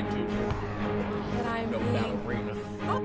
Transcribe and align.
tried 0.00 0.10
to. 0.10 0.16
But 1.36 1.46
I'm 1.46 1.70
No 1.70 1.78
being. 1.78 1.92
ballerina. 1.92 2.54
Oh, 2.82 3.00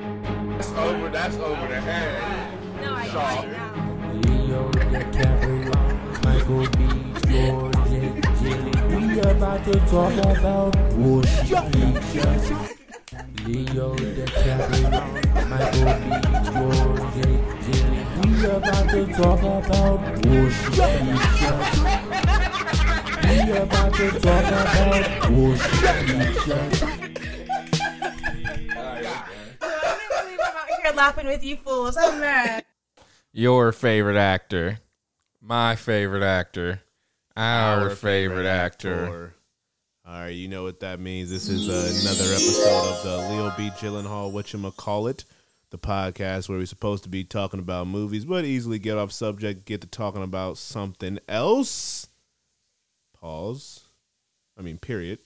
That's 0.57 0.71
over. 0.71 1.09
That's 1.09 1.35
over 1.37 1.67
the 1.67 1.79
head. 1.81 2.81
no, 2.81 2.93
I 2.95 3.07
Shaw. 3.07 3.13
got 3.13 3.45
it 3.45 3.51
now. 3.51 3.73
Leo 4.25 4.71
DiCaprio, 4.71 5.75
Michael 6.23 6.65
B. 6.77 6.79
Jordan, 7.29 8.21
Jilly. 8.41 8.73
We 8.95 9.19
about 9.19 9.63
to 9.65 9.73
talk 9.81 10.13
about 10.37 10.75
motion 10.97 11.71
pictures. 11.71 12.45
Leo 13.45 13.95
DiCaprio, 13.95 14.91
Michael 15.47 15.93
B. 16.01 16.07
Jordan, 16.51 17.39
Jilly. 17.71 18.01
We 18.19 18.45
are 18.45 18.57
about 18.57 18.89
to 18.89 19.01
talk 19.13 19.41
about 19.41 19.99
motion 20.25 20.71
pictures. 20.71 21.78
We 23.49 23.57
about 23.57 23.95
to 23.95 24.11
talk 24.11 24.21
about 24.21 25.31
motion. 25.31 25.65
I 25.65 26.33
can't 26.37 27.15
believe 30.11 30.39
I'm 30.39 30.55
out 30.55 30.67
here 30.83 30.93
laughing 30.95 31.25
with 31.25 31.43
you 31.43 31.55
fools. 31.55 31.97
I'm 31.97 32.19
mad. 32.19 32.63
Your 33.33 33.71
favorite 33.71 34.17
actor, 34.17 34.81
my 35.41 35.75
favorite 35.75 36.21
actor, 36.21 36.83
our, 37.35 37.89
favorite, 37.89 38.45
actor. 38.45 39.05
actor. 39.05 39.33
All 40.05 40.13
right, 40.13 40.29
you 40.29 40.47
know 40.47 40.61
what 40.61 40.81
that 40.81 40.99
means. 40.99 41.31
This 41.31 41.49
is 41.49 41.69
uh, 41.69 41.71
another 41.71 42.31
episode 42.31 42.91
of 42.91 43.03
the 43.03 43.17
Leo 43.33 43.51
B. 43.57 43.71
Gyllenhaal 43.79 44.31
Whatchamacallit, 44.31 45.23
the 45.71 45.79
podcast 45.79 46.49
where 46.49 46.59
we're 46.59 46.67
supposed 46.67 47.01
to 47.01 47.09
be 47.09 47.23
talking 47.23 47.59
about 47.59 47.87
movies, 47.87 48.25
but 48.25 48.45
easily 48.45 48.77
get 48.77 48.99
off 48.99 49.11
subject, 49.11 49.65
get 49.65 49.81
to 49.81 49.87
talking 49.87 50.21
about 50.21 50.59
something 50.59 51.17
else. 51.27 52.08
Pause. 53.21 53.81
I 54.57 54.61
mean, 54.61 54.77
period. 54.77 55.19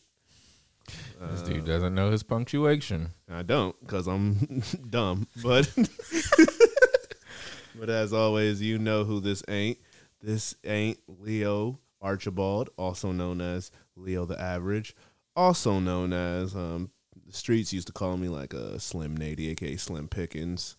This 1.31 1.41
dude 1.41 1.65
doesn't 1.65 1.95
know 1.95 2.11
his 2.11 2.23
punctuation. 2.23 3.11
I 3.29 3.43
don't 3.43 3.79
because 3.79 4.07
I'm 4.07 4.61
dumb. 4.89 5.27
But 5.41 5.72
but 7.75 7.89
as 7.89 8.13
always, 8.13 8.61
you 8.61 8.77
know 8.77 9.03
who 9.03 9.19
this 9.19 9.44
ain't. 9.47 9.77
This 10.22 10.55
ain't 10.66 11.00
Leo 11.08 11.80
Archibald, 12.02 12.69
also 12.77 13.11
known 13.11 13.41
as 13.41 13.72
Leo 13.95 14.25
the 14.25 14.39
Average, 14.39 14.95
also 15.35 15.80
known 15.80 16.13
as 16.13 16.55
um, 16.55 16.91
the 17.25 17.33
streets 17.33 17.73
used 17.73 17.88
to 17.88 17.94
call 17.94 18.17
me 18.17 18.28
like 18.28 18.53
a 18.53 18.80
Slim 18.80 19.17
Nady, 19.17 19.52
aka 19.52 19.78
Slim 19.78 20.07
Pickens. 20.07 20.75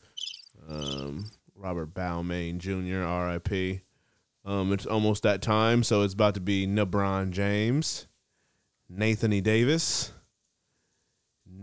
Um, 0.68 1.30
Robert 1.56 1.94
Balmain 1.94 2.58
Jr., 2.58 3.06
R.I.P. 3.06 3.80
Um, 4.44 4.72
it's 4.72 4.86
almost 4.86 5.22
that 5.22 5.40
time, 5.40 5.82
so 5.82 6.02
it's 6.02 6.14
about 6.14 6.34
to 6.34 6.40
be 6.40 6.66
LeBron 6.66 7.30
James, 7.30 8.06
Nathany 8.92 9.42
Davis. 9.42 10.12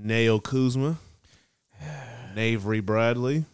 Nail 0.03 0.39
Kuzma, 0.39 0.97
Navery 2.35 2.83
Bradley, 2.83 3.45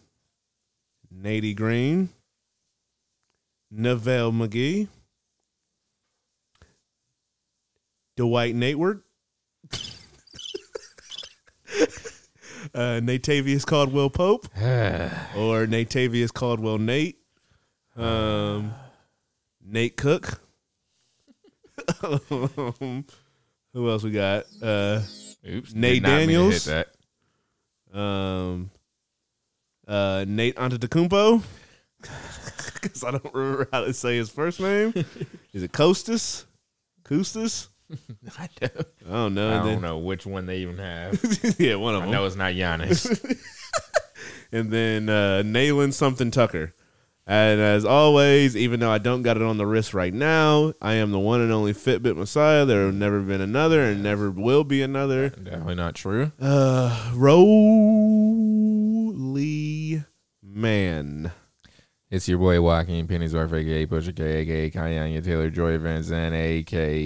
Nady 1.14 1.54
Green, 1.54 2.08
Neville 3.70 4.32
McGee, 4.32 4.88
Dwight 8.16 8.54
Nateward, 8.54 9.02
uh, 12.74 13.00
Natavius 13.00 13.66
Caldwell 13.66 14.10
Pope, 14.10 14.46
or 14.56 15.66
Natavius 15.66 16.32
Caldwell 16.32 16.78
Nate, 16.78 17.18
um, 17.96 18.72
Nate 19.70 19.96
Cook. 19.96 20.40
Um, 22.02 23.04
Who 23.74 23.90
else 23.90 24.02
we 24.02 24.10
got? 24.10 24.46
Uh, 24.62 25.00
Oops. 25.48 25.74
Nate 25.74 26.02
did 26.02 26.02
not 26.02 26.26
mean 26.26 26.50
to 26.50 26.60
Daniels? 26.60 26.68
um, 27.92 28.70
uh, 29.86 30.24
Nate 30.26 30.56
Antetokounmpo. 30.56 31.42
Because 32.80 33.02
I 33.02 33.10
don't 33.10 33.34
remember 33.34 33.68
how 33.72 33.80
to 33.80 33.92
say 33.92 34.16
his 34.18 34.30
first 34.30 34.60
name. 34.60 34.92
Is 35.52 35.64
it 35.64 35.72
Costas? 35.72 36.46
Costas? 37.02 37.70
I 38.38 38.48
don't, 38.60 38.86
I 39.04 39.10
don't 39.12 39.34
know. 39.34 39.50
I 39.50 39.56
don't 39.56 39.66
then- 39.66 39.80
know 39.80 39.98
which 39.98 40.24
one 40.24 40.46
they 40.46 40.58
even 40.58 40.78
have. 40.78 41.20
yeah, 41.58 41.74
one 41.74 41.96
of 41.96 42.02
I 42.02 42.04
them. 42.04 42.12
know 42.12 42.24
it's 42.24 42.36
not 42.36 42.52
Giannis. 42.52 43.36
and 44.52 44.70
then 44.70 45.08
uh, 45.08 45.42
Nayland 45.44 45.92
something 45.92 46.30
Tucker. 46.30 46.72
And 47.30 47.60
as 47.60 47.84
always, 47.84 48.56
even 48.56 48.80
though 48.80 48.90
I 48.90 48.96
don't 48.96 49.20
got 49.20 49.36
it 49.36 49.42
on 49.42 49.58
the 49.58 49.66
wrist 49.66 49.92
right 49.92 50.14
now, 50.14 50.72
I 50.80 50.94
am 50.94 51.10
the 51.10 51.18
one 51.18 51.42
and 51.42 51.52
only 51.52 51.74
Fitbit 51.74 52.16
Messiah. 52.16 52.64
There 52.64 52.86
have 52.86 52.94
never 52.94 53.20
been 53.20 53.42
another, 53.42 53.82
and 53.82 54.02
never 54.02 54.30
will 54.30 54.64
be 54.64 54.80
another. 54.80 55.28
Definitely 55.28 55.74
not 55.74 55.94
true. 55.94 56.32
Uh, 56.40 57.12
Rolly 57.14 57.52
Man. 60.42 61.30
It's 62.10 62.26
your 62.26 62.38
boy 62.38 62.62
Walking 62.62 62.94
Joaquin 62.94 63.06
Pennyworth, 63.06 63.52
aka 63.52 63.84
Pusha 63.84 64.16
K, 64.16 64.24
aka 64.38 64.70
Kanye 64.70 65.22
Taylor 65.22 65.50
Joy 65.50 65.76
Van 65.76 66.02
Zandt, 66.02 66.34
aka 66.34 66.98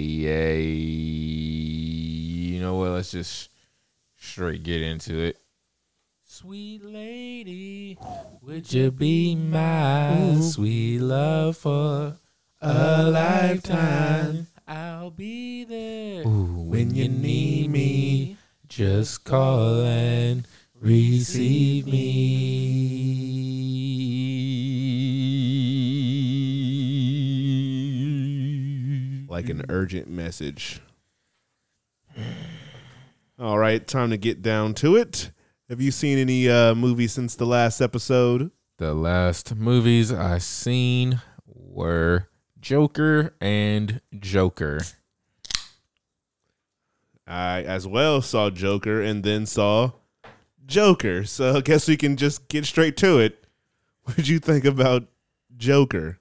you 2.53 2.61
know 2.61 2.75
what? 2.75 2.91
Let's 2.91 3.11
just 3.11 3.49
straight 4.15 4.63
get 4.63 4.81
into 4.81 5.17
it. 5.17 5.42
Sweet 6.35 6.83
lady, 6.83 7.95
would 8.41 8.73
you 8.73 8.89
be 8.89 9.35
my 9.35 10.39
sweet 10.41 10.97
love 10.97 11.55
for 11.57 12.17
a 12.59 13.03
lifetime? 13.03 14.47
I'll 14.67 15.11
be 15.11 15.63
there 15.63 16.23
when 16.23 16.95
you 16.95 17.07
need 17.07 17.69
me. 17.69 18.37
Just 18.67 19.23
call 19.25 19.83
and 19.83 20.47
receive 20.73 21.85
me. 21.85 23.27
like 29.29 29.49
an 29.49 29.65
urgent 29.69 30.07
message. 30.09 30.81
All 33.37 33.59
right, 33.59 33.85
time 33.85 34.09
to 34.09 34.17
get 34.17 34.41
down 34.41 34.73
to 34.75 34.95
it. 34.95 35.29
Have 35.73 35.81
you 35.81 35.89
seen 35.89 36.19
any 36.19 36.47
uh, 36.47 36.75
movies 36.75 37.13
since 37.13 37.33
the 37.33 37.47
last 37.47 37.81
episode? 37.81 38.51
The 38.77 38.93
last 38.93 39.55
movies 39.55 40.13
I 40.13 40.37
seen 40.37 41.19
were 41.47 42.27
Joker 42.61 43.33
and 43.41 43.99
Joker. 44.19 44.81
I 47.25 47.63
as 47.63 47.87
well 47.87 48.21
saw 48.21 48.51
Joker 48.51 49.01
and 49.01 49.23
then 49.23 49.47
saw 49.47 49.93
Joker. 50.67 51.23
So 51.23 51.55
I 51.55 51.61
guess 51.61 51.87
we 51.87 51.97
can 51.97 52.17
just 52.17 52.47
get 52.49 52.67
straight 52.67 52.95
to 52.97 53.17
it. 53.17 53.47
What 54.03 54.17
did 54.17 54.27
you 54.27 54.37
think 54.37 54.65
about 54.65 55.07
Joker? 55.57 56.19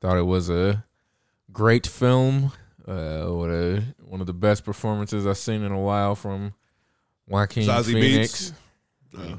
Thought 0.00 0.16
it 0.16 0.22
was 0.22 0.48
a 0.48 0.82
great 1.52 1.86
film. 1.86 2.52
Uh, 2.88 3.26
what 3.26 3.50
a 3.50 3.82
one 3.98 4.22
of 4.22 4.26
the 4.26 4.32
best 4.32 4.64
performances 4.64 5.26
I've 5.26 5.36
seen 5.36 5.62
in 5.62 5.72
a 5.72 5.78
while 5.78 6.14
from 6.14 6.54
Joaquin 7.26 7.68
Zazie 7.68 7.92
Phoenix. 7.92 8.50
Beetz? 8.50 8.54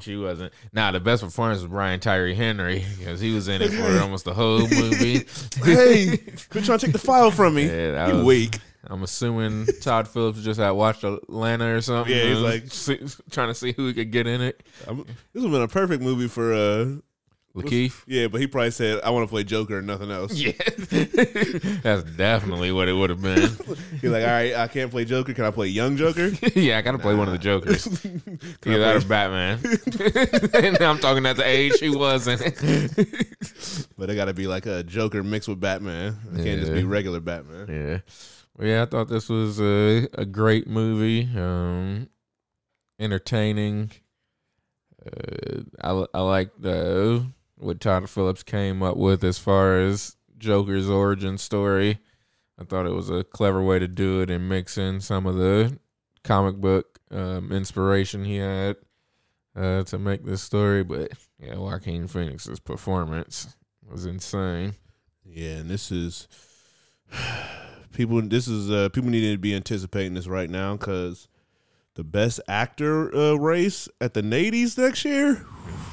She 0.00 0.16
wasn't. 0.16 0.52
Nah, 0.72 0.90
the 0.92 1.00
best 1.00 1.22
performance 1.22 1.60
was 1.62 1.70
Brian 1.70 2.00
Tyree 2.00 2.34
Henry 2.34 2.84
because 2.98 3.20
he 3.20 3.34
was 3.34 3.48
in 3.48 3.62
it 3.62 3.70
for 3.70 3.98
almost 4.02 4.24
the 4.24 4.34
whole 4.34 4.60
movie. 4.68 5.24
hey, 5.64 6.16
quit 6.50 6.64
trying 6.64 6.78
to 6.78 6.86
take 6.86 6.92
the 6.92 6.98
file 6.98 7.30
from 7.30 7.54
me. 7.54 7.66
Yeah, 7.70 8.08
you 8.08 8.14
was- 8.16 8.24
weak. 8.24 8.58
I'm 8.88 9.02
assuming 9.02 9.66
Todd 9.80 10.06
Phillips 10.06 10.42
just 10.44 10.60
had 10.60 10.70
watched 10.70 11.02
Atlanta 11.02 11.74
or 11.74 11.80
something. 11.80 12.14
Yeah, 12.16 12.22
he's 12.24 12.38
like- 12.40 12.70
see, 12.72 13.00
trying 13.32 13.48
to 13.48 13.54
see 13.54 13.72
who 13.72 13.88
he 13.88 13.94
could 13.94 14.12
get 14.12 14.26
in 14.28 14.40
it. 14.40 14.62
I'm- 14.86 14.98
this 15.32 15.42
would 15.42 15.44
have 15.44 15.52
been 15.52 15.62
a 15.62 15.68
perfect 15.68 16.02
movie 16.02 16.28
for 16.28 16.52
uh 16.54 16.86
Lakeith. 17.56 18.02
yeah, 18.06 18.26
but 18.28 18.40
he 18.40 18.46
probably 18.46 18.70
said 18.70 19.00
I 19.02 19.10
want 19.10 19.26
to 19.26 19.30
play 19.30 19.42
Joker 19.44 19.78
and 19.78 19.86
nothing 19.86 20.10
else. 20.10 20.34
Yeah, 20.34 20.52
that's 21.82 22.02
definitely 22.16 22.70
what 22.72 22.88
it 22.88 22.92
would 22.92 23.10
have 23.10 23.22
been. 23.22 23.40
He's 24.00 24.10
like, 24.10 24.22
all 24.24 24.30
right, 24.30 24.54
I 24.54 24.68
can't 24.68 24.90
play 24.90 25.04
Joker. 25.04 25.32
Can 25.32 25.44
I 25.44 25.50
play 25.50 25.68
Young 25.68 25.96
Joker? 25.96 26.28
yeah, 26.54 26.78
I 26.78 26.82
gotta 26.82 26.98
play 26.98 27.14
one 27.14 27.28
of 27.28 27.32
the 27.32 27.38
Jokers. 27.38 27.86
I 28.04 28.68
Either 28.68 28.78
that 28.78 29.04
or 29.04 29.08
Batman. 29.08 29.58
and 30.54 30.76
I'm 30.82 30.98
talking 30.98 31.24
at 31.26 31.36
the 31.36 31.46
age 31.46 31.78
he 31.80 31.88
was 31.88 32.28
in. 32.28 32.38
but 33.96 34.10
it 34.10 34.14
got 34.16 34.26
to 34.26 34.34
be 34.34 34.46
like 34.46 34.66
a 34.66 34.82
Joker 34.82 35.22
mixed 35.22 35.48
with 35.48 35.60
Batman. 35.60 36.16
It 36.34 36.44
can't 36.44 36.60
just 36.60 36.72
be 36.74 36.84
regular 36.84 37.20
Batman. 37.20 37.66
yeah, 37.68 37.98
well, 38.56 38.68
yeah. 38.68 38.82
I 38.82 38.86
thought 38.86 39.08
this 39.08 39.28
was 39.28 39.60
a, 39.60 40.06
a 40.14 40.26
great 40.26 40.66
movie. 40.68 41.28
Um, 41.34 42.08
entertaining. 42.98 43.90
Uh, 45.04 45.60
I 45.80 46.18
I 46.18 46.20
like 46.22 46.50
the 46.58 47.26
what 47.58 47.80
Todd 47.80 48.08
Phillips 48.08 48.42
came 48.42 48.82
up 48.82 48.96
with 48.96 49.24
as 49.24 49.38
far 49.38 49.80
as 49.80 50.16
Joker's 50.38 50.88
origin 50.88 51.38
story. 51.38 51.98
I 52.58 52.64
thought 52.64 52.86
it 52.86 52.92
was 52.92 53.10
a 53.10 53.24
clever 53.24 53.62
way 53.62 53.78
to 53.78 53.88
do 53.88 54.20
it 54.20 54.30
and 54.30 54.48
mix 54.48 54.78
in 54.78 55.00
some 55.00 55.26
of 55.26 55.36
the 55.36 55.78
comic 56.24 56.56
book 56.56 56.98
um, 57.10 57.52
inspiration 57.52 58.24
he 58.24 58.36
had 58.36 58.76
uh, 59.54 59.82
to 59.84 59.98
make 59.98 60.24
this 60.24 60.42
story. 60.42 60.82
But 60.82 61.12
yeah, 61.38 61.56
Joaquin 61.56 62.08
Phoenix's 62.08 62.60
performance 62.60 63.56
was 63.88 64.06
insane. 64.06 64.74
Yeah, 65.24 65.56
and 65.56 65.70
this 65.70 65.90
is 65.90 66.28
people. 67.92 68.22
This 68.22 68.48
is 68.48 68.70
uh, 68.70 68.88
people 68.90 69.10
need 69.10 69.30
to 69.30 69.38
be 69.38 69.54
anticipating 69.54 70.14
this 70.14 70.26
right 70.26 70.50
now 70.50 70.76
because 70.76 71.28
the 71.96 72.04
best 72.04 72.40
actor 72.46 73.14
uh, 73.14 73.34
race 73.34 73.88
at 74.00 74.14
the 74.14 74.22
Nadies 74.22 74.78
next 74.78 75.04
year 75.04 75.44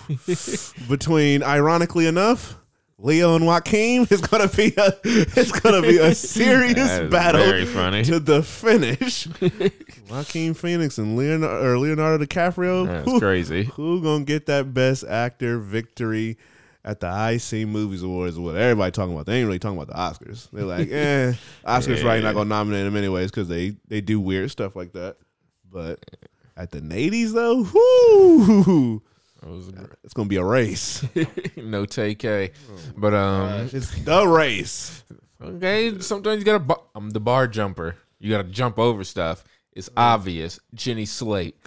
between, 0.89 1.41
ironically 1.43 2.05
enough, 2.07 2.57
Leo 2.99 3.35
and 3.35 3.45
Joaquin 3.45 4.05
is 4.09 4.21
gonna 4.21 4.47
be 4.47 4.73
a 4.77 4.93
it's 5.03 5.51
gonna 5.59 5.81
be 5.81 5.97
a 5.97 6.13
serious 6.15 7.09
battle 7.09 7.41
very 7.41 7.65
funny. 7.65 8.03
to 8.03 8.19
the 8.19 8.43
finish. 8.43 9.27
Joaquin 10.09 10.53
Phoenix 10.53 10.97
and 10.97 11.17
Leonardo, 11.17 11.65
or 11.65 11.77
Leonardo 11.79 12.23
DiCaprio. 12.23 12.85
That's 12.85 13.09
who, 13.09 13.19
crazy. 13.19 13.63
Who 13.73 14.01
gonna 14.01 14.23
get 14.23 14.45
that 14.45 14.73
best 14.73 15.03
actor 15.05 15.57
victory 15.59 16.37
at 16.85 16.99
the 16.99 17.07
IC 17.07 17.67
Movies 17.67 18.03
Awards? 18.03 18.37
What 18.37 18.55
everybody 18.55 18.91
talking 18.91 19.13
about? 19.13 19.25
They 19.25 19.39
ain't 19.39 19.47
really 19.47 19.59
talking 19.59 19.79
about 19.81 19.87
the 19.87 20.25
Oscars. 20.25 20.49
They're 20.51 20.63
like, 20.63 20.89
eh, 20.91 21.33
Oscars 21.65 21.97
Yeah. 21.97 22.01
probably 22.03 22.21
not 22.21 22.35
gonna 22.35 22.49
nominate 22.49 22.85
them 22.85 22.95
anyways 22.95 23.31
because 23.31 23.47
they 23.47 23.75
they 23.87 23.99
do 24.01 24.19
weird 24.19 24.51
stuff 24.51 24.75
like 24.75 24.93
that. 24.93 25.17
But 25.73 25.99
at 26.55 26.69
the 26.71 26.79
Nadies 26.81 27.33
though, 27.33 27.63
whoo, 27.63 29.01
it's 30.03 30.13
gonna 30.13 30.29
be 30.29 30.37
a 30.37 30.43
race. 30.45 31.03
no 31.57 31.85
TK. 31.85 32.51
But 32.95 33.13
um, 33.13 33.69
it's 33.73 33.91
the 34.03 34.27
race. 34.27 35.03
okay. 35.41 35.99
Sometimes 35.99 36.39
you 36.39 36.45
gotta. 36.45 36.59
Bu- 36.59 36.75
I'm 36.95 37.09
the 37.09 37.19
bar 37.19 37.47
jumper. 37.47 37.95
You 38.19 38.29
gotta 38.29 38.47
jump 38.47 38.77
over 38.79 39.03
stuff. 39.03 39.43
It's 39.73 39.89
obvious. 39.97 40.59
Jenny 40.73 41.05
Slate. 41.05 41.57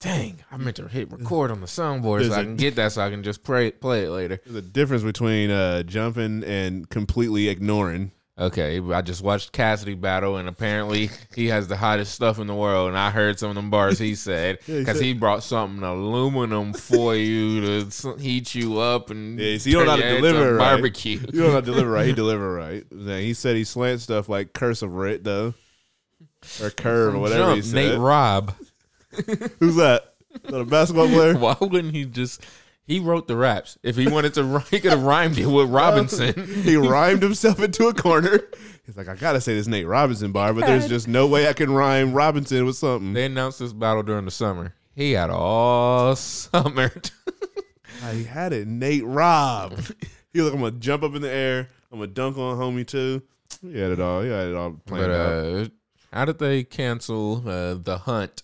Dang, 0.00 0.42
I 0.50 0.56
meant 0.56 0.76
to 0.76 0.88
hit 0.88 1.12
record 1.12 1.52
on 1.52 1.60
the 1.60 1.66
soundboard 1.68 2.20
There's 2.20 2.32
so 2.32 2.40
I 2.40 2.42
can 2.42 2.56
get 2.56 2.74
that 2.74 2.90
so 2.90 3.02
I 3.02 3.10
can 3.10 3.22
just 3.22 3.44
play 3.44 3.70
play 3.70 4.04
it 4.06 4.10
later. 4.10 4.40
There's 4.44 4.56
a 4.56 4.62
difference 4.62 5.04
between 5.04 5.50
uh, 5.50 5.84
jumping 5.84 6.42
and 6.42 6.88
completely 6.88 7.48
ignoring. 7.48 8.10
Okay, 8.38 8.80
I 8.92 9.02
just 9.02 9.22
watched 9.22 9.52
Cassidy 9.52 9.94
battle, 9.94 10.38
and 10.38 10.48
apparently 10.48 11.10
he 11.34 11.48
has 11.48 11.68
the 11.68 11.76
hottest 11.76 12.14
stuff 12.14 12.38
in 12.38 12.46
the 12.46 12.54
world. 12.54 12.88
And 12.88 12.96
I 12.96 13.10
heard 13.10 13.38
some 13.38 13.50
of 13.50 13.56
them 13.56 13.68
bars 13.68 13.98
he 13.98 14.14
said 14.14 14.58
Yeah, 14.66 14.74
he 14.76 14.80
because 14.80 15.00
he 15.00 15.12
brought 15.12 15.42
something 15.42 15.82
aluminum 15.82 16.72
for 16.72 17.14
you 17.14 17.60
to 17.90 18.16
heat 18.18 18.54
you 18.54 18.78
up 18.80 19.10
and 19.10 19.38
Yeah, 19.38 19.58
so 19.58 19.68
you 19.68 19.76
don't 19.76 19.84
know 19.84 19.90
how 19.92 19.96
to 19.98 20.16
deliver 20.16 20.54
right. 20.54 20.70
barbecue. 20.76 21.18
You 21.18 21.26
don't 21.26 21.36
know 21.36 21.50
how 21.52 21.60
to 21.60 21.66
deliver 21.66 21.90
right. 21.90 22.06
He 22.06 22.12
deliver 22.14 22.54
right. 22.54 22.84
Then 22.90 23.20
He 23.20 23.34
said 23.34 23.54
he 23.54 23.64
slant 23.64 24.00
stuff 24.00 24.30
like 24.30 24.54
cursive 24.54 24.92
right 24.94 25.22
though, 25.22 25.52
or 26.62 26.70
curve 26.70 27.14
or 27.14 27.18
whatever 27.18 27.42
Jump, 27.50 27.56
he 27.56 27.62
said. 27.62 27.74
Nate 27.74 27.98
Robb. 27.98 28.54
Who's 29.58 29.76
that? 29.76 30.14
Is 30.42 30.50
that 30.50 30.60
a 30.60 30.64
basketball 30.64 31.08
player? 31.08 31.36
Why 31.36 31.54
wouldn't 31.60 31.94
he 31.94 32.06
just? 32.06 32.42
He 32.84 32.98
wrote 32.98 33.28
the 33.28 33.36
raps. 33.36 33.78
If 33.82 33.96
he 33.96 34.08
wanted 34.08 34.34
to, 34.34 34.44
ri- 34.44 34.62
he 34.70 34.80
could 34.80 34.90
have 34.90 35.02
rhymed 35.04 35.38
it 35.38 35.46
with 35.46 35.70
Robinson. 35.70 36.46
he 36.62 36.76
rhymed 36.76 37.22
himself 37.22 37.60
into 37.60 37.86
a 37.88 37.94
corner. 37.94 38.40
He's 38.84 38.96
like, 38.96 39.08
I 39.08 39.14
gotta 39.14 39.40
say 39.40 39.54
this 39.54 39.68
Nate 39.68 39.86
Robinson 39.86 40.32
bar, 40.32 40.52
but 40.52 40.66
there's 40.66 40.88
just 40.88 41.06
no 41.06 41.26
way 41.26 41.48
I 41.48 41.52
can 41.52 41.72
rhyme 41.72 42.12
Robinson 42.12 42.66
with 42.66 42.76
something. 42.76 43.12
They 43.12 43.26
announced 43.26 43.60
this 43.60 43.72
battle 43.72 44.02
during 44.02 44.24
the 44.24 44.30
summer. 44.30 44.74
He 44.94 45.12
had 45.12 45.30
all 45.30 46.14
summer. 46.16 46.90
I 48.04 48.14
had 48.14 48.52
it, 48.52 48.66
Nate 48.66 49.04
Rob. 49.04 49.78
he 50.32 50.40
was 50.40 50.50
like, 50.50 50.54
I'm 50.54 50.60
gonna 50.60 50.72
jump 50.72 51.04
up 51.04 51.14
in 51.14 51.22
the 51.22 51.30
air. 51.30 51.68
I'm 51.92 51.98
gonna 52.00 52.08
dunk 52.08 52.36
on 52.36 52.58
homie 52.58 52.86
too. 52.86 53.22
He 53.62 53.78
had 53.78 53.92
it 53.92 54.00
all. 54.00 54.22
He 54.22 54.30
had 54.30 54.48
it 54.48 54.54
all 54.56 54.72
planned 54.86 55.04
but 55.06 55.10
out. 55.10 55.44
uh, 55.44 55.68
how 56.12 56.24
did 56.24 56.38
they 56.38 56.64
cancel 56.64 57.48
uh, 57.48 57.74
the 57.74 57.98
Hunt 57.98 58.42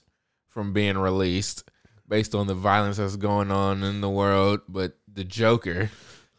from 0.49 0.73
being 0.73 0.97
released 0.97 1.69
based 2.09 2.35
on 2.35 2.47
the 2.47 2.55
violence 2.55 2.97
that's 2.97 3.17
going 3.17 3.51
on 3.51 3.83
in 3.83 4.01
the 4.01 4.11
world? 4.11 4.61
But 4.69 4.97
the 5.13 5.25
Joker, 5.25 5.91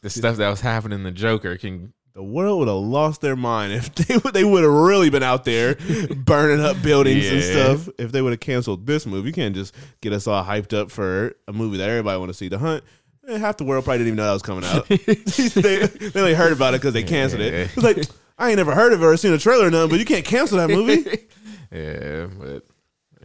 the 0.02 0.10
stuff 0.10 0.38
that 0.38 0.50
was 0.50 0.62
happening 0.62 1.00
in 1.00 1.04
the 1.04 1.12
Joker, 1.12 1.58
can 1.58 1.94
The 2.14 2.24
world 2.24 2.60
would 2.60 2.68
have 2.68 2.78
lost 2.78 3.22
their 3.22 3.36
mind 3.36 3.74
if 3.74 3.94
they 4.08 4.18
would 4.18 4.34
they 4.34 4.44
would 4.44 4.64
have 4.64 4.72
really 4.72 5.10
been 5.10 5.24
out 5.24 5.46
there 5.46 5.76
burning 6.16 6.64
up 6.66 6.82
buildings 6.82 7.28
and 7.30 7.44
stuff. 7.44 7.90
If 7.98 8.12
they 8.12 8.22
would 8.22 8.32
have 8.34 8.40
canceled 8.40 8.86
this 8.86 9.06
movie, 9.06 9.28
you 9.30 9.34
can't 9.34 9.56
just 9.56 9.76
get 10.02 10.12
us 10.14 10.28
all 10.28 10.44
hyped 10.44 10.74
up 10.78 10.92
for 10.92 11.36
a 11.48 11.54
movie 11.54 11.78
that 11.78 11.90
everybody 11.90 12.18
want 12.20 12.30
to 12.30 12.34
see. 12.34 12.48
The 12.50 12.58
Hunt. 12.58 12.84
eh, 13.28 13.38
Half 13.38 13.58
the 13.58 13.64
world 13.64 13.84
probably 13.86 14.00
didn't 14.00 14.08
even 14.08 14.18
know 14.18 14.26
that 14.26 14.34
was 14.34 14.42
coming 14.42 14.66
out. 14.66 14.88
they, 14.88 15.86
they 16.10 16.20
only 16.20 16.34
heard 16.34 16.52
about 16.54 16.74
it 16.74 16.82
because 16.82 16.94
they 16.94 17.04
canceled 17.04 17.42
Yeah. 17.42 17.48
it. 17.50 17.72
It's 17.76 17.84
like 17.84 17.98
I 18.38 18.50
ain't 18.50 18.58
never 18.58 18.74
heard 18.74 18.94
of 18.94 19.02
it 19.02 19.06
or 19.06 19.18
seen 19.18 19.34
a 19.34 19.38
trailer 19.38 19.68
or 19.68 19.72
nothing, 19.72 19.90
but 19.90 20.00
you 20.00 20.06
can't 20.06 20.26
cancel 20.26 20.58
that 20.58 20.70
movie. 20.70 21.28
yeah, 21.72 22.28
but 22.40 22.66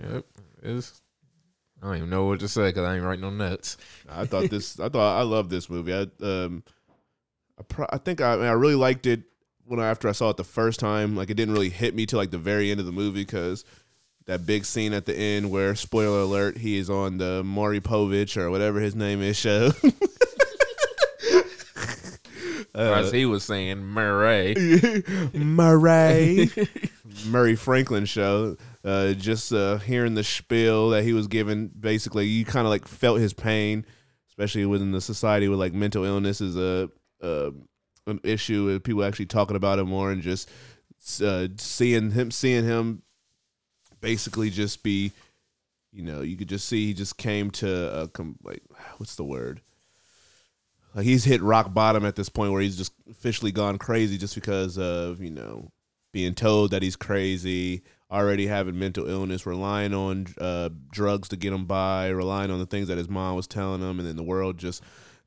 yep, 0.03 0.25
it's. 0.63 1.01
I 1.85 1.89
don't 1.89 1.97
even 1.99 2.11
know 2.11 2.25
what 2.25 2.41
to 2.41 2.49
say 2.49 2.69
because 2.69 2.85
I 2.85 2.95
ain't 2.97 3.05
writing 3.05 3.21
no 3.21 3.29
notes. 3.29 3.77
I 4.09 4.25
thought 4.25 4.49
this. 4.49 4.81
I 4.81 4.89
thought 4.89 5.19
I 5.19 5.23
love 5.23 5.51
this 5.51 5.69
movie. 5.69 5.93
I 5.93 6.07
um, 6.25 6.63
I, 7.59 7.63
pro- 7.63 7.87
I 7.91 7.99
think 7.99 8.23
I, 8.23 8.33
I 8.33 8.53
really 8.53 8.75
liked 8.75 9.07
it 9.07 9.25
when 9.67 9.79
I, 9.81 9.91
after 9.91 10.09
I 10.09 10.13
saw 10.13 10.31
it 10.31 10.39
the 10.39 10.45
first 10.45 10.81
time. 10.81 11.15
Like 11.15 11.29
it 11.29 11.35
didn't 11.35 11.53
really 11.53 11.69
hit 11.69 11.95
me 11.95 12.07
till 12.07 12.19
like 12.19 12.31
the 12.31 12.39
very 12.39 12.71
end 12.71 12.81
of 12.81 12.87
the 12.87 12.93
movie 12.93 13.23
because 13.23 13.67
that 14.25 14.47
big 14.47 14.65
scene 14.65 14.95
at 14.95 15.05
the 15.05 15.15
end 15.15 15.51
where 15.51 15.75
spoiler 15.75 16.21
alert 16.21 16.57
he 16.57 16.79
is 16.79 16.89
on 16.89 17.19
the 17.19 17.45
Maury 17.45 17.83
Povich 17.83 18.39
or 18.39 18.51
whatever 18.51 18.81
his 18.81 18.95
name 18.95 19.21
is 19.21 19.37
show. 19.37 19.71
As 22.75 23.13
he 23.13 23.27
was 23.27 23.45
saying, 23.45 23.85
Murray. 23.85 24.55
Murray 25.35 26.51
Murray 27.27 27.57
Franklin 27.57 28.05
show. 28.05 28.57
Uh, 28.85 29.13
just 29.13 29.53
uh, 29.53 29.79
hearing 29.79 30.15
the 30.15 30.25
spiel 30.25 30.91
that 30.91 31.05
he 31.05 31.13
was 31.13 31.27
given, 31.27 31.69
basically, 31.69 32.27
you 32.27 32.45
kind 32.45 32.67
of 32.67 32.71
like 32.71 32.87
felt 32.87 33.19
his 33.19 33.33
pain, 33.33 33.87
especially 34.29 34.67
within 34.67 34.93
the 34.93 35.01
society 35.01 35.49
with 35.49 35.59
like 35.59 35.73
mental 35.73 36.05
illness 36.05 36.41
is 36.41 36.57
a, 36.57 36.91
a 37.21 37.53
an 38.07 38.21
issue, 38.23 38.69
and 38.69 38.85
people 38.85 39.05
actually 39.05 39.27
talking 39.27 39.57
about 39.57 39.79
it 39.79 39.85
more, 39.85 40.11
and 40.11 40.21
just 40.23 40.51
uh, 41.23 41.49
seeing 41.57 42.11
him, 42.11 42.31
seeing 42.31 42.65
him, 42.65 43.03
basically 44.01 44.51
just 44.51 44.83
be, 44.83 45.13
you 45.93 46.03
know, 46.03 46.21
you 46.21 46.37
could 46.37 46.49
just 46.49 46.69
see 46.69 46.87
he 46.87 46.95
just 46.95 47.17
came 47.17 47.51
to 47.51 48.03
a 48.03 48.11
like 48.43 48.63
what's 48.99 49.17
the 49.17 49.25
word. 49.25 49.63
Like 50.95 51.07
he's 51.07 51.25
hit 51.25 51.43
rock 51.43 51.75
bottom 51.75 52.05
at 52.05 52.17
this 52.17 52.29
point 52.29 52.53
where 52.53 52.63
he's 52.63 52.77
just 52.77 52.93
officially 53.11 53.51
gone 53.51 53.79
crazy 53.79 54.17
just 54.17 54.35
because 54.35 54.79
of, 54.79 55.21
you 55.21 55.31
know, 55.31 55.73
being 56.15 56.33
told 56.35 56.71
that 56.71 56.81
he's 56.81 56.95
crazy, 56.95 57.83
already 58.09 58.47
having 58.47 58.79
mental 58.79 59.07
illness, 59.09 59.45
relying 59.45 59.93
on 59.93 60.29
uh, 60.41 60.69
drugs 60.93 61.29
to 61.31 61.37
get 61.37 61.53
him 61.53 61.67
by, 61.67 62.09
relying 62.09 62.53
on 62.53 62.61
the 62.61 62.67
things 62.67 62.87
that 62.87 62.97
his 62.97 63.09
mom 63.11 63.35
was 63.35 63.49
telling 63.49 63.83
him, 63.83 63.99
and 63.99 64.09
then 64.09 64.15
the 64.15 64.23
world 64.23 64.57
just 64.57 64.81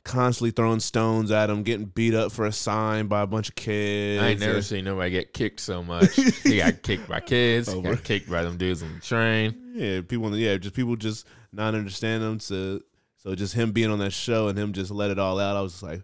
constantly 0.05 0.51
throwing 0.51 0.79
stones 0.79 1.29
at 1.29 1.49
him, 1.49 1.63
getting 1.63 1.87
beat 1.87 2.13
up 2.13 2.31
for 2.31 2.45
a 2.45 2.51
sign 2.53 3.07
by 3.07 3.21
a 3.21 3.27
bunch 3.27 3.49
of 3.49 3.55
kids. 3.55 4.23
I 4.23 4.29
ain't 4.29 4.39
never 4.39 4.55
and- 4.55 4.63
seen 4.65 4.85
nobody 4.85 5.11
get 5.11 5.33
kicked 5.33 5.59
so 5.59 5.83
much. 5.83 6.15
he 6.15 6.57
got 6.59 6.81
kicked 6.83 7.09
by 7.09 7.19
kids. 7.19 7.69
He 7.71 7.81
got 7.81 8.01
kicked 8.05 8.29
by 8.29 8.43
them 8.43 8.55
dudes 8.55 8.81
on 8.81 8.95
the 8.95 9.01
train. 9.01 9.73
Yeah, 9.75 9.99
people. 10.01 10.33
Yeah, 10.37 10.55
just 10.55 10.73
people 10.73 10.95
just 10.95 11.27
not 11.51 11.75
understand 11.75 12.23
him. 12.23 12.39
So, 12.39 12.79
so 13.27 13.35
just 13.35 13.55
him 13.55 13.73
being 13.73 13.91
on 13.91 13.99
that 13.99 14.13
show 14.13 14.47
and 14.47 14.57
him 14.57 14.71
just 14.71 14.89
let 14.89 15.11
it 15.11 15.19
all 15.19 15.37
out. 15.37 15.57
I 15.57 15.61
was 15.61 15.73
just 15.73 15.83
like, 15.83 16.01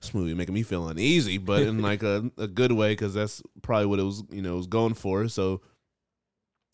this 0.00 0.12
movie 0.12 0.34
making 0.34 0.56
me 0.56 0.64
feel 0.64 0.88
uneasy, 0.88 1.38
but 1.38 1.62
in 1.62 1.80
like 1.82 2.02
a, 2.02 2.28
a 2.36 2.48
good 2.48 2.72
way 2.72 2.90
because 2.92 3.14
that's 3.14 3.40
probably 3.62 3.86
what 3.86 4.00
it 4.00 4.02
was. 4.02 4.24
You 4.28 4.42
know, 4.42 4.56
was 4.56 4.66
going 4.66 4.94
for. 4.94 5.28
So, 5.28 5.60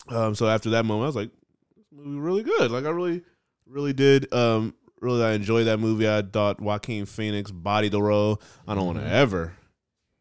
um, 0.07 0.33
so 0.33 0.47
after 0.47 0.71
that 0.71 0.85
moment, 0.85 1.03
I 1.03 1.05
was 1.05 1.15
like, 1.15 1.29
this 1.75 1.85
movie 1.91 2.17
really 2.17 2.41
good. 2.41 2.71
Like 2.71 2.85
I 2.85 2.89
really, 2.89 3.21
really 3.67 3.93
did. 3.93 4.33
Um, 4.33 4.73
really, 5.01 5.23
I 5.23 5.33
enjoyed 5.33 5.67
that 5.67 5.77
movie. 5.77 6.09
I 6.09 6.23
thought 6.23 6.59
Joaquin 6.59 7.05
Phoenix 7.05 7.51
bodied 7.51 7.91
the 7.91 8.01
role. 8.01 8.41
I 8.67 8.73
don't 8.73 8.87
want 8.87 8.97
to 8.97 9.07
ever 9.07 9.53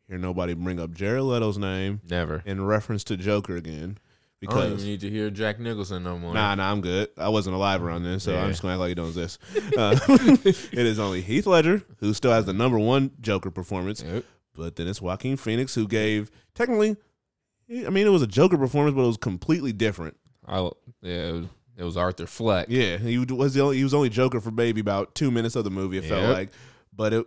hear 0.09 0.19
nobody 0.19 0.53
bring 0.53 0.79
up 0.79 0.93
Jared 0.93 1.23
Leto's 1.23 1.57
name 1.57 2.03
Never. 2.07 2.43
in 2.45 2.63
reference 2.67 3.03
to 3.05 3.17
Joker 3.17 3.57
again 3.57 3.97
I 4.49 4.55
don't 4.55 4.73
even 4.73 4.85
need 4.85 5.01
to 5.01 5.11
hear 5.11 5.31
Jack 5.31 5.61
Nicholson 5.61 6.03
no 6.03 6.19
more. 6.19 6.33
Nah, 6.33 6.55
nah, 6.55 6.71
I'm 6.71 6.81
good. 6.81 7.09
I 7.19 7.29
wasn't 7.29 7.57
alive 7.57 7.83
around 7.83 8.05
then, 8.05 8.21
so 8.21 8.33
Yeah. 8.33 8.43
I'm 8.43 8.51
just 8.51 8.63
gonna 8.63 8.75
act 8.75 8.81
like 8.81 8.89
you 8.89 8.95
don't 8.95 9.09
exist. 9.09 9.39
Uh, 9.77 9.99
it 10.09 10.73
is 10.87 10.99
only 10.99 11.21
Heath 11.21 11.47
Ledger 11.47 11.83
who 11.99 12.15
still 12.15 12.33
has 12.33 12.47
the 12.47 12.53
number 12.55 12.79
one 12.79 13.11
Joker 13.21 13.51
performance, 13.51 14.03
Yep. 14.03 14.25
but 14.55 14.77
then 14.77 14.89
it's 14.89 15.03
Joaquin 15.03 15.37
Phoenix 15.37 15.75
who 15.75 15.87
gave 15.87 16.31
technically. 16.55 16.97
I 17.71 17.91
mean, 17.91 18.07
it 18.07 18.11
was 18.11 18.23
a 18.23 18.27
Joker 18.27 18.57
performance, 18.59 18.97
but 18.97 19.03
it 19.03 19.07
was 19.07 19.17
completely 19.17 19.73
different. 19.73 20.17
I, 20.47 20.59
yeah, 21.03 21.29
it 21.29 21.33
was, 21.33 21.47
it 21.77 21.85
was 21.85 21.97
Arthur 21.97 22.27
Fleck. 22.27 22.67
Yeah, 22.69 22.97
he 22.97 23.19
was 23.19 23.55
the 23.55 23.61
only, 23.61 23.77
he 23.77 23.85
was 23.85 23.95
only 23.95 24.09
Joker 24.09 24.41
for 24.41 24.51
maybe 24.51 24.81
about 24.81 25.15
two 25.15 25.31
minutes 25.31 25.55
of 25.55 25.63
the 25.65 25.71
movie. 25.71 25.99
It 25.99 26.05
felt 26.07 26.33
like, 26.33 26.51
but 26.95 27.13
it 27.13 27.27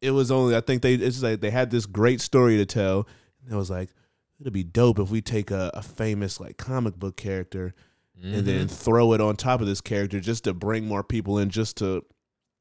it 0.00 0.10
was 0.12 0.30
only 0.30 0.54
I 0.56 0.60
think 0.60 0.82
they 0.82 0.94
it's 0.94 1.22
like 1.22 1.40
they 1.40 1.50
had 1.50 1.70
this 1.70 1.84
great 1.84 2.20
story 2.20 2.56
to 2.58 2.64
tell. 2.66 3.06
And 3.44 3.52
it 3.52 3.56
was 3.56 3.70
like 3.70 3.90
it'd 4.40 4.52
be 4.52 4.64
dope 4.64 4.98
if 4.98 5.10
we 5.10 5.20
take 5.22 5.50
a, 5.50 5.70
a 5.74 5.82
famous 5.82 6.38
like 6.40 6.56
comic 6.56 6.96
book 6.98 7.16
character 7.16 7.74
and 8.22 8.46
then 8.46 8.66
Mhm. 8.66 8.70
throw 8.70 9.12
it 9.12 9.20
on 9.20 9.36
top 9.36 9.60
of 9.60 9.66
this 9.66 9.80
character 9.80 10.20
just 10.20 10.44
to 10.44 10.54
bring 10.54 10.86
more 10.86 11.02
people 11.04 11.38
in, 11.38 11.50
just 11.50 11.76
to 11.78 12.04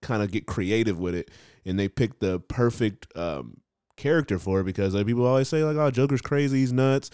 kind 0.01 0.21
of 0.21 0.29
get 0.31 0.45
creative 0.45 0.99
with 0.99 1.15
it. 1.15 1.31
And 1.65 1.79
they 1.79 1.87
picked 1.87 2.19
the 2.19 2.39
perfect 2.41 3.07
um, 3.17 3.57
character 3.95 4.37
for 4.37 4.59
it 4.59 4.65
because 4.65 4.93
like 4.93 5.05
people 5.05 5.25
always 5.25 5.47
say 5.49 5.63
like, 5.63 5.77
"Oh, 5.77 5.89
Joker's 5.91 6.21
crazy, 6.21 6.59
he's 6.59 6.73
nuts," 6.73 7.09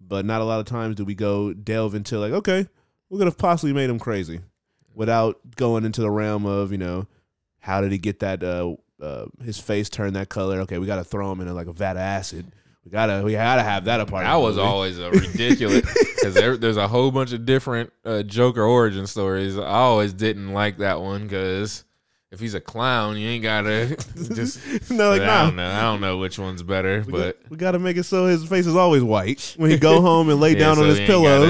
but 0.00 0.24
not 0.26 0.40
a 0.40 0.44
lot 0.44 0.60
of 0.60 0.66
times 0.66 0.96
do 0.96 1.04
we 1.04 1.14
go 1.14 1.52
delve 1.54 1.94
into 1.94 2.18
like, 2.18 2.32
okay, 2.32 2.68
we 3.08 3.18
could 3.18 3.26
have 3.26 3.38
possibly 3.38 3.72
made 3.72 3.88
him 3.90 3.98
crazy 3.98 4.40
without 4.94 5.40
going 5.56 5.84
into 5.84 6.00
the 6.02 6.10
realm 6.10 6.44
of 6.46 6.70
you 6.72 6.78
know 6.78 7.06
how 7.60 7.80
did 7.80 7.90
he 7.92 7.98
get 7.98 8.20
that 8.20 8.42
uh, 8.44 8.74
uh, 9.02 9.26
his 9.42 9.58
face 9.58 9.88
turned 9.88 10.14
that 10.16 10.28
color? 10.28 10.60
Okay, 10.60 10.78
we 10.78 10.86
got 10.86 10.96
to 10.96 11.04
throw 11.04 11.32
him 11.32 11.40
in 11.40 11.52
like 11.54 11.66
a 11.66 11.72
vat 11.72 11.92
of 11.92 11.96
acid. 11.98 12.46
We 12.86 12.90
gotta 12.92 13.22
we 13.24 13.32
gotta 13.32 13.62
have 13.64 13.84
that 13.86 14.00
a 14.00 14.06
part. 14.06 14.24
That 14.24 14.36
was 14.36 14.54
movie. 14.56 14.66
always 14.68 14.98
a 14.98 15.10
ridiculous 15.10 15.82
because 16.14 16.34
there, 16.34 16.56
there's 16.56 16.76
a 16.78 16.86
whole 16.88 17.10
bunch 17.10 17.32
of 17.32 17.44
different 17.44 17.92
uh, 18.04 18.22
Joker 18.22 18.62
origin 18.62 19.06
stories. 19.08 19.58
I 19.58 19.66
always 19.66 20.12
didn't 20.12 20.52
like 20.52 20.78
that 20.78 21.00
one 21.00 21.24
because 21.24 21.82
if 22.30 22.38
he's 22.40 22.54
a 22.54 22.60
clown, 22.60 23.16
you 23.16 23.28
ain't 23.28 23.42
gotta 23.42 23.96
just. 24.34 24.90
no, 24.90 25.10
like 25.10 25.22
I 25.22 25.42
don't 25.46 25.56
know. 25.56 25.68
I 25.68 25.80
don't 25.82 26.00
know 26.00 26.18
which 26.18 26.38
one's 26.38 26.62
better, 26.62 27.02
We, 27.04 27.10
but 27.12 27.42
got, 27.42 27.50
we 27.50 27.56
gotta 27.56 27.78
make 27.80 27.96
it 27.96 28.04
so 28.04 28.26
his 28.26 28.44
face 28.46 28.66
is 28.68 28.76
always 28.76 29.02
white 29.02 29.54
when 29.58 29.70
he 29.70 29.78
go 29.78 30.00
home 30.10 30.28
and 30.30 30.38
lay 30.40 30.52
Yeah, 30.52 30.58
down 30.60 30.76
so 30.76 30.82
on 30.82 30.88
his 30.88 31.00
pillow 31.00 31.42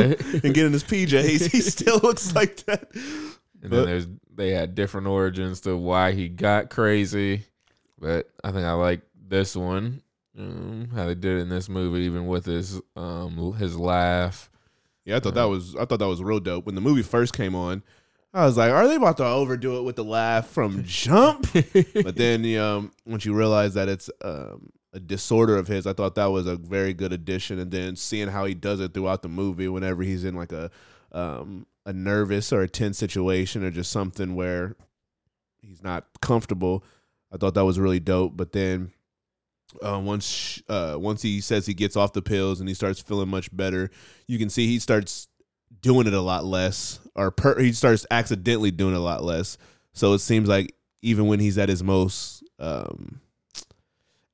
and 0.42 0.54
get 0.54 0.64
in 0.66 0.72
his 0.72 0.84
PJs. 0.84 1.50
He 1.50 1.60
still 1.60 1.98
looks 2.02 2.34
like 2.34 2.56
that. 2.64 2.88
and 2.94 3.36
But- 3.62 3.70
then 3.70 3.84
there's 3.86 4.06
they 4.34 4.50
had 4.50 4.74
different 4.74 5.06
origins 5.06 5.60
to 5.62 5.76
why 5.76 6.12
he 6.12 6.28
got 6.28 6.70
crazy. 6.70 7.44
But 7.98 8.30
I 8.44 8.52
think 8.52 8.64
I 8.64 8.72
like 8.72 9.00
this 9.28 9.54
one. 9.56 10.02
Um, 10.38 10.88
how 10.94 11.06
they 11.06 11.14
did 11.14 11.38
it 11.38 11.42
in 11.42 11.48
this 11.48 11.68
movie, 11.68 12.00
even 12.00 12.26
with 12.26 12.44
his 12.44 12.80
um 12.94 13.54
his 13.58 13.76
laugh. 13.76 14.50
Yeah, 15.04 15.16
I 15.16 15.20
thought 15.20 15.34
that 15.34 15.44
was 15.44 15.74
I 15.76 15.84
thought 15.84 15.98
that 15.98 16.08
was 16.08 16.22
real 16.22 16.40
dope. 16.40 16.66
When 16.66 16.74
the 16.74 16.80
movie 16.80 17.02
first 17.02 17.32
came 17.32 17.54
on, 17.54 17.82
I 18.34 18.44
was 18.44 18.56
like, 18.56 18.70
"Are 18.70 18.86
they 18.86 18.96
about 18.96 19.16
to 19.18 19.24
overdo 19.24 19.78
it 19.78 19.82
with 19.82 19.96
the 19.96 20.04
laugh 20.04 20.48
from 20.48 20.82
Jump?" 20.86 21.46
but 21.52 22.16
then, 22.16 22.42
know, 22.42 22.90
once 23.06 23.24
you 23.24 23.32
realize 23.34 23.74
that 23.74 23.88
it's 23.88 24.10
um, 24.22 24.72
a 24.92 25.00
disorder 25.00 25.56
of 25.56 25.68
his, 25.68 25.86
I 25.86 25.94
thought 25.94 26.16
that 26.16 26.26
was 26.26 26.46
a 26.46 26.56
very 26.56 26.92
good 26.92 27.12
addition. 27.12 27.58
And 27.58 27.70
then 27.70 27.96
seeing 27.96 28.28
how 28.28 28.44
he 28.44 28.54
does 28.54 28.80
it 28.80 28.92
throughout 28.92 29.22
the 29.22 29.28
movie, 29.28 29.68
whenever 29.68 30.02
he's 30.02 30.24
in 30.24 30.34
like 30.34 30.52
a 30.52 30.70
um, 31.12 31.66
a 31.86 31.92
nervous 31.92 32.52
or 32.52 32.62
a 32.62 32.68
tense 32.68 32.98
situation 32.98 33.64
or 33.64 33.70
just 33.70 33.90
something 33.90 34.34
where 34.34 34.76
he's 35.62 35.82
not 35.82 36.06
comfortable, 36.20 36.84
I 37.32 37.38
thought 37.38 37.54
that 37.54 37.64
was 37.64 37.78
really 37.78 38.00
dope. 38.00 38.36
But 38.36 38.52
then 38.52 38.92
uh, 39.84 39.98
once 39.98 40.62
uh, 40.68 40.96
once 40.98 41.22
he 41.22 41.40
says 41.40 41.66
he 41.66 41.74
gets 41.74 41.96
off 41.96 42.12
the 42.12 42.22
pills 42.22 42.60
and 42.60 42.68
he 42.68 42.74
starts 42.74 43.00
feeling 43.00 43.28
much 43.28 43.54
better, 43.54 43.90
you 44.26 44.38
can 44.38 44.48
see 44.48 44.66
he 44.66 44.78
starts 44.78 45.28
doing 45.80 46.06
it 46.06 46.14
a 46.14 46.20
lot 46.20 46.44
less, 46.44 47.00
or 47.14 47.30
per- 47.30 47.58
he 47.58 47.72
starts 47.72 48.06
accidentally 48.10 48.70
doing 48.70 48.94
a 48.94 49.00
lot 49.00 49.22
less. 49.22 49.58
So 49.92 50.12
it 50.12 50.18
seems 50.20 50.48
like 50.48 50.74
even 51.02 51.26
when 51.26 51.40
he's 51.40 51.58
at 51.58 51.68
his 51.68 51.82
most 51.82 52.42
um, 52.58 53.20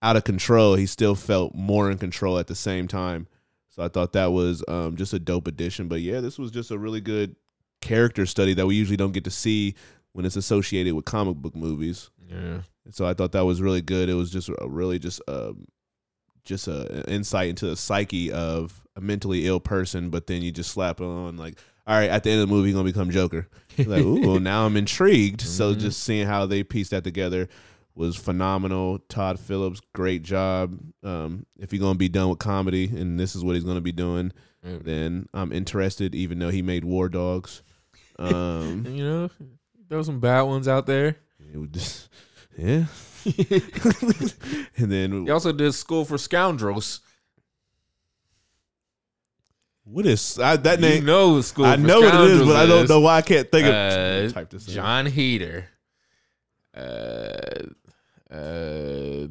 out 0.03 0.17
of 0.17 0.25
control, 0.25 0.75
he 0.75 0.87
still 0.87 1.15
felt 1.15 1.55
more 1.55 1.91
in 1.91 1.99
control 1.99 2.39
at 2.39 2.47
the 2.47 2.55
same 2.55 2.89
time. 2.89 3.27
So 3.69 3.83
I 3.83 3.89
thought 3.89 4.12
that 4.12 4.33
was 4.33 4.62
um, 4.69 4.97
just 4.97 5.15
a 5.15 5.19
dope 5.19 5.47
addition. 5.47 5.89
But 5.89 6.01
yeah, 6.01 6.21
this 6.21 6.39
was 6.39 6.51
just 6.51 6.71
a 6.71 6.79
really 6.79 7.01
good 7.01 7.37
character 7.81 8.27
study 8.27 8.55
that 8.55 8.67
we 8.67 8.75
usually 8.75 8.97
don't 8.97 9.12
get 9.12 9.25
to 9.25 9.31
see 9.31 9.75
when 10.12 10.27
it's 10.27 10.37
associated 10.37 10.95
with 10.95 11.05
comic 11.05 11.37
book 11.37 11.57
movies. 11.57 12.11
Yeah. 12.29 12.62
So 12.91 13.07
I 13.07 13.15
thought 13.15 13.33
that 13.33 13.45
was 13.45 13.62
really 13.62 13.83
good. 13.83 14.09
It 14.09 14.15
was 14.15 14.31
just 14.31 14.49
a 14.49 14.69
really 14.69 14.99
just 14.99 15.21
um 15.29 15.67
just 16.45 16.67
a 16.69 17.05
insight 17.09 17.49
into 17.51 17.67
the 17.67 17.77
psyche 17.77 18.33
of 18.33 18.83
a 18.97 19.01
mentally 19.01 19.47
ill 19.47 19.61
person, 19.61 20.11
but 20.11 20.27
then 20.27 20.43
you 20.43 20.51
just 20.51 20.71
slap 20.73 21.01
it 21.01 21.05
on 21.05 21.37
like, 21.37 21.59
all 21.87 21.97
right, 21.97 22.11
at 22.11 22.25
the 22.25 22.31
end 22.31 22.41
of 22.43 22.49
the 22.49 22.55
movie, 22.55 22.71
you're 22.71 22.77
gonna 22.79 22.89
become 22.93 23.11
Joker. 23.11 23.49
Like, 23.79 23.89
ooh, 24.03 24.21
well, 24.27 24.41
now 24.41 24.67
I'm 24.67 24.77
intrigued. 24.77 25.41
So 25.41 25.75
Mhm. 25.75 25.79
just 25.79 26.03
seeing 26.03 26.27
how 26.27 26.47
they 26.47 26.62
pieced 26.65 26.91
that 26.91 27.05
together 27.05 27.49
was 27.95 28.17
phenomenal. 28.17 28.99
Todd 29.09 29.39
Phillips, 29.39 29.81
great 29.95 30.23
job. 30.23 30.79
Um, 31.05 31.47
if 31.59 31.73
you're 31.73 31.81
gonna 31.81 31.99
be 31.99 32.09
done 32.09 32.29
with 32.31 32.39
comedy, 32.41 32.87
and 32.87 33.19
this 33.21 33.37
is 33.37 33.45
what 33.45 33.55
he's 33.55 33.65
gonna 33.65 33.81
be 33.81 33.93
doing, 33.93 34.33
Yeah. 34.65 34.79
then 34.83 35.29
I'm 35.33 35.53
interested. 35.53 36.15
Even 36.15 36.39
though 36.41 36.51
he 36.51 36.62
made 36.62 36.85
War 36.85 37.09
Dogs, 37.09 37.62
um, 38.19 38.85
you 38.89 39.05
know, 39.05 39.31
throw 39.89 40.03
some 40.03 40.21
bad 40.21 40.43
ones 40.43 40.67
out 40.69 40.87
there. 40.87 41.17
it 41.53 41.59
was 41.59 41.71
just, 41.71 42.09
yeah. 42.57 42.85
and 44.77 44.91
then 44.91 45.25
He 45.27 45.31
also 45.31 45.53
did 45.53 45.73
School 45.73 46.05
for 46.05 46.19
Scoundrels. 46.19 47.01
What 49.85 50.07
is 50.07 50.39
I, 50.39 50.57
that 50.57 50.81
You 50.81 50.89
name? 50.89 51.05
know 51.05 51.41
School 51.41 51.67
I 51.67 51.77
know 51.77 52.01
what 52.01 52.15
it 52.15 52.31
is, 52.31 52.43
but 52.43 52.57
I 52.57 52.67
don't 52.67 52.89
know 52.89 53.01
why 53.01 53.17
I 53.19 53.23
can't 53.23 53.51
think 53.51 53.67
of. 53.67 53.75
Uh, 53.75 54.29
type 54.33 54.51
this 54.51 54.69
in. 54.69 54.75
Jon 54.75 55.07
Heder. 55.07 55.67
Uh, 56.75 57.67
uh, 58.31 59.27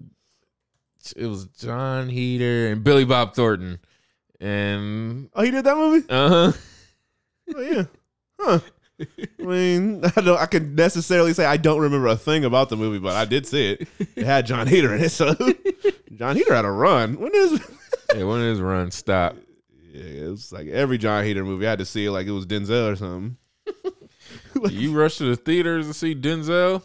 it 1.15 1.25
was 1.25 1.45
Jon 1.59 2.09
Heder 2.09 2.71
and 2.71 2.83
Billy 2.83 3.05
Bob 3.05 3.33
Thornton. 3.33 3.79
And 4.39 5.29
Oh, 5.33 5.41
he 5.43 5.51
did 5.51 5.63
that 5.65 5.77
movie. 5.77 6.05
uh 6.09 6.29
huh. 6.29 6.51
Oh 7.55 7.61
yeah, 7.61 7.83
huh? 8.39 8.59
I 9.39 9.43
mean, 9.43 10.03
I 10.15 10.21
don't. 10.21 10.39
I 10.39 10.45
can 10.45 10.75
necessarily 10.75 11.33
say 11.33 11.45
I 11.45 11.57
don't 11.57 11.79
remember 11.79 12.07
a 12.07 12.15
thing 12.15 12.45
about 12.45 12.69
the 12.69 12.77
movie, 12.77 12.99
but 12.99 13.15
I 13.15 13.25
did 13.25 13.45
see 13.45 13.71
it. 13.71 13.87
It 14.15 14.25
had 14.25 14.45
Jon 14.45 14.67
Heder 14.67 14.93
in 14.93 15.03
it, 15.03 15.09
so 15.09 15.33
Jon 16.15 16.35
Heder 16.35 16.53
had 16.53 16.65
a 16.65 16.71
run. 16.71 17.19
When 17.19 17.33
is? 17.33 17.67
yeah, 18.15 18.23
when 18.23 18.41
his 18.41 18.61
run 18.61 18.91
stop? 18.91 19.35
Yeah, 19.91 20.25
it 20.25 20.29
was 20.29 20.51
like 20.51 20.67
every 20.67 20.97
Jon 20.97 21.23
Heder 21.23 21.43
movie. 21.43 21.67
I 21.67 21.71
had 21.71 21.79
to 21.79 21.85
see 21.85 22.05
it 22.05 22.11
like 22.11 22.27
it 22.27 22.31
was 22.31 22.45
Denzel 22.45 22.91
or 22.91 22.95
something. 22.95 23.37
You 24.69 24.93
rush 24.93 25.17
to 25.17 25.25
the 25.25 25.35
theaters 25.35 25.87
to 25.87 25.93
see 25.93 26.15
Denzel. 26.15 26.83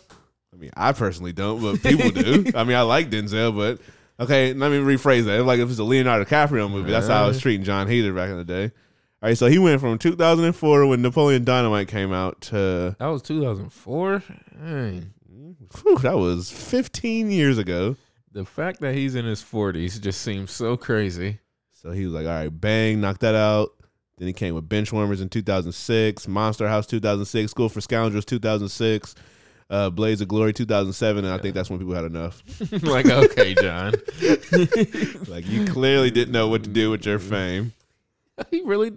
I 0.52 0.56
mean, 0.56 0.70
I 0.76 0.92
personally 0.92 1.32
don't, 1.32 1.60
but 1.60 1.82
people 1.82 2.10
do. 2.10 2.50
I 2.54 2.64
mean, 2.64 2.76
I 2.76 2.82
like 2.82 3.10
Denzel, 3.10 3.54
but 3.54 3.80
okay, 4.24 4.52
let 4.54 4.70
me 4.70 4.78
rephrase 4.78 5.24
that. 5.26 5.44
Like 5.44 5.60
if 5.60 5.68
it's 5.68 5.78
a 5.78 5.84
Leonardo 5.84 6.24
DiCaprio 6.24 6.70
movie, 6.70 6.90
that's 6.90 7.08
how 7.08 7.24
I 7.24 7.26
was 7.26 7.36
uh-huh. 7.36 7.42
treating 7.42 7.64
Jon 7.64 7.86
Heder 7.86 8.12
back 8.12 8.30
in 8.30 8.38
the 8.38 8.44
day. 8.44 8.72
All 9.26 9.30
right, 9.30 9.36
so 9.36 9.48
he 9.48 9.58
went 9.58 9.80
from 9.80 9.98
2004 9.98 10.86
when 10.86 11.02
Napoleon 11.02 11.42
Dynamite 11.42 11.88
came 11.88 12.12
out 12.12 12.40
to 12.42 12.94
That 13.00 13.06
was 13.08 13.22
2004. 13.22 14.22
Dang. 14.64 15.14
whew, 15.82 15.98
that 15.98 16.16
was 16.16 16.48
15 16.52 17.32
years 17.32 17.58
ago. 17.58 17.96
The 18.30 18.44
fact 18.44 18.80
that 18.82 18.94
he's 18.94 19.16
in 19.16 19.24
his 19.24 19.42
40s 19.42 20.00
just 20.00 20.22
seems 20.22 20.52
so 20.52 20.76
crazy. 20.76 21.40
So 21.72 21.90
he 21.90 22.04
was 22.04 22.14
like, 22.14 22.24
all 22.24 22.34
right, 22.34 22.48
bang, 22.50 23.00
knock 23.00 23.18
that 23.18 23.34
out. 23.34 23.70
Then 24.16 24.28
he 24.28 24.32
came 24.32 24.54
with 24.54 24.68
Benchwarmers 24.68 25.20
in 25.20 25.28
2006, 25.28 26.28
Monster 26.28 26.68
House 26.68 26.86
2006, 26.86 27.50
School 27.50 27.68
for 27.68 27.80
Scoundrels 27.80 28.26
2006, 28.26 29.16
uh, 29.70 29.90
Blaze 29.90 30.20
of 30.20 30.28
Glory 30.28 30.52
2007, 30.52 31.24
and 31.24 31.34
I 31.34 31.38
think 31.38 31.56
that's 31.56 31.68
when 31.68 31.80
people 31.80 31.96
had 31.96 32.04
enough. 32.04 32.44
like, 32.84 33.06
okay, 33.06 33.54
John. 33.54 33.92
Like 35.26 35.48
you 35.48 35.64
clearly 35.64 36.12
didn't 36.12 36.30
know 36.30 36.46
what 36.46 36.62
to 36.62 36.70
do 36.70 36.92
with 36.92 37.04
your 37.04 37.18
fame. 37.18 37.72
he 38.50 38.62
really, 38.62 38.92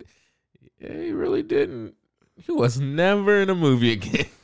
yeah, 0.79 0.93
he 0.93 1.11
really 1.11 1.43
didn't. 1.43 1.95
He 2.35 2.51
was 2.51 2.79
never 2.79 3.41
in 3.41 3.49
a 3.49 3.55
movie 3.55 3.93
again. 3.93 4.25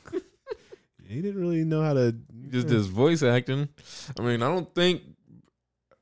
He 1.08 1.22
didn't 1.22 1.40
really 1.40 1.64
know 1.64 1.82
how 1.82 1.94
to 1.94 2.16
just 2.50 2.66
does 2.66 2.86
voice 2.88 3.22
acting. 3.22 3.68
I 4.18 4.22
mean, 4.22 4.42
I 4.42 4.48
don't 4.48 4.72
think 4.74 5.02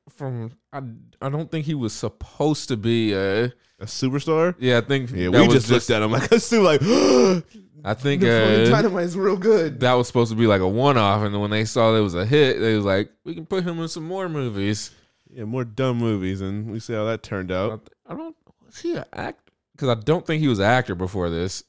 from 0.08 0.52
I, 0.72 0.80
I 1.20 1.28
don't 1.28 1.50
think 1.50 1.66
he 1.66 1.74
was 1.74 1.92
supposed 1.92 2.68
to 2.68 2.76
be 2.76 3.12
a. 3.12 3.44
a 3.44 3.52
superstar. 3.84 4.54
Yeah, 4.58 4.78
I 4.78 4.80
think 4.80 5.10
Yeah, 5.10 5.30
that 5.30 5.32
we 5.32 5.46
was 5.46 5.66
just, 5.66 5.70
looked 5.70 5.90
at 5.90 6.02
him 6.02 6.10
like 6.10 6.30
a 6.32 6.40
super 6.40 6.64
like. 6.64 6.80
I 7.86 7.92
think 7.92 8.22
Napoleon 8.22 8.72
uh, 8.72 8.76
Dynamite's 8.76 9.14
real 9.14 9.36
good. 9.36 9.80
that 9.80 9.92
was 9.92 10.06
supposed 10.06 10.30
to 10.32 10.38
be 10.38 10.46
like 10.46 10.62
a 10.62 10.68
one-off, 10.68 11.22
and 11.22 11.38
when 11.38 11.50
they 11.50 11.66
saw 11.66 11.94
it 11.94 12.00
was 12.00 12.14
a 12.14 12.24
hit, 12.24 12.58
they 12.58 12.74
was 12.74 12.86
like, 12.86 13.10
"We 13.24 13.34
can 13.34 13.44
put 13.44 13.62
him 13.62 13.78
in 13.78 13.88
some 13.88 14.04
more 14.04 14.26
movies." 14.28 14.90
Yeah, 15.30 15.44
more 15.44 15.64
dumb 15.64 15.98
movies, 15.98 16.40
and 16.40 16.70
we 16.70 16.80
see 16.80 16.94
how 16.94 17.04
that 17.04 17.22
turned 17.22 17.52
out. 17.52 17.90
I 18.06 18.14
don't 18.14 18.34
was 18.64 18.80
he 18.80 18.96
an 18.96 19.04
actor? 19.12 19.43
Because 19.74 19.88
I 19.88 20.00
don't 20.00 20.26
think 20.26 20.40
he 20.40 20.48
was 20.48 20.60
an 20.60 20.66
actor 20.66 20.94
before 20.94 21.30
this. 21.30 21.64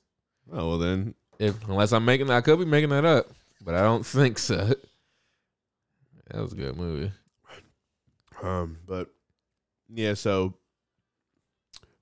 Oh 0.51 0.69
well, 0.69 0.77
then 0.77 1.15
If 1.39 1.67
unless 1.67 1.91
I'm 1.91 2.05
making, 2.05 2.27
that, 2.27 2.37
I 2.37 2.41
could 2.41 2.59
be 2.59 2.65
making 2.65 2.89
that 2.89 3.05
up, 3.05 3.27
but 3.63 3.75
I 3.75 3.81
don't 3.81 4.05
think 4.05 4.37
so. 4.37 4.73
That 6.31 6.41
was 6.41 6.53
a 6.53 6.55
good 6.55 6.77
movie. 6.77 7.11
Um, 8.41 8.77
but 8.87 9.09
yeah, 9.89 10.13
so 10.13 10.55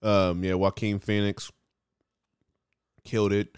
um, 0.02 0.44
yeah, 0.44 0.54
Joaquin 0.56 1.00
Phoenix 1.00 1.52
killed 3.04 3.34
it. 3.34 3.58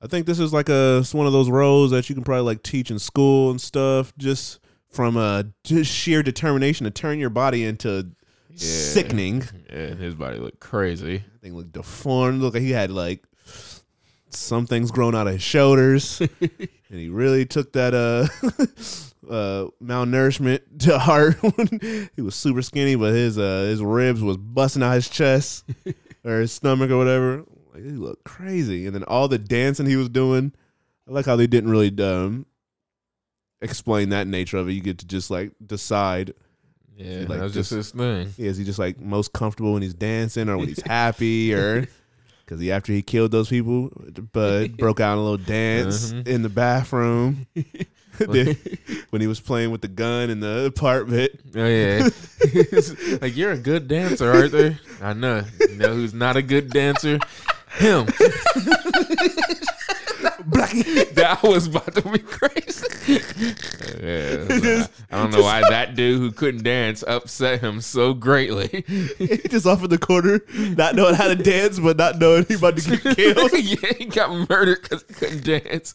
I 0.00 0.08
think 0.08 0.26
this 0.26 0.40
is 0.40 0.52
like 0.52 0.68
a 0.68 0.98
it's 0.98 1.14
one 1.14 1.26
of 1.26 1.32
those 1.32 1.48
roles 1.48 1.92
that 1.92 2.08
you 2.08 2.14
can 2.14 2.24
probably 2.24 2.42
like 2.42 2.62
teach 2.62 2.90
in 2.90 2.98
school 2.98 3.50
and 3.50 3.60
stuff, 3.60 4.12
just 4.18 4.58
from 4.90 5.16
a 5.16 5.46
just 5.64 5.90
sheer 5.90 6.22
determination 6.22 6.84
to 6.84 6.90
turn 6.90 7.18
your 7.18 7.30
body 7.30 7.64
into 7.64 8.10
sickening. 8.56 9.42
Yeah, 9.70 9.78
and 9.78 10.00
his 10.00 10.14
body 10.14 10.38
looked 10.38 10.60
crazy. 10.60 11.16
I 11.16 11.38
think 11.40 11.54
looked 11.54 11.72
deformed. 11.72 12.40
Look, 12.40 12.56
he 12.56 12.70
had 12.70 12.90
like 12.90 13.24
some 14.30 14.66
things 14.66 14.90
growing 14.90 15.14
out 15.14 15.26
of 15.26 15.34
his 15.34 15.42
shoulders, 15.42 16.20
and 16.40 16.68
he 16.88 17.08
really 17.08 17.46
took 17.46 17.72
that 17.72 17.94
uh 17.94 18.28
uh 19.30 19.68
malnourishment 19.82 20.60
to 20.80 20.98
heart. 20.98 21.36
he 22.16 22.22
was 22.22 22.34
super 22.34 22.62
skinny, 22.62 22.94
but 22.94 23.12
his 23.12 23.38
uh 23.38 23.66
his 23.68 23.82
ribs 23.82 24.22
was 24.22 24.36
busting 24.36 24.82
out 24.82 24.94
his 24.94 25.08
chest 25.08 25.64
or 26.24 26.40
his 26.40 26.52
stomach 26.52 26.90
or 26.90 26.98
whatever. 26.98 27.44
Like 27.74 27.84
he 27.84 27.90
looked 27.90 28.24
crazy, 28.24 28.86
and 28.86 28.94
then 28.94 29.04
all 29.04 29.28
the 29.28 29.38
dancing 29.38 29.86
he 29.86 29.96
was 29.96 30.08
doing. 30.08 30.52
I 31.08 31.12
like 31.12 31.26
how 31.26 31.36
they 31.36 31.46
didn't 31.46 31.70
really 31.70 31.94
um 32.02 32.46
explain 33.60 34.10
that 34.10 34.26
nature 34.26 34.58
of 34.58 34.68
it. 34.68 34.72
You 34.72 34.80
get 34.80 34.98
to 34.98 35.06
just 35.06 35.30
like 35.30 35.52
decide 35.64 36.34
Yeah, 37.02 37.18
Like, 37.28 37.38
that 37.38 37.42
was 37.42 37.54
just 37.54 37.70
his 37.70 37.90
thing. 37.90 38.32
is 38.38 38.56
he 38.56 38.64
just 38.64 38.78
like 38.78 39.00
most 39.00 39.32
comfortable 39.32 39.72
when 39.72 39.82
he's 39.82 39.94
dancing 39.94 40.48
or 40.48 40.56
when 40.58 40.68
he's 40.68 40.82
happy 40.86 41.52
or 41.54 41.86
because 42.44 42.60
he 42.60 42.70
after 42.70 42.92
he 42.92 43.02
killed 43.02 43.30
those 43.32 43.48
people, 43.48 43.90
but 44.32 44.76
broke 44.76 45.00
out 45.00 45.14
in 45.14 45.18
a 45.18 45.22
little 45.22 45.36
dance 45.38 46.12
Mhm. 46.12 46.28
in 46.28 46.42
the 46.42 46.48
bathroom. 46.48 47.46
When 49.10 49.20
he 49.20 49.26
was 49.26 49.40
playing 49.40 49.70
with 49.70 49.80
the 49.80 49.88
gun 49.88 50.28
in 50.30 50.40
the 50.40 50.66
apartment. 50.66 51.32
Oh 51.56 51.66
yeah, 51.66 52.08
like 53.22 53.34
you're 53.36 53.52
a 53.52 53.56
good 53.58 53.88
dancer, 53.88 54.30
Arthur. 54.30 54.78
I 55.00 55.12
know. 55.14 55.44
You 55.60 55.76
know 55.76 55.94
who's 55.94 56.12
not 56.14 56.36
a 56.36 56.42
good 56.42 56.68
dancer? 56.70 57.18
Him. 57.78 58.06
that 61.14 61.40
was 61.42 61.66
about 61.66 61.94
to 61.94 62.02
be 62.02 62.18
crazy. 62.18 62.86
Yeah, 64.02 64.86
I 65.10 65.16
don't 65.16 65.32
know 65.32 65.42
why 65.42 65.60
that 65.68 65.94
dude 65.94 66.18
who 66.18 66.32
couldn't 66.32 66.64
dance 66.64 67.04
upset 67.06 67.60
him 67.60 67.80
so 67.80 68.14
greatly. 68.14 68.84
He 69.18 69.36
just 69.48 69.66
off 69.66 69.82
in 69.82 69.90
the 69.90 69.98
corner, 69.98 70.40
not 70.54 70.94
knowing 70.94 71.14
how 71.14 71.28
to 71.28 71.34
dance, 71.36 71.78
but 71.78 71.96
not 71.96 72.18
knowing 72.18 72.44
he 72.46 72.54
about 72.54 72.76
to 72.78 72.96
get 72.96 73.16
killed. 73.16 73.52
yeah, 73.52 73.92
he 73.98 74.06
got 74.06 74.48
murdered 74.48 74.82
because 74.82 75.04
he 75.06 75.14
couldn't 75.14 75.44
dance. 75.44 75.94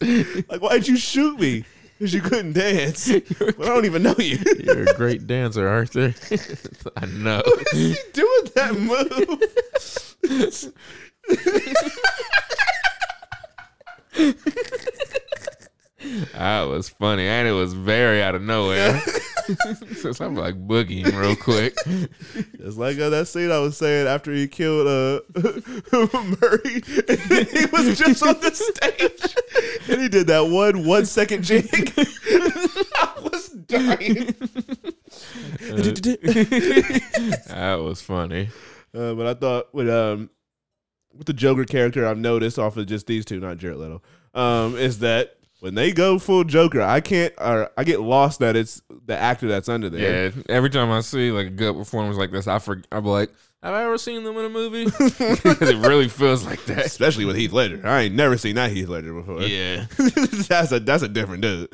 Like, 0.50 0.62
why'd 0.62 0.88
you 0.88 0.98
shoot 0.98 1.40
me? 1.40 1.66
Because 1.98 2.14
you 2.14 2.22
couldn't 2.22 2.54
dance. 2.54 3.12
But 3.40 3.60
I 3.60 3.66
don't 3.66 3.86
even 3.86 4.04
know 4.04 4.16
you. 4.20 4.38
You're 4.60 4.84
a 4.84 4.94
great 4.94 5.26
dancer, 5.28 5.68
Arthur. 5.68 6.14
I 6.96 7.06
know. 7.08 7.42
What 7.46 7.74
is 7.74 7.98
he 7.98 7.98
doing 8.14 8.52
that 8.56 8.76
move? 8.78 9.42
That 16.34 16.64
was 16.68 16.90
funny, 16.90 17.28
and 17.28 17.48
it 17.48 17.54
was 17.54 17.74
very 17.74 18.22
out 18.22 18.36
of 18.36 18.44
nowhere. 18.44 19.00
so 19.96 20.14
I'm 20.20 20.36
like 20.36 20.56
boogieing 20.56 21.12
real 21.20 21.36
quick. 21.36 21.76
It's 22.60 22.78
like 22.78 23.00
uh, 23.00 23.10
that 23.10 23.28
scene 23.28 23.52
I 23.52 23.60
was 23.60 23.78
saying 23.78 24.08
after 24.08 24.32
he 24.32 24.48
killed 24.48 24.88
uh, 24.88 25.22
Murray, 25.92 26.84
he 26.86 27.66
was 27.72 27.98
just 27.98 28.22
on 28.22 28.40
the 28.40 28.52
stage, 28.54 29.36
and 29.90 30.02
he 30.02 30.08
did 30.08 30.28
that 30.28 30.48
one 30.48 30.86
one 30.86 31.06
second 31.06 31.44
jig. 31.44 31.66
I 31.98 33.14
was 33.24 33.50
dying. 33.50 34.36
That 37.48 37.80
was 37.82 38.02
funny. 38.02 38.50
Uh, 38.94 39.14
but 39.14 39.28
I 39.28 39.34
thought 39.34 39.74
with 39.74 39.90
um 39.90 40.30
with 41.18 41.28
the 41.28 41.34
Joker 41.34 41.66
character, 41.66 42.06
I've 42.06 42.18
noticed 42.18 42.60
off 42.60 42.78
of 42.78 42.86
just 42.86 43.08
these 43.08 43.26
two, 43.26 43.40
not 43.40 43.58
Jared 43.58 43.78
Leto, 43.78 44.02
um, 44.34 44.76
is 44.78 45.00
that 45.00 45.38
when 45.60 45.76
they 45.76 45.92
go 45.92 46.20
full 46.20 46.44
Joker, 46.44 46.82
I 46.82 47.02
can't 47.02 47.34
or 47.38 47.70
I 47.78 47.84
get 47.84 48.02
lost 48.02 48.40
that 48.40 48.56
it's 48.56 48.82
the 49.06 49.18
actor 49.18 49.48
that's 49.48 49.70
under 49.70 49.90
there. 49.90 50.28
Yeah, 50.28 50.44
every 50.50 50.70
time 50.70 50.92
I 50.92 51.02
see 51.02 51.32
like 51.32 51.48
a 51.48 51.52
good 51.52 51.76
performance 51.76 52.18
like 52.18 52.32
this, 52.32 52.48
I 52.48 52.60
forget. 52.60 52.86
I'm 52.92 53.06
like, 53.06 53.32
have 53.64 53.74
I 53.74 53.84
ever 53.84 53.98
seen 53.98 54.24
them 54.24 54.38
in 54.38 54.46
a 54.46 54.50
movie? 54.50 54.86
It 55.00 55.86
really 55.86 56.08
feels 56.10 56.46
like 56.46 56.64
that. 56.66 56.86
Especially 56.86 57.26
with 57.26 57.36
Heath 57.36 57.52
Ledger. 57.52 57.82
I 57.84 58.04
ain't 58.04 58.16
never 58.16 58.38
seen 58.38 58.56
that 58.56 58.72
Heath 58.72 58.88
Ledger 58.88 59.14
before. 59.14 59.42
Yeah, 59.42 59.88
that's 59.98 60.72
a 60.72 60.80
that's 60.80 61.04
a 61.04 61.08
different 61.08 61.42
dude. 61.42 61.70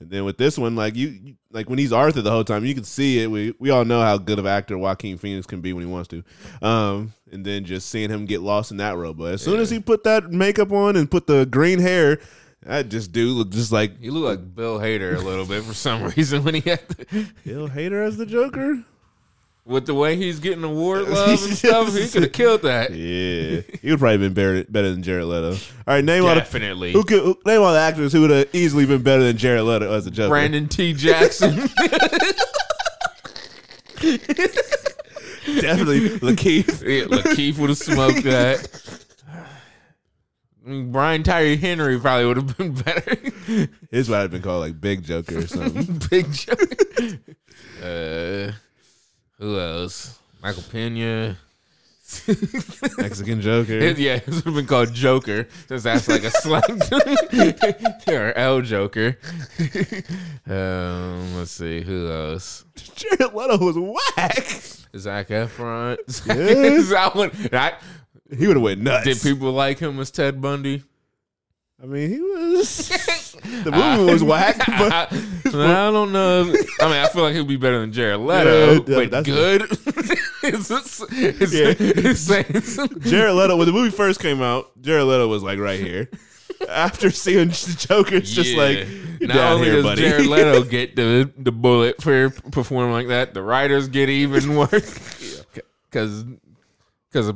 And 0.00 0.10
then 0.10 0.24
with 0.24 0.38
this 0.38 0.56
one, 0.56 0.76
like 0.76 0.94
you, 0.96 1.08
you- 1.08 1.34
like 1.50 1.68
when 1.70 1.78
he's 1.78 1.92
Arthur 1.92 2.20
the 2.22 2.30
whole 2.30 2.44
time, 2.44 2.64
you 2.64 2.74
can 2.74 2.84
see 2.84 3.20
it. 3.20 3.30
We 3.30 3.54
we 3.58 3.70
all 3.70 3.84
know 3.84 4.00
how 4.00 4.18
good 4.18 4.38
of 4.38 4.46
actor 4.46 4.76
Joaquin 4.78 5.16
Phoenix 5.18 5.46
can 5.46 5.60
be 5.60 5.72
when 5.72 5.84
he 5.84 5.90
wants 5.90 6.08
to. 6.08 6.22
Um, 6.60 7.12
and 7.32 7.44
then 7.44 7.64
just 7.64 7.88
seeing 7.88 8.10
him 8.10 8.26
get 8.26 8.40
lost 8.42 8.70
in 8.70 8.76
that 8.76 8.96
role. 8.96 9.14
But 9.14 9.34
as 9.34 9.42
soon 9.42 9.58
as 9.60 9.70
he 9.70 9.80
put 9.80 10.04
that 10.04 10.30
makeup 10.30 10.70
on 10.72 10.94
and 10.96 11.10
put 11.10 11.26
the 11.26 11.46
green 11.46 11.78
hair, 11.78 12.20
that 12.64 12.90
just 12.90 13.12
dude 13.12 13.32
looked 13.36 13.52
just 13.54 13.72
like 13.72 13.98
he 14.00 14.10
looked 14.10 14.26
like 14.40 14.54
Bill 14.54 14.78
Hader 14.78 15.16
a 15.16 15.20
little 15.20 15.46
bit 15.46 15.64
for 15.64 15.74
some 15.74 16.04
reason 16.16 16.44
when 16.44 16.54
he 16.54 16.60
had 16.68 16.86
the, 16.88 17.26
Bill 17.44 17.68
Hader 17.68 18.06
as 18.06 18.16
the 18.18 18.26
Joker. 18.26 18.84
With 19.68 19.86
the 19.86 19.94
way 19.94 20.16
he's 20.16 20.40
getting 20.40 20.64
award 20.64 21.08
love 21.08 21.28
and 21.28 21.56
stuff. 21.56 21.94
He 21.94 22.08
could 22.08 22.22
have 22.22 22.32
killed 22.40 22.62
that. 22.62 22.90
Yeah, 22.90 23.60
he 23.80 23.90
would 23.90 24.00
probably 24.00 24.18
been 24.18 24.34
better 24.34 24.64
better 24.64 24.90
than 24.90 25.02
Jared 25.02 25.26
Leto. 25.26 25.52
All 25.52 25.58
right, 25.86 26.04
name 26.04 26.24
all 26.24 26.30
the 26.30 26.40
Definitely. 26.40 26.92
who 26.92 27.04
could 27.04 27.22
who, 27.22 27.38
name 27.44 27.60
all 27.60 27.72
the 27.72 27.78
actors 27.78 28.12
who 28.12 28.22
would 28.22 28.30
have 28.30 28.48
easily 28.54 28.86
been 28.86 29.02
better 29.02 29.22
than 29.22 29.36
Jared 29.36 29.64
Leto 29.64 29.92
as 29.92 30.06
a 30.06 30.10
Joker. 30.10 30.30
Brandon 30.30 30.68
T. 30.68 30.94
Jackson. 30.94 31.56
definitely 35.60 36.08
Lakeith. 36.20 36.82
Yeah, 36.82 37.04
Lakeith 37.04 37.58
would 37.58 37.68
have 37.68 37.78
smoked 37.78 38.24
that. 38.24 38.98
I 40.64 40.70
mean, 40.70 40.92
Brian 40.92 41.22
Tyree 41.22 41.56
Henry 41.56 41.98
probably 41.98 42.26
would 42.26 42.36
have 42.36 42.56
been 42.58 42.72
better. 42.74 43.16
His 43.90 44.08
might 44.08 44.18
have 44.18 44.30
been 44.30 44.42
called 44.42 44.60
like 44.60 44.80
Big 44.80 45.02
Joker 45.02 45.38
or 45.38 45.46
something. 45.46 46.00
Big 46.10 46.30
joke. 46.32 46.74
Uh, 47.82 48.52
who 49.38 49.58
else? 49.58 50.18
Michael 50.42 50.64
Pena. 50.70 51.36
Mexican 52.98 53.42
Joker. 53.42 53.78
yeah, 53.98 54.14
it 54.14 54.26
would 54.26 54.44
have 54.44 54.54
been 54.54 54.66
called 54.66 54.94
Joker. 54.94 55.46
Since 55.68 55.82
that's 55.82 56.08
like 56.08 56.24
a 56.24 56.30
slang 56.30 56.62
or 58.08 58.32
L 58.32 58.62
Joker. 58.62 59.18
um, 60.48 61.36
let's 61.36 61.50
see 61.50 61.82
who 61.82 62.10
else. 62.10 62.64
Jared 62.94 63.34
Leto 63.34 63.58
was 63.58 63.76
whack. 63.78 64.42
Zac 64.96 65.28
Efron. 65.28 65.98
Yeah. 66.26 66.80
that 66.94 67.14
one. 67.14 67.30
I, 67.52 67.74
He 68.34 68.46
would 68.46 68.56
have 68.56 68.62
went 68.62 68.80
nuts. 68.80 69.04
did 69.04 69.20
people 69.20 69.52
like 69.52 69.78
him 69.78 70.00
as 70.00 70.10
Ted 70.10 70.40
Bundy? 70.40 70.84
I 71.80 71.86
mean, 71.86 72.10
he 72.10 72.20
was. 72.20 72.88
the 73.64 73.70
movie 73.70 74.12
was 74.12 74.24
whack, 74.24 74.58
but 74.66 74.92
I, 74.92 75.06
I 75.46 75.90
don't 75.92 76.10
know. 76.12 76.40
I 76.80 76.84
mean, 76.84 76.92
I 76.96 77.08
feel 77.08 77.22
like 77.22 77.36
he'd 77.36 77.46
be 77.46 77.56
better 77.56 77.78
than 77.80 77.92
Jared 77.92 78.18
Leto, 78.20 78.72
Yeah, 78.72 78.78
but 78.86 79.10
that's- 79.10 79.26
good. 79.26 79.62
it's, 80.42 80.70
it's, 80.70 81.04
it's, 81.12 81.52
Yeah. 81.52 82.42
it's. 82.48 83.08
Jared 83.08 83.34
Leto, 83.36 83.56
when 83.56 83.66
the 83.66 83.72
movie 83.72 83.90
first 83.90 84.18
came 84.20 84.42
out, 84.42 84.70
Jared 84.82 85.04
Leto 85.06 85.28
was 85.28 85.44
like 85.44 85.60
right 85.60 85.78
here. 85.78 86.10
After 86.68 87.10
seeing 87.10 87.48
the 87.50 87.76
Joker, 87.78 88.16
it's 88.16 88.32
just 88.32 88.50
Yeah. 88.50 88.62
like 88.62 88.88
you're 89.20 89.28
not 89.28 89.52
only 89.52 89.66
here, 89.66 89.74
does 89.76 89.84
buddy. 89.84 90.02
Jared 90.02 90.26
Leto 90.26 90.64
get 90.64 90.96
the 90.96 91.30
the 91.38 91.52
bullet 91.52 92.02
for 92.02 92.30
performing 92.30 92.92
like 92.92 93.06
that, 93.08 93.32
the 93.34 93.42
writers 93.42 93.86
get 93.86 94.08
even 94.08 94.56
worse 94.56 95.44
because 95.88 96.24
because 97.12 97.32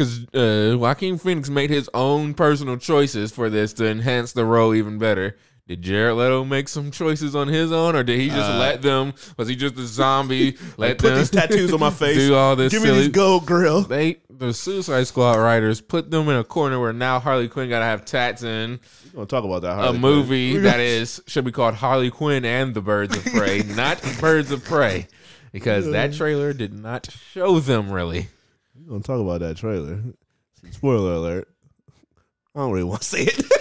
because 0.00 0.26
uh, 0.34 0.76
Joaquin 0.78 1.18
Phoenix 1.18 1.50
made 1.50 1.68
his 1.70 1.90
own 1.92 2.32
personal 2.34 2.76
choices 2.78 3.30
for 3.32 3.50
this 3.50 3.72
to 3.74 3.86
enhance 3.86 4.32
the 4.32 4.44
role 4.44 4.74
even 4.74 4.98
better. 4.98 5.36
Did 5.68 5.82
Jared 5.82 6.16
Leto 6.16 6.42
make 6.44 6.68
some 6.68 6.90
choices 6.90 7.36
on 7.36 7.46
his 7.46 7.70
own, 7.70 7.94
or 7.94 8.02
did 8.02 8.18
he 8.18 8.26
just 8.28 8.50
Uh, 8.50 8.58
let 8.58 8.82
them? 8.82 9.12
Was 9.36 9.46
he 9.46 9.54
just 9.54 9.76
a 9.76 9.86
zombie? 9.86 10.56
let 10.76 10.98
Put 10.98 11.08
them 11.08 11.18
these 11.18 11.30
tattoos 11.30 11.72
on 11.72 11.78
my 11.78 11.90
face. 11.90 12.16
Do 12.16 12.34
all 12.34 12.56
this 12.56 12.72
Give 12.72 12.82
me 12.82 12.90
this 12.90 13.08
gold 13.08 13.46
grill. 13.46 13.82
they 13.82 14.16
the 14.30 14.52
Suicide 14.54 15.06
Squad 15.06 15.34
writers 15.36 15.80
put 15.82 16.10
them 16.10 16.28
in 16.30 16.36
a 16.36 16.42
corner 16.44 16.80
where 16.80 16.92
now 16.94 17.20
Harley 17.20 17.46
Quinn 17.46 17.68
gotta 17.68 17.84
have 17.84 18.04
tats 18.06 18.42
in 18.42 18.80
We're 19.12 19.16
gonna 19.16 19.26
talk 19.26 19.44
about 19.44 19.62
that. 19.62 19.78
a 19.78 19.88
Quinn. 19.90 20.00
movie 20.00 20.56
that 20.58 20.80
is 20.80 21.22
should 21.26 21.44
be 21.44 21.52
called 21.52 21.74
Harley 21.74 22.10
Quinn 22.10 22.44
and 22.46 22.74
the 22.74 22.80
Birds 22.80 23.16
of 23.16 23.24
Prey, 23.26 23.62
not 23.62 24.02
Birds 24.18 24.50
of 24.50 24.64
Prey, 24.64 25.06
because 25.52 25.88
that 25.92 26.14
trailer 26.14 26.52
did 26.52 26.72
not 26.72 27.08
show 27.32 27.60
them 27.60 27.92
really. 27.92 28.28
We're 28.90 28.94
gonna 28.94 29.04
talk 29.04 29.20
about 29.20 29.38
that 29.38 29.56
trailer. 29.56 30.02
Spoiler 30.72 31.12
alert. 31.12 31.48
I 32.56 32.58
don't 32.58 32.72
really 32.72 32.82
want 32.82 33.02
to 33.02 33.06
see 33.06 33.22
it. 33.22 33.44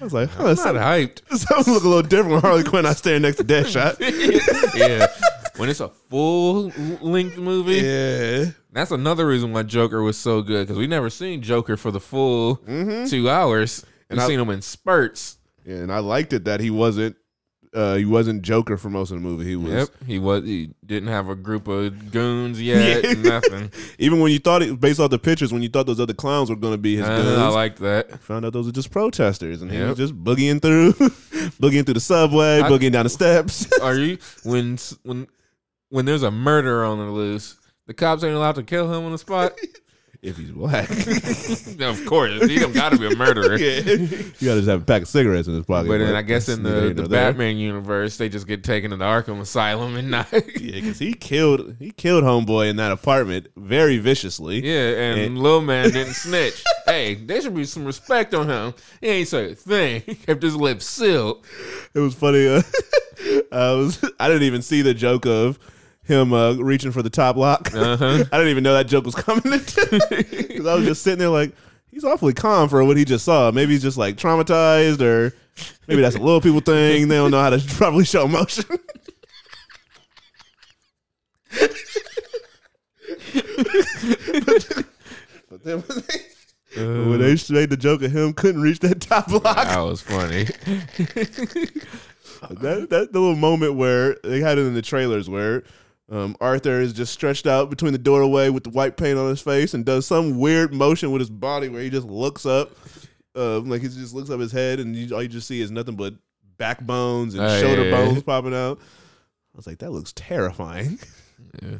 I 0.00 0.04
was 0.04 0.14
like, 0.14 0.30
huh, 0.30 0.46
I'm 0.46 0.56
something, 0.56 0.82
hyped. 0.82 1.20
something 1.36 1.74
look 1.74 1.84
a 1.84 1.88
little 1.88 2.00
different 2.00 2.30
when 2.30 2.40
Harley 2.40 2.64
Quinn. 2.64 2.86
I 2.86 2.94
stand 2.94 3.24
next 3.24 3.36
to 3.36 3.44
Deadshot. 3.44 4.00
yeah, 4.74 5.08
when 5.58 5.68
it's 5.68 5.80
a 5.80 5.88
full 5.88 6.72
length 7.02 7.36
movie, 7.36 7.74
yeah. 7.74 8.52
that's 8.72 8.90
another 8.90 9.26
reason 9.26 9.52
why 9.52 9.64
Joker 9.64 10.02
was 10.02 10.16
so 10.16 10.40
good 10.40 10.66
because 10.66 10.78
we 10.78 10.86
never 10.86 11.10
seen 11.10 11.42
Joker 11.42 11.76
for 11.76 11.90
the 11.90 12.00
full 12.00 12.56
mm-hmm. 12.56 13.04
two 13.04 13.28
hours. 13.28 13.84
We've 14.08 14.16
And 14.16 14.20
I- 14.20 14.26
seen 14.26 14.40
him 14.40 14.48
in 14.48 14.62
spurts. 14.62 15.36
Yeah, 15.66 15.76
and 15.76 15.92
I 15.92 15.98
liked 15.98 16.32
it 16.32 16.44
that 16.44 16.60
he 16.60 16.70
wasn't 16.70 17.16
uh 17.74 17.94
he 17.96 18.04
wasn't 18.04 18.42
Joker 18.42 18.76
for 18.76 18.88
most 18.90 19.10
of 19.10 19.16
the 19.16 19.20
movie. 19.22 19.44
He 19.44 19.56
was 19.56 19.72
Yep, 19.72 19.88
he 20.06 20.18
was. 20.18 20.44
He 20.44 20.70
didn't 20.84 21.08
have 21.08 21.28
a 21.28 21.34
group 21.34 21.68
of 21.68 22.10
goons 22.10 22.60
yet. 22.62 23.04
Yeah. 23.04 23.12
Nothing. 23.14 23.70
even 23.98 24.20
when 24.20 24.32
you 24.32 24.38
thought 24.38 24.62
it 24.62 24.80
based 24.80 25.00
off 25.00 25.10
the 25.10 25.18
pictures, 25.18 25.52
when 25.52 25.62
you 25.62 25.68
thought 25.68 25.86
those 25.86 26.00
other 26.00 26.14
clowns 26.14 26.50
were 26.50 26.56
gonna 26.56 26.78
be 26.78 26.96
his 26.96 27.06
Uh, 27.06 27.12
I 27.12 27.16
goons, 27.22 27.54
like 27.54 27.76
that. 27.78 28.20
found 28.20 28.44
out 28.44 28.52
those 28.52 28.66
were 28.66 28.72
just 28.72 28.90
protesters, 28.90 29.62
and 29.62 29.70
he 29.70 29.78
was 29.80 29.96
just 29.96 30.14
boogieing 30.22 30.60
through, 30.62 30.92
boogieing 31.60 31.84
through 31.84 31.94
the 31.94 32.00
subway, 32.00 32.60
I- 32.60 32.68
boogieing 32.70 32.92
down 32.92 33.04
the 33.04 33.10
steps. 33.10 33.70
Are 33.80 33.94
you 33.96 34.18
when 34.44 34.78
when 35.02 35.26
when 35.90 36.04
there's 36.04 36.22
a 36.22 36.30
murder 36.30 36.84
on 36.84 36.98
the 36.98 37.04
loose? 37.10 37.56
The 37.86 37.94
cops 37.94 38.22
ain't 38.22 38.34
allowed 38.34 38.56
to 38.56 38.62
kill 38.62 38.92
him 38.92 39.04
on 39.04 39.12
the 39.12 39.18
spot. 39.18 39.58
If 40.20 40.36
he's 40.36 40.50
black, 40.50 40.90
of 41.80 42.04
course, 42.06 42.44
he 42.46 42.58
don't 42.58 42.74
got 42.74 42.90
to 42.90 42.98
be 42.98 43.06
a 43.06 43.14
murderer. 43.16 43.56
yeah, 43.58 43.80
you 43.80 44.06
gotta 44.46 44.60
just 44.60 44.68
have 44.68 44.82
a 44.82 44.84
pack 44.84 45.02
of 45.02 45.08
cigarettes 45.08 45.46
in 45.46 45.54
his 45.54 45.64
pocket. 45.64 45.88
But 45.88 45.98
then 45.98 46.14
I 46.16 46.22
guess 46.22 46.48
in 46.48 46.62
the, 46.64 46.92
the. 46.92 47.08
Batman 47.08 47.56
universe, 47.56 48.16
they 48.16 48.28
just 48.28 48.46
get 48.48 48.64
taken 48.64 48.90
to 48.90 48.96
the 48.96 49.04
Arkham 49.04 49.40
Asylum 49.40 49.96
and 49.96 50.10
not. 50.10 50.26
yeah, 50.32 50.40
because 50.74 50.98
he 50.98 51.14
killed 51.14 51.76
he 51.78 51.92
killed 51.92 52.24
homeboy 52.24 52.68
in 52.68 52.76
that 52.76 52.90
apartment 52.90 53.46
very 53.56 53.98
viciously. 53.98 54.64
Yeah, 54.64 54.88
and 54.88 55.20
And- 55.20 55.38
Lil 55.38 55.60
Man 55.60 55.90
didn't 55.90 56.14
snitch. 56.14 56.64
hey, 56.86 57.14
there 57.14 57.40
should 57.40 57.54
be 57.54 57.64
some 57.64 57.84
respect 57.84 58.34
on 58.34 58.48
him. 58.48 58.74
He 59.00 59.06
ain't 59.08 59.28
say 59.28 59.52
a 59.52 59.54
thing. 59.54 60.02
He 60.04 60.14
kept 60.16 60.42
his 60.42 60.56
lips 60.56 60.84
sealed. 60.86 61.44
It 61.94 62.00
was 62.00 62.14
funny. 62.14 62.46
Uh, 62.48 62.62
I 63.52 63.72
was 63.72 64.02
I 64.18 64.28
didn't 64.28 64.42
even 64.44 64.62
see 64.62 64.82
the 64.82 64.94
joke 64.94 65.26
of 65.26 65.58
him 66.08 66.32
uh, 66.32 66.54
reaching 66.54 66.90
for 66.90 67.02
the 67.02 67.10
top 67.10 67.36
lock. 67.36 67.72
Uh-huh. 67.78 68.24
I 68.32 68.36
didn't 68.36 68.48
even 68.48 68.64
know 68.64 68.74
that 68.74 68.86
joke 68.88 69.04
was 69.04 69.14
coming. 69.14 69.42
Because 69.44 70.66
I 70.66 70.74
was 70.74 70.84
just 70.84 71.02
sitting 71.02 71.18
there 71.20 71.28
like, 71.28 71.52
he's 71.90 72.02
awfully 72.04 72.32
calm 72.34 72.68
for 72.68 72.82
what 72.84 72.96
he 72.96 73.04
just 73.04 73.24
saw. 73.24 73.50
Maybe 73.52 73.72
he's 73.72 73.82
just 73.82 73.96
like 73.98 74.16
traumatized, 74.16 75.00
or 75.00 75.34
maybe 75.86 76.02
that's 76.02 76.16
a 76.16 76.20
little 76.20 76.40
people 76.40 76.60
thing. 76.60 77.08
They 77.08 77.16
don't 77.16 77.30
know 77.30 77.40
how 77.40 77.50
to 77.50 77.58
properly 77.76 78.04
show 78.04 78.24
emotion. 78.24 78.64
but 85.50 85.64
then 85.64 85.80
when 85.80 86.02
they, 86.06 86.84
when 86.86 87.18
they 87.20 87.36
made 87.50 87.70
the 87.70 87.76
joke 87.78 88.02
of 88.02 88.10
him 88.12 88.32
couldn't 88.32 88.60
reach 88.60 88.80
that 88.80 89.00
top 89.00 89.28
block, 89.28 89.42
That 89.66 89.78
was 89.80 90.00
funny. 90.02 90.44
that 92.50 92.86
that 92.90 93.08
little 93.12 93.36
moment 93.36 93.74
where 93.74 94.16
they 94.24 94.40
had 94.40 94.58
it 94.58 94.66
in 94.66 94.74
the 94.74 94.82
trailers 94.82 95.28
where 95.28 95.64
um, 96.10 96.36
Arthur 96.40 96.80
is 96.80 96.92
just 96.92 97.12
stretched 97.12 97.46
out 97.46 97.70
between 97.70 97.92
the 97.92 97.98
doorway 97.98 98.48
with 98.50 98.64
the 98.64 98.70
white 98.70 98.96
paint 98.96 99.18
on 99.18 99.28
his 99.28 99.40
face 99.40 99.74
and 99.74 99.84
does 99.84 100.06
some 100.06 100.38
weird 100.38 100.72
motion 100.72 101.10
with 101.10 101.20
his 101.20 101.30
body 101.30 101.68
where 101.68 101.82
he 101.82 101.90
just 101.90 102.06
looks 102.06 102.46
up, 102.46 102.72
uh, 103.36 103.60
like 103.60 103.82
he 103.82 103.88
just 103.88 104.14
looks 104.14 104.30
up 104.30 104.40
his 104.40 104.52
head 104.52 104.80
and 104.80 104.96
you, 104.96 105.14
all 105.14 105.22
you 105.22 105.28
just 105.28 105.46
see 105.46 105.60
is 105.60 105.70
nothing 105.70 105.96
but 105.96 106.14
backbones 106.56 107.34
and 107.34 107.42
Oh, 107.42 107.60
shoulder 107.60 107.84
yeah, 107.84 107.90
yeah. 107.90 108.04
bones 108.06 108.22
popping 108.22 108.54
out. 108.54 108.78
I 108.80 109.56
was 109.56 109.66
like, 109.66 109.78
that 109.78 109.90
looks 109.92 110.12
terrifying. 110.14 110.98
Yeah. 111.62 111.78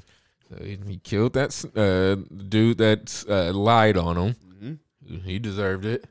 So 0.48 0.64
he, 0.64 0.78
he 0.86 0.96
killed 0.98 1.34
that 1.34 1.52
uh, 1.76 2.24
dude 2.48 2.78
that 2.78 3.24
uh, 3.28 3.52
lied 3.52 3.96
on 3.96 4.16
him. 4.16 4.36
Mm-hmm. 5.04 5.16
He 5.24 5.38
deserved 5.38 5.84
it. 5.84 6.04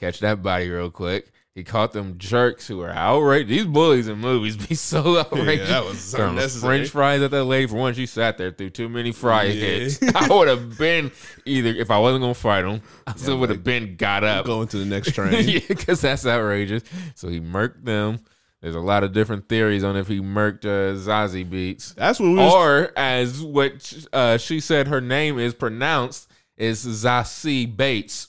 Catch 0.00 0.20
that 0.20 0.42
body 0.42 0.68
real 0.70 0.90
quick. 0.90 1.30
He 1.56 1.64
caught 1.64 1.92
them 1.94 2.18
jerks 2.18 2.68
who 2.68 2.76
were 2.76 2.90
outrageous. 2.90 3.48
These 3.48 3.64
bullies 3.64 4.08
in 4.08 4.18
movies 4.18 4.58
be 4.58 4.74
so 4.74 5.16
outrageous. 5.20 5.68
that 5.70 5.84
was 5.86 6.12
unnecessary. 6.14 6.60
French 6.80 6.90
fries 6.90 7.22
at 7.22 7.30
that 7.30 7.44
lady. 7.44 7.66
For 7.66 7.76
once, 7.76 7.96
she 7.96 8.04
sat 8.04 8.36
there 8.36 8.50
through 8.50 8.70
too 8.70 8.90
many 8.90 9.10
fry 9.10 9.44
Yeah. 9.44 9.52
hits. 9.52 9.98
I 10.14 10.28
would 10.28 10.48
have 10.48 10.76
been 10.76 11.10
either 11.46 11.70
if 11.70 11.90
I 11.90 11.98
wasn't 11.98 12.22
gonna 12.22 12.34
fight 12.34 12.66
him. 12.66 12.82
I 13.06 13.14
still 13.16 13.38
would 13.38 13.48
have 13.48 13.58
like, 13.60 13.64
been 13.64 13.96
got 13.96 14.22
up. 14.22 14.44
Going 14.44 14.68
to 14.68 14.76
the 14.76 14.84
next 14.84 15.12
train. 15.14 15.48
yeah, 15.48 15.60
because 15.66 16.02
that's 16.02 16.26
outrageous. 16.26 16.82
So 17.14 17.28
he 17.28 17.40
murked 17.40 17.84
them. 17.84 18.20
There's 18.60 18.74
a 18.74 18.80
lot 18.80 19.02
of 19.02 19.12
different 19.14 19.48
theories 19.48 19.82
on 19.82 19.96
if 19.96 20.08
he 20.08 20.20
murked 20.20 20.66
uh, 20.66 20.94
Zazie 20.98 21.48
Beetz, 21.48 21.94
That's 21.94 22.20
what 22.20 22.28
we 22.28 22.34
was, 22.34 22.52
or 22.52 22.92
as 22.98 23.40
what 23.42 24.04
uh, 24.12 24.36
she 24.36 24.60
said 24.60 24.88
her 24.88 25.00
name 25.00 25.38
is 25.38 25.54
pronounced 25.54 26.30
is 26.58 26.84
Zazie 26.84 27.74
Bates. 27.74 28.28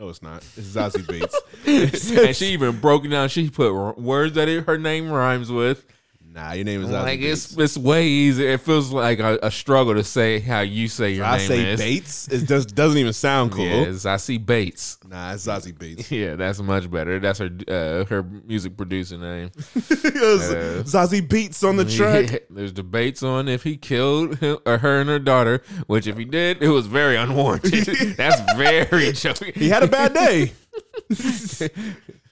No, 0.00 0.08
it's 0.08 0.22
not. 0.22 0.38
It's 0.56 0.74
Zazie 0.74 1.04
Beetz. 1.04 2.16
and 2.26 2.34
she 2.34 2.46
even 2.46 2.80
broke 2.80 3.06
down. 3.08 3.28
She 3.28 3.50
put 3.50 3.98
words 3.98 4.34
that 4.34 4.48
it, 4.48 4.64
her 4.66 4.78
name 4.78 5.10
rhymes 5.10 5.52
with. 5.52 5.84
Nah, 6.32 6.52
your 6.52 6.64
name 6.64 6.82
is 6.82 6.90
like 6.90 7.20
it's 7.20 7.56
it's 7.56 7.76
way 7.76 8.06
easier. 8.06 8.50
It 8.50 8.60
feels 8.60 8.92
like 8.92 9.18
a, 9.18 9.38
a 9.42 9.50
struggle 9.50 9.94
to 9.94 10.04
say 10.04 10.38
how 10.40 10.60
you 10.60 10.88
say 10.88 11.12
your 11.12 11.24
I 11.24 11.38
name 11.38 11.44
I 11.44 11.48
say 11.48 11.70
is. 11.72 11.80
Bates. 11.80 12.28
It 12.28 12.46
just 12.46 12.74
doesn't 12.74 12.98
even 12.98 13.12
sound 13.12 13.52
cool. 13.52 13.64
Yeah, 13.64 13.82
it's 13.82 14.04
Zazie 14.04 14.44
Bates. 14.44 14.98
Nah, 15.06 15.34
it's 15.34 15.46
Zazie 15.46 15.76
Beats. 15.76 16.10
Yeah, 16.20 16.36
that's 16.36 16.60
much 16.60 16.90
better. 16.90 17.18
That's 17.18 17.38
her 17.38 17.50
uh, 17.68 18.04
her 18.04 18.22
music 18.22 18.76
producer 18.76 19.16
name. 19.16 19.50
Was 19.74 20.92
Zazie 20.92 21.26
Beats 21.26 21.62
on 21.62 21.76
the 21.76 21.84
track. 21.84 22.30
Yeah, 22.30 22.38
there's 22.50 22.72
debates 22.72 23.22
on 23.22 23.48
if 23.48 23.62
he 23.62 23.76
killed 23.76 24.38
him, 24.38 24.58
or 24.66 24.78
her 24.78 25.00
and 25.00 25.08
her 25.08 25.18
daughter. 25.18 25.62
Which, 25.86 26.06
if 26.06 26.16
he 26.16 26.24
did, 26.24 26.62
it 26.62 26.68
was 26.68 26.86
very 26.86 27.16
unwarranted. 27.16 27.84
That's 28.16 28.40
very 28.54 29.12
joking. 29.12 29.52
He 29.54 29.68
had 29.68 29.82
a 29.82 29.88
bad 29.88 30.14
day. 30.14 30.52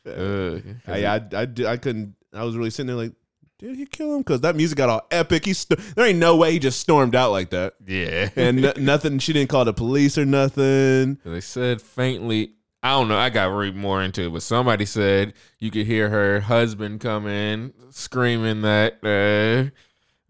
Uh, 0.06 0.61
I, 0.87 1.04
I, 1.04 1.16
I, 1.34 1.46
I 1.66 1.76
couldn't. 1.76 2.14
I 2.32 2.44
was 2.44 2.56
really 2.56 2.70
sitting 2.70 2.87
there 2.87 2.96
like, 2.96 3.12
did 3.59 3.77
he 3.77 3.87
kill 3.87 4.14
him? 4.14 4.21
Because 4.21 4.40
that 4.42 4.55
music 4.57 4.79
got 4.79 4.88
all 4.88 5.07
epic. 5.11 5.44
He 5.44 5.53
st- 5.53 5.79
there 5.97 6.07
ain't 6.07 6.18
no 6.18 6.37
way 6.37 6.53
he 6.53 6.59
just 6.59 6.81
stormed 6.81 7.14
out 7.14 7.31
like 7.33 7.51
that. 7.51 7.75
yeah, 7.87 8.29
And 8.37 8.64
n- 8.64 8.73
nothing. 8.85 9.18
She 9.18 9.33
didn't 9.33 9.51
call 9.51 9.64
the 9.64 9.73
police 9.75 10.16
or 10.16 10.25
nothing. 10.25 11.18
they 11.25 11.40
said 11.40 11.83
faintly. 11.83 12.53
I 12.83 12.90
don't 12.90 13.09
know. 13.09 13.18
I 13.18 13.29
got 13.31 13.47
to 13.47 13.53
read 13.53 13.75
more 13.75 14.01
into 14.03 14.23
it, 14.27 14.33
but 14.33 14.42
somebody 14.42 14.85
said 14.85 15.35
you 15.59 15.71
could 15.73 15.87
hear 15.87 16.09
her 16.09 16.38
husband 16.40 17.01
come 17.01 17.27
in 17.27 17.73
screaming 17.90 18.62
that 18.62 19.73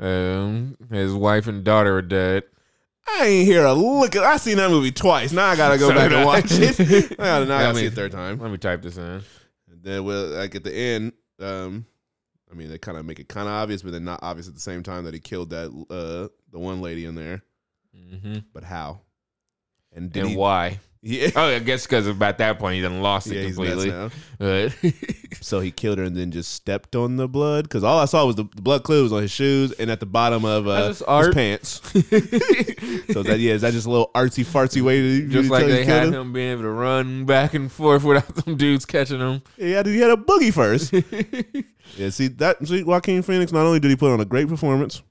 uh, 0.01 0.03
um, 0.03 0.77
his 0.91 1.13
wife 1.13 1.47
and 1.47 1.63
daughter 1.65 1.97
are 1.97 2.03
dead. 2.03 2.45
I 3.07 3.25
ain't 3.27 3.47
hear 3.47 3.65
a 3.65 3.73
look. 3.75 4.17
At, 4.17 4.23
I 4.25 4.37
seen 4.39 4.57
that 4.59 4.71
movie 4.71 4.93
twice. 4.93 5.33
Now 5.33 5.47
I 5.49 5.57
gotta 5.57 5.79
go 5.79 5.89
So 5.91 5.95
back 5.95 6.11
and 6.13 6.25
watch 6.27 6.47
it. 6.53 7.13
I 7.13 7.15
gotta, 7.17 7.47
now 7.47 7.57
I 7.59 7.63
gotta 7.63 7.79
see 7.79 7.87
it 7.87 7.93
third 7.95 8.13
time. 8.13 8.39
Let 8.39 8.51
me 8.51 8.59
type 8.59 8.83
this 8.83 8.97
in. 8.97 9.03
And 9.71 9.83
then, 9.83 10.05
well, 10.05 10.27
like 10.29 10.55
at 10.55 10.65
the 10.65 10.75
end, 10.75 11.13
um, 11.41 11.87
I 12.51 12.55
mean, 12.55 12.69
they 12.69 12.79
kind 12.79 12.97
of 12.99 13.05
make 13.05 13.19
it 13.21 13.29
kind 13.29 13.47
of 13.47 13.53
obvious, 13.55 13.83
but 13.83 13.93
then 13.93 14.05
not 14.05 14.21
obvious 14.23 14.49
at 14.49 14.55
the 14.55 14.61
same 14.61 14.83
time 14.83 15.05
that 15.05 15.15
he 15.15 15.21
killed 15.21 15.51
that 15.51 15.69
uh 15.91 16.29
the 16.51 16.59
one 16.59 16.81
lady 16.81 17.05
in 17.05 17.15
there. 17.15 17.43
hmm 17.95 18.39
But 18.53 18.65
how? 18.65 19.01
And 19.93 20.13
did 20.13 20.21
And 20.21 20.31
he? 20.31 20.37
why? 20.37 20.81
Yeah, 21.01 21.31
Oh, 21.37 21.47
I 21.47 21.59
guess 21.61 21.87
because 21.87 22.07
about 22.07 22.39
that 22.39 22.59
point 22.59 22.77
he 22.77 22.81
then 22.81 23.01
lost 23.01 23.29
yeah, 23.29 23.43
it 23.43 23.55
completely. 23.55 23.93
So 25.41 25.61
he 25.61 25.71
killed 25.71 25.99
her 25.99 26.05
and 26.05 26.17
then 26.17 26.33
just 26.33 26.53
stepped 26.53 26.97
on 26.97 27.17
the 27.17 27.29
blood 27.29 27.65
because 27.65 27.85
all 27.85 27.99
I 27.99 28.07
saw 28.07 28.27
was 28.27 28.35
the, 28.35 28.45
the 28.55 28.63
blood 28.63 28.83
clue 28.83 29.05
was 29.05 29.13
on 29.13 29.23
his 29.23 29.31
shoes 29.31 29.73
and 29.73 29.91
at 29.91 30.01
the 30.01 30.07
bottom 30.07 30.45
of 30.45 30.67
uh, 30.67 30.89
his 30.89 31.03
pants. 31.33 31.81
so 33.13 33.23
that 33.23 33.37
yeah, 33.39 33.53
is 33.53 33.63
that 33.63 33.73
just 33.73 33.87
a 33.87 33.91
little 33.91 34.11
artsy 34.15 34.45
fartsy 34.45 34.83
way 34.83 35.01
to 35.01 35.29
just 35.29 35.51
like 35.51 35.67
they 35.67 35.85
had 35.85 36.13
him 36.13 36.33
being 36.33 36.53
able 36.53 36.63
to 36.63 36.71
run 36.71 37.25
back 37.25 37.55
and 37.55 37.71
forth 37.71 38.03
without 38.03 38.35
them 38.35 38.57
dudes 38.57 38.85
catching 38.85 39.21
him. 39.21 39.43
He 39.57 39.73
had, 39.73 39.87
he 39.87 40.01
had 40.01 40.11
a 40.11 40.17
boogie 40.17 40.53
first. 40.53 40.93
yeah, 41.97 42.11
see 42.11 42.29
that 42.29 42.67
see 42.67 42.83
Joaquin 42.83 43.23
Phoenix. 43.23 43.53
Not 43.53 43.65
only 43.65 43.79
did 43.81 43.91
he 43.91 43.97
put 43.97 44.13
on 44.13 44.21
a 44.21 44.25
great 44.25 44.49
performance, 44.49 45.03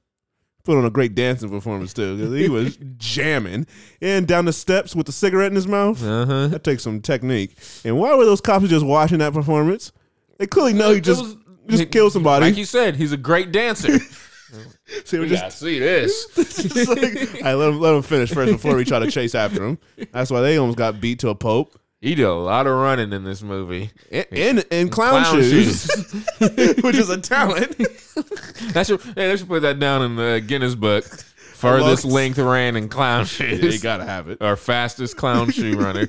put 0.67 0.77
on 0.77 0.85
a 0.85 0.89
great 0.91 1.15
dancing 1.15 1.49
performance 1.49 1.93
too. 1.93 2.17
'cause 2.17 2.33
he 2.37 2.47
was 2.49 2.77
jamming 2.97 3.65
and 4.01 4.27
down 4.27 4.45
the 4.45 4.53
steps 4.53 4.95
with 4.95 5.09
a 5.09 5.11
cigarette 5.11 5.51
in 5.51 5.55
his 5.55 5.67
mouth. 5.67 6.03
Uh 6.03 6.25
huh. 6.25 6.47
That 6.49 6.63
takes 6.63 6.83
some 6.83 7.01
technique. 7.01 7.55
And 7.83 7.97
why 7.97 8.13
were 8.15 8.25
those 8.25 8.41
cops 8.41 8.67
just 8.67 8.85
watching 8.85 9.17
that 9.19 9.33
performance? 9.33 9.91
They 10.37 10.45
clearly 10.45 10.73
know 10.73 10.91
he 10.93 11.01
just 11.01 11.37
just 11.67 11.89
killed 11.91 12.13
somebody. 12.13 12.45
Like 12.45 12.57
you 12.57 12.65
said, 12.65 12.95
he's 12.95 13.11
a 13.11 13.17
great 13.17 13.51
dancer. 13.51 13.97
they 15.11 15.19
we 15.19 15.27
just 15.27 15.41
gotta 15.41 15.51
see 15.51 15.79
this. 15.79 16.27
Like, 16.87 17.41
right, 17.43 17.53
let 17.53 17.69
him, 17.69 17.79
let 17.79 17.95
him 17.95 18.01
finish 18.03 18.31
first 18.31 18.51
before 18.51 18.75
we 18.75 18.85
try 18.85 18.99
to 18.99 19.09
chase 19.11 19.35
after 19.35 19.65
him. 19.65 19.77
That's 20.11 20.29
why 20.31 20.41
they 20.41 20.57
almost 20.57 20.77
got 20.77 21.01
beat 21.01 21.19
to 21.19 21.29
a 21.29 21.35
pope. 21.35 21.77
He 21.99 22.13
did 22.13 22.23
a 22.25 22.33
lot 22.33 22.67
of 22.67 22.73
running 22.73 23.11
in 23.11 23.23
this 23.23 23.41
movie. 23.41 23.89
In, 24.11 24.25
in, 24.31 24.63
in 24.69 24.89
clown, 24.89 25.23
Clown 25.23 25.41
shoes, 25.41 25.87
which 26.39 26.95
is 26.95 27.09
a 27.09 27.19
talent. 27.19 27.75
That 28.73 28.87
should, 28.87 29.01
hey, 29.01 29.13
they 29.13 29.37
should 29.37 29.47
put 29.47 29.61
that 29.61 29.79
down 29.79 30.01
in 30.01 30.15
the 30.15 30.43
Guinness 30.45 30.73
book. 30.75 31.03
Furthest 31.53 32.05
length 32.05 32.37
ran 32.39 32.75
in 32.75 32.89
clown 32.89 33.25
Yeah, 33.39 33.47
you 33.53 33.79
gotta 33.79 34.03
have 34.05 34.29
it. 34.29 34.41
Our 34.41 34.55
fastest 34.55 35.17
clown 35.17 35.51
shoe 35.51 35.77
runner. 35.79 36.07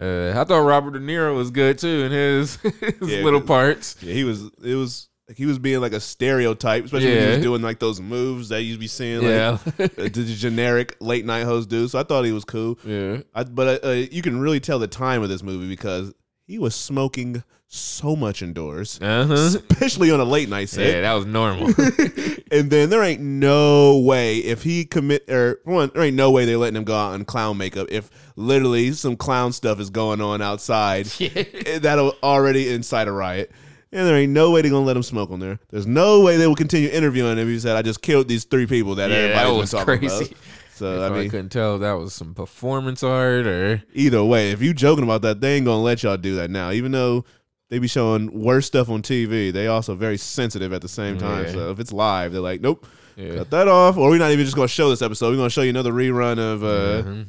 Uh, 0.00 0.38
I 0.38 0.44
thought 0.44 0.60
Robert 0.60 0.92
De 0.92 1.00
Niro 1.00 1.34
was 1.34 1.50
good 1.50 1.78
too 1.78 2.04
in 2.04 2.12
his, 2.12 2.56
his 2.56 2.94
Yeah, 3.02 3.22
little 3.22 3.40
parts. 3.40 3.96
Yeah, 4.00 4.12
he 4.14 4.24
was. 4.24 4.50
It 4.62 4.74
was 4.74 5.07
like 5.28 5.36
he 5.36 5.46
was 5.46 5.58
being 5.58 5.80
like 5.80 5.92
a 5.92 6.00
stereotype, 6.00 6.86
especially 6.86 7.08
when 7.08 7.18
he 7.18 7.24
Yeah. 7.24 7.34
was 7.36 7.42
doing 7.44 7.62
like 7.62 7.78
those 7.78 8.00
moves 8.00 8.48
that 8.48 8.62
you'd 8.62 8.80
be 8.80 8.86
seeing, 8.86 9.18
like 9.18 9.28
Yeah, 9.30 9.58
uh, 9.78 9.88
the 9.96 10.34
generic 10.36 10.96
late 11.00 11.24
night 11.26 11.44
host 11.44 11.68
do. 11.68 11.86
So 11.88 11.98
I 11.98 12.02
thought 12.02 12.24
he 12.24 12.32
was 12.32 12.44
cool. 12.44 12.78
yeah. 12.84 13.18
I, 13.34 13.44
but 13.44 13.84
uh, 13.84 13.88
uh, 13.88 13.92
you 13.92 14.22
can 14.22 14.40
really 14.40 14.60
tell 14.60 14.78
the 14.78 14.86
time 14.88 15.22
of 15.22 15.28
this 15.28 15.42
movie 15.42 15.68
because 15.68 16.12
he 16.46 16.58
was 16.58 16.74
smoking 16.74 17.42
so 17.70 18.16
much 18.16 18.40
indoors, 18.40 18.98
Uh 19.02 19.26
huh. 19.26 19.34
especially 19.34 20.10
on 20.10 20.20
a 20.20 20.24
late 20.24 20.48
night 20.48 20.70
set. 20.70 20.86
Yeah, 20.86 21.00
that 21.02 21.12
was 21.12 21.26
normal. 21.26 21.66
and 22.50 22.70
then 22.70 22.88
there 22.88 23.02
ain't 23.02 23.20
no 23.20 23.98
way 23.98 24.38
if 24.38 24.62
he 24.62 24.86
commit 24.86 25.28
or 25.28 25.60
for 25.64 25.72
one, 25.74 25.90
there 25.92 26.02
ain't 26.04 26.16
no 26.16 26.30
way 26.30 26.46
they're 26.46 26.56
letting 26.56 26.76
him 26.76 26.84
go 26.84 26.94
out 26.96 27.12
in 27.14 27.26
clown 27.26 27.58
makeup 27.58 27.88
if 27.90 28.10
literally 28.36 28.92
some 28.92 29.16
clown 29.18 29.52
stuff 29.52 29.78
is 29.80 29.90
going 29.90 30.22
on 30.22 30.40
outside. 30.40 31.04
That'll 31.80 32.14
already 32.22 32.70
incite 32.72 33.06
a 33.08 33.12
riot. 33.12 33.50
And 33.90 34.06
there 34.06 34.16
ain't 34.16 34.32
no 34.32 34.50
way 34.50 34.60
they're 34.62 34.70
gonna 34.70 34.84
let 34.84 34.96
him 34.96 35.02
smoke 35.02 35.30
on 35.30 35.40
there. 35.40 35.58
There's 35.70 35.86
no 35.86 36.20
way 36.20 36.36
they 36.36 36.46
will 36.46 36.54
continue 36.54 36.88
interviewing 36.90 37.38
him. 37.38 37.48
He 37.48 37.58
said, 37.58 37.74
"I 37.76 37.82
just 37.82 38.02
killed 38.02 38.28
these 38.28 38.44
three 38.44 38.66
people 38.66 38.94
that 38.96 39.10
Yeah, 39.10 39.44
been 39.44 39.56
was 39.56 39.70
talking 39.70 39.98
crazy. 39.98 40.24
about." 40.26 40.32
So 40.74 41.02
I 41.02 41.06
I, 41.06 41.10
mean, 41.10 41.30
couldn't 41.30 41.48
tell 41.48 41.76
if 41.76 41.80
that 41.80 41.92
was 41.94 42.12
some 42.12 42.34
performance 42.34 43.02
art 43.02 43.46
or 43.46 43.82
either 43.94 44.22
way, 44.22 44.50
if 44.52 44.60
you 44.62 44.72
joking 44.74 45.02
about 45.04 45.22
that, 45.22 45.40
they 45.40 45.56
ain't 45.56 45.64
gonna 45.66 45.82
let 45.82 46.02
y'all 46.02 46.16
do 46.18 46.36
that 46.36 46.50
now. 46.50 46.70
Even 46.70 46.92
though 46.92 47.24
they 47.70 47.78
be 47.78 47.88
showing 47.88 48.30
worse 48.44 48.66
stuff 48.66 48.88
on 48.88 49.02
TV, 49.02 49.50
they 49.52 49.66
also 49.66 49.94
very 49.94 50.16
sensitive 50.18 50.72
at 50.72 50.82
the 50.82 50.88
same 50.88 51.18
time. 51.18 51.46
Yeah. 51.46 51.52
So 51.52 51.70
if 51.70 51.80
it's 51.80 51.92
live, 51.92 52.32
they're 52.32 52.40
like, 52.42 52.60
"Nope, 52.60 52.86
yeah. 53.16 53.36
cut 53.36 53.50
that 53.50 53.68
off," 53.68 53.96
or 53.96 54.10
we're 54.10 54.18
not 54.18 54.30
even 54.32 54.44
just 54.44 54.54
gonna 54.56 54.68
show 54.68 54.90
this 54.90 55.02
episode. 55.02 55.30
We're 55.30 55.36
gonna 55.38 55.50
show 55.50 55.62
you 55.62 55.70
another 55.70 55.92
rerun 55.92 56.38
of 56.38 56.62
uh, 56.62 57.02
Mhm. 57.08 57.26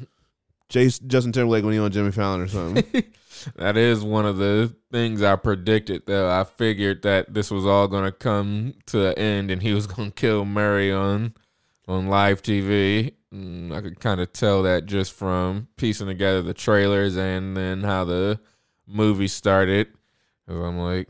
Jace, 0.69 1.03
Justin 1.07 1.31
Timberlake 1.31 1.63
when 1.63 1.73
he 1.73 1.79
on 1.79 1.89
Jimmy 1.91 2.11
Fallon 2.11 2.41
or 2.41 2.47
something. 2.47 2.83
That 3.55 3.77
is 3.77 4.03
one 4.03 4.25
of 4.25 4.37
the 4.37 4.73
things 4.91 5.21
I 5.21 5.35
predicted. 5.35 6.03
Though 6.05 6.29
I 6.29 6.43
figured 6.43 7.01
that 7.03 7.33
this 7.33 7.51
was 7.51 7.65
all 7.65 7.87
going 7.87 8.05
to 8.05 8.11
come 8.11 8.73
to 8.87 9.07
an 9.09 9.13
end, 9.17 9.51
and 9.51 9.61
he 9.61 9.73
was 9.73 9.87
going 9.95 10.11
to 10.11 10.15
kill 10.15 10.45
Murray 10.45 10.91
on 10.91 11.33
on 11.87 12.07
live 12.07 12.41
TV. 12.41 13.13
Mm, 13.33 13.75
I 13.75 13.81
could 13.81 13.99
kind 13.99 14.21
of 14.21 14.33
tell 14.33 14.63
that 14.63 14.85
just 14.85 15.13
from 15.13 15.67
piecing 15.77 16.07
together 16.07 16.41
the 16.41 16.53
trailers 16.53 17.15
and 17.15 17.55
then 17.55 17.83
how 17.83 18.05
the 18.05 18.39
movie 18.87 19.27
started. 19.27 19.87
'Cause 20.47 20.57
I'm 20.63 20.79
like, 20.79 21.09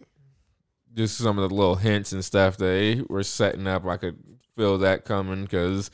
just 0.94 1.18
some 1.18 1.38
of 1.40 1.50
the 1.50 1.56
little 1.56 1.76
hints 1.76 2.12
and 2.12 2.24
stuff 2.26 2.58
they 2.58 3.02
were 3.10 3.24
setting 3.24 3.68
up. 3.68 3.86
I 3.86 3.98
could 3.98 4.18
feel 4.58 4.78
that 4.80 5.06
coming 5.06 5.44
because 5.44 5.90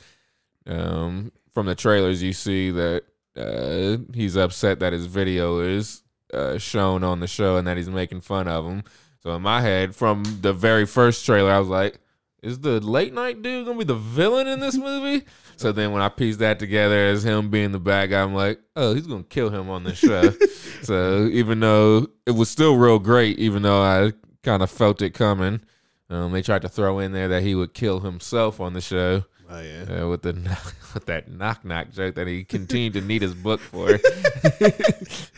um, 0.66 1.30
from 1.54 1.66
the 1.66 1.74
trailers 1.76 2.22
you 2.22 2.32
see 2.32 2.70
that 2.72 3.04
uh, 3.36 3.98
he's 4.14 4.36
upset 4.36 4.80
that 4.80 4.92
his 4.92 5.06
video 5.06 5.60
is 5.60 6.02
uh, 6.36 6.58
shown 6.58 7.02
on 7.02 7.20
the 7.20 7.26
show 7.26 7.56
and 7.56 7.66
that 7.66 7.76
he's 7.76 7.88
making 7.88 8.20
fun 8.20 8.46
of 8.46 8.66
him. 8.66 8.84
So 9.22 9.34
in 9.34 9.42
my 9.42 9.60
head, 9.60 9.94
from 9.94 10.22
the 10.40 10.52
very 10.52 10.86
first 10.86 11.24
trailer, 11.24 11.50
I 11.50 11.58
was 11.58 11.68
like, 11.68 11.98
"Is 12.42 12.60
the 12.60 12.80
late 12.80 13.12
night 13.12 13.42
dude 13.42 13.66
gonna 13.66 13.78
be 13.78 13.84
the 13.84 13.94
villain 13.94 14.46
in 14.46 14.60
this 14.60 14.76
movie?" 14.76 15.24
so 15.56 15.72
then 15.72 15.92
when 15.92 16.02
I 16.02 16.08
pieced 16.08 16.38
that 16.40 16.58
together 16.58 17.06
as 17.06 17.24
him 17.24 17.50
being 17.50 17.72
the 17.72 17.80
bad 17.80 18.10
guy, 18.10 18.22
I'm 18.22 18.34
like, 18.34 18.60
"Oh, 18.76 18.94
he's 18.94 19.06
gonna 19.06 19.24
kill 19.24 19.50
him 19.50 19.70
on 19.70 19.84
this 19.84 19.98
show." 19.98 20.30
so 20.82 21.26
even 21.26 21.58
though 21.60 22.06
it 22.26 22.32
was 22.32 22.50
still 22.50 22.76
real 22.76 22.98
great, 22.98 23.38
even 23.38 23.62
though 23.62 23.82
I 23.82 24.12
kind 24.42 24.62
of 24.62 24.70
felt 24.70 25.02
it 25.02 25.10
coming, 25.14 25.60
um, 26.08 26.32
they 26.32 26.42
tried 26.42 26.62
to 26.62 26.68
throw 26.68 27.00
in 27.00 27.12
there 27.12 27.28
that 27.28 27.42
he 27.42 27.54
would 27.54 27.74
kill 27.74 28.00
himself 28.00 28.60
on 28.60 28.74
the 28.74 28.80
show 28.80 29.24
Oh 29.48 29.60
yeah. 29.60 30.02
uh, 30.02 30.08
with 30.08 30.22
the 30.22 30.32
with 30.94 31.06
that 31.06 31.30
knock 31.30 31.64
knock 31.64 31.90
joke 31.92 32.14
that 32.16 32.26
he 32.26 32.44
continued 32.44 32.94
to 32.94 33.00
need 33.00 33.22
his 33.22 33.34
book 33.34 33.60
for. 33.60 33.88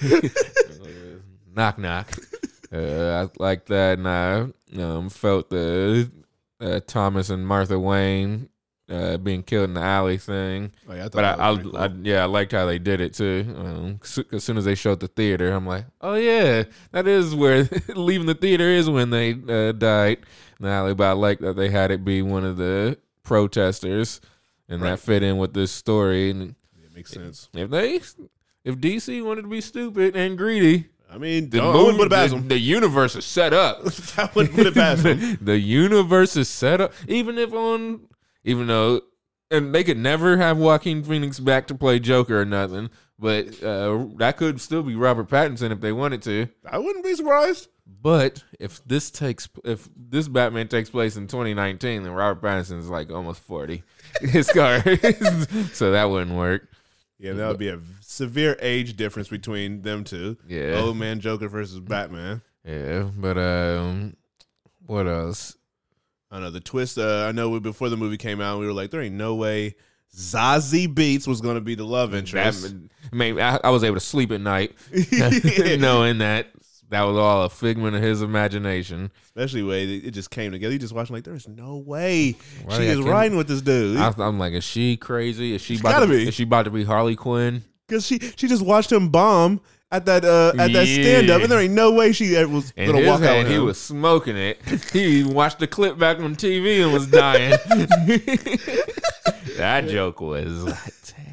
knock 1.55 1.79
knock. 1.79 2.11
Uh, 2.73 3.27
I 3.27 3.43
like 3.43 3.67
that, 3.67 3.99
and 3.99 4.09
I 4.09 4.47
um, 4.81 5.09
felt 5.09 5.51
the 5.51 6.11
uh, 6.61 6.81
Thomas 6.87 7.31
and 7.31 7.47
Martha 7.47 7.79
Wayne 7.79 8.49
uh, 8.91 9.17
being 9.19 9.43
killed 9.43 9.65
in 9.65 9.75
the 9.75 9.81
alley 9.81 10.19
thing. 10.19 10.73
Oh, 10.89 10.95
yeah 10.95 11.07
I 11.07 11.09
But 11.09 11.25
I, 11.25 11.51
I, 11.51 11.55
pretty 11.55 11.77
I, 11.77 11.87
yeah, 12.03 12.23
I 12.23 12.27
liked 12.27 12.53
how 12.53 12.67
they 12.67 12.79
did 12.79 13.01
it 13.01 13.15
too. 13.15 13.55
Um, 13.57 14.01
so- 14.03 14.25
as 14.33 14.45
soon 14.45 14.57
as 14.57 14.65
they 14.65 14.75
showed 14.75 15.01
the 15.01 15.09
theater, 15.09 15.53
I'm 15.53 15.67
like, 15.67 15.87
oh 16.01 16.15
yeah, 16.15 16.65
that 16.93 17.07
is 17.07 17.35
where 17.35 17.69
leaving 17.95 18.27
the 18.27 18.35
theater 18.35 18.69
is 18.69 18.89
when 18.89 19.11
they 19.11 19.33
uh, 19.33 19.73
died 19.73 20.19
in 20.59 20.67
the 20.67 20.71
alley. 20.71 20.95
But 20.95 21.05
I 21.09 21.13
like 21.13 21.39
that 21.41 21.57
they 21.57 21.71
had 21.71 21.91
it 21.91 22.05
be 22.05 22.23
one 22.23 22.45
of 22.45 22.57
the 22.57 22.99
protesters, 23.29 24.21
and 24.69 24.83
Right. 24.83 24.91
that 24.91 24.99
fit 25.01 25.23
in 25.23 25.39
with 25.39 25.55
this 25.55 25.71
story. 25.71 26.31
And 26.31 26.55
it 26.83 26.95
makes 26.95 27.11
sense. 27.13 27.49
if 27.55 27.71
they, 27.71 27.95
if 28.65 28.77
DC 28.77 29.23
wanted 29.25 29.43
to 29.43 29.49
be 29.49 29.61
stupid 29.61 30.17
and 30.17 30.37
greedy, 30.37 30.87
I 31.11 31.17
mean, 31.17 31.49
the, 31.49 31.61
put 31.61 32.01
it 32.07 32.11
past 32.11 32.35
the, 32.35 32.41
the 32.41 32.59
universe 32.59 33.17
is 33.17 33.25
set 33.25 33.55
up. 33.55 33.79
I 34.19 34.29
wouldn't 34.35 34.55
put 34.55 34.67
it 34.67 34.75
past 34.75 35.05
them. 35.05 35.19
the, 35.21 35.39
the 35.53 35.59
universe 35.59 36.37
is 36.37 36.49
set 36.49 36.81
up. 36.81 36.93
Even 37.07 37.39
if 37.39 37.53
on, 37.55 38.01
even 38.45 38.67
though, 38.67 39.01
and 39.51 39.75
they 39.75 39.85
could 39.85 39.97
never 39.97 40.37
have 40.37 40.59
Joaquin 40.59 41.03
Phoenix 41.03 41.41
back 41.41 41.67
to 41.69 41.75
play 41.75 41.99
Joker 41.99 42.43
or 42.43 42.45
nothing, 42.45 42.91
but 43.19 43.63
uh, 43.63 44.05
that 44.17 44.37
could 44.37 44.61
still 44.61 44.83
be 44.83 44.95
Robert 44.97 45.29
Pattinson 45.29 45.71
if 45.73 45.81
they 45.81 45.93
wanted 45.93 46.21
to. 46.23 46.49
I 46.71 46.77
wouldn't 46.79 47.05
be 47.05 47.15
surprised. 47.15 47.69
But 48.01 48.45
if 48.61 48.85
this 48.87 49.11
takes, 49.11 49.49
if 49.65 49.89
this 49.97 50.29
Batman 50.29 50.69
takes 50.69 50.91
place 50.91 51.17
in 51.17 51.27
2019, 51.27 52.03
then 52.03 52.13
Robert 52.13 52.43
Pattinson 52.43 52.79
is 52.79 52.89
like 52.89 53.11
almost 53.11 53.41
40. 53.41 53.83
His 54.21 54.51
car, 54.51 54.81
so 55.73 55.93
that 55.93 56.05
wouldn't 56.09 56.37
work. 56.37 56.69
Yeah, 57.19 57.33
that 57.33 57.49
would 57.49 57.59
be 57.59 57.69
a 57.69 57.81
severe 58.01 58.57
age 58.61 58.97
difference 58.97 59.29
between 59.29 59.83
them 59.83 60.05
two. 60.05 60.37
Yeah. 60.47 60.81
Old 60.81 60.97
man 60.97 61.21
Joker 61.21 61.49
versus 61.49 61.81
Batman. 61.81 62.43
Yeah, 62.65 63.11
but 63.17 63.37
um, 63.37 64.17
what 64.87 65.07
else? 65.07 65.57
I 66.31 66.41
know 66.41 66.51
the 66.51 66.61
twist. 66.61 66.99
Uh, 66.99 67.27
I 67.27 67.33
know 67.33 67.49
we, 67.49 67.59
before 67.59 67.89
the 67.89 67.97
movie 67.97 68.19
came 68.19 68.41
out, 68.41 68.61
we 68.61 68.67
were 68.67 68.73
like, 68.73 68.91
there 68.91 69.01
ain't 69.01 69.15
no 69.15 69.35
way 69.35 69.75
Zazie 70.15 70.93
Beetz 70.93 71.27
was 71.27 71.41
going 71.41 71.55
to 71.55 71.61
be 71.61 71.75
the 71.75 71.85
love 71.85 72.15
interest. 72.15 72.63
That, 72.63 72.89
I 73.13 73.17
mean, 73.17 73.41
I, 73.41 73.59
I 73.65 73.71
was 73.71 73.83
able 73.83 73.97
to 73.97 74.01
sleep 74.01 74.31
at 74.31 74.41
night 74.41 74.75
knowing 75.79 76.19
that 76.19 76.49
that 76.91 77.03
was 77.03 77.17
all 77.17 77.43
a 77.45 77.51
figment 77.51 77.95
of 77.97 78.03
his 78.03 78.23
imagination. 78.23 79.11
Especially 79.25 79.61
the 79.63 79.67
way 79.69 79.85
it 79.85 80.11
just 80.13 80.31
came 80.31 80.53
together. 80.53 80.73
You 80.73 80.79
just 80.79 80.93
watching 80.95 81.15
like, 81.15 81.25
there's 81.25 81.47
no 81.49 81.77
way 81.77 82.37
Why 82.65 82.77
she 82.79 82.85
is 82.87 83.01
riding 83.01 83.37
with 83.37 83.49
this 83.49 83.61
dude. 83.63 83.97
I, 83.99 84.13
I'm 84.19 84.39
like, 84.39 84.53
is 84.55 84.65
she 84.65 84.97
crazy? 84.97 85.55
Is 85.55 85.61
she 85.61 85.75
She's 85.75 85.81
about 85.81 86.01
to 86.01 86.07
be. 86.07 86.29
Is 86.29 86.35
she 86.35 86.45
about 86.45 86.65
to 86.65 86.71
be 86.71 86.85
Harley 86.85 87.17
Quinn? 87.17 87.63
Because 87.87 88.07
she 88.07 88.19
she 88.37 88.49
just 88.49 88.63
watched 88.63 88.93
him 88.93 89.09
bomb 89.11 89.61
at 89.91 90.05
that 90.07 90.25
uh, 90.25 90.53
at 90.59 90.73
that 90.73 90.87
Yeah. 90.87 91.03
stand 91.03 91.31
up, 91.31 91.41
and 91.43 91.51
there 91.51 91.61
ain't 91.61 91.73
no 91.73 91.93
way 91.93 92.13
she 92.13 92.35
was 92.45 92.73
In 92.77 92.91
gonna 92.93 93.07
walk 93.07 93.23
out. 93.23 93.47
he 93.47 93.59
was 93.59 93.81
smoking 93.81 94.37
it. 94.37 94.59
He 94.93 95.25
watched 95.25 95.59
the 95.59 95.67
clip 95.67 95.99
back 95.99 96.19
on 96.19 96.37
TV 96.37 96.83
and 96.83 96.93
was 96.93 97.07
dying. 97.07 97.57
that 99.59 99.89
joke 99.89 100.21
was 100.21 100.73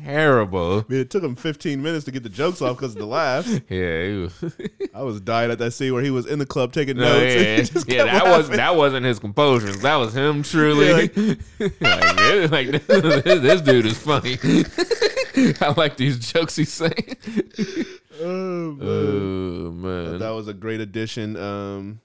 terrible. 0.03 0.79
I 0.79 0.91
mean, 0.91 1.01
it 1.01 1.09
took 1.09 1.23
him 1.23 1.35
15 1.35 1.81
minutes 1.81 2.05
to 2.05 2.11
get 2.11 2.23
the 2.23 2.29
jokes 2.29 2.61
off 2.61 2.77
because 2.77 2.93
of 2.93 2.99
the 2.99 3.05
laughs. 3.07 3.47
Yeah, 3.69 4.17
was. 4.21 4.55
I 4.93 5.01
was 5.01 5.21
dying 5.21 5.49
at 5.51 5.57
that 5.59 5.71
scene 5.71 5.93
where 5.93 6.03
he 6.03 6.11
was 6.11 6.25
in 6.25 6.39
the 6.39 6.45
club 6.45 6.73
taking 6.73 6.97
No, 6.97 7.03
notes. 7.19 7.85
yeah, 7.87 7.95
yeah, 7.95 8.03
that 8.05 8.25
was 8.37 8.49
that 8.49 8.75
wasn't 8.75 9.05
his 9.05 9.19
composure. 9.19 9.71
That 9.71 9.95
was 9.95 10.13
him 10.13 10.43
truly. 10.51 11.09
Yeah, 11.59 12.47
like, 12.49 12.49
like- 12.51 12.89
like, 12.89 13.23
this, 13.23 13.41
this 13.41 13.61
dude 13.61 13.85
is 13.85 13.97
funny. 13.97 14.37
I 15.61 15.73
like 15.75 15.97
these 15.97 16.19
jokes 16.31 16.55
he's 16.55 16.71
saying. 16.71 17.17
Oh, 18.21 18.71
man. 18.71 18.87
Oh 18.87 19.71
man, 19.71 20.19
that 20.19 20.29
was 20.29 20.47
a 20.47 20.53
great 20.53 20.79
addition. 20.79 21.35
Um, 21.35 21.99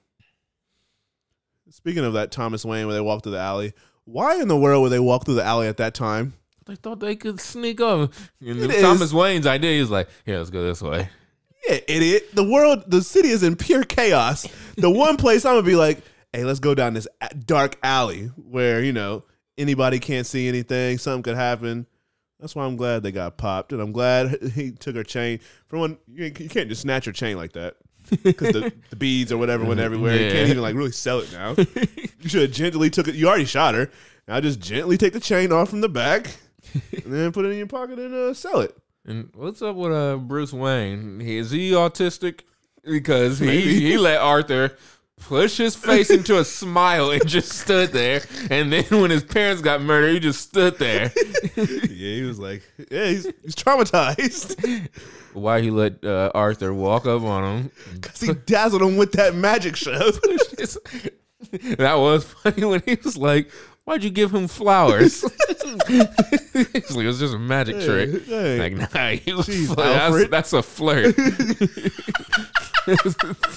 speaking 1.69 2.03
of 2.03 2.13
that 2.13 2.31
Thomas 2.31 2.65
Wayne, 2.65 2.85
where 2.87 2.93
they 2.95 3.01
walked 3.01 3.23
through 3.23 3.31
the 3.33 3.39
alley, 3.39 3.73
why 4.05 4.41
in 4.41 4.47
the 4.47 4.57
world 4.57 4.83
would 4.83 4.89
they 4.89 4.99
walk 4.99 5.25
through 5.25 5.35
the 5.35 5.43
alley 5.43 5.67
at 5.67 5.77
that 5.77 5.93
time? 5.93 6.33
they 6.65 6.75
thought 6.75 6.99
they 6.99 7.15
could 7.15 7.39
sneak 7.39 7.81
up. 7.81 8.13
And 8.39 8.59
It 8.59 8.81
Thomas 8.81 9.01
is. 9.01 9.13
Wayne's 9.13 9.47
idea, 9.47 9.79
was 9.81 9.89
like, 9.89 10.07
"Here, 10.25 10.37
let's 10.37 10.49
go 10.49 10.63
this 10.63 10.81
way." 10.81 11.09
Yeah, 11.67 11.79
idiot. 11.87 12.29
The 12.33 12.43
world, 12.43 12.83
the 12.87 13.01
city 13.01 13.29
is 13.29 13.43
in 13.43 13.55
pure 13.55 13.83
chaos. 13.83 14.47
The 14.77 14.89
one 15.05 15.17
place 15.17 15.45
I'm 15.45 15.55
gonna 15.55 15.65
be 15.65 15.75
like, 15.75 16.01
hey, 16.33 16.43
let's 16.43 16.59
go 16.59 16.73
down 16.73 16.93
this 16.93 17.07
dark 17.45 17.77
alley 17.83 18.27
where 18.35 18.81
you 18.83 18.93
know 18.93 19.23
anybody 19.57 19.99
can't 19.99 20.25
see 20.25 20.47
anything. 20.47 20.97
Something 20.97 21.23
could 21.23 21.35
happen. 21.35 21.87
That's 22.39 22.55
why 22.55 22.65
I'm 22.65 22.77
glad 22.77 23.03
they 23.03 23.11
got 23.11 23.37
popped, 23.37 23.73
and 23.73 23.81
I'm 23.81 23.91
glad 23.91 24.41
he 24.55 24.71
took 24.71 24.95
her 24.95 25.03
chain. 25.03 25.39
For 25.67 25.77
one, 25.77 25.97
you, 26.07 26.25
you 26.25 26.49
can't 26.49 26.69
just 26.69 26.81
snatch 26.81 27.05
her 27.05 27.11
chain 27.11 27.37
like 27.37 27.53
that 27.53 27.75
because 28.23 28.51
the, 28.53 28.73
the 28.89 28.95
beads 28.95 29.31
or 29.31 29.37
whatever 29.37 29.63
went 29.63 29.79
everywhere. 29.79 30.13
You 30.13 30.31
can't 30.31 30.49
even 30.49 30.61
like 30.61 30.75
really 30.75 30.91
sell 30.91 31.19
it 31.19 31.31
now. 31.31 31.55
you 31.57 32.29
should 32.29 32.41
have 32.41 32.51
gently 32.51 32.89
took 32.89 33.07
it. 33.07 33.15
You 33.15 33.27
already 33.27 33.45
shot 33.45 33.73
her. 33.73 33.89
Now 34.27 34.39
just 34.41 34.59
gently 34.59 34.97
take 34.97 35.13
the 35.13 35.19
chain 35.19 35.51
off 35.51 35.69
from 35.69 35.81
the 35.81 35.89
back, 35.89 36.27
and 36.73 37.05
then 37.05 37.31
put 37.31 37.45
it 37.45 37.49
in 37.49 37.57
your 37.57 37.67
pocket 37.67 37.99
and 37.99 38.13
uh, 38.13 38.33
sell 38.33 38.59
it. 38.59 38.77
And 39.05 39.31
what's 39.33 39.61
up 39.61 39.75
with 39.75 39.93
uh 39.93 40.17
Bruce 40.17 40.53
Wayne? 40.53 41.21
Is 41.21 41.51
he 41.51 41.71
autistic? 41.71 42.41
Because 42.83 43.39
he 43.39 43.79
he 43.79 43.97
let 43.97 44.19
Arthur 44.19 44.75
push 45.21 45.57
his 45.57 45.75
face 45.75 46.09
into 46.09 46.37
a 46.39 46.43
smile 46.43 47.11
and 47.11 47.25
just 47.27 47.49
stood 47.53 47.91
there. 47.93 48.21
And 48.49 48.73
then 48.73 48.83
when 49.01 49.11
his 49.11 49.23
parents 49.23 49.61
got 49.61 49.81
murdered, 49.81 50.13
he 50.13 50.19
just 50.19 50.41
stood 50.41 50.77
there. 50.77 51.11
Yeah, 52.01 52.15
he 52.15 52.23
was 52.23 52.39
like, 52.39 52.63
yeah, 52.89 53.05
he's, 53.05 53.25
he's 53.43 53.55
traumatized. 53.55 54.89
Why 55.33 55.61
he 55.61 55.69
let 55.69 56.03
uh, 56.03 56.31
Arthur 56.33 56.73
walk 56.73 57.05
up 57.05 57.21
on 57.21 57.43
him? 57.43 57.71
Because 57.93 58.19
he 58.21 58.33
dazzled 58.33 58.81
him 58.81 58.97
with 58.97 59.11
that 59.13 59.35
magic 59.35 59.75
show. 59.75 60.11
That 61.77 61.95
was 61.95 62.23
funny 62.23 62.65
when 62.65 62.83
he 62.85 62.97
was 63.03 63.17
like, 63.17 63.49
"Why'd 63.83 64.03
you 64.03 64.11
give 64.11 64.31
him 64.33 64.47
flowers?" 64.47 65.23
It 65.89 66.91
was 66.95 67.19
just 67.19 67.33
a 67.33 67.39
magic 67.39 67.81
trick. 67.83 68.25
hey. 68.25 68.59
Like, 68.59 68.93
nah, 68.93 69.09
he 69.09 69.33
was 69.33 69.47
Jeez. 69.47 69.75
That's, 69.75 70.29
that's 70.29 70.53
a 70.53 70.61
flirt. 70.61 71.15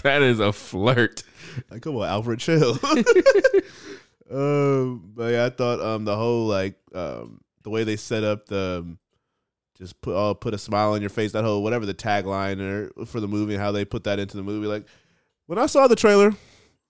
that 0.02 0.22
is 0.22 0.40
a 0.40 0.50
flirt. 0.52 1.22
Like, 1.70 1.82
come 1.82 1.96
on, 1.96 2.08
Alfred, 2.08 2.40
chill. 2.40 2.72
um, 4.30 5.12
but 5.14 5.32
yeah, 5.32 5.46
I 5.46 5.50
thought 5.50 5.80
um 5.80 6.04
the 6.04 6.16
whole 6.16 6.46
like 6.46 6.76
um 6.94 7.40
the 7.62 7.70
way 7.70 7.84
they 7.84 7.96
set 7.96 8.24
up 8.24 8.46
the 8.46 8.82
um, 8.84 8.98
just 9.78 10.00
put 10.00 10.14
oh, 10.14 10.34
put 10.34 10.54
a 10.54 10.58
smile 10.58 10.92
on 10.92 11.00
your 11.00 11.10
face. 11.10 11.32
That 11.32 11.44
whole 11.44 11.62
whatever 11.62 11.86
the 11.86 11.94
tagline 11.94 12.60
or 12.60 13.06
for 13.06 13.20
the 13.20 13.28
movie, 13.28 13.54
and 13.54 13.62
how 13.62 13.72
they 13.72 13.84
put 13.84 14.04
that 14.04 14.18
into 14.18 14.36
the 14.36 14.42
movie. 14.42 14.66
Like 14.66 14.86
when 15.46 15.58
I 15.58 15.66
saw 15.66 15.88
the 15.88 15.96
trailer, 15.96 16.32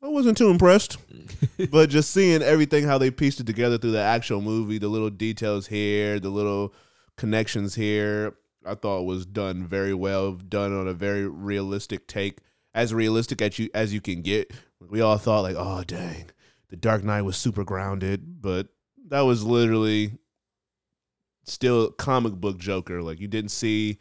I 0.03 0.09
wasn't 0.09 0.37
too 0.37 0.51
impressed. 0.51 0.99
but 1.71 1.89
just 1.89 2.11
seeing 2.11 2.43
everything 2.43 2.85
how 2.85 2.99
they 2.99 3.11
pieced 3.11 3.41
it 3.41 3.47
together 3.47 3.79
through 3.79 3.93
the 3.93 4.01
actual 4.01 4.43
movie, 4.43 4.79
the 4.79 4.89
little 4.89 5.11
details 5.11 5.67
here, 5.67 6.21
the 6.21 6.29
little 6.29 6.75
connections 7.17 7.75
here, 7.75 8.35
I 8.67 8.75
thought 8.75 9.05
was 9.05 9.27
done 9.27 9.67
very 9.67 9.95
well, 9.95 10.33
done 10.33 10.79
on 10.79 10.89
a 10.89 10.95
very 10.95 11.27
realistic 11.27 12.07
take, 12.07 12.39
as 12.75 12.93
realistic 12.93 13.41
as 13.41 13.59
you 13.59 13.71
as 13.75 13.95
you 13.95 14.01
can 14.01 14.23
get. 14.23 14.53
We 14.81 15.01
all 15.01 15.19
thought 15.19 15.43
like, 15.43 15.57
oh 15.57 15.85
dang, 15.85 16.31
the 16.69 16.77
Dark 16.77 17.05
Knight 17.05 17.23
was 17.23 17.37
super 17.37 17.65
grounded, 17.65 18.43
but 18.43 18.69
that 19.09 19.23
was 19.23 19.45
literally 19.45 20.19
still 21.45 21.91
comic 21.91 22.35
book 22.35 22.59
Joker. 22.59 23.03
Like 23.03 23.21
you 23.21 23.29
didn't 23.29 23.51
see 23.51 23.99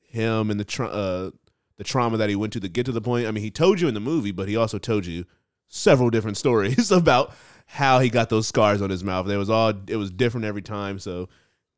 him 0.00 0.50
and 0.50 0.58
the 0.58 0.64
tra- 0.64 0.88
uh, 0.88 1.30
the 1.78 1.84
trauma 1.84 2.16
that 2.16 2.28
he 2.28 2.36
went 2.36 2.52
to 2.54 2.60
to 2.60 2.68
get 2.68 2.86
to 2.86 2.92
the 2.92 3.00
point. 3.00 3.26
I 3.26 3.30
mean, 3.30 3.44
he 3.44 3.50
told 3.50 3.80
you 3.80 3.88
in 3.88 3.94
the 3.94 4.00
movie, 4.00 4.32
but 4.32 4.48
he 4.48 4.56
also 4.56 4.78
told 4.78 5.06
you 5.06 5.24
several 5.68 6.10
different 6.10 6.36
stories 6.38 6.90
about 6.90 7.34
how 7.66 8.00
he 8.00 8.10
got 8.10 8.28
those 8.28 8.46
scars 8.46 8.82
on 8.82 8.90
his 8.90 9.04
mouth. 9.04 9.28
It 9.28 9.36
was 9.36 9.50
all 9.50 9.72
it 9.86 9.96
was 9.96 10.10
different 10.10 10.46
every 10.46 10.62
time. 10.62 10.98
So 10.98 11.28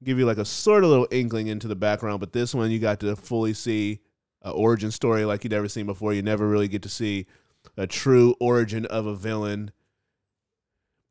give 0.03 0.19
you 0.19 0.27
like 0.27 0.39
a 0.39 0.45
sort 0.45 0.85
of 0.85 0.91
little 0.91 1.09
inkling 1.11 1.47
into 1.47 1.69
the 1.69 1.77
background, 1.77 2.21
but 2.21 2.33
this 2.33 2.55
one 2.55 2.71
you 2.71 2.79
got 2.79 3.01
to 3.01 3.17
fully 3.17 3.55
see 3.55 4.01
a 4.45 4.51
origin 4.53 4.93
story 4.93 5.25
like 5.25 5.45
you'd 5.45 5.53
never 5.53 5.69
seen 5.69 5.87
before. 5.87 6.15
You 6.15 6.23
never 6.23 6.49
really 6.49 6.69
get 6.69 6.83
to 6.83 6.91
see 6.91 7.27
a 7.77 7.87
true 7.89 8.37
origin 8.41 8.87
of 8.87 9.07
a 9.07 9.17
villain 9.17 9.73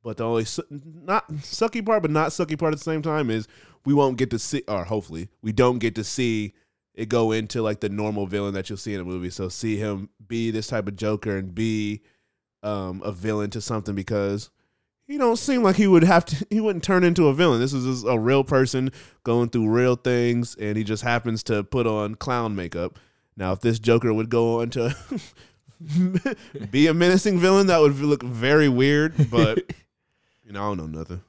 But 0.03 0.17
the 0.17 0.25
only 0.25 0.45
su- 0.45 0.63
not 0.69 1.29
sucky 1.31 1.85
part, 1.85 2.01
but 2.01 2.11
not 2.11 2.29
sucky 2.29 2.57
part 2.59 2.73
at 2.73 2.79
the 2.79 2.83
same 2.83 3.01
time 3.01 3.29
is 3.29 3.47
we 3.85 3.93
won't 3.93 4.17
get 4.17 4.29
to 4.31 4.39
see, 4.39 4.63
or 4.67 4.85
hopefully 4.85 5.29
we 5.41 5.51
don't 5.53 5.79
get 5.79 5.95
to 5.95 6.03
see 6.03 6.53
it 6.93 7.09
go 7.09 7.31
into 7.31 7.61
like 7.61 7.79
the 7.79 7.89
normal 7.89 8.27
villain 8.27 8.53
that 8.53 8.69
you'll 8.69 8.77
see 8.77 8.93
in 8.93 9.01
a 9.01 9.05
movie. 9.05 9.29
So 9.29 9.49
see 9.49 9.77
him 9.77 10.09
be 10.25 10.51
this 10.51 10.67
type 10.67 10.87
of 10.87 10.95
Joker 10.97 11.37
and 11.37 11.55
be 11.55 12.01
um, 12.63 13.01
a 13.03 13.11
villain 13.11 13.49
to 13.51 13.61
something 13.61 13.95
because 13.95 14.49
he 15.07 15.17
don't 15.17 15.37
seem 15.37 15.63
like 15.63 15.77
he 15.77 15.87
would 15.87 16.03
have 16.03 16.25
to. 16.25 16.47
He 16.49 16.61
wouldn't 16.61 16.83
turn 16.83 17.03
into 17.03 17.27
a 17.27 17.33
villain. 17.33 17.59
This 17.61 17.73
is 17.73 18.03
a 18.03 18.19
real 18.19 18.43
person 18.43 18.91
going 19.23 19.49
through 19.49 19.69
real 19.69 19.95
things, 19.95 20.55
and 20.55 20.77
he 20.77 20.83
just 20.83 21.03
happens 21.03 21.43
to 21.43 21.63
put 21.63 21.87
on 21.87 22.15
clown 22.15 22.55
makeup. 22.55 22.99
Now, 23.35 23.51
if 23.53 23.61
this 23.61 23.79
Joker 23.79 24.13
would 24.13 24.29
go 24.29 24.61
on 24.61 24.69
to 24.71 24.95
be 26.71 26.87
a 26.87 26.93
menacing 26.93 27.39
villain, 27.39 27.67
that 27.67 27.79
would 27.79 27.97
look 27.99 28.23
very 28.23 28.69
weird. 28.69 29.29
But 29.29 29.71
you 30.45 30.51
know, 30.51 30.63
I 30.63 30.75
don't 30.75 30.77
know 30.91 30.99
nothing. 30.99 31.21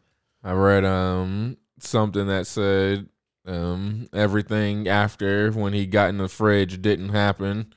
I 0.42 0.52
read 0.52 0.84
um 0.84 1.56
something 1.78 2.26
that 2.26 2.46
said 2.46 3.08
um 3.46 4.08
everything 4.12 4.88
after 4.88 5.50
when 5.52 5.72
he 5.72 5.86
got 5.86 6.08
in 6.08 6.18
the 6.18 6.28
fridge 6.28 6.80
didn't 6.80 7.10
happen 7.10 7.74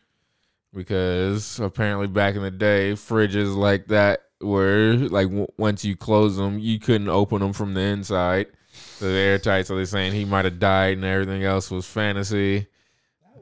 because 0.73 1.59
apparently 1.59 2.07
back 2.07 2.35
in 2.35 2.41
the 2.41 2.51
day 2.51 2.93
fridges 2.93 3.55
like 3.55 3.87
that 3.87 4.21
were 4.39 4.93
like 5.09 5.27
w- 5.27 5.47
once 5.57 5.83
you 5.83 5.95
close 5.95 6.37
them 6.37 6.59
you 6.59 6.79
couldn't 6.79 7.09
open 7.09 7.39
them 7.39 7.51
from 7.51 7.73
the 7.73 7.81
inside 7.81 8.47
so 8.71 9.05
they're 9.11 9.31
airtight 9.31 9.65
so 9.65 9.75
they're 9.75 9.85
saying 9.85 10.13
he 10.13 10.23
might 10.23 10.45
have 10.45 10.59
died 10.59 10.95
and 10.95 11.05
everything 11.05 11.43
else 11.43 11.71
was 11.71 11.85
fantasy 11.85 12.67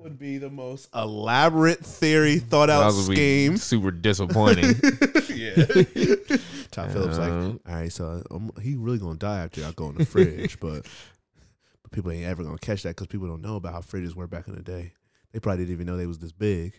would 0.06 0.20
be 0.20 0.38
the 0.38 0.50
most 0.52 0.88
elaborate 0.94 1.84
theory, 1.84 2.38
thought 2.38 2.70
out 2.70 2.92
that 2.92 2.96
would 2.96 3.10
be 3.10 3.16
scheme. 3.48 3.58
super 3.58 3.90
disappointing 3.90 4.66
yeah. 5.34 5.66
Todd 6.70 6.92
Phillips 6.92 7.18
like, 7.18 7.32
Um, 7.32 7.60
all 7.68 7.74
right, 7.76 7.92
so 7.92 8.22
um, 8.30 8.52
he 8.62 8.76
really 8.76 9.00
gonna 9.00 9.16
die 9.18 9.40
after 9.40 9.66
I 9.66 9.72
go 9.72 9.90
in 9.90 9.96
the 9.96 10.06
fridge, 10.06 10.60
but 10.60 10.86
but 11.82 11.92
people 11.92 12.12
ain't 12.12 12.26
ever 12.26 12.44
gonna 12.44 12.60
catch 12.60 12.84
that 12.84 12.90
because 12.90 13.08
people 13.08 13.28
don't 13.28 13.42
know 13.42 13.56
about 13.56 13.74
how 13.74 13.82
fridges 13.82 14.16
were 14.16 14.28
back 14.28 14.48
in 14.48 14.54
the 14.56 14.62
day. 14.62 14.94
They 15.32 15.40
probably 15.40 15.64
didn't 15.66 15.74
even 15.74 15.88
know 15.88 15.98
they 15.98 16.06
was 16.06 16.20
this 16.20 16.32
big. 16.32 16.76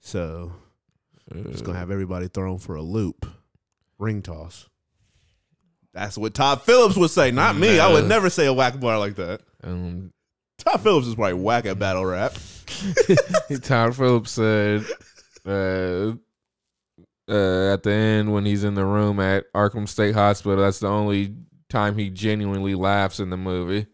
So 0.00 0.50
just 1.50 1.64
gonna 1.64 1.78
have 1.78 1.90
everybody 1.90 2.28
thrown 2.28 2.58
for 2.58 2.76
a 2.76 2.82
loop, 2.82 3.26
ring 3.98 4.22
toss. 4.22 4.68
That's 5.92 6.16
what 6.16 6.32
Todd 6.32 6.62
Phillips 6.62 6.96
would 6.96 7.10
say, 7.10 7.30
not 7.30 7.56
me. 7.56 7.78
I 7.78 7.92
would 7.92 8.04
No. 8.04 8.08
never 8.08 8.30
say 8.30 8.46
a 8.46 8.54
whack 8.54 8.80
bar 8.80 8.98
like 8.98 9.16
that. 9.16 9.42
um 9.62 10.12
Todd 10.60 10.80
Phillips 10.82 11.06
is 11.06 11.14
probably 11.14 11.34
whack 11.34 11.66
at 11.66 11.78
battle 11.78 12.04
rap. 12.04 12.34
Todd 13.62 13.96
Phillips 13.96 14.32
said 14.32 14.84
uh, 15.46 16.12
uh, 17.28 17.72
at 17.72 17.82
the 17.82 17.92
end 17.92 18.32
when 18.32 18.44
he's 18.44 18.64
in 18.64 18.74
the 18.74 18.84
room 18.84 19.20
at 19.20 19.52
Arkham 19.52 19.88
State 19.88 20.14
Hospital, 20.14 20.62
that's 20.62 20.80
the 20.80 20.88
only 20.88 21.34
time 21.68 21.96
he 21.96 22.10
genuinely 22.10 22.74
laughs 22.74 23.20
in 23.20 23.30
the 23.30 23.36
movie. 23.36 23.86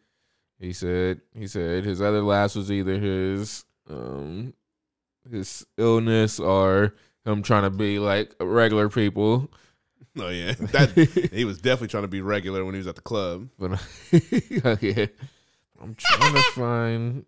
He 0.58 0.72
said 0.72 1.20
he 1.34 1.46
said 1.46 1.84
his 1.84 2.00
other 2.00 2.22
laughs 2.22 2.54
was 2.54 2.72
either 2.72 2.98
his 2.98 3.64
um 3.88 4.54
his 5.30 5.66
illness 5.76 6.40
or 6.40 6.94
him 7.24 7.42
trying 7.42 7.64
to 7.64 7.70
be 7.70 7.98
like 7.98 8.34
regular 8.40 8.88
people. 8.88 9.50
Oh 10.18 10.30
yeah, 10.30 10.54
that 10.58 10.92
he 11.30 11.44
was 11.44 11.58
definitely 11.58 11.88
trying 11.88 12.04
to 12.04 12.08
be 12.08 12.22
regular 12.22 12.64
when 12.64 12.72
he 12.72 12.78
was 12.78 12.86
at 12.86 12.94
the 12.94 13.02
club. 13.02 13.50
But 13.58 13.72
okay. 14.64 15.10
I'm 15.80 15.94
trying 15.94 16.34
to 16.34 16.42
find. 16.52 17.24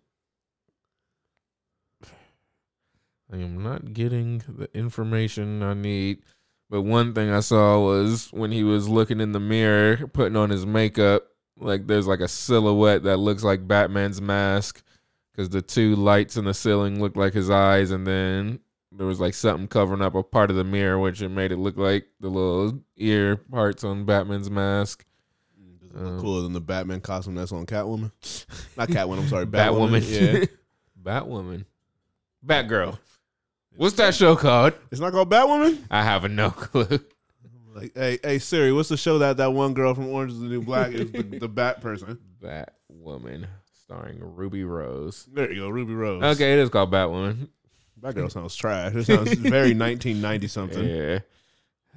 I 3.31 3.37
am 3.37 3.61
not 3.61 3.93
getting 3.93 4.41
the 4.47 4.69
information 4.73 5.61
I 5.61 5.73
need. 5.73 6.23
But 6.69 6.83
one 6.83 7.13
thing 7.13 7.31
I 7.31 7.39
saw 7.39 7.79
was 7.83 8.29
when 8.31 8.51
he 8.51 8.63
was 8.63 8.87
looking 8.87 9.19
in 9.19 9.31
the 9.31 9.39
mirror, 9.39 10.07
putting 10.07 10.35
on 10.35 10.51
his 10.51 10.65
makeup, 10.65 11.23
like 11.57 11.87
there's 11.87 12.07
like 12.07 12.19
a 12.19 12.27
silhouette 12.27 13.03
that 13.03 13.17
looks 13.17 13.43
like 13.43 13.67
Batman's 13.67 14.21
mask 14.21 14.83
because 15.31 15.49
the 15.49 15.61
two 15.61 15.95
lights 15.95 16.37
in 16.37 16.45
the 16.45 16.53
ceiling 16.53 17.01
looked 17.01 17.17
like 17.17 17.33
his 17.33 17.49
eyes, 17.49 17.91
and 17.91 18.05
then 18.05 18.59
there 18.91 19.07
was 19.07 19.19
like 19.19 19.33
something 19.33 19.67
covering 19.67 20.01
up 20.01 20.15
a 20.15 20.21
part 20.21 20.49
of 20.51 20.55
the 20.57 20.63
mirror, 20.63 20.99
which 20.99 21.21
it 21.21 21.29
made 21.29 21.51
it 21.51 21.57
look 21.57 21.77
like 21.77 22.07
the 22.19 22.29
little 22.29 22.79
ear 22.97 23.35
parts 23.35 23.83
on 23.83 24.05
Batman's 24.05 24.51
mask. 24.51 25.05
Does 25.91 26.01
it 26.01 26.03
look 26.03 26.13
Um, 26.13 26.19
cooler 26.21 26.41
than 26.43 26.53
the 26.53 26.61
Batman 26.61 27.01
costume 27.01 27.35
that's 27.35 27.51
on 27.51 27.65
Catwoman? 27.65 28.11
Not 28.77 28.89
Catwoman. 28.89 29.19
I'm 29.19 29.27
sorry, 29.27 29.45
Batwoman. 29.45 30.01
Batwoman. 30.01 30.39
Yeah, 30.39 30.45
Batwoman. 31.03 31.65
Batgirl. 32.45 32.97
What's 33.75 33.95
that 33.95 34.13
show 34.15 34.35
called? 34.35 34.73
it's 34.91 34.99
not 35.01 35.11
called 35.13 35.29
Batwoman. 35.29 35.79
I 35.89 36.03
have 36.03 36.29
no 36.29 36.51
clue. 36.51 36.99
Like, 37.73 37.91
hey, 37.95 38.19
hey 38.23 38.39
Siri, 38.39 38.73
what's 38.73 38.89
the 38.89 38.97
show 38.97 39.19
that 39.19 39.37
that 39.37 39.53
one 39.53 39.73
girl 39.73 39.93
from 39.93 40.07
Orange 40.09 40.33
Is 40.33 40.39
the 40.41 40.47
New 40.47 40.61
Black 40.61 40.91
is 40.91 41.11
the, 41.11 41.21
the 41.21 41.47
Bat 41.47 41.81
person? 41.81 42.17
Batwoman, 42.41 43.45
starring 43.83 44.19
Ruby 44.19 44.63
Rose. 44.63 45.27
There 45.31 45.49
you 45.51 45.61
go, 45.61 45.69
Ruby 45.69 45.93
Rose. 45.93 46.23
Okay, 46.23 46.53
it 46.53 46.59
is 46.59 46.69
called 46.69 46.91
Batwoman. 46.91 47.47
Batgirl 48.01 48.31
sounds 48.31 48.55
trash. 48.55 48.95
It 48.95 49.05
sounds 49.05 49.33
very 49.33 49.73
1990 49.73 50.47
something. 50.47 50.85
Yeah. 50.89 51.19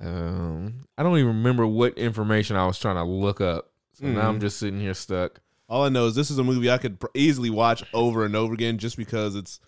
Um, 0.01 0.87
I 0.99 1.03
don't 1.03 1.17
even 1.19 1.29
remember 1.29 1.67
what 1.67 1.97
information 1.99 2.57
I 2.57 2.67
was 2.67 2.79
trying 2.79 2.97
to 2.97 3.05
look 3.05 3.41
up. 3.41 3.71
So 4.03 4.09
now 4.09 4.29
I'm 4.29 4.39
Mhm. 4.39 4.41
just 4.41 4.59
sitting 4.59 4.81
here 4.81 4.95
stuck. 4.95 5.41
All 5.69 5.85
I 5.85 5.89
know 5.89 6.07
is 6.07 6.15
this 6.15 6.31
is 6.31 6.39
a 6.39 6.45
movie 6.45 6.71
I 6.71 6.77
could 6.79 6.99
pr- 7.01 7.07
easily 7.15 7.49
watch 7.51 7.85
over 7.95 8.25
and 8.25 8.35
over 8.37 8.53
again, 8.53 8.77
just 8.79 8.97
because 8.97 9.37
it's. 9.37 9.61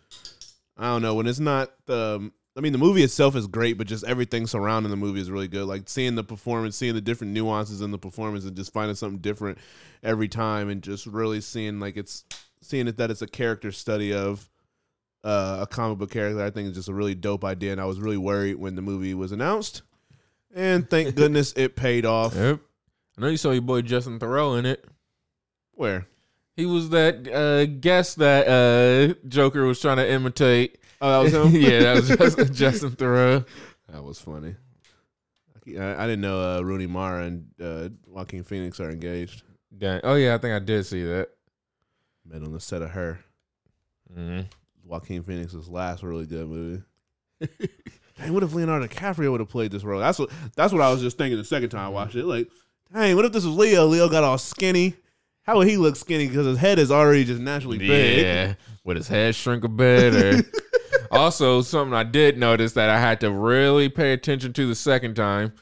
I 0.77 0.85
don't 0.87 1.03
know 1.03 1.14
when 1.14 1.27
it's 1.29 1.38
not 1.38 1.73
the. 1.87 2.31
I 2.57 2.61
mean, 2.61 2.73
the 2.73 2.79
movie 2.79 3.03
itself 3.03 3.35
is 3.37 3.47
great, 3.47 3.79
but 3.79 3.87
just 3.87 4.05
everything 4.05 4.47
surrounding 4.47 4.90
the 4.90 4.97
movie 4.97 5.20
is 5.20 5.31
really 5.31 5.49
good. 5.49 5.64
Like 5.66 5.88
seeing 5.88 6.14
the 6.16 6.23
performance, 6.25 6.77
seeing 6.77 6.94
the 6.94 7.01
different 7.01 7.33
nuances 7.33 7.81
in 7.81 7.90
the 7.92 7.99
performance, 7.99 8.44
and 8.44 8.57
just 8.57 8.73
finding 8.73 8.94
something 8.97 9.18
different 9.20 9.59
every 10.03 10.29
time, 10.29 10.68
and 10.68 10.83
just 10.83 11.07
really 11.07 11.40
seeing 11.40 11.79
like 11.81 11.97
it's 11.97 12.25
seeing 12.61 12.88
it 12.88 12.97
that 12.97 13.11
it's 13.11 13.23
a 13.23 13.27
character 13.29 13.70
study 13.73 14.12
of 14.12 14.49
uh, 15.23 15.59
a 15.62 15.66
comic 15.66 15.99
book 15.99 16.11
character. 16.11 16.42
I 16.44 16.51
think 16.51 16.68
is 16.68 16.75
just 16.75 16.88
a 16.88 16.94
really 16.94 17.14
dope 17.14 17.44
idea, 17.44 17.70
and 17.73 17.81
I 17.81 17.85
was 17.87 18.01
really 18.01 18.18
worried 18.18 18.57
when 18.57 18.75
the 18.75 18.83
movie 18.83 19.14
was 19.14 19.31
announced, 19.33 19.83
and 20.55 20.88
thank 20.90 21.14
goodness 21.16 21.53
it 21.57 21.77
paid 21.77 22.05
off. 22.05 22.35
Yep. 22.35 22.61
I 23.16 23.20
know 23.20 23.29
you 23.29 23.37
saw 23.37 23.50
your 23.50 23.62
boy 23.62 23.83
Justin 23.83 24.18
Theroux 24.18 24.59
in 24.59 24.66
it. 24.66 24.85
Where? 25.72 26.07
He 26.57 26.66
was 26.66 26.90
that 26.90 27.27
uh, 27.29 27.66
guest 27.66 28.18
that 28.18 28.46
uh, 28.46 29.14
Joker 29.29 29.64
was 29.64 29.81
trying 29.81 29.96
to 29.96 30.09
imitate. 30.09 30.79
Oh, 31.00 31.11
that 31.11 31.18
was 31.18 31.35
him. 31.55 31.61
yeah, 31.61 31.81
that 31.81 31.96
was 31.96 32.09
just 32.37 32.53
Justin 32.55 32.90
Theroux. 32.92 33.44
That 33.88 34.03
was 34.03 34.20
funny. 34.20 34.55
I, 35.66 36.05
I 36.05 36.07
didn't 36.07 36.20
know 36.20 36.40
uh, 36.40 36.61
Rooney 36.61 36.87
Mara 36.87 37.24
and 37.24 37.46
uh, 37.62 37.88
Joaquin 38.07 38.44
Phoenix 38.44 38.81
are 38.81 38.90
engaged. 38.90 39.42
Dang. 39.77 40.00
Oh 40.05 40.14
yeah, 40.14 40.35
I 40.35 40.38
think 40.38 40.55
I 40.55 40.59
did 40.64 40.87
see 40.87 41.05
that. 41.05 41.31
Met 42.27 42.42
on 42.42 42.53
the 42.53 42.61
set 42.61 42.83
of 42.83 42.90
her. 42.90 43.18
Mhm. 44.16 44.46
Joaquin 44.85 45.22
Phoenix's 45.22 45.68
last 45.68 46.03
really 46.03 46.27
good 46.27 46.48
movie. 46.48 46.83
dang, 48.18 48.33
what 48.33 48.42
if 48.42 48.53
Leonardo 48.53 48.87
DiCaprio 48.87 49.31
would 49.31 49.40
have 49.40 49.48
played 49.48 49.72
this 49.72 49.83
role? 49.83 50.00
That's 50.00 50.18
what 50.18 50.31
that's 50.55 50.72
what 50.72 50.83
I 50.83 50.90
was 50.90 51.00
just 51.00 51.18
thinking 51.18 51.38
the 51.38 51.44
second 51.44 51.70
time 51.70 51.87
I 51.87 51.88
watched 51.88 52.14
it. 52.14 52.24
Like, 52.24 52.48
dang, 52.95 53.17
what 53.17 53.25
if 53.25 53.33
this 53.33 53.45
was 53.45 53.57
Leo? 53.57 53.87
Leo 53.87 54.09
got 54.09 54.25
all 54.25 54.39
skinny. 54.39 54.95
How 55.43 55.57
would 55.57 55.69
he 55.69 55.77
look 55.77 55.97
skinny? 55.97 56.27
Because 56.27 56.47
his 56.47 56.59
head 56.59 56.79
is 56.79 56.91
already 56.91 57.25
just 57.25 57.41
naturally 57.41 57.79
big. 57.79 58.23
Yeah, 58.23 58.55
would 58.85 58.97
his 58.97 59.09
head 59.09 59.35
shrink 59.35 59.65
a 59.65 59.69
bit? 59.69 60.15
Or 60.15 60.43
also 61.11 61.61
something 61.61 61.95
I 61.95 62.05
did 62.05 62.39
notice 62.39 62.73
that 62.73 62.89
I 62.89 62.99
had 62.99 63.21
to 63.21 63.31
really 63.31 63.89
pay 63.89 64.13
attention 64.13 64.53
to 64.55 64.67
the 64.67 64.75
second 64.75 65.15
time. 65.15 65.53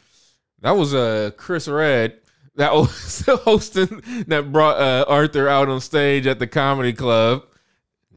That 0.60 0.72
was 0.72 0.94
uh 0.94 1.32
Chris 1.36 1.66
Redd 1.66 2.18
that 2.56 2.74
was 2.74 3.24
hosting 3.28 4.02
that 4.28 4.52
brought 4.52 4.78
uh, 4.78 5.04
Arthur 5.08 5.48
out 5.48 5.68
on 5.68 5.80
stage 5.80 6.26
at 6.26 6.38
the 6.38 6.46
comedy 6.46 6.92
club. 6.92 7.44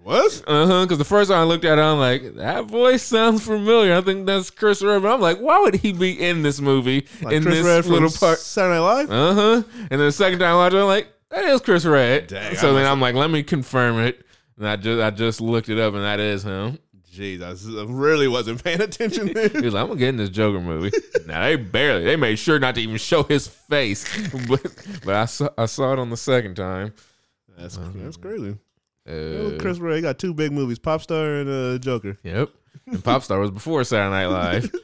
What? 0.05 0.43
Uh 0.45 0.67
huh. 0.67 0.85
Because 0.85 0.99
the 0.99 1.03
first 1.03 1.31
time 1.31 1.39
I 1.39 1.43
looked 1.45 1.65
at 1.65 1.79
it, 1.79 1.81
I'm 1.81 1.97
like, 1.97 2.35
that 2.35 2.65
voice 2.65 3.01
sounds 3.01 3.43
familiar. 3.43 3.95
I 3.95 4.01
think 4.01 4.27
that's 4.27 4.51
Chris 4.51 4.83
Redd. 4.83 5.01
But 5.01 5.11
I'm 5.11 5.19
like, 5.19 5.39
why 5.39 5.59
would 5.61 5.73
he 5.73 5.93
be 5.93 6.11
in 6.11 6.43
this 6.43 6.61
movie 6.61 7.07
Like 7.23 7.33
in 7.33 7.41
Chris 7.41 7.63
this 7.63 7.87
little 7.87 8.11
part? 8.11 8.37
Saturday 8.37 8.75
Night 8.75 8.81
Live? 8.81 9.09
Uh 9.11 9.33
huh. 9.33 9.63
And 9.79 9.89
then 9.89 9.99
the 9.99 10.11
second 10.11 10.37
time 10.37 10.49
I 10.49 10.55
watched 10.57 10.75
it, 10.75 10.81
I'm 10.81 10.85
like, 10.85 11.11
that 11.31 11.45
is 11.45 11.59
Chris 11.61 11.85
Redd. 11.85 12.27
Dang, 12.27 12.55
so 12.55 12.69
I 12.69 12.73
then 12.75 12.85
I'm 12.85 13.01
like, 13.01 13.15
let 13.15 13.31
me 13.31 13.41
confirm 13.41 13.97
it. 13.97 14.23
And 14.57 14.67
I 14.67 14.75
just 14.75 15.01
I 15.01 15.09
just 15.09 15.41
looked 15.41 15.69
it 15.69 15.79
up, 15.79 15.95
and 15.95 16.03
that 16.03 16.19
is 16.19 16.43
him. 16.43 16.77
Jeez, 17.11 17.41
I 17.41 17.91
really 17.91 18.27
wasn't 18.27 18.63
paying 18.63 18.81
attention. 18.81 19.29
He 19.29 19.33
was 19.33 19.73
like, 19.73 19.81
I'm 19.81 19.87
gonna 19.87 19.95
get 19.95 20.09
in 20.09 20.17
this 20.17 20.29
Joker 20.29 20.61
movie. 20.61 20.95
now 21.25 21.41
they 21.41 21.55
barely, 21.55 22.03
they 22.03 22.15
made 22.15 22.35
sure 22.35 22.59
not 22.59 22.75
to 22.75 22.81
even 22.81 22.97
show 22.97 23.23
his 23.23 23.47
face, 23.47 24.05
but 24.47 24.61
but 25.03 25.15
I 25.15 25.25
saw 25.25 25.49
I 25.57 25.65
saw 25.65 25.93
it 25.93 25.99
on 25.99 26.11
the 26.11 26.17
second 26.17 26.53
time. 26.53 26.93
that's 27.57 27.79
that's 27.95 28.17
crazy. 28.17 28.55
Uh, 29.07 29.57
Chris 29.59 29.77
Ray 29.77 30.01
got 30.01 30.17
two 30.19 30.33
big 30.33 30.51
movies: 30.51 30.79
Pop 30.79 31.01
Star 31.01 31.35
and 31.35 31.49
uh, 31.49 31.77
Joker. 31.77 32.17
Yep. 32.23 32.49
And 32.87 32.97
Popstar 33.03 33.39
was 33.39 33.51
before 33.51 33.83
Saturday 33.83 34.09
Night 34.09 34.27
Live. 34.27 34.71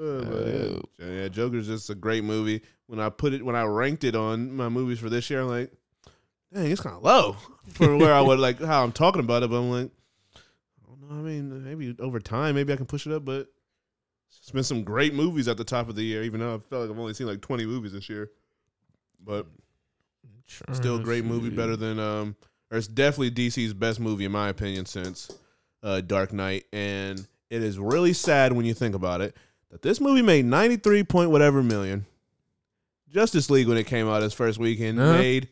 Uh, 0.00 0.80
yeah, 0.98 1.06
yeah, 1.06 1.28
Joker's 1.28 1.66
just 1.66 1.90
a 1.90 1.94
great 1.94 2.24
movie. 2.24 2.62
When 2.86 2.98
I 2.98 3.10
put 3.10 3.34
it, 3.34 3.44
when 3.44 3.54
I 3.54 3.64
ranked 3.64 4.02
it 4.02 4.16
on 4.16 4.50
my 4.56 4.70
movies 4.70 4.98
for 4.98 5.10
this 5.10 5.28
year, 5.28 5.42
I'm 5.42 5.48
like, 5.48 5.70
dang, 6.54 6.70
it's 6.70 6.80
kind 6.80 6.96
of 6.96 7.02
low 7.02 7.36
for 7.74 7.94
where 7.98 8.14
I 8.14 8.22
would 8.22 8.38
like 8.38 8.58
how 8.62 8.82
I'm 8.82 8.92
talking 8.92 9.20
about 9.20 9.42
it. 9.42 9.50
But 9.50 9.56
I'm 9.58 9.70
like, 9.70 9.90
I 10.34 10.88
don't 10.88 11.02
know. 11.02 11.18
I 11.18 11.20
mean, 11.20 11.64
maybe 11.64 11.94
over 12.00 12.18
time, 12.18 12.54
maybe 12.54 12.72
I 12.72 12.76
can 12.76 12.86
push 12.86 13.06
it 13.06 13.12
up. 13.12 13.26
But 13.26 13.48
It's 14.38 14.50
been 14.50 14.64
some 14.64 14.84
great 14.84 15.12
movies 15.12 15.48
at 15.48 15.58
the 15.58 15.64
top 15.64 15.90
of 15.90 15.96
the 15.96 16.02
year, 16.02 16.22
even 16.22 16.40
though 16.40 16.54
I 16.54 16.58
felt 16.60 16.80
like 16.80 16.90
I've 16.90 16.98
only 16.98 17.12
seen 17.12 17.26
like 17.26 17.42
20 17.42 17.66
movies 17.66 17.92
this 17.92 18.08
year. 18.08 18.30
But 19.22 19.46
still 20.72 20.96
a 20.96 21.02
great 21.02 21.26
movie, 21.26 21.50
better 21.50 21.76
than 21.76 21.98
um 21.98 22.36
or 22.70 22.78
it's 22.78 22.86
definitely 22.86 23.30
DC's 23.30 23.72
best 23.74 24.00
movie 24.00 24.24
in 24.24 24.32
my 24.32 24.48
opinion 24.48 24.86
since 24.86 25.30
uh 25.82 26.00
Dark 26.00 26.32
Knight. 26.32 26.64
And 26.72 27.26
it 27.50 27.62
is 27.62 27.78
really 27.78 28.12
sad 28.12 28.52
when 28.52 28.64
you 28.64 28.74
think 28.74 28.94
about 28.94 29.20
it 29.20 29.36
that 29.70 29.82
this 29.82 30.00
movie 30.00 30.22
made 30.22 30.44
93 30.44 31.04
point 31.04 31.30
whatever 31.30 31.62
million. 31.62 32.06
Justice 33.08 33.50
League 33.50 33.66
when 33.68 33.76
it 33.76 33.86
came 33.86 34.08
out 34.08 34.22
its 34.22 34.34
first 34.34 34.58
weekend 34.58 35.00
Uh-huh. 35.00 35.18
made 35.18 35.48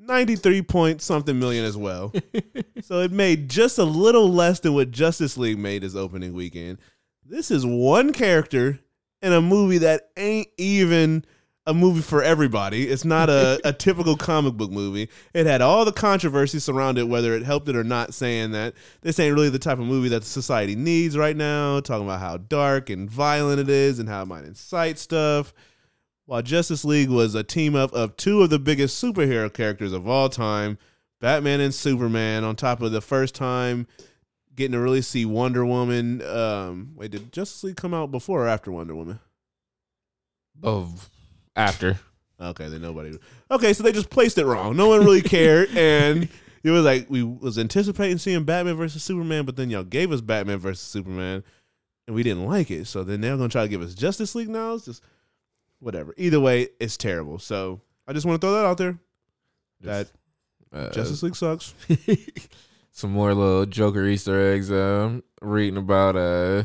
93 0.00 0.62
point 0.62 1.02
something 1.02 1.38
million 1.38 1.64
as 1.64 1.76
well. 1.76 2.12
so 2.82 3.00
it 3.00 3.12
made 3.12 3.48
just 3.48 3.78
a 3.78 3.84
little 3.84 4.28
less 4.32 4.60
than 4.60 4.74
what 4.74 4.90
Justice 4.90 5.36
League 5.36 5.58
made 5.58 5.84
its 5.84 5.94
opening 5.94 6.32
weekend. 6.34 6.78
This 7.24 7.50
is 7.50 7.64
one 7.66 8.12
character 8.12 8.78
in 9.22 9.32
a 9.32 9.40
movie 9.40 9.78
that 9.78 10.10
ain't 10.16 10.48
even 10.56 11.24
a 11.68 11.74
movie 11.74 12.00
for 12.00 12.22
everybody. 12.22 12.88
It's 12.88 13.04
not 13.04 13.28
a, 13.28 13.60
a 13.62 13.72
typical 13.78 14.16
comic 14.16 14.54
book 14.54 14.70
movie. 14.70 15.08
It 15.34 15.46
had 15.46 15.60
all 15.60 15.84
the 15.84 15.92
controversy 15.92 16.58
surrounded 16.58 17.04
whether 17.06 17.34
it 17.34 17.44
helped 17.44 17.68
it 17.68 17.76
or 17.76 17.84
not, 17.84 18.14
saying 18.14 18.52
that 18.52 18.74
this 19.02 19.20
ain't 19.20 19.34
really 19.34 19.50
the 19.50 19.58
type 19.58 19.78
of 19.78 19.84
movie 19.84 20.08
that 20.08 20.24
society 20.24 20.74
needs 20.74 21.16
right 21.16 21.36
now, 21.36 21.80
talking 21.80 22.06
about 22.06 22.20
how 22.20 22.38
dark 22.38 22.90
and 22.90 23.08
violent 23.08 23.60
it 23.60 23.68
is 23.68 23.98
and 23.98 24.08
how 24.08 24.22
it 24.22 24.26
might 24.26 24.44
incite 24.44 24.98
stuff. 24.98 25.52
While 26.24 26.42
Justice 26.42 26.84
League 26.84 27.10
was 27.10 27.34
a 27.34 27.44
team 27.44 27.76
up 27.76 27.92
of 27.92 28.16
two 28.16 28.42
of 28.42 28.50
the 28.50 28.58
biggest 28.58 29.02
superhero 29.02 29.52
characters 29.52 29.92
of 29.92 30.08
all 30.08 30.28
time, 30.28 30.78
Batman 31.20 31.60
and 31.60 31.74
Superman, 31.74 32.44
on 32.44 32.56
top 32.56 32.80
of 32.80 32.92
the 32.92 33.00
first 33.00 33.34
time 33.34 33.86
getting 34.54 34.72
to 34.72 34.80
really 34.80 35.02
see 35.02 35.24
Wonder 35.24 35.64
Woman. 35.64 36.22
Um, 36.22 36.92
wait, 36.96 37.10
did 37.10 37.32
Justice 37.32 37.62
League 37.62 37.76
come 37.76 37.94
out 37.94 38.10
before 38.10 38.44
or 38.44 38.48
after 38.48 38.72
Wonder 38.72 38.94
Woman? 38.94 39.20
of 40.62 41.10
after. 41.58 41.98
Okay, 42.40 42.68
then 42.68 42.80
nobody. 42.80 43.18
Okay, 43.50 43.72
so 43.72 43.82
they 43.82 43.92
just 43.92 44.10
placed 44.10 44.38
it 44.38 44.46
wrong. 44.46 44.76
No 44.76 44.88
one 44.88 45.00
really 45.00 45.22
cared, 45.22 45.70
and 45.76 46.28
it 46.62 46.70
was 46.70 46.84
like 46.84 47.10
we 47.10 47.22
was 47.22 47.58
anticipating 47.58 48.18
seeing 48.18 48.44
Batman 48.44 48.76
versus 48.76 49.02
Superman, 49.02 49.44
but 49.44 49.56
then 49.56 49.70
y'all 49.70 49.82
gave 49.84 50.12
us 50.12 50.20
Batman 50.20 50.58
versus 50.58 50.86
Superman, 50.86 51.42
and 52.06 52.14
we 52.14 52.22
didn't 52.22 52.46
like 52.46 52.70
it. 52.70 52.86
So 52.86 53.02
then 53.02 53.20
they're 53.20 53.36
gonna 53.36 53.48
try 53.48 53.62
to 53.62 53.68
give 53.68 53.82
us 53.82 53.94
Justice 53.94 54.34
League 54.34 54.48
now. 54.48 54.74
It's 54.74 54.84
just 54.84 55.02
whatever. 55.80 56.14
Either 56.16 56.38
way, 56.40 56.68
it's 56.78 56.96
terrible. 56.96 57.38
So 57.38 57.80
I 58.06 58.12
just 58.12 58.24
want 58.24 58.40
to 58.40 58.46
throw 58.46 58.54
that 58.54 58.66
out 58.66 58.78
there. 58.78 58.98
That 59.80 60.08
Uh, 60.72 60.90
Justice 60.90 61.22
League 61.22 61.36
sucks. 61.36 61.74
some 62.92 63.10
more 63.12 63.34
little 63.34 63.66
Joker 63.66 64.04
Easter 64.06 64.52
eggs. 64.52 64.70
Um, 64.70 65.22
reading 65.40 65.76
about 65.76 66.14
uh 66.16 66.64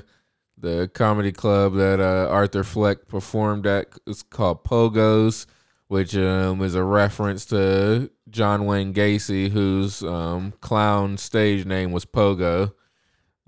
the 0.63 0.89
comedy 0.93 1.31
club 1.31 1.75
that 1.75 1.99
uh, 1.99 2.27
Arthur 2.31 2.63
Fleck 2.63 3.07
performed 3.07 3.67
at. 3.67 3.87
It's 4.07 4.23
called 4.23 4.63
Pogos, 4.63 5.45
which 5.87 6.15
um 6.15 6.61
is 6.61 6.73
a 6.73 6.83
reference 6.83 7.45
to 7.47 8.09
John 8.29 8.65
Wayne 8.65 8.93
Gacy, 8.93 9.51
whose 9.51 10.01
um 10.01 10.53
clown 10.61 11.17
stage 11.17 11.65
name 11.65 11.91
was 11.91 12.05
Pogo, 12.05 12.73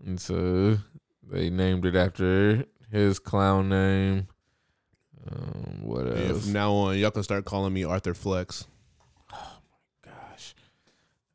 and 0.06 0.20
so 0.22 0.78
they 1.24 1.50
named 1.50 1.86
it 1.86 1.96
after 1.96 2.66
his 2.92 3.18
clown 3.18 3.70
name. 3.70 4.28
Um, 5.32 5.80
what 5.82 6.06
Yeah, 6.06 6.28
else? 6.30 6.44
from 6.44 6.54
now 6.54 6.72
on, 6.74 6.98
y'all 7.00 7.10
can 7.12 7.24
start 7.24 7.46
calling 7.46 7.74
me 7.74 7.84
Arthur 7.84 8.14
Flex. 8.14 8.68
Oh 9.34 9.58
my 10.04 10.12
gosh. 10.12 10.54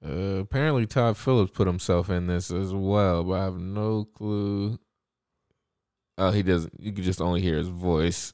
Uh, 0.07 0.41
apparently 0.41 0.87
Todd 0.87 1.17
Phillips 1.17 1.51
put 1.53 1.67
himself 1.67 2.09
in 2.11 2.27
this 2.29 2.51
as 2.53 2.73
well, 2.73 3.25
but 3.25 3.33
I 3.33 3.45
have 3.45 3.59
no 3.59 4.05
clue. 4.05 4.79
Oh, 6.19 6.31
he 6.31 6.43
doesn't. 6.43 6.79
You 6.79 6.93
can 6.93 7.05
just 7.05 7.21
only 7.21 7.41
hear 7.41 7.57
his 7.57 7.69
voice. 7.69 8.33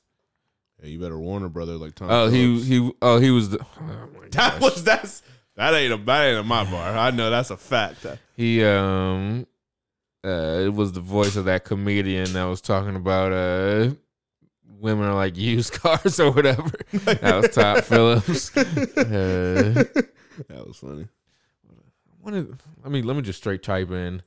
Hey, 0.83 0.91
you 0.91 0.99
better 1.01 1.19
warn 1.19 1.43
a 1.45 1.49
brother 1.49 1.75
like 1.77 1.95
Tom. 1.95 2.11
Oh, 2.11 2.29
he 2.29 2.43
Phillips. 2.61 2.67
he. 2.67 2.93
Oh, 3.03 3.19
he 3.19 3.31
was 3.31 3.51
the. 3.51 3.59
Oh 3.81 3.83
my 4.21 4.29
That 4.31 4.53
gosh. 4.55 4.61
was 4.61 4.85
that's 4.85 5.23
that 5.57 5.73
ain't 5.75 5.93
a 5.93 5.97
that 5.97 6.25
ain't 6.27 6.39
a 6.39 6.43
my 6.43 6.65
bar. 6.71 6.97
I 6.97 7.11
know 7.11 7.31
that's 7.31 7.51
a 7.51 7.57
fact. 7.57 8.05
he 8.35 8.65
um. 8.65 9.47
Uh, 10.25 10.63
it 10.65 10.75
was 10.75 10.91
the 10.93 11.01
voice 11.01 11.37
of 11.37 11.45
that 11.45 11.65
comedian 11.65 12.33
that 12.33 12.43
was 12.45 12.61
talking 12.61 12.97
about 12.97 13.33
uh, 13.33 13.91
women 14.81 15.07
are 15.07 15.15
like 15.15 15.37
used 15.37 15.73
cars 15.81 16.19
or 16.19 16.33
whatever. 16.33 16.69
That 16.93 17.37
was 17.43 17.55
Todd 17.55 17.85
Phillips. 17.85 18.57
Uh, 18.57 19.85
that 20.49 20.67
was 20.67 20.79
funny. 20.79 21.07
is, 22.35 22.47
I 22.85 22.89
mean, 22.89 23.05
let 23.07 23.15
me 23.15 23.23
just 23.23 23.39
straight 23.39 23.63
type 23.63 23.91
in. 23.93 24.21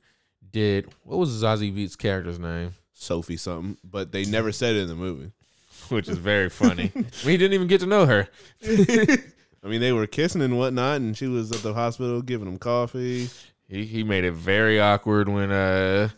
Did 0.50 0.88
what 1.02 1.18
was 1.18 1.30
Zazie 1.42 1.74
Beetz 1.76 1.98
character's 1.98 2.38
name? 2.38 2.74
Sophie 3.00 3.38
something, 3.38 3.78
but 3.82 4.12
they 4.12 4.24
never 4.26 4.52
said 4.52 4.76
it 4.76 4.82
in 4.82 4.88
the 4.88 4.94
movie. 4.94 5.32
which 5.88 6.06
is 6.08 6.18
very 6.18 6.50
funny. 6.50 6.92
we 7.24 7.36
didn't 7.38 7.54
even 7.54 7.66
get 7.66 7.80
to 7.80 7.86
know 7.86 8.04
her. 8.04 8.28
I 8.66 9.66
mean, 9.66 9.80
they 9.80 9.92
were 9.92 10.06
kissing 10.06 10.42
and 10.42 10.58
whatnot, 10.58 10.96
and 11.00 11.16
she 11.16 11.26
was 11.26 11.50
at 11.50 11.62
the 11.62 11.72
hospital 11.74 12.20
giving 12.22 12.46
him 12.46 12.58
coffee. 12.58 13.28
He 13.68 13.86
he 13.86 14.04
made 14.04 14.24
it 14.24 14.32
very 14.32 14.80
awkward 14.80 15.28
when 15.28 15.50
uh 15.50 16.10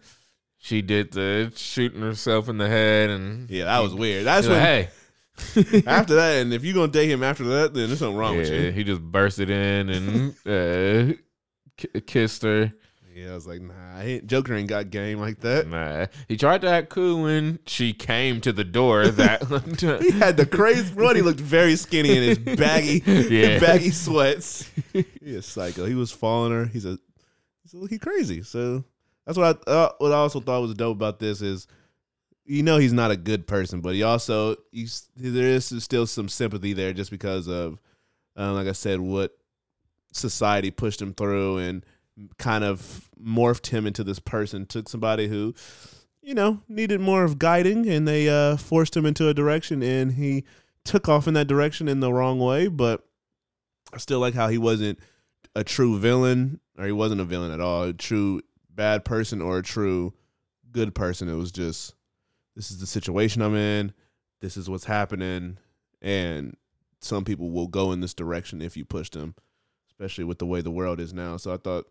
she 0.58 0.82
did 0.82 1.12
the 1.12 1.52
shooting 1.54 2.00
herself 2.00 2.48
in 2.48 2.58
the 2.58 2.68
head 2.68 3.10
and 3.10 3.48
Yeah, 3.48 3.64
that 3.66 3.78
was 3.80 3.94
weird. 3.94 4.26
That's 4.26 4.46
when 4.48 4.58
like, 4.58 4.90
hey, 5.54 5.82
after 5.86 6.14
that, 6.16 6.42
and 6.42 6.52
if 6.52 6.64
you're 6.64 6.74
gonna 6.74 6.90
date 6.90 7.10
him 7.10 7.22
after 7.22 7.44
that, 7.44 7.74
then 7.74 7.86
there's 7.88 7.98
something 8.00 8.16
wrong 8.16 8.36
with 8.36 8.50
you. 8.50 8.72
he 8.72 8.82
just 8.84 9.00
bursted 9.02 9.50
in 9.50 9.88
and 9.90 10.30
uh 10.46 11.14
k- 11.76 12.00
kissed 12.06 12.42
her. 12.42 12.72
Yeah, 13.14 13.32
I 13.32 13.34
was 13.34 13.46
like, 13.46 13.60
nah, 13.60 14.00
ain't- 14.00 14.26
Joker 14.26 14.54
ain't 14.54 14.68
got 14.68 14.90
game 14.90 15.18
like 15.18 15.40
that. 15.40 15.68
Nah, 15.68 16.06
he 16.28 16.36
tried 16.36 16.62
to 16.62 16.68
act 16.70 16.88
cool 16.88 17.22
when 17.22 17.58
she 17.66 17.92
came 17.92 18.40
to 18.40 18.52
the 18.52 18.64
door. 18.64 19.08
That 19.08 19.42
He 20.02 20.10
had 20.12 20.36
the 20.36 20.46
crazy 20.46 20.92
run. 20.94 21.16
He 21.16 21.22
looked 21.22 21.40
very 21.40 21.76
skinny 21.76 22.16
in 22.16 22.22
his 22.22 22.38
baggy, 22.58 23.02
Yeah. 23.06 23.58
baggy 23.58 23.90
sweats. 23.90 24.70
He 24.92 25.34
a 25.34 25.42
psycho. 25.42 25.84
He 25.84 25.94
was 25.94 26.10
following 26.10 26.52
her. 26.52 26.64
He's 26.66 26.86
a, 26.86 26.98
he's 27.88 27.98
crazy. 27.98 28.42
So 28.42 28.84
that's 29.26 29.36
what 29.36 29.62
I 29.66 29.70
uh, 29.70 29.92
what 29.98 30.12
I 30.12 30.16
also 30.16 30.40
thought 30.40 30.62
was 30.62 30.74
dope 30.74 30.96
about 30.96 31.18
this 31.18 31.42
is, 31.42 31.66
you 32.46 32.62
know, 32.62 32.78
he's 32.78 32.92
not 32.94 33.10
a 33.10 33.16
good 33.16 33.46
person, 33.46 33.80
but 33.82 33.94
he 33.94 34.02
also 34.02 34.56
he's 34.72 35.08
there 35.16 35.46
is 35.48 35.66
still 35.84 36.06
some 36.06 36.28
sympathy 36.28 36.72
there 36.72 36.92
just 36.92 37.10
because 37.10 37.46
of, 37.46 37.78
uh, 38.38 38.52
like 38.54 38.66
I 38.68 38.72
said, 38.72 39.00
what 39.00 39.36
society 40.12 40.70
pushed 40.70 41.00
him 41.00 41.12
through 41.14 41.58
and 41.58 41.84
kind 42.38 42.64
of 42.64 43.08
morphed 43.22 43.68
him 43.68 43.86
into 43.86 44.04
this 44.04 44.18
person. 44.18 44.66
Took 44.66 44.88
somebody 44.88 45.28
who, 45.28 45.54
you 46.20 46.34
know, 46.34 46.60
needed 46.68 47.00
more 47.00 47.24
of 47.24 47.38
guiding, 47.38 47.88
and 47.88 48.06
they 48.06 48.28
uh, 48.28 48.56
forced 48.56 48.96
him 48.96 49.06
into 49.06 49.28
a 49.28 49.34
direction, 49.34 49.82
and 49.82 50.12
he 50.12 50.44
took 50.84 51.08
off 51.08 51.28
in 51.28 51.34
that 51.34 51.46
direction 51.46 51.88
in 51.88 52.00
the 52.00 52.12
wrong 52.12 52.38
way. 52.38 52.68
But 52.68 53.04
I 53.92 53.98
still 53.98 54.20
like 54.20 54.34
how 54.34 54.48
he 54.48 54.58
wasn't 54.58 54.98
a 55.54 55.64
true 55.64 55.98
villain, 55.98 56.60
or 56.78 56.86
he 56.86 56.92
wasn't 56.92 57.20
a 57.20 57.24
villain 57.24 57.52
at 57.52 57.60
all, 57.60 57.84
a 57.84 57.92
true 57.92 58.40
bad 58.74 59.04
person 59.04 59.42
or 59.42 59.58
a 59.58 59.62
true 59.62 60.14
good 60.70 60.94
person. 60.94 61.28
It 61.28 61.34
was 61.34 61.52
just 61.52 61.94
this 62.56 62.70
is 62.70 62.80
the 62.80 62.86
situation 62.86 63.42
I'm 63.42 63.56
in, 63.56 63.92
this 64.40 64.56
is 64.56 64.68
what's 64.68 64.84
happening, 64.84 65.58
and 66.00 66.56
some 67.00 67.24
people 67.24 67.50
will 67.50 67.68
go 67.68 67.92
in 67.92 68.00
this 68.00 68.14
direction 68.14 68.62
if 68.62 68.76
you 68.76 68.84
push 68.84 69.10
them, 69.10 69.34
especially 69.88 70.24
with 70.24 70.38
the 70.38 70.46
way 70.46 70.60
the 70.60 70.70
world 70.70 71.00
is 71.00 71.12
now. 71.12 71.36
So 71.36 71.52
I 71.52 71.56
thought 71.56 71.86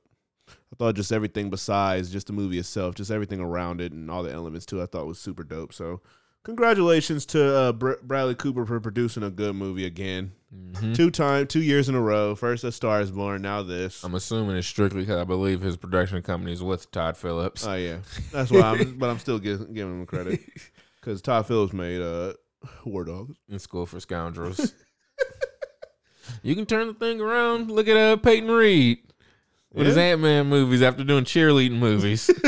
I 0.71 0.75
thought 0.77 0.95
just 0.95 1.11
everything 1.11 1.49
besides 1.49 2.09
just 2.11 2.27
the 2.27 2.33
movie 2.33 2.59
itself, 2.59 2.95
just 2.95 3.11
everything 3.11 3.39
around 3.39 3.81
it 3.81 3.91
and 3.91 4.09
all 4.09 4.23
the 4.23 4.31
elements 4.31 4.65
too, 4.65 4.81
I 4.81 4.85
thought 4.85 5.05
was 5.07 5.19
super 5.19 5.43
dope. 5.43 5.73
So, 5.73 6.01
congratulations 6.43 7.25
to 7.27 7.55
uh, 7.55 7.71
Br- 7.73 7.93
Bradley 8.03 8.35
Cooper 8.35 8.65
for 8.65 8.79
producing 8.79 9.23
a 9.23 9.29
good 9.29 9.55
movie 9.55 9.85
again. 9.85 10.31
Mhm. 10.53 10.95
Two 10.95 11.11
time, 11.11 11.47
two 11.47 11.61
years 11.61 11.87
in 11.87 11.95
a 11.95 12.01
row. 12.01 12.35
First, 12.35 12.63
A 12.65 12.71
Star 12.73 12.99
Is 13.01 13.09
Born. 13.11 13.41
Now 13.41 13.63
this. 13.63 14.03
I'm 14.03 14.15
assuming 14.15 14.57
it's 14.57 14.67
strictly 14.67 15.01
because 15.01 15.17
I 15.21 15.23
believe 15.23 15.61
his 15.61 15.77
production 15.77 16.21
company 16.21 16.51
is 16.51 16.61
with 16.61 16.91
Todd 16.91 17.15
Phillips. 17.15 17.65
Oh 17.65 17.75
yeah, 17.75 17.97
that's 18.33 18.51
why. 18.51 18.59
I'm, 18.61 18.97
but 18.99 19.09
I'm 19.09 19.19
still 19.19 19.39
giving, 19.39 19.73
giving 19.73 19.99
him 20.01 20.05
credit 20.05 20.41
because 20.99 21.21
Todd 21.21 21.47
Phillips 21.47 21.71
made 21.73 22.01
uh, 22.01 22.33
War 22.85 23.05
Dogs. 23.05 23.37
in 23.49 23.59
school 23.59 23.85
for 23.85 23.99
scoundrels. 24.01 24.73
you 26.43 26.55
can 26.55 26.65
turn 26.65 26.87
the 26.87 26.93
thing 26.93 27.21
around. 27.21 27.71
Look 27.71 27.87
at 27.87 27.95
uh, 27.97 28.17
Peyton 28.17 28.49
Reed 28.51 28.99
with 29.73 29.87
his 29.87 29.97
Ant 29.97 30.21
Man 30.21 30.47
movies 30.47 30.81
after 30.81 31.03
doing 31.03 31.25
cheerleading 31.25 31.77
movies. 31.77 32.29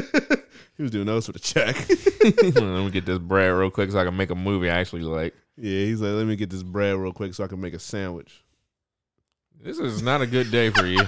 He 0.76 0.82
was 0.82 0.91
doing 0.91 1.05
those 1.05 1.28
for 1.28 1.34
the 1.34 1.39
check. 1.39 1.76
Let 2.55 2.84
me 2.84 2.89
get 2.89 3.05
this 3.05 3.19
bread 3.19 3.53
real 3.53 3.69
quick 3.69 3.91
so 3.91 3.99
I 3.99 4.05
can 4.05 4.17
make 4.17 4.32
a 4.32 4.36
movie 4.36 4.71
I 4.71 4.80
actually 4.80 5.03
like. 5.03 5.36
yeah, 5.55 5.86
he's 5.86 6.01
like, 6.01 6.13
let 6.13 6.26
me 6.26 6.36
get 6.36 6.49
this 6.49 6.63
bread 6.63 6.95
real 6.95 7.13
quick 7.13 7.36
so 7.36 7.43
I 7.43 7.47
can 7.47 7.61
make 7.61 7.76
a 7.76 7.80
sandwich. 7.80 8.43
This 9.61 9.78
is 9.78 10.01
not 10.01 10.21
a 10.21 10.26
good 10.26 10.49
day 10.49 10.71
for 10.71 10.88
you. 10.88 11.01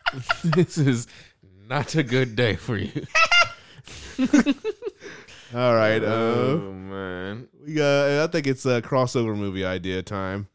this 0.44 0.76
is 0.76 1.06
not 1.66 1.94
a 1.94 2.02
good 2.02 2.36
day 2.36 2.56
for 2.56 2.76
you. 2.76 2.92
All 5.54 5.74
right, 5.74 6.04
uh, 6.04 6.06
oh 6.06 6.72
man. 6.72 7.48
we 7.64 7.72
got. 7.74 8.22
I 8.22 8.26
think 8.26 8.46
it's 8.46 8.66
a 8.66 8.82
crossover 8.82 9.34
movie 9.34 9.64
idea 9.64 10.02
time. 10.02 10.48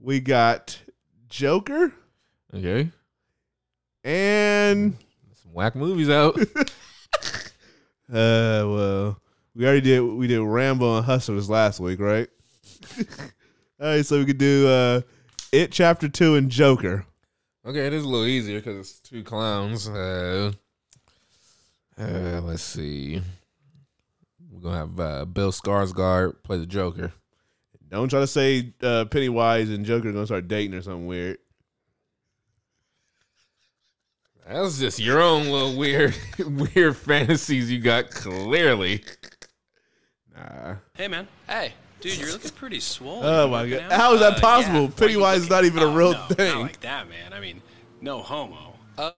We 0.00 0.20
got 0.20 0.80
Joker 1.28 1.92
Okay. 2.54 2.90
And 4.04 4.96
Some 5.42 5.52
whack 5.52 5.74
movies 5.76 6.08
out. 6.08 6.38
uh, 6.58 7.44
well, 8.08 9.20
We 9.54 9.64
already 9.64 9.80
did 9.80 10.00
we 10.00 10.26
did 10.26 10.40
Rambo 10.42 10.96
and 10.98 11.06
Hustlers 11.06 11.48
last 11.48 11.80
week, 11.80 12.00
right? 12.00 12.28
All 13.80 13.86
right, 13.88 14.06
so 14.06 14.18
we 14.18 14.24
could 14.24 14.38
do 14.38 14.68
uh 14.68 15.00
It 15.52 15.72
Chapter 15.72 16.08
Two 16.08 16.34
and 16.36 16.50
Joker. 16.50 17.06
Okay, 17.64 17.86
it 17.86 17.92
is 17.92 18.04
a 18.04 18.08
little 18.08 18.26
easier 18.26 18.58
because 18.58 18.78
it's 18.78 18.98
two 19.00 19.22
clowns. 19.22 19.88
Uh, 19.88 20.52
uh, 21.96 22.40
let's 22.42 22.62
see. 22.62 23.22
We're 24.50 24.60
gonna 24.60 24.76
have 24.76 25.00
uh, 25.00 25.24
Bill 25.26 25.52
Skarsgård 25.52 26.42
play 26.42 26.58
the 26.58 26.66
Joker. 26.66 27.12
Don't 27.88 28.08
try 28.08 28.20
to 28.20 28.26
say 28.26 28.72
uh, 28.82 29.04
Pennywise 29.04 29.68
and 29.68 29.84
Joker 29.84 30.08
are 30.08 30.12
gonna 30.12 30.26
start 30.26 30.48
dating 30.48 30.74
or 30.74 30.82
something 30.82 31.06
weird. 31.06 31.38
That's 34.46 34.78
just 34.78 34.98
your 34.98 35.20
own 35.22 35.48
little 35.48 35.76
weird, 35.76 36.14
weird 36.38 36.96
fantasies 36.96 37.70
you 37.70 37.80
got. 37.80 38.10
Clearly, 38.10 39.02
Nah. 40.34 40.76
Hey, 40.94 41.08
man. 41.08 41.28
Hey, 41.48 41.74
dude, 42.00 42.18
you're 42.18 42.32
looking 42.32 42.50
pretty 42.52 42.80
swollen. 42.80 43.24
Oh 43.26 43.48
my 43.48 43.68
God. 43.68 43.80
out? 43.82 43.92
How 43.92 44.14
is 44.14 44.20
that 44.20 44.38
Uh, 44.38 44.40
possible? 44.40 44.82
yeah. 44.82 44.90
Pennywise 44.96 45.42
is 45.42 45.50
not 45.50 45.64
even 45.64 45.82
a 45.82 45.86
Oh, 45.86 45.94
real 45.94 46.12
no, 46.12 46.26
thing. 46.28 46.54
Not 46.54 46.62
like 46.62 46.80
that, 46.80 47.08
man. 47.08 47.32
I 47.32 47.40
mean, 47.40 47.62
no 48.00 48.22
homo. 48.22 48.74
wow, 48.98 49.14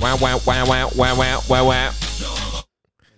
wow, 0.00 0.16
wow, 0.46 0.48
wow, 0.66 0.66
wow, 0.66 0.90
wow, 1.16 1.40
wow, 1.48 1.66
wow. 1.68 1.92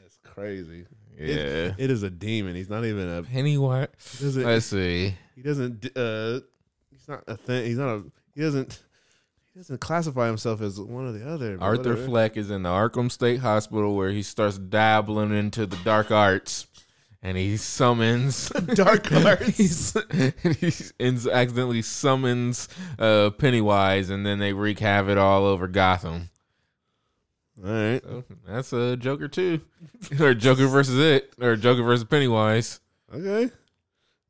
That's 0.02 0.18
crazy. 0.24 0.86
Yeah, 1.18 1.74
It 1.78 1.90
is 1.90 2.02
a 2.02 2.10
demon. 2.10 2.56
He's 2.56 2.68
not 2.70 2.84
even 2.84 3.08
a. 3.08 3.22
Pennywise. 3.22 3.88
He 4.18 4.24
doesn't. 4.24 4.42
Let's 4.44 4.66
see. 4.66 5.14
He 5.36 5.42
doesn't. 5.42 5.96
Uh, 5.96 6.40
he's 6.90 7.06
not 7.08 7.22
a 7.28 7.36
thing. 7.36 7.66
He's 7.66 7.78
not 7.78 7.88
a. 7.88 8.02
He 8.34 8.40
doesn't. 8.42 8.82
He 9.52 9.60
doesn't 9.60 9.80
classify 9.80 10.26
himself 10.26 10.60
as 10.60 10.80
one 10.80 11.06
or 11.06 11.12
the 11.12 11.28
other. 11.28 11.56
Arthur 11.60 11.90
whatever. 11.90 12.06
Fleck 12.06 12.36
is 12.36 12.50
in 12.50 12.64
the 12.64 12.68
Arkham 12.70 13.10
State 13.10 13.38
Hospital 13.40 13.94
where 13.94 14.10
he 14.10 14.22
starts 14.22 14.58
dabbling 14.58 15.32
into 15.32 15.64
the 15.66 15.76
dark 15.84 16.10
arts, 16.10 16.66
and 17.22 17.36
he 17.36 17.56
summons 17.56 18.48
Dark 18.74 19.12
arts. 19.12 19.94
and 20.10 20.34
he 20.58 20.66
accidentally 21.30 21.82
summons 21.82 22.68
uh, 22.98 23.30
Pennywise, 23.30 24.10
and 24.10 24.26
then 24.26 24.40
they 24.40 24.52
wreak 24.52 24.80
havoc 24.80 25.18
all 25.18 25.44
over 25.44 25.68
Gotham. 25.68 26.30
All 27.64 27.70
right. 27.70 28.02
So 28.02 28.24
that's 28.44 28.72
a 28.72 28.96
Joker 28.96 29.28
too, 29.28 29.60
or 30.18 30.34
Joker 30.34 30.66
versus 30.66 30.98
it, 30.98 31.32
or 31.40 31.54
Joker 31.54 31.84
versus 31.84 32.04
Pennywise. 32.04 32.80
Okay. 33.14 33.44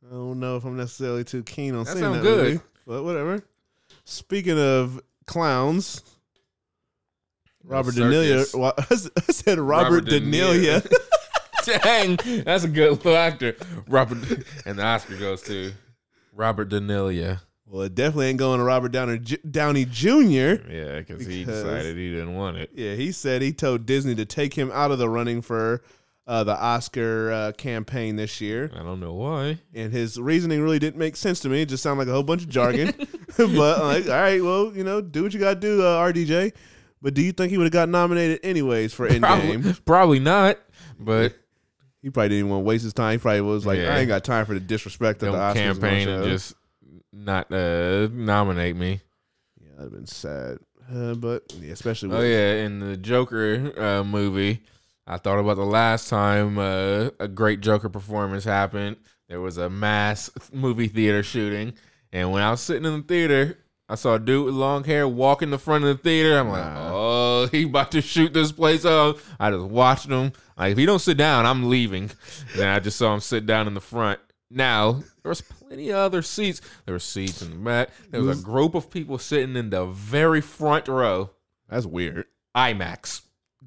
I 0.06 0.10
don't 0.10 0.38
know 0.38 0.56
if 0.58 0.64
I'm 0.64 0.76
necessarily 0.76 1.24
too 1.24 1.42
keen 1.42 1.74
on 1.74 1.84
That 1.84 1.96
seeing 1.96 2.12
that 2.12 2.22
good. 2.22 2.44
movie, 2.52 2.60
but 2.86 3.02
whatever. 3.04 3.42
Speaking 4.04 4.58
of 4.58 5.00
clowns, 5.26 6.02
Robert. 7.62 7.94
Niro. 7.94 8.54
wa- 8.58 8.72
I 8.78 8.94
said 8.94 9.58
Robert, 9.58 10.04
Robert 10.04 10.04
Dang, 11.82 12.18
that's 12.44 12.64
a 12.64 12.68
good 12.68 12.90
little 12.90 13.16
actor. 13.16 13.56
Robert, 13.88 14.18
and 14.66 14.78
the 14.78 14.84
Oscar 14.84 15.16
goes 15.16 15.40
to 15.42 15.72
Robert 16.34 16.68
Danilia. 16.68 17.40
well, 17.66 17.82
it 17.82 17.94
definitely 17.94 18.26
ain't 18.26 18.38
going 18.38 18.58
to 18.58 18.64
Robert 18.64 18.92
Downer, 18.92 19.16
Downey 19.16 19.86
Jr. 19.86 20.60
Yeah, 20.70 20.98
because 20.98 21.24
he 21.24 21.44
decided 21.44 21.96
he 21.96 22.10
didn't 22.10 22.34
want 22.34 22.58
it. 22.58 22.70
Yeah, 22.74 22.94
he 22.96 23.12
said 23.12 23.40
he 23.40 23.52
told 23.54 23.86
Disney 23.86 24.14
to 24.16 24.26
take 24.26 24.52
him 24.52 24.70
out 24.72 24.90
of 24.90 24.98
the 24.98 25.08
running 25.08 25.40
for 25.40 25.82
uh, 26.26 26.42
the 26.44 26.56
Oscar 26.56 27.30
uh, 27.30 27.52
campaign 27.52 28.16
this 28.16 28.40
year. 28.40 28.70
I 28.74 28.82
don't 28.82 29.00
know 29.00 29.12
why. 29.14 29.58
and 29.74 29.92
his 29.92 30.18
reasoning 30.18 30.62
really 30.62 30.78
didn't 30.78 30.98
make 30.98 31.16
sense 31.16 31.40
to 31.40 31.48
me. 31.48 31.62
It 31.62 31.68
just 31.68 31.82
sounded 31.82 32.00
like 32.00 32.08
a 32.08 32.12
whole 32.12 32.22
bunch 32.22 32.42
of 32.42 32.48
jargon. 32.48 32.94
but 33.36 33.38
I'm 33.38 33.56
like, 33.86 34.04
all 34.06 34.12
right, 34.12 34.42
well, 34.42 34.72
you 34.74 34.84
know, 34.84 35.00
do 35.00 35.22
what 35.22 35.34
you 35.34 35.40
got 35.40 35.54
to 35.54 35.60
do, 35.60 35.82
uh, 35.82 35.98
RDJ. 36.10 36.52
But 37.02 37.12
do 37.14 37.20
you 37.22 37.32
think 37.32 37.50
he 37.50 37.58
would 37.58 37.64
have 37.64 37.72
got 37.72 37.88
nominated 37.90 38.40
anyways 38.42 38.94
for 38.94 39.06
Endgame? 39.08 39.20
Probably, 39.62 39.72
probably 39.84 40.18
not. 40.20 40.58
But 40.98 41.36
He 42.00 42.08
probably 42.08 42.30
didn't 42.30 42.38
even 42.38 42.50
want 42.50 42.60
to 42.62 42.68
waste 42.68 42.84
his 42.84 42.94
time. 42.94 43.12
He 43.12 43.18
probably 43.18 43.42
was 43.42 43.66
like, 43.66 43.78
Yeah. 43.78 43.94
I 43.94 43.98
ain't 43.98 44.08
got 44.08 44.24
time 44.24 44.46
for 44.46 44.54
the 44.54 44.60
disrespect 44.60 45.22
of 45.22 45.32
don't 45.32 45.38
the 45.38 45.38
Oscars. 45.38 45.54
campaign 45.54 46.08
and 46.08 46.24
just 46.24 46.54
not 47.12 47.52
uh, 47.52 48.08
nominate 48.10 48.76
me. 48.76 49.00
yeah, 49.60 49.68
that'd 49.76 49.82
have 49.84 49.92
been 49.92 50.06
sad. 50.06 50.58
Uh, 50.90 51.14
but 51.14 51.42
yeah, 51.60 51.72
especially 51.72 52.08
with 52.08 52.18
Oh 52.18 52.22
yeah, 52.22 52.64
in 52.64 52.78
the 52.80 52.96
Joker 52.96 53.72
uh, 53.78 54.04
movie, 54.04 54.62
I 55.06 55.18
thought 55.18 55.38
about 55.38 55.56
the 55.56 55.64
last 55.64 56.08
time 56.08 56.58
uh, 56.58 57.10
a 57.20 57.28
great 57.28 57.60
Joker 57.60 57.88
performance 57.88 58.44
happened. 58.44 58.96
There 59.28 59.40
was 59.40 59.58
a 59.58 59.68
mass 59.68 60.30
movie 60.52 60.88
theater 60.88 61.22
shooting, 61.22 61.74
and 62.12 62.32
when 62.32 62.42
I 62.42 62.50
was 62.50 62.60
sitting 62.60 62.84
in 62.84 62.92
the 62.98 63.02
theater, 63.02 63.58
I 63.88 63.96
saw 63.96 64.14
a 64.14 64.18
dude 64.18 64.46
with 64.46 64.54
long 64.54 64.84
hair 64.84 65.06
walk 65.06 65.42
in 65.42 65.50
the 65.50 65.58
front 65.58 65.84
of 65.84 65.96
the 65.96 66.02
theater. 66.02 66.38
I'm 66.38 66.48
like, 66.48 66.64
oh, 66.66 67.46
he 67.52 67.64
about 67.64 67.90
to 67.92 68.00
shoot 68.00 68.32
this 68.32 68.50
place 68.50 68.84
up. 68.84 69.18
I 69.38 69.50
just 69.50 69.66
watched 69.66 70.06
him. 70.06 70.32
Like, 70.56 70.72
if 70.72 70.78
he 70.78 70.86
don't 70.86 71.00
sit 71.00 71.18
down, 71.18 71.44
I'm 71.44 71.68
leaving. 71.68 72.10
then 72.56 72.68
I 72.68 72.80
just 72.80 72.96
saw 72.96 73.12
him 73.12 73.20
sit 73.20 73.44
down 73.44 73.66
in 73.66 73.74
the 73.74 73.80
front. 73.80 74.20
Now 74.50 74.92
there 75.22 75.28
was 75.30 75.40
plenty 75.40 75.90
of 75.90 75.96
other 75.96 76.22
seats. 76.22 76.60
There 76.86 76.94
were 76.94 76.98
seats 76.98 77.42
in 77.42 77.50
the 77.50 77.56
back. 77.56 77.90
There 78.10 78.22
was 78.22 78.40
a 78.40 78.42
group 78.42 78.74
of 78.74 78.90
people 78.90 79.18
sitting 79.18 79.56
in 79.56 79.70
the 79.70 79.86
very 79.86 80.40
front 80.40 80.88
row. 80.88 81.30
that's 81.68 81.86
weird. 81.86 82.26
IMAX. 82.56 83.22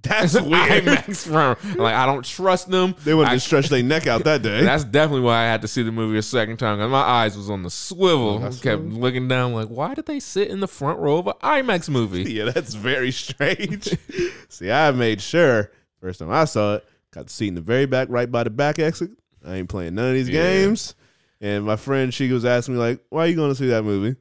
That's 0.08 0.34
weird. 0.42 0.84
IMAX 0.86 1.28
front. 1.32 1.60
I'm 1.64 1.76
like 1.78 1.96
I 1.96 2.06
don't 2.06 2.24
trust 2.26 2.70
them. 2.70 2.96
They 3.04 3.14
wanted 3.14 3.30
I- 3.32 3.34
to 3.36 3.40
stretch 3.40 3.70
their 3.70 3.84
neck 3.84 4.08
out 4.08 4.24
that 4.26 4.42
day. 4.42 4.64
That's 4.64 4.84
definitely 4.84 5.22
why 5.22 5.44
I 5.44 5.46
had 5.46 5.62
to 5.62 5.68
see 5.68 5.84
the 5.84 5.92
movie 5.92 6.18
a 6.18 6.22
second 6.22 6.58
time. 6.58 6.78
'cause 6.80 6.90
my 6.92 7.02
eyes 7.02 7.36
was 7.38 7.50
on 7.50 7.64
the 7.64 7.70
swivel. 7.70 8.36
Oh, 8.36 8.40
that's 8.40 8.60
kept 8.60 8.82
so- 8.82 8.88
looking 8.88 9.28
down. 9.28 9.54
Like, 9.54 9.68
why 9.68 9.94
did 9.94 10.06
they 10.06 10.20
sit 10.20 10.50
in 10.50 10.60
the 10.60 10.68
front 10.68 11.00
row 11.00 11.18
of 11.20 11.28
an 11.28 11.34
IMAX 11.44 11.90
movie? 11.90 12.24
yeah, 12.34 12.46
that's 12.52 12.74
very 12.74 13.12
strange. 13.12 13.90
See, 14.50 14.72
I 14.72 14.92
made 14.92 15.22
sure 15.22 15.72
first 16.02 16.20
time 16.20 16.32
I 16.32 16.46
saw 16.46 16.76
it, 16.76 16.86
got 17.12 17.28
the 17.28 17.34
seat 17.34 17.50
in 17.50 17.56
the 17.56 17.62
very 17.62 17.86
back, 17.86 18.08
right 18.10 18.32
by 18.32 18.44
the 18.44 18.50
back 18.50 18.80
exit. 18.80 19.12
I 19.46 19.56
ain't 19.56 19.70
playing 19.70 19.96
none 19.96 20.10
of 20.10 20.14
these 20.14 20.30
Yeah. 20.30 20.42
games. 20.44 20.96
And 21.40 21.66
my 21.66 21.76
friend, 21.76 22.14
she 22.14 22.32
was 22.32 22.46
asking 22.46 22.74
me 22.76 22.80
like, 22.80 23.00
"Why 23.10 23.26
are 23.26 23.28
you 23.28 23.36
going 23.36 23.52
to 23.52 23.56
see 23.56 23.68
that 23.68 23.84
movie?" 23.84 24.16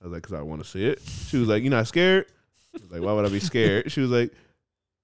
I 0.00 0.04
was 0.04 0.12
like, 0.12 0.22
"Cause 0.22 0.32
I 0.32 0.40
want 0.42 0.62
to 0.64 0.68
see 0.68 0.84
it." 0.86 1.00
She 1.28 1.36
was 1.36 1.46
like, 1.46 1.62
"You're 1.62 1.70
not 1.70 1.86
scared?" 1.86 2.26
I 2.74 2.78
was 2.82 2.90
like, 2.90 3.02
"Why 3.02 3.12
would 3.12 3.26
I 3.26 3.28
be 3.28 3.40
scared?" 3.40 3.92
She 3.92 4.00
was 4.00 4.10
like, 4.10 4.32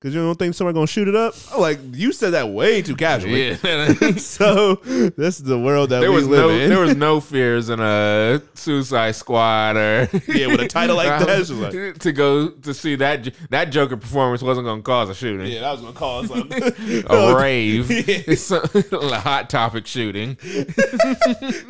"Cause 0.00 0.14
you 0.14 0.20
don't 0.20 0.38
think 0.38 0.54
somebody 0.54 0.74
gonna 0.74 0.86
shoot 0.86 1.08
it 1.08 1.16
up?" 1.16 1.34
I'm 1.52 1.60
like, 1.60 1.80
"You 1.92 2.12
said 2.12 2.30
that 2.30 2.50
way 2.50 2.82
too 2.82 2.94
casually." 2.94 3.48
Yeah. 3.50 3.88
so 4.16 4.76
this 4.76 5.38
is 5.38 5.42
the 5.42 5.58
world 5.58 5.90
that 5.90 6.00
there 6.00 6.10
we 6.10 6.16
was 6.18 6.28
live 6.28 6.40
no 6.40 6.48
in. 6.50 6.68
there 6.70 6.78
was 6.80 6.96
no 7.08 7.20
fears 7.20 7.68
in 7.68 7.80
a 7.80 8.40
Suicide 8.54 9.12
Squad 9.16 9.76
or 9.76 10.08
Yeah, 10.28 10.46
with 10.46 10.60
a 10.60 10.68
title 10.68 10.94
like 10.96 11.08
that, 11.26 11.48
like- 11.50 11.98
to 11.98 12.12
go 12.12 12.48
to 12.48 12.72
see 12.74 12.94
that 12.96 13.28
that 13.50 13.66
Joker 13.66 13.96
performance 13.96 14.40
wasn't 14.42 14.66
to 14.68 14.82
cause 14.82 15.08
a 15.10 15.14
shooting. 15.14 15.46
yeah, 15.46 15.60
that 15.60 15.72
was 15.72 15.80
gonna 15.80 15.92
cause 15.94 16.28
something. 16.28 17.04
A 17.08 17.34
rave, 17.36 17.90
Yeah. 17.90 18.02
It's 18.28 18.50
a, 18.50 18.60
a 18.92 19.18
hot 19.18 19.50
topic 19.50 19.86
shooting. 19.86 20.36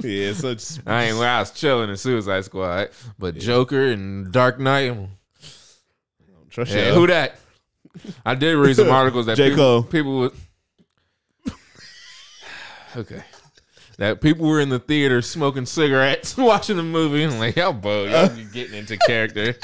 yeah, 0.03 0.33
so 0.35 0.55
just, 0.55 0.81
I 0.87 1.05
ain't. 1.05 1.17
I 1.17 1.41
was 1.41 1.51
chilling 1.53 1.89
in 1.91 1.97
Suicide 1.97 2.45
Squad, 2.45 2.91
but 3.19 3.37
Joker 3.37 3.87
and 3.87 4.31
Dark 4.33 4.59
Knight. 4.61 4.97
Trust 6.51 6.73
Yeah, 6.73 6.89
y'all. 6.89 6.95
who 6.95 7.07
that? 7.09 7.39
I 8.25 8.35
did 8.35 8.57
read 8.57 8.77
some 8.77 8.89
articles 8.91 9.27
that 9.27 9.37
J. 9.37 9.51
people, 9.51 9.57
Cole. 9.65 9.83
people 9.85 10.19
would. 10.19 10.33
Okay. 12.97 13.23
That 13.99 14.21
people 14.21 14.47
were 14.47 14.61
in 14.61 14.69
the 14.69 14.79
theater 14.79 15.21
smoking 15.23 15.67
cigarettes, 15.67 16.37
watching 16.37 16.77
the 16.77 16.85
movie, 16.85 17.25
and 17.25 17.39
like, 17.41 17.57
y'all, 17.57 17.73
bo, 17.73 18.05
you're 18.05 18.45
getting 18.53 18.79
into 18.79 18.97
character. 18.99 19.57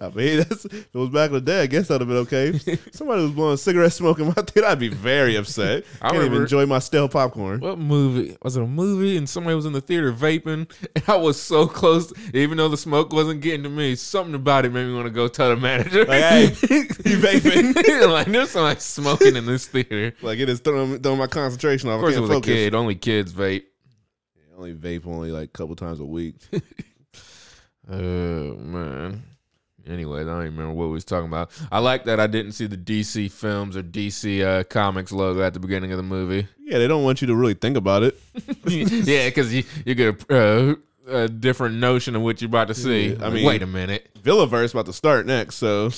I 0.00 0.08
mean, 0.10 0.38
that's, 0.38 0.64
if 0.64 0.72
it 0.74 0.94
was 0.94 1.08
back 1.10 1.28
in 1.30 1.34
the 1.34 1.40
day, 1.40 1.62
I 1.62 1.66
guess 1.66 1.88
that'd 1.88 2.06
have 2.06 2.08
been 2.08 2.18
okay. 2.18 2.50
If 2.72 2.88
somebody 2.94 3.22
was 3.22 3.32
blowing 3.32 3.56
cigarette 3.56 3.92
smoke 3.92 4.20
in 4.20 4.26
my 4.26 4.32
theater, 4.34 4.68
I'd 4.68 4.78
be 4.78 4.88
very 4.88 5.34
upset. 5.34 5.84
I 6.00 6.10
Can't 6.10 6.24
even 6.24 6.42
enjoy 6.42 6.66
my 6.66 6.78
stale 6.78 7.08
popcorn. 7.08 7.58
What 7.58 7.78
movie 7.80 8.36
was 8.42 8.56
it? 8.56 8.62
A 8.62 8.66
movie, 8.66 9.16
and 9.16 9.28
somebody 9.28 9.56
was 9.56 9.66
in 9.66 9.72
the 9.72 9.80
theater 9.80 10.12
vaping, 10.12 10.70
and 10.94 11.04
I 11.08 11.16
was 11.16 11.40
so 11.40 11.66
close, 11.66 12.12
even 12.32 12.58
though 12.58 12.68
the 12.68 12.76
smoke 12.76 13.12
wasn't 13.12 13.40
getting 13.40 13.64
to 13.64 13.68
me. 13.68 13.96
Something 13.96 14.36
about 14.36 14.66
it 14.66 14.72
made 14.72 14.86
me 14.86 14.94
want 14.94 15.06
to 15.06 15.10
go 15.12 15.26
tell 15.26 15.48
the 15.48 15.56
manager, 15.56 16.04
Like, 16.04 16.20
hey, 16.22 16.44
you 16.44 17.18
vaping? 17.18 18.08
like, 18.08 18.28
there's 18.28 18.50
somebody 18.50 18.78
smoking 18.78 19.34
in 19.34 19.46
this 19.46 19.66
theater. 19.66 20.14
like 20.22 20.38
it 20.38 20.48
is 20.48 20.60
throwing, 20.60 21.00
throwing 21.00 21.18
my 21.18 21.26
concentration 21.26 21.88
off. 21.88 21.96
Of 21.96 22.00
course, 22.02 22.14
I 22.14 22.18
it 22.18 22.20
was 22.20 22.30
focus. 22.30 22.48
a 22.50 22.54
kid. 22.54 22.74
Only 22.76 22.94
kids 22.94 23.31
vape. 23.32 23.64
I 24.36 24.56
only 24.56 24.74
vape 24.74 25.06
only 25.06 25.30
like 25.30 25.44
a 25.44 25.52
couple 25.52 25.76
times 25.76 26.00
a 26.00 26.04
week. 26.04 26.36
Oh 27.90 28.54
man. 28.58 29.22
Anyways, 29.86 30.26
I 30.26 30.30
don't 30.30 30.42
even 30.42 30.56
remember 30.56 30.74
what 30.74 30.86
we 30.86 30.92
was 30.92 31.04
talking 31.04 31.26
about. 31.26 31.50
I 31.72 31.80
like 31.80 32.04
that 32.04 32.20
I 32.20 32.28
didn't 32.28 32.52
see 32.52 32.66
the 32.66 32.76
DC 32.76 33.30
films 33.32 33.76
or 33.76 33.82
DC 33.82 34.44
uh, 34.44 34.64
comics 34.64 35.10
logo 35.10 35.42
at 35.42 35.54
the 35.54 35.60
beginning 35.60 35.90
of 35.90 35.96
the 35.96 36.04
movie. 36.04 36.46
yeah, 36.60 36.78
they 36.78 36.86
don't 36.86 37.02
want 37.02 37.20
you 37.20 37.26
to 37.26 37.34
really 37.34 37.54
think 37.54 37.76
about 37.76 38.04
it. 38.04 38.16
yeah, 38.66 39.26
because 39.28 39.52
you 39.52 39.64
you 39.84 39.94
get 39.94 40.24
a, 40.30 40.70
uh, 40.70 40.74
a 41.08 41.28
different 41.28 41.76
notion 41.76 42.14
of 42.14 42.22
what 42.22 42.40
you're 42.40 42.48
about 42.48 42.68
to 42.68 42.74
see. 42.74 43.08
Yeah, 43.14 43.26
I 43.26 43.30
mean, 43.30 43.44
wait 43.44 43.62
a 43.62 43.66
minute. 43.66 44.08
Villaverse 44.22 44.72
about 44.72 44.86
to 44.86 44.92
start 44.92 45.26
next. 45.26 45.56
So, 45.56 45.86
all 45.86 45.90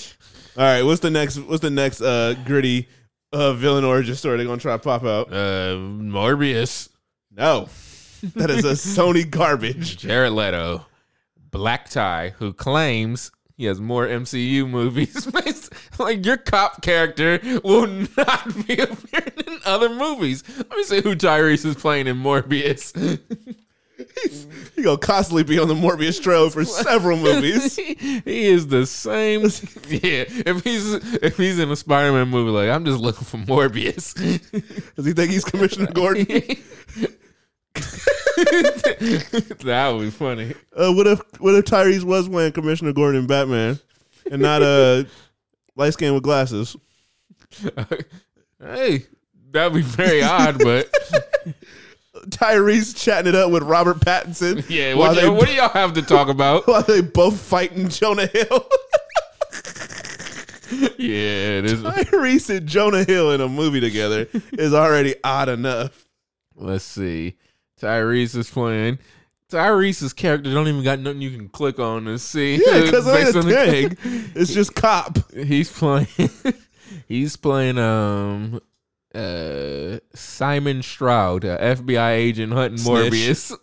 right, 0.56 0.82
what's 0.82 1.00
the 1.00 1.10
next? 1.10 1.38
What's 1.38 1.60
the 1.60 1.70
next 1.70 2.00
uh, 2.00 2.34
gritty 2.46 2.88
uh, 3.32 3.52
villain 3.52 3.84
origin 3.84 4.14
story 4.14 4.38
they're 4.38 4.46
gonna 4.46 4.60
try 4.60 4.72
to 4.72 4.78
pop 4.78 5.04
out? 5.04 5.30
Uh, 5.30 5.76
Morbius, 5.76 6.88
No, 7.36 7.68
that 8.36 8.50
is 8.50 8.64
a 8.64 8.72
Sony 8.72 9.28
garbage. 9.28 9.96
Jared 9.98 10.32
Leto, 10.32 10.86
black 11.50 11.88
tie, 11.90 12.32
who 12.38 12.52
claims 12.52 13.32
he 13.56 13.64
has 13.64 13.80
more 13.80 14.06
MCU 14.06 14.68
movies. 14.68 15.28
like 15.98 16.24
your 16.24 16.36
cop 16.36 16.82
character 16.82 17.40
will 17.64 17.86
not 18.16 18.66
be 18.66 18.74
appearing 18.78 19.32
in 19.46 19.58
other 19.64 19.88
movies. 19.88 20.44
Let 20.56 20.70
me 20.70 20.84
see 20.84 21.00
who 21.00 21.16
Tyrese 21.16 21.64
is 21.64 21.74
playing 21.74 22.06
in 22.06 22.16
Morbius. 22.16 22.92
He 24.74 24.82
gonna 24.82 24.98
constantly 24.98 25.44
be 25.44 25.58
on 25.58 25.68
the 25.68 25.74
Morbius 25.74 26.20
trail 26.20 26.50
for 26.50 26.64
several 26.64 27.16
movies. 27.16 27.76
he 27.76 28.22
is 28.24 28.66
the 28.66 28.86
same. 28.86 29.42
Yeah, 29.42 30.24
if 30.28 30.64
he's 30.64 30.94
if 31.22 31.36
he's 31.36 31.58
in 31.60 31.70
a 31.70 31.76
Spider-Man 31.76 32.28
movie, 32.28 32.50
like 32.50 32.70
I'm 32.70 32.84
just 32.84 33.00
looking 33.00 33.24
for 33.24 33.36
Morbius. 33.38 34.14
Does 34.96 35.06
he 35.06 35.12
think 35.12 35.30
he's 35.30 35.44
Commissioner 35.44 35.92
Gordon? 35.92 36.26
that 39.64 39.90
would 39.92 40.02
be 40.02 40.10
funny. 40.10 40.54
Uh, 40.76 40.92
what 40.92 41.06
if 41.06 41.20
what 41.40 41.54
if 41.54 41.64
Tyrese 41.64 42.04
was 42.04 42.28
playing 42.28 42.52
Commissioner 42.52 42.92
Gordon 42.92 43.22
in 43.22 43.26
Batman 43.26 43.78
and 44.30 44.40
not 44.42 44.62
a 44.62 45.06
light 45.76 45.92
skin 45.92 46.14
with 46.14 46.22
glasses? 46.22 46.76
Hey, 48.62 49.04
that'd 49.50 49.74
be 49.74 49.82
very 49.82 50.22
odd, 50.22 50.58
but 50.58 50.90
Tyrese 52.28 52.96
chatting 52.96 53.28
it 53.28 53.34
up 53.34 53.50
with 53.50 53.62
Robert 53.62 53.98
Pattinson. 54.00 54.64
yeah. 54.70 54.94
What, 54.94 55.16
they 55.16 55.28
what 55.28 55.48
do 55.48 55.54
y'all 55.54 55.68
have 55.68 55.92
to 55.94 56.02
talk 56.02 56.28
about? 56.28 56.66
while 56.66 56.80
they 56.82 57.02
both 57.02 57.38
fighting 57.38 57.90
Jonah 57.90 58.26
Hill. 58.26 58.66
yeah, 60.96 61.58
it 61.58 61.64
is. 61.66 61.82
Tyrese 61.82 62.56
and 62.56 62.66
Jonah 62.66 63.04
Hill 63.04 63.32
in 63.32 63.42
a 63.42 63.48
movie 63.48 63.80
together 63.80 64.28
is 64.52 64.72
already 64.72 65.14
odd 65.22 65.50
enough. 65.50 66.06
Let's 66.56 66.84
see. 66.84 67.34
Tyrese 67.80 68.36
is 68.36 68.50
playing. 68.50 68.98
Tyrese's 69.50 70.12
character 70.12 70.52
don't 70.52 70.68
even 70.68 70.82
got 70.82 70.98
nothing 70.98 71.20
you 71.20 71.30
can 71.36 71.48
click 71.48 71.78
on 71.78 72.08
and 72.08 72.20
see. 72.20 72.54
Yeah, 72.56 72.80
because 72.82 73.06
ain't 73.36 73.36
on 73.36 73.50
a 73.50 73.54
the- 73.54 73.96
thing. 73.96 74.30
It's 74.34 74.52
just 74.52 74.74
cop. 74.74 75.18
He's 75.32 75.70
playing. 75.70 76.08
he's 77.08 77.36
playing. 77.36 77.78
Um. 77.78 78.60
Uh. 79.14 79.98
Simon 80.14 80.82
Stroud, 80.82 81.44
a 81.44 81.56
FBI 81.76 82.10
agent 82.12 82.52
hunting 82.52 82.78
Snitch. 82.78 83.12
Morbius. 83.12 83.56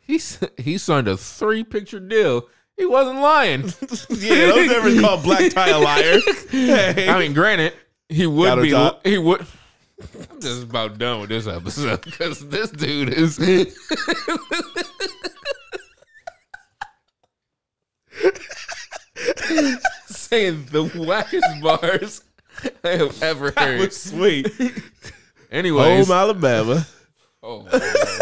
He's 0.00 0.38
he 0.58 0.76
signed 0.78 1.08
a 1.08 1.16
three 1.16 1.64
picture 1.64 2.00
deal. 2.00 2.46
He 2.76 2.84
wasn't 2.86 3.20
lying. 3.20 3.72
Yeah, 4.10 4.48
don't 4.48 4.70
ever 4.70 5.00
call 5.00 5.22
Black 5.22 5.52
Tie 5.52 5.68
a 5.68 5.78
liar. 5.78 6.18
Hey. 6.50 7.08
I 7.08 7.18
mean, 7.20 7.32
granted, 7.32 7.72
he 8.08 8.26
would 8.26 8.62
be. 8.62 8.90
He 9.08 9.16
would. 9.18 9.46
I'm 10.30 10.40
just 10.40 10.62
about 10.64 10.98
done 10.98 11.20
with 11.20 11.28
this 11.30 11.46
episode 11.46 12.02
because 12.02 12.46
this 12.48 12.70
dude 12.70 13.08
is. 13.10 13.36
saying 20.06 20.66
the 20.70 20.84
wackest 20.84 21.62
bars 21.62 22.22
I 22.82 22.90
have 22.90 23.22
ever 23.22 23.50
That 23.50 23.58
heard. 23.64 23.80
was 23.80 24.00
sweet. 24.00 24.48
Anyways, 25.50 26.06
Home 26.08 26.16
Alabama. 26.16 26.86
oh, 27.42 27.62
my 27.62 27.70
God. 27.70 28.18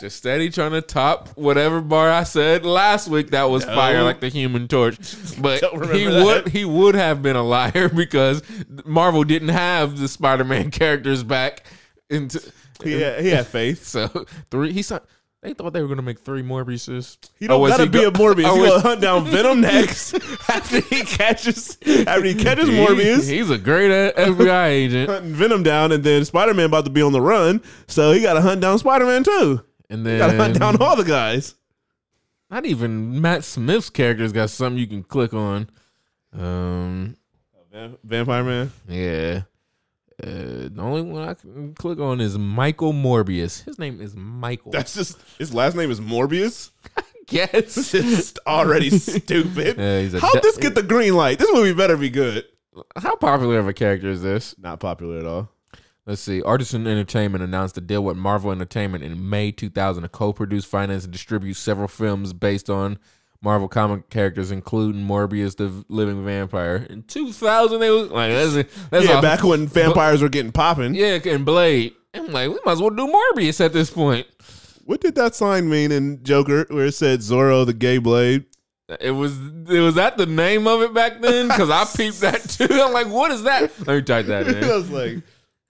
Just 0.00 0.16
steady 0.16 0.50
trying 0.50 0.72
to 0.72 0.82
top 0.82 1.28
whatever 1.36 1.80
bar 1.80 2.10
I 2.10 2.24
said 2.24 2.64
last 2.66 3.08
week. 3.08 3.30
That 3.30 3.44
was 3.44 3.64
fire 3.64 4.02
like 4.02 4.20
the 4.20 4.28
Human 4.28 4.68
Torch, 4.68 4.98
but 5.40 5.60
he 5.92 6.04
that. 6.04 6.24
would 6.24 6.48
he 6.48 6.64
would 6.64 6.94
have 6.94 7.22
been 7.22 7.36
a 7.36 7.42
liar 7.42 7.88
because 7.94 8.42
Marvel 8.84 9.24
didn't 9.24 9.48
have 9.48 9.98
the 9.98 10.08
Spider-Man 10.08 10.70
characters 10.72 11.22
back 11.22 11.64
into. 12.10 12.40
He 12.84 12.92
had, 13.00 13.20
he 13.22 13.30
had 13.30 13.46
faith. 13.46 13.86
So 13.86 14.08
three. 14.50 14.72
He 14.72 14.82
saw. 14.82 14.98
They 15.42 15.54
thought 15.54 15.74
they 15.74 15.80
were 15.82 15.86
gonna 15.88 16.02
make 16.02 16.18
three 16.18 16.42
Morbiuses. 16.42 17.18
He 17.38 17.46
don't 17.46 17.56
oh, 17.56 17.60
was 17.60 17.70
gotta 17.72 17.84
he 17.84 17.88
be 17.88 18.00
go- 18.00 18.08
a 18.08 18.10
Morbius. 18.10 18.50
or 18.50 18.56
He 18.58 18.68
gonna 18.68 18.80
hunt 18.80 19.00
down 19.00 19.26
Venom 19.26 19.60
next 19.60 20.14
after 20.48 20.80
he 20.80 21.02
catches 21.04 21.78
after 21.86 22.24
he 22.24 22.34
catches 22.34 22.68
He- 22.68 22.74
Morbius. 22.74 23.30
he's 23.30 23.48
a 23.50 23.58
great 23.58 23.90
FBI 24.16 24.64
agent. 24.66 25.08
hunting 25.08 25.32
Venom 25.34 25.62
down, 25.62 25.92
and 25.92 26.02
then 26.02 26.24
Spider 26.24 26.52
Man 26.52 26.66
about 26.66 26.84
to 26.86 26.90
be 26.90 27.00
on 27.00 27.12
the 27.12 27.20
run, 27.20 27.62
so 27.86 28.10
he 28.12 28.22
got 28.22 28.34
to 28.34 28.40
hunt 28.40 28.60
down 28.60 28.78
Spider 28.80 29.06
Man 29.06 29.22
too. 29.22 29.60
And 29.90 30.04
Got 30.04 30.30
to 30.32 30.36
hunt 30.36 30.54
then 30.54 30.60
down 30.60 30.82
all 30.82 30.96
the 30.96 31.04
guys. 31.04 31.54
not 32.50 32.66
even 32.66 33.20
Matt 33.20 33.44
Smith's 33.44 33.90
character's 33.90 34.32
got 34.32 34.50
something 34.50 34.78
you 34.78 34.86
can 34.86 35.02
click 35.02 35.32
on. 35.34 35.68
Um, 36.32 37.16
Vampire 38.04 38.42
Man. 38.44 38.72
yeah. 38.88 39.42
Uh, 40.22 40.70
the 40.72 40.78
only 40.78 41.02
one 41.02 41.28
I 41.28 41.34
can 41.34 41.74
click 41.74 41.98
on 42.00 42.22
is 42.22 42.38
Michael 42.38 42.94
Morbius. 42.94 43.62
His 43.64 43.78
name 43.78 44.00
is 44.00 44.16
Michael. 44.16 44.72
That's 44.72 44.94
just 44.94 45.18
his 45.38 45.52
last 45.52 45.76
name 45.76 45.90
is 45.90 46.00
Morbius. 46.00 46.70
guess. 47.26 47.92
It's 47.94 48.32
already 48.46 48.90
stupid. 48.98 49.76
How'd 50.20 50.32
de- 50.34 50.40
this 50.40 50.56
get 50.56 50.74
the 50.74 50.82
green 50.82 51.14
light? 51.14 51.38
This 51.38 51.52
movie 51.52 51.74
better 51.74 51.96
be 51.98 52.08
good. 52.08 52.44
How 52.96 53.14
popular 53.16 53.58
of 53.58 53.68
a 53.68 53.74
character 53.74 54.08
is 54.08 54.22
this? 54.22 54.54
Not 54.58 54.80
popular 54.80 55.18
at 55.18 55.26
all. 55.26 55.50
Let's 56.06 56.20
see. 56.22 56.40
Artisan 56.42 56.86
Entertainment 56.86 57.42
announced 57.42 57.76
a 57.78 57.80
deal 57.80 58.04
with 58.04 58.16
Marvel 58.16 58.52
Entertainment 58.52 59.02
in 59.02 59.28
May 59.28 59.50
2000 59.50 60.04
to 60.04 60.08
co-produce, 60.08 60.64
finance, 60.64 61.02
and 61.04 61.12
distribute 61.12 61.54
several 61.54 61.88
films 61.88 62.32
based 62.32 62.70
on 62.70 62.98
Marvel 63.42 63.66
comic 63.68 64.08
characters, 64.08 64.50
including 64.52 65.02
Morbius, 65.02 65.56
the 65.56 65.84
living 65.88 66.24
vampire. 66.24 66.86
In 66.88 67.02
2000, 67.02 67.80
they 67.80 67.90
was 67.90 68.08
like, 68.10 68.30
that's, 68.30 68.88
that's 68.90 69.04
yeah, 69.06 69.14
all- 69.16 69.22
back 69.22 69.42
when 69.42 69.66
vampires 69.66 70.22
were 70.22 70.28
getting 70.28 70.52
popping. 70.52 70.94
yeah, 70.94 71.18
and 71.24 71.44
Blade. 71.44 71.92
I'm 72.14 72.28
like, 72.32 72.48
we 72.48 72.58
might 72.64 72.72
as 72.72 72.80
well 72.80 72.90
do 72.90 73.06
Morbius 73.06 73.62
at 73.62 73.72
this 73.72 73.90
point. 73.90 74.26
What 74.84 75.00
did 75.00 75.16
that 75.16 75.34
sign 75.34 75.68
mean 75.68 75.90
in 75.92 76.22
Joker 76.22 76.64
where 76.70 76.86
it 76.86 76.92
said 76.94 77.18
Zorro 77.20 77.66
the 77.66 77.74
gay 77.74 77.98
blade? 77.98 78.44
It 79.00 79.10
was 79.10 79.36
it 79.68 79.80
was 79.80 79.96
that 79.96 80.16
the 80.16 80.26
name 80.26 80.68
of 80.68 80.80
it 80.80 80.94
back 80.94 81.20
then? 81.20 81.48
Because 81.48 81.68
I 81.68 81.84
peeped 81.84 82.20
that 82.20 82.40
too. 82.48 82.68
I'm 82.70 82.92
like, 82.92 83.08
what 83.08 83.32
is 83.32 83.42
that? 83.42 83.72
Let 83.86 83.96
me 83.96 84.02
type 84.02 84.26
that 84.26 84.46
I 84.48 84.52
in. 84.60 84.68
was 84.68 84.88
like, 84.90 85.24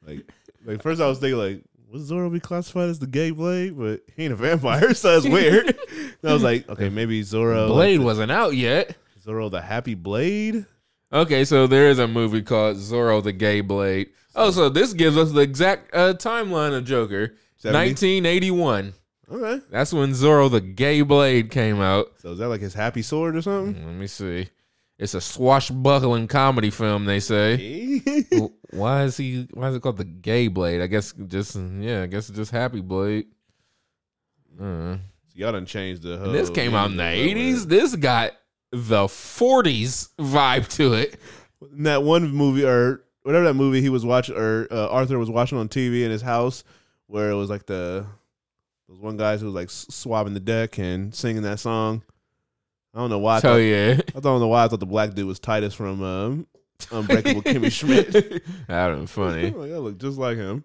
like, 0.06 0.30
like 0.64 0.82
first 0.82 1.00
I 1.00 1.06
was 1.06 1.18
thinking 1.18 1.38
like, 1.38 1.62
would 1.92 2.00
Zorro 2.02 2.32
be 2.32 2.40
classified 2.40 2.88
as 2.88 2.98
the 2.98 3.06
gay 3.06 3.30
blade? 3.30 3.78
But 3.78 4.02
he 4.16 4.24
ain't 4.24 4.32
a 4.32 4.36
vampire, 4.36 4.94
so 4.94 5.16
it's 5.16 5.26
weird. 5.26 5.66
and 5.66 5.76
I 6.24 6.32
was 6.32 6.42
like, 6.42 6.68
okay, 6.68 6.88
maybe 6.88 7.22
Zorro, 7.22 7.68
Blade 7.68 7.98
like 7.98 8.04
wasn't 8.04 8.32
out 8.32 8.54
yet. 8.54 8.96
Zorro 9.24 9.50
the 9.50 9.60
happy 9.60 9.94
blade. 9.94 10.66
Okay, 11.12 11.44
so 11.44 11.66
there 11.66 11.88
is 11.88 11.98
a 11.98 12.08
movie 12.08 12.42
called 12.42 12.76
Zorro 12.76 13.22
the 13.22 13.32
Gay 13.32 13.60
Blade. 13.60 14.08
Oh, 14.34 14.50
so 14.50 14.68
this 14.68 14.92
gives 14.92 15.16
us 15.16 15.30
the 15.32 15.40
exact 15.40 15.94
uh, 15.94 16.14
timeline 16.14 16.76
of 16.76 16.84
Joker. 16.84 17.34
70? 17.58 17.90
1981. 17.90 18.94
Okay, 19.28 19.64
That's 19.70 19.92
when 19.92 20.10
Zorro 20.10 20.50
the 20.50 20.60
Gay 20.60 21.02
Blade 21.02 21.50
came 21.50 21.80
out. 21.80 22.06
so 22.18 22.32
is 22.32 22.38
that 22.38 22.48
like 22.48 22.60
his 22.60 22.74
happy 22.74 23.02
sword 23.02 23.34
or 23.36 23.42
something? 23.42 23.84
Let 23.86 23.94
me 23.94 24.06
see. 24.06 24.48
It's 24.98 25.14
a 25.14 25.20
swashbuckling 25.20 26.26
comedy 26.28 26.70
film, 26.70 27.04
they 27.04 27.20
say. 27.20 28.00
Why 28.70 29.04
is 29.04 29.16
he 29.16 29.46
why 29.52 29.68
is 29.68 29.76
it 29.76 29.82
called 29.82 29.98
the 29.98 30.04
Gay 30.04 30.48
Blade? 30.48 30.80
I 30.80 30.86
guess 30.86 31.12
just 31.12 31.56
yeah, 31.56 32.02
I 32.02 32.06
guess 32.06 32.28
it's 32.28 32.36
just 32.36 32.50
Happy 32.50 32.80
Blade. 32.80 33.26
Uh, 34.60 34.96
Y'all 35.34 35.52
done 35.52 35.66
changed 35.66 36.02
the. 36.02 36.16
Whole 36.16 36.32
this 36.32 36.48
came 36.48 36.74
out 36.74 36.90
in 36.90 36.96
the 36.96 37.02
80s. 37.02 37.66
This 37.66 37.94
got 37.94 38.32
the 38.72 39.04
40s 39.04 40.08
vibe 40.18 40.68
to 40.76 40.94
it. 40.94 41.20
In 41.72 41.82
that 41.84 42.02
one 42.02 42.30
movie 42.30 42.64
or 42.64 43.02
whatever 43.22 43.44
that 43.44 43.54
movie 43.54 43.82
he 43.82 43.90
was 43.90 44.04
watching 44.04 44.36
or 44.36 44.66
uh, 44.70 44.88
Arthur 44.88 45.18
was 45.18 45.28
watching 45.30 45.58
on 45.58 45.68
TV 45.68 46.04
in 46.04 46.10
his 46.10 46.22
house, 46.22 46.64
where 47.06 47.30
it 47.30 47.34
was 47.34 47.50
like 47.50 47.66
the 47.66 48.06
those 48.88 48.98
one 48.98 49.16
guys 49.18 49.40
who 49.40 49.46
was 49.46 49.54
like 49.54 49.68
swabbing 49.68 50.32
the 50.32 50.40
deck 50.40 50.78
and 50.78 51.14
singing 51.14 51.42
that 51.42 51.58
song. 51.60 52.02
I 52.96 53.00
don't 53.00 53.10
know 53.10 53.18
why. 53.18 53.36
I 53.36 53.40
So 53.40 53.48
thought, 53.48 53.56
yeah. 53.56 54.00
I 54.16 54.20
don't 54.20 54.40
know 54.40 54.48
why 54.48 54.64
I 54.64 54.68
thought 54.68 54.80
the 54.80 54.86
black 54.86 55.12
dude 55.12 55.26
was 55.26 55.38
Titus 55.38 55.74
from 55.74 56.02
um, 56.02 56.46
Unbreakable 56.90 57.42
Kimmy 57.42 57.70
Schmidt. 57.70 58.10
That'd 58.68 58.96
been 58.96 59.06
funny. 59.06 59.50
like, 59.50 59.70
I 59.70 59.76
look 59.76 59.98
just 59.98 60.16
like 60.16 60.38
him. 60.38 60.64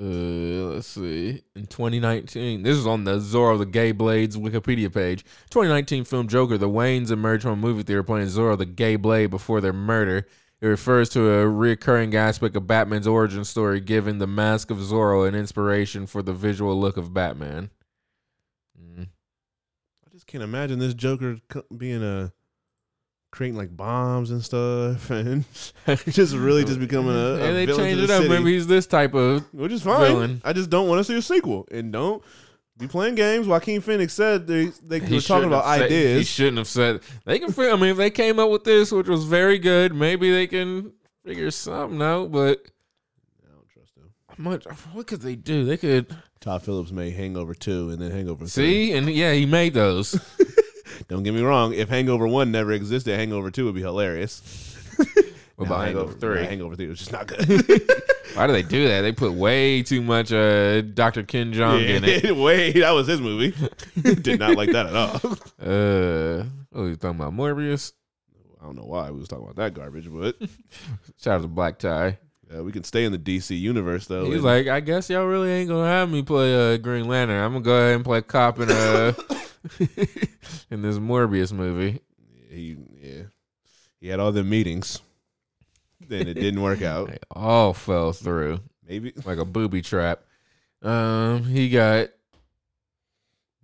Uh, 0.00 0.72
let's 0.72 0.86
see. 0.86 1.42
In 1.54 1.66
2019, 1.66 2.62
this 2.62 2.78
is 2.78 2.86
on 2.86 3.04
the 3.04 3.18
Zorro 3.18 3.58
the 3.58 3.66
Gay 3.66 3.92
Blades 3.92 4.34
Wikipedia 4.34 4.90
page. 4.90 5.24
2019 5.50 6.04
film 6.04 6.26
Joker. 6.26 6.56
The 6.56 6.70
Waynes 6.70 7.10
emerge 7.10 7.42
from 7.42 7.52
a 7.52 7.56
movie 7.56 7.82
theater 7.82 8.02
playing 8.02 8.28
Zorro 8.28 8.56
the 8.56 8.64
Gay 8.64 8.96
Blade 8.96 9.26
before 9.26 9.60
their 9.60 9.74
murder. 9.74 10.26
It 10.62 10.66
refers 10.66 11.10
to 11.10 11.28
a 11.30 11.48
recurring 11.48 12.16
aspect 12.16 12.56
of 12.56 12.66
Batman's 12.66 13.06
origin 13.06 13.44
story, 13.44 13.80
giving 13.80 14.18
the 14.18 14.26
mask 14.26 14.70
of 14.70 14.78
Zorro 14.78 15.28
an 15.28 15.34
inspiration 15.34 16.06
for 16.06 16.22
the 16.22 16.32
visual 16.32 16.80
look 16.80 16.96
of 16.96 17.12
Batman. 17.12 17.70
Can't 20.28 20.44
imagine 20.44 20.78
this 20.78 20.94
Joker 20.94 21.38
being 21.76 22.02
a 22.04 22.32
creating 23.32 23.56
like 23.58 23.76
bombs 23.76 24.30
and 24.30 24.42
stuff, 24.44 25.10
and 25.10 25.44
just 26.10 26.34
really 26.36 26.64
just 26.64 26.78
becoming 26.80 27.14
a, 27.14 27.18
a 27.18 27.42
and 27.44 27.56
they 27.56 27.66
changed 27.66 28.02
it 28.04 28.10
up. 28.10 28.22
city, 28.22 28.28
Maybe 28.28 28.52
he's 28.54 28.66
this 28.66 28.86
type 28.86 29.14
of. 29.14 29.42
which 29.52 29.72
is 29.72 29.82
fine. 29.82 30.00
villain. 30.00 30.42
I 30.44 30.52
just 30.52 30.70
don't 30.70 30.88
want 30.88 31.00
to 31.00 31.04
see 31.04 31.16
a 31.18 31.22
sequel, 31.22 31.66
and 31.70 31.92
don't 31.92 32.22
be 32.76 32.86
playing 32.86 33.14
games. 33.16 33.46
Joaquin 33.48 33.80
Phoenix 33.80 34.12
said 34.12 34.46
they 34.46 34.66
they 34.84 35.00
He 35.00 35.16
were 35.16 35.20
talking 35.20 35.48
about 35.48 35.64
said- 35.64 35.90
he 35.90 35.96
ideas. 35.96 36.28
shouldn't 36.28 36.58
have 36.58 36.68
said. 36.68 37.00
They 37.24 37.38
can. 37.38 37.52
I 37.58 37.76
mean, 37.76 37.90
if 37.90 37.96
they 37.96 38.10
came 38.10 38.38
up 38.38 38.50
with 38.50 38.64
this, 38.64 38.92
which 38.92 39.08
was 39.08 39.24
very 39.24 39.58
good, 39.58 39.94
maybe 39.94 40.30
they 40.30 40.46
can 40.46 40.92
figure 41.24 41.50
something 41.50 42.00
out. 42.02 42.30
But 42.30 42.60
I 43.42 43.50
don't 43.50 43.68
trust 43.68 43.94
them. 43.96 44.10
much? 44.36 44.64
What 44.92 45.06
could 45.06 45.22
they 45.22 45.36
do? 45.36 45.64
They 45.64 45.76
could 45.78 46.14
Todd 46.40 46.62
Phillips 46.62 46.90
made 46.92 47.14
Hangover 47.14 47.54
two, 47.54 47.90
and 47.90 48.00
then 48.00 48.10
Hangover 48.10 48.44
3. 48.44 48.48
see, 48.48 48.92
and 48.92 49.08
yeah, 49.10 49.32
he 49.32 49.46
made 49.46 49.74
those. 49.74 50.12
Don't 51.08 51.22
get 51.22 51.34
me 51.34 51.42
wrong. 51.42 51.72
If 51.74 51.88
Hangover 51.88 52.26
One 52.26 52.50
never 52.50 52.72
existed, 52.72 53.16
Hangover 53.16 53.50
Two 53.50 53.64
would 53.66 53.74
be 53.74 53.80
hilarious. 53.80 54.74
What 55.56 55.66
about 55.66 55.84
Hangover 55.86 56.12
Three? 56.12 56.44
Hangover 56.44 56.76
Three 56.76 56.86
was 56.86 56.98
just 56.98 57.12
not 57.12 57.26
good. 57.26 57.46
Why 58.34 58.46
do 58.46 58.52
they 58.52 58.62
do 58.62 58.86
that? 58.88 59.00
They 59.00 59.10
put 59.12 59.32
way 59.32 59.82
too 59.82 60.00
much 60.02 60.30
uh, 60.32 60.82
Dr. 60.82 61.24
Ken 61.24 61.52
Jeong 61.52 61.84
in 61.88 62.04
it. 62.04 62.24
Yeah, 62.24 62.30
Wait, 62.44 62.72
that 62.78 62.92
was 62.92 63.08
his 63.08 63.20
movie. 63.20 63.52
Did 64.00 64.38
not 64.38 64.54
like 64.56 64.70
that 64.70 64.86
at 64.86 64.94
all. 64.94 65.32
Uh, 65.60 66.44
oh, 66.72 66.86
you 66.86 66.94
talking 66.96 67.18
about 67.20 67.32
Morbius? 67.32 67.92
I 68.60 68.64
don't 68.66 68.76
know 68.76 68.84
why 68.84 69.10
we 69.10 69.18
was 69.18 69.28
talking 69.28 69.44
about 69.44 69.56
that 69.56 69.74
garbage, 69.74 70.08
but 70.12 70.36
Shout 71.20 71.36
out 71.36 71.42
to 71.42 71.48
Black 71.48 71.78
Tie. 71.78 72.18
Uh, 72.54 72.62
we 72.64 72.72
can 72.72 72.84
stay 72.84 73.04
in 73.04 73.12
the 73.12 73.18
DC 73.18 73.58
universe 73.58 74.06
though. 74.06 74.24
He's 74.26 74.36
and- 74.36 74.44
like, 74.44 74.66
I 74.68 74.80
guess 74.80 75.10
y'all 75.10 75.26
really 75.26 75.50
ain't 75.50 75.68
gonna 75.68 75.88
have 75.88 76.10
me 76.10 76.22
play 76.22 76.74
uh, 76.74 76.76
Green 76.78 77.06
Lantern. 77.08 77.40
I'm 77.40 77.52
gonna 77.52 77.64
go 77.64 77.74
ahead 77.76 77.94
and 77.96 78.04
play 78.04 78.22
cop 78.22 78.58
in 78.60 78.70
uh 78.70 79.12
in 80.70 80.82
this 80.82 80.98
Morbius 80.98 81.52
movie. 81.52 82.00
he, 82.50 82.76
yeah, 83.00 83.22
he 84.00 84.08
had 84.08 84.20
all 84.20 84.32
the 84.32 84.44
meetings, 84.44 85.00
then 86.08 86.28
it 86.28 86.34
didn't 86.34 86.62
work 86.62 86.82
out. 86.82 87.08
They 87.08 87.18
all 87.30 87.72
fell 87.74 88.12
through 88.12 88.60
Maybe, 88.86 89.12
like 89.24 89.38
a 89.38 89.44
booby 89.44 89.82
trap. 89.82 90.22
Um, 90.80 91.44
he 91.44 91.68
got 91.68 92.08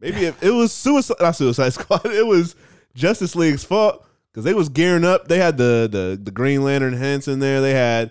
maybe 0.01 0.27
if 0.27 0.43
it 0.43 0.51
was 0.51 0.73
suicide, 0.73 1.17
not 1.21 1.37
Suicide 1.37 1.69
Squad. 1.73 2.07
It 2.07 2.27
was 2.27 2.57
Justice 2.95 3.35
League's 3.37 3.65
fault 3.65 4.05
because 4.31 4.45
they 4.45 4.55
was 4.55 4.69
gearing 4.69 5.05
up. 5.05 5.29
They 5.29 5.39
had 5.39 5.57
the 5.57 5.89
the 5.91 6.21
the 6.23 6.31
Green 6.31 6.63
Lantern 6.63 6.93
hints 6.95 7.29
in 7.29 7.39
there. 7.39 7.61
They 7.61 7.73
had 7.73 8.11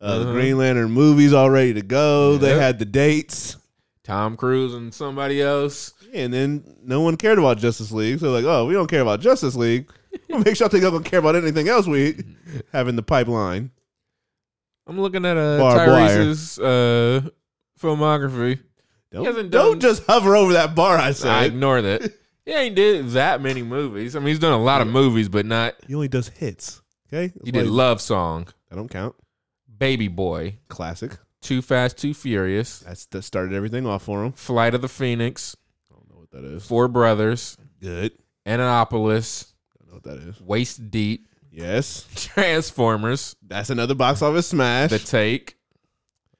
uh, 0.00 0.18
the 0.18 0.22
Uh-huh. 0.24 0.32
Green 0.32 0.58
Lantern 0.58 0.90
movies 0.90 1.32
all 1.32 1.50
ready 1.50 1.74
to 1.74 1.82
go. 1.82 2.36
They 2.38 2.58
had 2.58 2.78
the 2.78 2.84
dates. 2.84 3.56
Tom 4.04 4.36
Cruise 4.36 4.74
and 4.74 4.92
somebody 4.92 5.40
else. 5.42 5.92
And 6.12 6.32
then 6.32 6.64
no 6.82 7.00
one 7.02 7.16
cared 7.16 7.38
about 7.38 7.58
Justice 7.58 7.92
League. 7.92 8.18
So 8.18 8.32
like, 8.32 8.44
oh, 8.44 8.66
we 8.66 8.72
don't 8.74 8.88
care 8.90 9.02
about 9.02 9.20
Justice 9.20 9.54
League. 9.54 9.90
We'll 10.28 10.40
make 10.40 10.56
sure 10.56 10.66
I 10.66 10.70
think 10.70 10.84
I'm 10.84 10.90
gonna 10.90 11.04
care 11.04 11.20
about 11.20 11.36
anything 11.36 11.68
else 11.68 11.86
we 11.86 12.18
have 12.72 12.88
in 12.88 12.96
the 12.96 13.02
pipeline. 13.02 13.70
I'm 14.86 15.00
looking 15.00 15.24
at 15.24 15.36
uh, 15.36 15.58
Barbed 15.58 15.92
wire. 15.92 16.08
Tyrese's 16.08 16.58
uh, 16.58 17.28
filmography. 17.80 18.58
Don't, 19.12 19.24
hasn't 19.24 19.50
don't 19.50 19.80
just 19.80 20.04
hover 20.06 20.34
over 20.36 20.52
that 20.54 20.74
bar. 20.74 20.96
I 20.96 21.08
I 21.08 21.12
said 21.12 21.44
ignore 21.44 21.82
that. 21.82 22.12
He 22.46 22.52
ain't 22.52 22.74
did 22.74 23.10
that 23.10 23.40
many 23.42 23.62
movies. 23.62 24.16
I 24.16 24.18
mean, 24.18 24.28
he's 24.28 24.38
done 24.40 24.54
a 24.54 24.60
lot 24.60 24.80
of 24.80 24.88
movies, 24.88 25.28
but 25.28 25.46
not. 25.46 25.74
he 25.86 25.94
only 25.94 26.08
does 26.08 26.26
hits. 26.28 26.80
Okay, 27.06 27.28
That's 27.28 27.44
He 27.44 27.52
did 27.52 27.60
he's- 27.62 27.70
Love 27.70 28.00
Song, 28.00 28.48
That 28.70 28.76
don't 28.76 28.88
count. 28.90 29.14
Baby 29.80 30.06
Boy, 30.08 30.58
Classic. 30.68 31.16
Too 31.40 31.62
Fast, 31.62 31.96
Too 31.96 32.12
Furious, 32.14 32.80
That's 32.80 33.06
that 33.06 33.22
started 33.22 33.54
everything 33.54 33.86
off 33.86 34.02
for 34.04 34.22
him. 34.24 34.32
Flight 34.32 34.74
of 34.74 34.82
the 34.82 34.88
Phoenix, 34.88 35.56
I 35.90 35.94
don't 35.94 36.08
know 36.10 36.20
what 36.20 36.30
that 36.32 36.44
is. 36.44 36.64
Four 36.66 36.86
Brothers, 36.86 37.56
Good. 37.80 38.12
Annapolis, 38.44 39.54
I 39.72 39.78
don't 39.78 39.88
know 39.88 39.94
what 39.94 40.02
that 40.04 40.28
is. 40.28 40.40
Waist 40.40 40.90
Deep, 40.90 41.26
Yes, 41.50 42.06
Transformers, 42.14 43.34
that's 43.44 43.70
another 43.70 43.94
box 43.94 44.20
office 44.22 44.48
smash. 44.48 44.90
The 44.90 44.98
Take. 44.98 45.56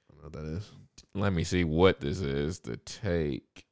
I 0.09 0.13
don't 0.13 0.33
know 0.33 0.39
what 0.39 0.45
that 0.45 0.57
is. 0.57 0.71
Let 1.15 1.33
me 1.33 1.43
see 1.43 1.63
what 1.63 1.99
this 1.99 2.21
is. 2.21 2.59
The 2.59 2.77
Take. 2.77 3.65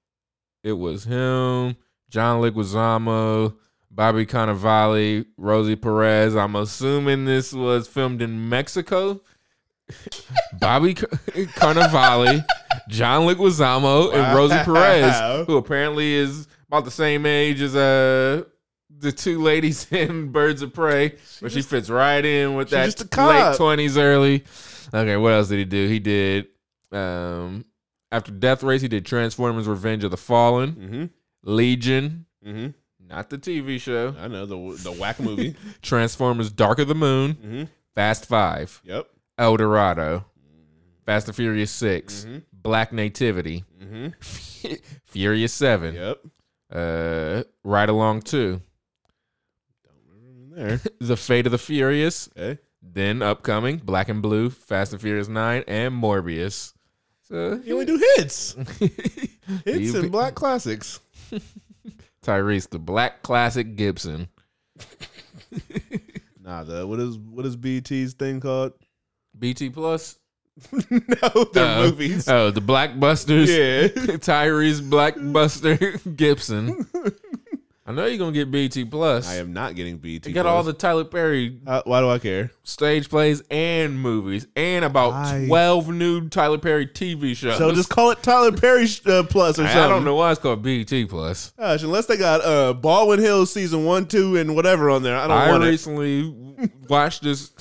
It 0.63 0.73
was 0.73 1.03
him, 1.05 1.77
John 2.09 2.41
Leguizamo, 2.41 3.55
Bobby 3.91 4.25
Cannavale, 4.25 5.25
Rosie 5.37 5.75
Perez. 5.75 6.35
I'm 6.35 6.55
assuming 6.55 7.25
this 7.25 7.53
was 7.53 7.87
filmed 7.87 8.21
in 8.23 8.49
Mexico. 8.49 9.21
Bobby 10.59 10.95
C- 10.95 11.05
Cannavale, 11.57 12.45
John 12.87 13.27
Leguizamo, 13.27 14.13
and 14.13 14.35
Rosie 14.37 14.55
Perez, 14.63 15.45
who 15.47 15.57
apparently 15.57 16.13
is 16.13 16.47
about 16.67 16.85
the 16.85 16.91
same 16.91 17.25
age 17.25 17.61
as 17.61 17.75
uh 17.75 18.43
the 18.99 19.11
two 19.11 19.41
ladies 19.41 19.87
in 19.91 20.31
Birds 20.31 20.61
of 20.61 20.73
Prey, 20.73 21.15
but 21.41 21.51
she 21.51 21.61
fits 21.61 21.89
right 21.89 22.23
in 22.23 22.55
with 22.55 22.69
that 22.71 23.17
late 23.17 23.57
twenties, 23.57 23.97
early. 23.97 24.43
Okay, 24.93 25.17
what 25.17 25.33
else 25.33 25.47
did 25.49 25.59
he 25.59 25.65
do? 25.65 25.87
He 25.87 25.99
did 25.99 26.47
um 26.91 27.65
after 28.11 28.31
Death 28.31 28.63
Race, 28.63 28.81
he 28.81 28.87
did 28.87 29.05
Transformers: 29.05 29.67
Revenge 29.67 30.03
of 30.03 30.11
the 30.11 30.17
Fallen, 30.17 30.71
Mm-hmm. 30.73 31.05
Legion, 31.43 32.25
Mm-hmm. 32.45 32.67
not 33.07 33.29
the 33.29 33.37
TV 33.37 33.79
show, 33.79 34.15
I 34.19 34.27
know 34.27 34.45
the 34.45 34.81
the 34.83 34.91
whack 34.91 35.19
movie. 35.19 35.55
Transformers: 35.81 36.51
Dark 36.51 36.79
of 36.79 36.87
the 36.87 36.95
Moon, 36.95 37.33
mm-hmm. 37.35 37.63
Fast 37.95 38.25
Five, 38.25 38.81
Yep. 38.83 39.07
El 39.39 39.57
Dorado, 39.57 40.25
Fast 41.05 41.27
and 41.27 41.35
Furious 41.35 41.71
6 41.71 42.25
Mm-hmm. 42.25 42.37
Black 42.53 42.91
Nativity, 42.93 43.63
Mm-hmm. 43.81 44.73
Furious 45.05 45.53
Seven, 45.53 45.95
Yep. 45.95 46.17
uh, 46.71 47.43
Ride 47.63 47.89
Along 47.89 48.21
Two, 48.21 48.61
There. 50.51 50.81
The 50.99 51.15
Fate 51.17 51.45
of 51.45 51.51
the 51.53 51.57
Furious, 51.57 52.29
Okay. 52.37 52.59
then 52.81 53.21
upcoming 53.21 53.77
Black 53.77 54.09
and 54.09 54.21
Blue, 54.21 54.49
Fast 54.49 54.91
and 54.93 55.01
Furious 55.01 55.27
Nine, 55.29 55.63
and 55.67 55.93
Morbius. 55.95 56.73
So 57.21 57.61
You 57.63 57.73
only 57.73 57.85
do 57.85 57.97
hits. 58.17 58.53
Hits 59.65 59.93
and 59.95 60.11
black 60.11 60.35
classics. 60.35 60.99
Tyrese, 62.23 62.69
the 62.69 62.77
Black 62.79 63.23
Classic 63.23 63.75
Gibson. 63.75 64.27
Nah, 66.43 66.63
the 66.63 66.85
what 66.85 66.99
is 66.99 67.17
what 67.17 67.45
is 67.45 67.55
BT's 67.55 68.13
thing 68.13 68.39
called? 68.39 68.73
BT 69.39 69.69
Plus. 69.69 70.17
no, 70.73 70.79
the 70.89 71.63
Uh, 71.65 71.81
movies. 71.83 72.27
Oh, 72.27 72.51
the 72.51 72.61
Blackbusters. 72.61 73.47
yeah. 73.47 73.87
Tyrese 74.17 74.81
Blackbuster 74.81 76.15
Gibson. 76.17 76.85
I 77.85 77.91
know 77.91 78.05
you're 78.05 78.19
gonna 78.19 78.33
get 78.33 78.51
BT 78.51 78.85
Plus. 78.85 79.27
I 79.27 79.35
am 79.37 79.51
not 79.51 79.73
getting 79.75 79.97
BT. 79.97 80.29
You 80.29 80.35
got 80.35 80.45
all 80.45 80.61
the 80.61 80.73
Tyler 80.73 81.05
Perry 81.05 81.59
Uh, 81.65 81.81
why 81.85 82.01
do 82.01 82.09
I 82.09 82.19
care? 82.19 82.51
stage 82.63 83.09
plays 83.09 83.41
and 83.49 83.99
movies, 83.99 84.45
and 84.55 84.85
about 84.85 85.13
I- 85.13 85.45
twelve 85.47 85.89
new 85.89 86.29
Tyler 86.29 86.59
Perry 86.59 86.85
TV 86.85 87.35
shows. 87.35 87.57
So 87.57 87.71
just 87.73 87.89
call 87.89 88.11
it 88.11 88.21
Tyler 88.21 88.51
Perry 88.51 88.85
uh, 89.07 89.23
Plus 89.23 89.57
or 89.57 89.63
I, 89.63 89.67
something. 89.67 89.81
I 89.83 89.87
don't 89.87 90.03
know 90.05 90.13
why 90.15 90.31
it's 90.31 90.39
called 90.39 90.61
BT 90.61 91.05
Plus. 91.05 91.51
Gosh, 91.57 91.81
unless 91.81 92.05
they 92.05 92.17
got 92.17 92.41
uh, 92.45 92.73
Baldwin 92.73 93.17
Hills 93.19 93.51
season 93.51 93.85
one, 93.85 94.05
two, 94.07 94.35
and 94.35 94.55
whatever 94.55 94.91
on 94.91 95.01
there, 95.01 95.17
I 95.17 95.27
don't 95.27 95.37
I, 95.37 95.49
want 95.51 95.63
it. 95.63 95.67
recently 95.67 96.31
watched 96.87 97.23
this. 97.23 97.51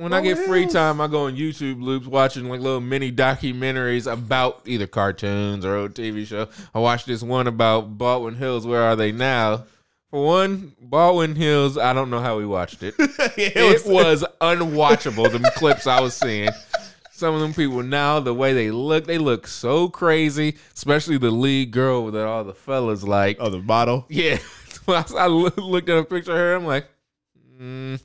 When 0.00 0.14
I 0.14 0.22
get 0.22 0.38
Baldwin 0.38 0.48
free 0.48 0.66
time, 0.66 0.98
I 0.98 1.08
go 1.08 1.26
on 1.26 1.36
YouTube 1.36 1.82
loops 1.82 2.06
watching 2.06 2.48
like 2.48 2.60
little 2.60 2.80
mini 2.80 3.12
documentaries 3.12 4.10
about 4.10 4.62
either 4.64 4.86
cartoons 4.86 5.62
or 5.62 5.76
old 5.76 5.92
TV 5.92 6.26
show. 6.26 6.48
I 6.74 6.78
watched 6.78 7.06
this 7.06 7.22
one 7.22 7.46
about 7.46 7.98
Baldwin 7.98 8.34
Hills. 8.34 8.66
Where 8.66 8.82
are 8.82 8.96
they 8.96 9.12
now? 9.12 9.64
For 10.10 10.24
one, 10.24 10.72
Baldwin 10.80 11.36
Hills. 11.36 11.76
I 11.76 11.92
don't 11.92 12.08
know 12.08 12.20
how 12.20 12.38
we 12.38 12.46
watched 12.46 12.82
it. 12.82 12.94
It 13.36 13.84
was 13.84 14.24
unwatchable. 14.40 15.30
The 15.30 15.50
clips 15.56 15.86
I 15.86 16.00
was 16.00 16.14
seeing. 16.14 16.48
Some 17.12 17.34
of 17.34 17.42
them 17.42 17.52
people 17.52 17.82
now, 17.82 18.20
the 18.20 18.32
way 18.32 18.54
they 18.54 18.70
look, 18.70 19.04
they 19.04 19.18
look 19.18 19.46
so 19.46 19.90
crazy. 19.90 20.56
Especially 20.74 21.18
the 21.18 21.30
lead 21.30 21.72
girl 21.72 22.10
that 22.10 22.26
all 22.26 22.44
the 22.44 22.54
fellas 22.54 23.04
like. 23.04 23.36
oh 23.38 23.50
the 23.50 23.60
model 23.60 24.06
Yeah. 24.08 24.38
I, 24.88 25.04
I 25.18 25.26
looked 25.26 25.90
at 25.90 25.98
a 25.98 26.04
picture 26.04 26.32
of 26.32 26.38
her. 26.38 26.54
I'm 26.54 26.64
like, 26.64 26.88
mm. 27.60 28.00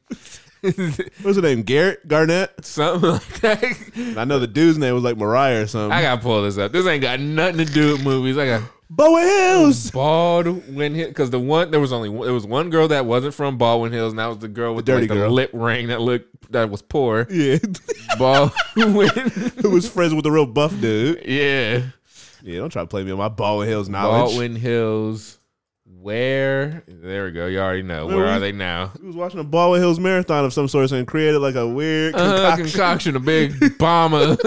What's 1.22 1.36
her 1.38 1.42
name? 1.42 1.64
Garrett 1.64 2.08
Garnett. 2.08 2.66
something 2.66 3.10
like 3.12 3.42
that. 3.42 4.16
I 4.18 4.26
know 4.26 4.40
the 4.40 4.48
dude's 4.48 4.78
name 4.78 4.94
was 4.94 5.04
like 5.04 5.18
Moriah 5.18 5.64
or 5.64 5.68
something. 5.68 5.92
I 5.92 6.02
gotta 6.02 6.22
pull 6.22 6.42
this 6.44 6.58
up. 6.58 6.72
This 6.72 6.86
ain't 6.88 7.02
got 7.02 7.20
nothing 7.20 7.66
to 7.66 7.72
do 7.72 7.94
with 7.94 8.04
movies. 8.04 8.38
I 8.38 8.46
got 8.46 8.64
Bowen 8.90 9.24
Hills. 9.24 9.92
Baldwin 9.92 10.94
Hills 10.96 11.10
because 11.10 11.30
the 11.32 11.40
one 11.40 11.72
there 11.72 11.80
was 11.80 11.92
only 11.92 12.10
one, 12.10 12.26
there 12.26 12.34
was 12.34 12.46
one 12.46 12.70
girl 12.70 12.88
that 12.90 13.06
wasn't 13.06 13.34
from 13.34 13.58
Baldwin 13.58 13.92
Hills, 13.92 14.12
and 14.14 14.20
that 14.20 14.28
was 14.28 14.38
the 14.40 14.48
girl 14.48 14.76
with 14.76 14.86
The 14.86 14.92
dirty 14.94 15.02
like, 15.08 15.10
the 15.10 15.16
girl. 15.16 15.32
lip 15.32 15.50
ring 15.54 15.88
that 15.88 16.02
looked 16.02 16.52
that 16.52 16.70
was 16.70 16.82
poor. 16.82 17.28
Yeah, 17.30 17.58
Baldwin, 18.18 19.10
who 19.62 19.70
was 19.72 19.90
friends 19.90 20.14
with 20.14 20.24
the 20.24 20.32
real 20.32 20.46
buff 20.46 20.80
dude. 20.80 21.24
yeah, 21.26 21.82
Yeah, 22.44 22.60
don't 22.60 22.70
try 22.70 22.84
to 22.84 22.88
play 22.88 23.04
me 23.04 23.12
on 23.12 23.18
my 23.18 23.30
Bowen 23.30 23.68
Hills 23.68 23.90
knowledge. 23.90 24.30
Baldwin 24.32 24.56
Hills. 24.56 25.35
Where 26.06 26.84
there 26.88 27.26
we 27.26 27.32
go. 27.32 27.48
You 27.48 27.58
already 27.60 27.82
know. 27.82 28.06
Where 28.06 28.28
are 28.28 28.40
they 28.40 28.52
now? 28.52 28.92
He 29.02 29.08
was 29.08 29.16
watching 29.16 29.40
a 29.40 29.44
Baldwin 29.44 29.82
Hills 29.82 30.00
marathon 30.00 30.46
of 30.46 30.54
some 30.54 30.68
sort 30.68 30.92
and 30.92 31.08
created 31.08 31.40
like 31.40 31.56
a 31.56 31.68
weird 31.68 32.14
Uh, 32.14 32.56
concoction 32.56 32.66
concoction, 32.68 33.16
a 33.16 33.20
big 33.20 33.78
bomber. 33.80 34.38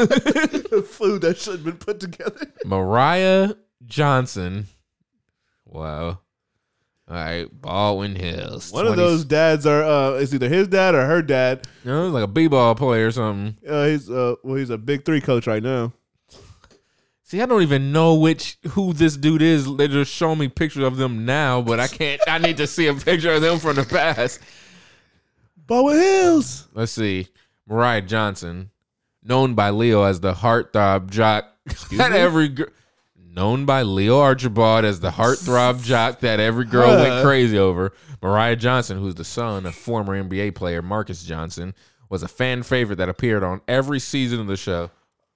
of 0.70 0.86
food 0.86 1.22
that 1.22 1.36
should 1.36 1.54
have 1.54 1.64
been 1.64 1.76
put 1.76 1.98
together. 1.98 2.46
Moriah 2.64 3.56
Johnson. 3.84 4.68
Wow. 5.66 6.20
All 7.08 7.16
right, 7.16 7.46
Baldwin 7.50 8.14
Hills. 8.14 8.70
One 8.70 8.86
of 8.86 8.94
those 8.94 9.24
dads 9.24 9.66
are 9.66 9.82
uh, 9.82 10.10
it's 10.12 10.32
either 10.32 10.48
his 10.48 10.68
dad 10.68 10.94
or 10.94 11.06
her 11.06 11.22
dad. 11.22 11.66
No, 11.84 12.06
like 12.06 12.22
a 12.22 12.28
b-ball 12.28 12.76
player 12.76 13.08
or 13.08 13.10
something. 13.10 13.56
Uh, 13.68 13.86
he's 13.86 14.08
uh, 14.08 14.36
well, 14.44 14.54
he's 14.54 14.70
a 14.70 14.78
big 14.78 15.04
three 15.04 15.20
coach 15.20 15.48
right 15.48 15.62
now. 15.64 15.92
See, 17.28 17.42
I 17.42 17.44
don't 17.44 17.60
even 17.60 17.92
know 17.92 18.14
which 18.14 18.56
who 18.70 18.94
this 18.94 19.14
dude 19.14 19.42
is. 19.42 19.76
They 19.76 19.86
just 19.86 20.10
show 20.10 20.34
me 20.34 20.48
pictures 20.48 20.82
of 20.82 20.96
them 20.96 21.26
now, 21.26 21.60
but 21.60 21.78
I 21.78 21.86
can't. 21.86 22.22
I 22.26 22.38
need 22.38 22.56
to 22.56 22.66
see 22.66 22.86
a 22.86 22.94
picture 22.94 23.34
of 23.34 23.42
them 23.42 23.58
from 23.58 23.76
the 23.76 23.84
past. 23.84 24.40
Bowen 25.54 25.98
Hills. 25.98 26.68
Let's 26.72 26.92
see. 26.92 27.28
Moriah 27.68 28.00
Johnson, 28.00 28.70
known 29.22 29.52
by 29.52 29.68
Leo 29.68 30.04
as 30.04 30.20
the 30.20 30.32
heartthrob 30.32 31.10
jock. 31.10 31.44
That 31.98 32.12
me? 32.12 32.16
every 32.16 32.48
girl. 32.48 32.68
known 33.14 33.66
by 33.66 33.82
Leo 33.82 34.20
Archibald 34.20 34.86
as 34.86 35.00
the 35.00 35.10
heartthrob 35.10 35.84
jock 35.84 36.20
that 36.20 36.40
every 36.40 36.64
girl 36.64 36.88
went 36.96 37.22
crazy 37.22 37.58
over. 37.58 37.92
Moriah 38.22 38.56
Johnson, 38.56 38.96
who's 38.96 39.16
the 39.16 39.24
son 39.24 39.66
of 39.66 39.74
former 39.74 40.18
NBA 40.18 40.54
player 40.54 40.80
Marques 40.80 41.24
Johnson, 41.24 41.74
was 42.08 42.22
a 42.22 42.28
fan 42.28 42.62
favorite 42.62 42.96
that 42.96 43.10
appeared 43.10 43.44
on 43.44 43.60
every 43.68 44.00
season 44.00 44.40
of 44.40 44.46
the 44.46 44.56
show. 44.56 44.90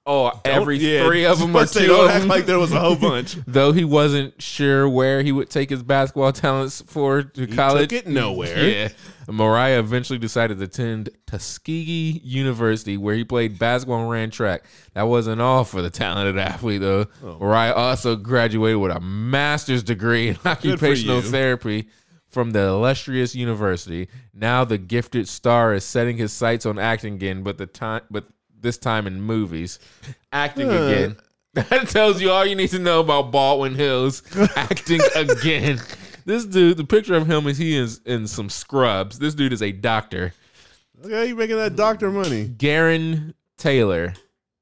Oh, 0.04 0.32
every 0.44 0.78
Yeah, 0.78 1.06
three 1.06 1.24
of 1.26 1.38
them 1.40 1.54
or 1.54 1.64
two 1.64 1.86
don't 1.86 2.06
of 2.06 2.10
act 2.10 2.24
like 2.26 2.44
there 2.46 2.58
was 2.58 2.72
a 2.72 2.80
whole 2.80 2.96
bunch. 3.00 3.36
Though 3.46 3.70
he 3.72 3.84
wasn't 3.84 4.40
sure 4.42 4.88
where 4.88 5.22
he 5.22 5.30
would 5.30 5.48
take 5.48 5.70
his 5.70 5.82
basketball 5.82 6.32
talents 6.32 6.82
for 6.86 7.22
to 7.22 7.46
He 7.46 7.54
college. 7.54 7.90
took 7.90 7.98
it 8.00 8.08
nowhere. 8.08 8.68
Yeah. 8.68 8.88
Moriah 9.28 9.78
eventually 9.78 10.18
decided 10.18 10.58
to 10.58 10.64
attend 10.64 11.10
Tuskegee 11.28 12.20
University, 12.24 12.96
where 12.96 13.14
he 13.14 13.22
played 13.22 13.58
basketball 13.58 14.00
and 14.00 14.10
ran 14.10 14.30
track. 14.30 14.64
That 14.94 15.04
wasn't 15.04 15.40
all 15.40 15.62
for 15.64 15.80
the 15.80 15.90
talented 15.90 16.36
athlete, 16.38 16.80
though. 16.80 17.06
Oh. 17.22 17.38
Moriah 17.38 17.72
also 17.72 18.16
graduated 18.16 18.78
with 18.80 18.90
a 18.90 18.98
master's 19.00 19.84
degree 19.84 20.28
in 20.28 20.38
occupational 20.44 21.22
therapy 21.22 21.88
from 22.28 22.50
the 22.50 22.60
illustrious 22.62 23.36
university. 23.36 24.08
Now 24.34 24.64
the 24.64 24.78
gifted 24.78 25.28
star 25.28 25.72
is 25.74 25.84
setting 25.84 26.16
his 26.16 26.32
sights 26.32 26.66
on 26.66 26.78
acting 26.80 27.14
again, 27.14 27.44
but 27.44 27.58
the 27.58 27.66
time, 27.66 28.02
but 28.10 28.24
this 28.62 28.78
time 28.78 29.06
in 29.06 29.20
movies, 29.20 29.78
acting 30.32 30.68
again. 30.68 31.16
That 31.54 31.88
tells 31.88 32.18
you 32.18 32.30
all 32.30 32.46
you 32.46 32.56
need 32.56 32.70
to 32.70 32.78
know 32.78 33.00
about 33.00 33.30
Baldwin 33.30 33.74
Hills 33.74 34.22
acting 34.56 35.02
again. 35.14 35.82
This 36.24 36.46
dude, 36.46 36.78
the 36.78 36.84
picture 36.84 37.14
of 37.14 37.26
him 37.26 37.46
is 37.46 37.58
he 37.58 37.76
is 37.76 38.00
in 38.06 38.26
some 38.26 38.48
scrubs. 38.48 39.18
This 39.18 39.34
dude 39.34 39.52
is 39.52 39.60
a 39.60 39.70
doctor. 39.70 40.32
Okay, 41.04 41.26
you 41.26 41.36
making 41.36 41.56
that 41.56 41.76
doctor 41.76 42.10
money. 42.10 42.50
Gerren 42.56 43.34
Taylor 43.58 44.14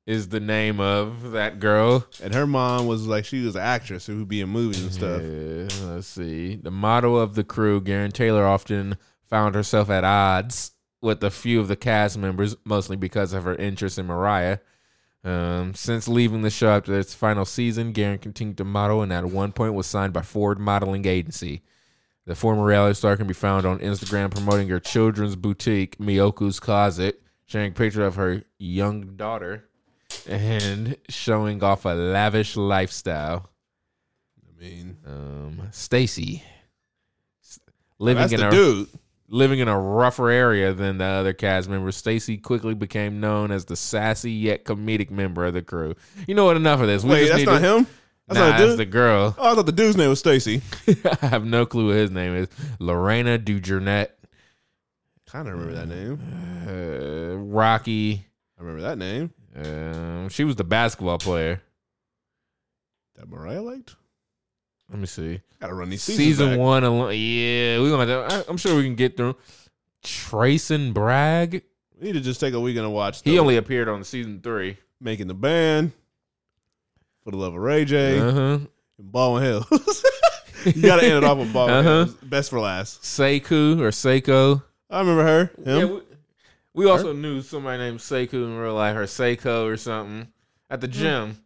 is 0.05 0.31
the 0.31 0.41
name 0.41 0.81
of 0.81 1.31
that 1.31 1.61
girl. 1.61 2.05
And 2.21 2.35
her 2.35 2.45
mom 2.45 2.89
was 2.89 3.07
like, 3.07 3.25
she 3.25 3.45
was 3.45 3.55
an 3.55 3.63
actress 3.63 4.07
who 4.07 4.19
would 4.19 4.29
be 4.29 4.41
in 4.41 4.49
movies 4.49 4.83
and 4.83 4.93
stuff. 4.93 5.23
Yeah, 5.23 5.93
let's 5.95 6.09
see. 6.09 6.57
The 6.57 6.73
motto 6.73 7.15
of 7.15 7.37
the 7.37 7.45
crew, 7.45 7.81
Gerren 7.81 8.11
Taylor 8.11 8.45
often 8.45 8.97
found 9.29 9.55
herself 9.55 9.91
at 9.91 10.03
odds 10.03 10.73
with 11.01 11.23
a 11.25 11.31
few 11.31 11.61
of 11.61 11.69
the 11.69 11.77
cast 11.77 12.19
members, 12.19 12.57
mostly 12.65 12.97
because 12.97 13.33
of 13.33 13.45
her 13.45 13.55
interest 13.55 13.99
in 13.99 14.07
Moriah. 14.07 14.61
Um, 15.23 15.75
since 15.75 16.09
leaving 16.09 16.43
the 16.43 16.51
show 16.51 16.71
after 16.71 16.99
its 16.99 17.15
final 17.15 17.45
season, 17.45 17.93
Gerren 17.93 18.19
continued 18.19 18.57
to 18.59 18.65
model 18.65 19.03
and 19.03 19.13
at 19.13 19.25
one 19.27 19.53
point 19.53 19.75
was 19.75 19.87
signed 19.87 20.13
by 20.13 20.23
Ford 20.23 20.59
Modeling 20.59 21.07
Agency. 21.07 21.63
The 22.27 22.35
former 22.35 22.65
reality 22.65 22.95
star 22.95 23.17
can 23.17 23.27
be 23.27 23.35
found 23.35 23.67
on 23.67 23.81
Instagram 23.81 24.31
promoting 24.31 24.69
her 24.69 24.81
children's 24.81 25.37
boutique, 25.37 25.99
Miyoku's 25.99 26.61
Closet, 26.61 27.21
sharing 27.47 27.73
a 27.73 27.75
picture 27.75 28.05
of 28.05 28.15
her 28.15 28.45
young 28.59 29.17
daughter 29.17 29.69
and 30.27 30.97
showing 31.09 31.63
off 31.63 31.85
a 31.85 31.91
lavish 31.91 32.57
lifestyle. 32.57 33.51
I 34.39 34.63
mean, 34.63 34.97
Um, 35.07 35.69
Stacy 35.71 36.43
living 37.99 38.23
that's 38.23 38.33
in 38.33 38.41
a 38.43 38.51
dude. 38.51 38.89
Living 39.33 39.61
in 39.61 39.69
a 39.69 39.79
rougher 39.79 40.29
area 40.29 40.73
than 40.75 40.99
the 40.99 41.05
other 41.05 41.33
cast 41.33 41.69
members. 41.69 41.95
Stacy 41.97 42.37
quickly 42.37 42.75
became 42.75 43.21
known 43.21 43.53
as 43.53 43.65
the 43.65 43.77
sassy 43.77 44.33
yet 44.33 44.65
comedic 44.65 45.09
member 45.11 45.45
of 45.45 45.55
the 45.55 45.63
crew. 45.63 45.95
You 46.27 46.35
know 46.35 46.45
what? 46.47 46.57
Enough 46.57 46.81
of 46.81 46.89
this. 46.89 47.05
We 47.05 47.11
Wait, 47.11 47.29
that's 47.29 47.45
not 47.45 47.61
to- 47.61 47.77
him? 47.79 47.87
That's 48.27 48.39
nah, 48.41 48.51
not 48.51 48.59
that's 48.59 48.77
the 48.77 48.87
girl. 48.87 49.35
Oh, 49.39 49.53
I 49.53 49.55
thought 49.57 49.67
the 49.67 49.73
dude's 49.73 49.97
name 49.97 50.09
was 50.09 50.19
Stacy. 50.21 50.63
I 51.23 51.27
have 51.27 51.45
no 51.45 51.67
clue 51.67 51.89
what 51.89 51.97
his 51.97 52.11
name 52.13 52.35
is. 52.35 52.49
Lorena 52.79 53.39
Dujournette, 53.41 54.11
kind 55.27 55.49
of 55.49 55.55
remember 55.55 55.75
that 55.75 55.89
name. 55.89 56.21
uh, 56.69 57.37
Rocky. 57.39 58.25
I 58.59 58.63
remember 58.63 58.83
that 58.83 58.99
name. 58.99 59.33
Um, 59.57 60.29
she 60.29 60.45
was 60.45 60.55
the 60.55 60.63
basketball 60.65 61.19
player. 61.19 61.61
That 63.17 63.29
Moriah 63.29 63.63
liked. 63.63 63.97
Let 64.91 64.99
me 64.99 65.07
see. 65.07 65.41
Gotta 65.61 65.75
run 65.75 65.89
these 65.91 66.03
Season 66.03 66.51
back. 66.51 66.59
one 66.59 66.85
alone. 66.85 67.13
Yeah, 67.15 67.81
we 67.81 67.91
gonna. 67.91 68.07
Have 68.07 68.29
to, 68.29 68.35
I- 68.37 68.45
I'm 68.51 68.57
sure 68.57 68.75
we 68.77 68.83
can 68.85 68.97
get 68.97 69.17
through. 69.17 69.37
Trayson 70.03 70.93
Bragg. 70.93 71.63
We 72.01 72.07
need 72.07 72.13
to 72.15 72.21
just 72.21 72.41
take 72.41 72.55
a 72.55 72.61
weekend 72.61 72.87
and 72.87 72.95
watch. 72.95 73.23
He 73.23 73.39
only 73.39 73.57
appeared 73.57 73.89
on 73.89 74.03
season 74.05 74.41
three. 74.43 74.79
making 75.01 75.29
the 75.29 75.35
band 75.35 75.93
for 77.25 77.31
the 77.31 77.37
love 77.37 77.55
of 77.55 77.61
Ray 77.61 77.85
J 77.85 78.19
Uh 78.19 78.33
huh. 78.33 78.41
and 78.41 78.69
Baldwin 78.99 79.43
Hills. 79.45 80.05
you 80.65 80.83
gotta 80.83 81.05
end 81.05 81.15
it 81.19 81.25
off 81.25 81.39
with 81.39 81.53
Baldwin 81.53 81.79
Uh-huh. 81.79 81.89
Hills. 82.07 82.15
Best 82.23 82.51
for 82.51 82.59
last. 82.61 83.03
Seiko 83.03 83.79
or 83.81 83.91
Seiko. 83.91 84.63
I 84.89 85.01
remember 85.01 85.23
her. 85.23 85.51
Yeah, 85.65 85.77
Him. 85.81 85.91
we, 85.95 86.01
we 86.85 86.91
also 86.91 87.13
knew 87.13 87.43
somebody 87.43 87.79
named 87.79 87.99
Seiko 88.01 88.33
in 88.45 88.57
real 88.57 88.75
life, 88.75 88.97
or 88.97 89.05
Seiko 89.05 89.67
or 89.71 89.77
something, 89.77 90.27
at 90.71 90.81
the 90.81 90.89
gym. 90.89 91.37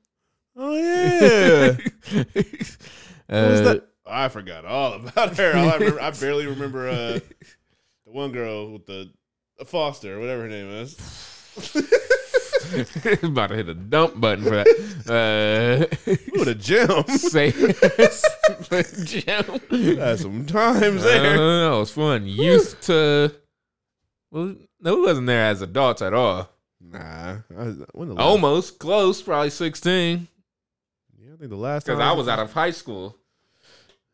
oh 0.57 0.77
yeah. 0.77 1.77
uh, 3.29 3.61
that? 3.61 3.89
I 4.07 4.29
forgot 4.29 4.65
all 4.65 4.95
about 4.95 5.37
her. 5.37 5.57
All 5.57 5.71
I, 5.71 5.75
remember, 5.77 6.01
I 6.01 6.11
barely 6.11 6.47
remember 6.47 6.89
uh, 6.89 7.19
the 7.23 7.23
one 8.05 8.33
girl 8.33 8.73
with 8.73 8.87
the, 8.87 9.11
the 9.59 9.65
Foster, 9.65 10.19
whatever 10.21 10.43
her 10.43 10.49
name 10.49 10.69
is. 10.69 10.97
about 13.23 13.49
to 13.49 13.57
hit 13.57 13.69
a 13.69 13.75
dump 13.75 14.19
button 14.21 14.45
for 14.45 14.51
that. 14.51 14.67
Uh, 15.07 16.11
Ooh, 16.39 16.45
the 16.45 16.55
gym. 16.55 17.05
say 17.19 17.51
gym. 19.05 19.99
Had 19.99 20.19
some 20.19 20.47
times 20.47 21.03
there. 21.03 21.35
Uh, 21.35 21.71
that 21.71 21.77
was 21.79 21.91
fun. 21.91 22.27
Youth 22.27 22.81
to 22.83 23.35
well, 24.35 24.57
no, 24.81 24.97
we 24.97 25.03
wasn't 25.03 25.29
there 25.29 25.47
as 25.47 25.63
adults 25.63 26.03
at 26.03 26.13
all. 26.13 26.51
Nah. 26.81 27.37
I, 27.57 27.65
when 27.93 28.09
the 28.09 28.15
last, 28.15 28.25
Almost 28.25 28.79
close, 28.81 29.23
probably 29.23 29.51
sixteen, 29.51 30.19
Yeah, 30.19 30.34
I 31.35 31.37
think 31.37 31.51
the 31.51 31.57
last 31.57 31.87
because 31.87 31.99
I 32.01 32.13
was 32.13 32.29
out 32.29 32.39
of 32.39 32.53
high 32.53 32.71
school. 32.71 33.17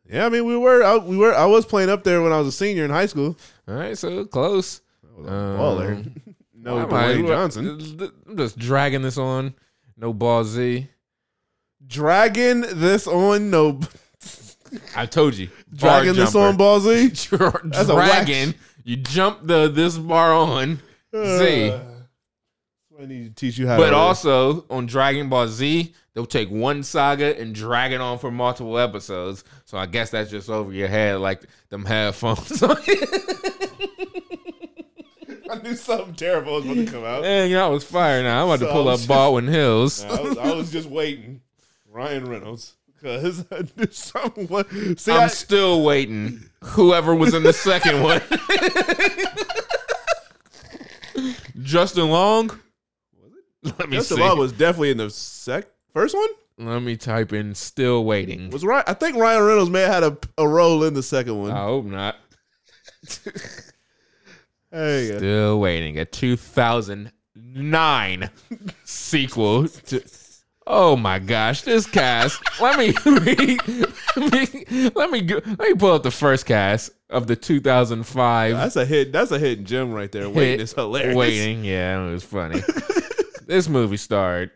Yeah, 0.09 0.25
I 0.25 0.29
mean 0.29 0.45
we 0.45 0.57
were. 0.57 0.83
I, 0.83 0.97
we 0.97 1.17
were. 1.17 1.33
I 1.35 1.45
was 1.45 1.65
playing 1.65 1.89
up 1.89 2.03
there 2.03 2.21
when 2.21 2.33
I 2.33 2.37
was 2.39 2.47
a 2.47 2.51
senior 2.51 2.83
in 2.83 2.89
high 2.89 3.05
school. 3.05 3.37
All 3.67 3.75
right, 3.75 3.95
so 3.97 4.25
close. 4.25 4.81
I 5.05 5.19
was 5.19 5.27
a 5.27 5.31
Um, 5.33 5.57
baller. 5.59 6.35
no, 6.55 6.85
Dwayne 6.87 7.27
Johnson. 7.27 8.11
I'm 8.27 8.37
just 8.37 8.57
dragging 8.57 9.03
this 9.03 9.17
on. 9.19 9.53
No 9.97 10.13
ball 10.13 10.43
Z. 10.43 10.87
Dragging 11.85 12.61
this 12.61 13.05
on 13.07 13.51
no. 13.51 13.79
I 14.95 15.05
told 15.05 15.35
you. 15.35 15.49
Dragging 15.75 16.13
this 16.15 16.33
on 16.33 16.55
Ball 16.57 16.79
Z. 16.79 17.07
That's 17.31 17.89
a 17.89 17.93
dragging. 17.93 18.55
You 18.83 18.95
jump 18.95 19.39
the 19.45 19.67
this 19.67 19.97
bar 19.97 20.33
on 20.33 20.79
Z. 21.13 21.73
Uh, 22.97 23.03
I 23.03 23.05
need 23.05 23.23
to 23.25 23.33
teach 23.33 23.57
you 23.57 23.67
how. 23.67 23.77
To 23.77 23.83
do. 23.83 23.87
But 23.89 23.93
also 23.95 24.65
on 24.69 24.85
Dragon 24.85 25.27
Ball 25.27 25.47
Z, 25.47 25.91
they'll 26.13 26.25
take 26.25 26.49
one 26.49 26.83
saga 26.83 27.39
and 27.39 27.55
drag 27.55 27.91
it 27.93 28.01
on 28.01 28.19
for 28.19 28.31
multiple 28.31 28.77
episodes. 28.77 29.43
So 29.65 29.77
I 29.77 29.85
guess 29.85 30.09
that's 30.11 30.29
just 30.29 30.49
over 30.49 30.71
your 30.71 30.87
head, 30.87 31.19
like 31.19 31.43
them 31.69 31.85
headphones. 31.85 32.63
I 35.49 35.57
knew 35.61 35.75
something 35.75 36.15
terrible 36.15 36.53
was 36.55 36.65
about 36.65 36.75
to 36.75 36.85
come 36.85 37.03
out. 37.03 37.23
Man, 37.23 37.49
y'all 37.49 37.71
was 37.71 37.83
fire 37.83 38.23
now. 38.23 38.43
I'm 38.43 38.49
about 38.49 38.65
to 38.65 38.71
pull 38.71 38.87
up 38.87 38.99
was 38.99 39.05
Baldwin 39.05 39.47
Hills. 39.47 40.03
I, 40.03 40.21
was, 40.21 40.37
I 40.37 40.53
was 40.53 40.71
just 40.71 40.89
waiting. 40.89 41.41
Ryan 41.89 42.25
Reynolds. 42.25 42.75
Because 42.93 43.45
I 43.51 43.63
knew 43.75 43.87
something 43.91 44.47
was. 44.47 44.65
See, 44.97 45.11
I'm 45.11 45.23
I, 45.23 45.27
still 45.27 45.83
waiting. 45.83 46.49
Whoever 46.63 47.13
was 47.13 47.33
in 47.33 47.43
the 47.43 47.51
second 47.51 48.01
one. 48.01 48.21
Justin 51.61 52.09
Long. 52.09 52.49
Let 53.63 53.89
me 53.89 53.97
Justin 53.97 54.17
see. 54.17 54.23
Long 54.23 54.37
was 54.37 54.53
definitely 54.53 54.91
in 54.91 54.97
the 54.97 55.09
sec 55.09 55.67
first 55.93 56.15
one. 56.15 56.29
Let 56.57 56.81
me 56.81 56.95
type 56.95 57.33
in 57.33 57.55
still 57.55 58.05
waiting. 58.05 58.49
Was 58.49 58.63
right? 58.63 58.83
I 58.87 58.93
think 58.93 59.17
Ryan 59.17 59.43
Reynolds 59.43 59.71
may 59.71 59.81
have 59.81 59.93
had 59.93 60.03
a, 60.03 60.17
a 60.37 60.47
role 60.47 60.83
in 60.83 60.93
the 60.93 61.03
second 61.03 61.39
one. 61.39 61.51
I 61.51 61.63
hope 61.63 61.85
not. 61.85 62.15
There 64.71 65.03
you 65.03 65.11
go. 65.11 65.17
Still 65.17 65.59
waiting. 65.59 65.99
A 65.99 66.05
2009 66.05 68.29
sequel 68.85 69.67
to. 69.67 70.01
Oh 70.65 70.95
my 70.95 71.19
gosh, 71.19 71.63
this 71.63 71.85
cast. 71.85 72.41
let 72.61 72.79
me 72.79 72.93
let 73.05 74.31
me 74.31 74.89
let 74.95 75.11
me 75.11 75.21
go, 75.21 75.41
let 75.45 75.59
me 75.59 75.73
pull 75.73 75.91
up 75.91 76.03
the 76.03 76.11
first 76.11 76.45
cast 76.45 76.91
of 77.09 77.27
the 77.27 77.35
2005 77.35 78.55
That's 78.55 78.75
a 78.77 78.85
hit. 78.85 79.11
That's 79.11 79.31
a 79.31 79.39
hidden 79.39 79.65
gem 79.65 79.91
right 79.91 80.11
there. 80.11 80.29
Waiting 80.29 80.51
hit 80.51 80.61
is 80.61 80.73
hilarious. 80.73 81.15
Waiting, 81.15 81.65
yeah, 81.65 82.07
it 82.07 82.11
was 82.11 82.23
funny. 82.23 82.61
this 83.47 83.67
movie 83.67 83.97
starred. 83.97 84.51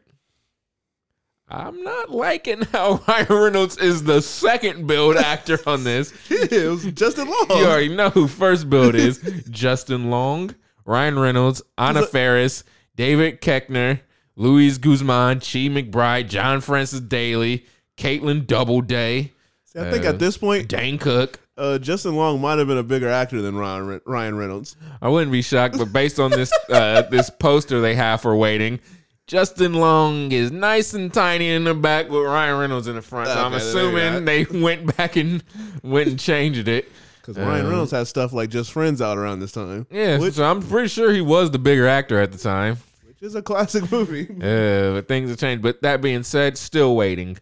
I'm 1.48 1.84
not 1.84 2.10
liking 2.12 2.62
how 2.72 3.02
Ryan 3.08 3.28
Reynolds 3.30 3.78
is 3.78 4.04
the 4.04 4.22
second 4.22 4.88
build 4.88 5.16
actor 5.18 5.60
on 5.68 5.84
this. 5.84 6.12
it 6.30 6.70
was 6.70 6.86
Justin 6.86 7.28
Long. 7.28 7.46
You 7.60 7.66
already 7.66 7.96
know 7.96 8.10
who 8.10 8.28
first 8.28 8.70
build 8.70 8.96
is. 8.96 9.20
Justin 9.52 10.10
Long, 10.10 10.56
Ryan 10.86 11.20
Reynolds, 11.20 11.62
Anna 11.78 12.02
a- 12.02 12.08
Faris, 12.08 12.64
David 12.96 13.42
Koechner, 13.42 14.00
Louise 14.36 14.78
Guzman, 14.80 15.40
Chi 15.40 15.70
McBride, 15.70 16.30
John 16.30 16.62
Francis 16.62 17.00
Daly, 17.00 17.66
Kaitlin 17.98 18.46
Doubleday, 18.48 19.32
See, 19.66 19.80
I 19.80 19.92
think 19.92 20.06
Uh, 20.06 20.10
at 20.10 20.20
this 20.20 20.38
point, 20.38 20.68
Dane 20.68 20.98
Cook. 20.98 21.40
uh, 21.58 21.78
Justin 21.78 22.16
Long 22.16 22.42
might 22.42 22.58
have 22.58 22.68
been 22.68 22.78
a 22.78 22.84
bigger 22.84 23.08
actor 23.08 23.42
than 23.42 23.56
Ryan, 23.56 24.02
Ryan 24.06 24.36
Reynolds. 24.38 24.76
I 25.02 25.10
wouldn't 25.10 25.32
be 25.32 25.42
shocked, 25.42 25.78
but 25.78 25.94
based 25.94 26.20
on 26.20 26.32
this 26.32 26.52
uh, 26.70 27.04
this 27.04 27.30
poster 27.30 27.80
they 27.82 27.96
have 27.96 28.22
for 28.22 28.36
waiting, 28.36 28.80
Justin 29.28 29.74
Long 29.74 30.32
is 30.32 30.52
nice 30.52 30.94
and 30.94 31.12
tiny 31.12 31.50
in 31.50 31.64
the 31.64 31.74
back 31.74 32.10
with 32.10 32.24
Ryan 32.24 32.60
Reynolds 32.60 32.88
in 32.88 32.96
the 32.96 33.02
front. 33.02 33.28
So 33.28 33.34
I'm 33.34 33.54
Okay, 33.54 33.64
you 33.64 33.70
assuming 33.70 34.26
they 34.26 34.46
went 34.46 34.96
back 34.98 35.16
and 35.16 35.44
went 35.84 36.10
and 36.10 36.20
changed 36.20 36.68
it. 36.68 36.88
Because 37.22 37.38
Ryan 37.38 37.66
Uh, 37.66 37.70
Reynolds 37.70 37.92
had 37.92 38.06
stuff 38.08 38.34
like 38.34 38.52
Just 38.52 38.72
Friends 38.72 39.02
out 39.02 39.18
around 39.18 39.40
this 39.40 39.52
time. 39.52 39.88
Yeah, 39.90 40.20
Which, 40.20 40.36
so 40.36 40.44
I'm 40.44 40.62
pretty 40.62 40.90
sure 40.90 41.12
he 41.12 41.22
was 41.22 41.50
the 41.50 41.58
bigger 41.58 41.88
actor 41.88 42.20
at 42.22 42.32
the 42.32 42.38
time. 42.38 42.78
which 43.08 43.24
is 43.24 43.34
a 43.34 43.42
classic 43.42 43.92
movie. 43.92 44.28
Uh, 44.30 44.94
but 44.94 45.08
things 45.08 45.32
have 45.32 45.40
changed. 45.40 45.64
But 45.64 45.82
that 45.82 46.02
being 46.02 46.22
said, 46.22 46.56
still 46.56 46.96
waiting. 46.96 47.38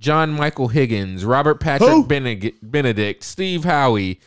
John 0.00 0.30
Michael 0.32 0.68
Higgins, 0.68 1.24
Robert 1.24 1.60
Patrick? 1.60 2.08
Benedict, 2.08 2.58
Benedict, 2.68 3.22
Steve 3.22 3.60
Howey, 3.62 4.18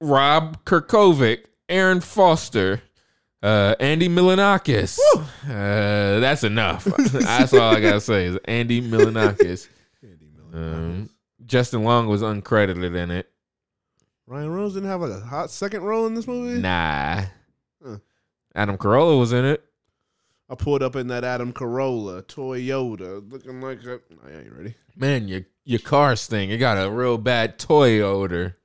Rob 0.00 0.64
Kirkovic, 0.64 1.44
Aaron 1.68 2.00
Foster, 2.00 2.82
uh, 3.42 3.74
Andy 3.80 4.08
Milonakis. 4.08 4.98
Uh, 5.16 6.20
that's 6.20 6.44
enough. 6.44 6.84
that's 6.84 7.52
all 7.54 7.74
I 7.74 7.80
gotta 7.80 8.00
say 8.00 8.26
is 8.26 8.38
Andy 8.44 8.82
Milonakis. 8.82 9.68
Um, 10.52 11.10
Justin 11.46 11.84
Long 11.84 12.08
was 12.08 12.22
uncredited 12.22 12.96
in 12.96 13.10
it. 13.10 13.30
Ryan 14.26 14.50
Reynolds 14.50 14.74
didn't 14.74 14.88
have 14.88 15.00
like 15.00 15.10
a 15.10 15.20
hot 15.20 15.50
second 15.50 15.82
role 15.82 16.06
in 16.06 16.14
this 16.14 16.26
movie. 16.26 16.60
Nah. 16.60 17.22
Huh. 17.84 17.96
Adam 18.54 18.76
Carolla 18.76 19.18
was 19.18 19.32
in 19.32 19.44
it. 19.44 19.64
I 20.48 20.54
pulled 20.56 20.82
up 20.82 20.96
in 20.96 21.06
that 21.08 21.22
Adam 21.24 21.52
Carolla 21.52 22.22
Toyota, 22.22 23.28
looking 23.30 23.60
like 23.60 23.84
a. 23.84 24.00
I 24.26 24.38
ain't 24.38 24.52
ready. 24.52 24.74
Man, 24.96 25.28
your 25.28 25.42
your 25.64 25.78
car 25.78 26.16
stink. 26.16 26.50
It 26.50 26.58
got 26.58 26.76
a 26.76 26.90
real 26.90 27.18
bad 27.18 27.58
toy 27.58 28.00
odor. 28.00 28.56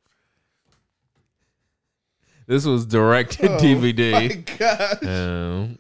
This 2.48 2.66
was 2.66 2.86
direct 2.86 3.34
to 3.40 3.50
Oh, 3.56 3.58
DVD. 3.60 4.12
My 4.14 4.36
gosh. 4.58 5.04
Um, 5.04 5.78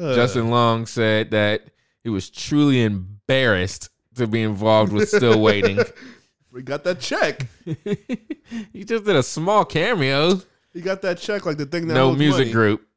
Uh, 0.00 0.14
Justin 0.14 0.50
Long 0.50 0.86
said 0.86 1.30
that 1.32 1.62
he 2.04 2.10
was 2.10 2.30
truly 2.30 2.82
embarrassed 2.82 3.88
to 4.16 4.26
be 4.26 4.42
involved 4.42 4.92
with 4.92 5.08
Still 5.08 5.40
Waiting. 5.48 5.78
we 6.52 6.62
got 6.62 6.84
that 6.84 7.00
check. 7.00 7.46
he 7.64 8.84
just 8.84 9.04
did 9.04 9.16
a 9.16 9.22
small 9.22 9.64
cameo. 9.64 10.40
He 10.72 10.80
got 10.82 11.02
that 11.02 11.18
check 11.18 11.46
like 11.46 11.56
the 11.56 11.66
thing 11.66 11.88
that 11.88 11.94
No 11.94 12.12
music 12.14 12.38
money. 12.46 12.52
group. 12.52 12.87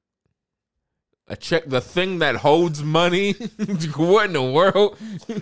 A 1.31 1.35
check, 1.37 1.63
the 1.65 1.79
thing 1.79 2.19
that 2.19 2.35
holds 2.35 2.83
money. 2.83 3.31
what 3.95 4.25
in 4.25 4.33
the 4.33 4.43
world? 4.43 4.97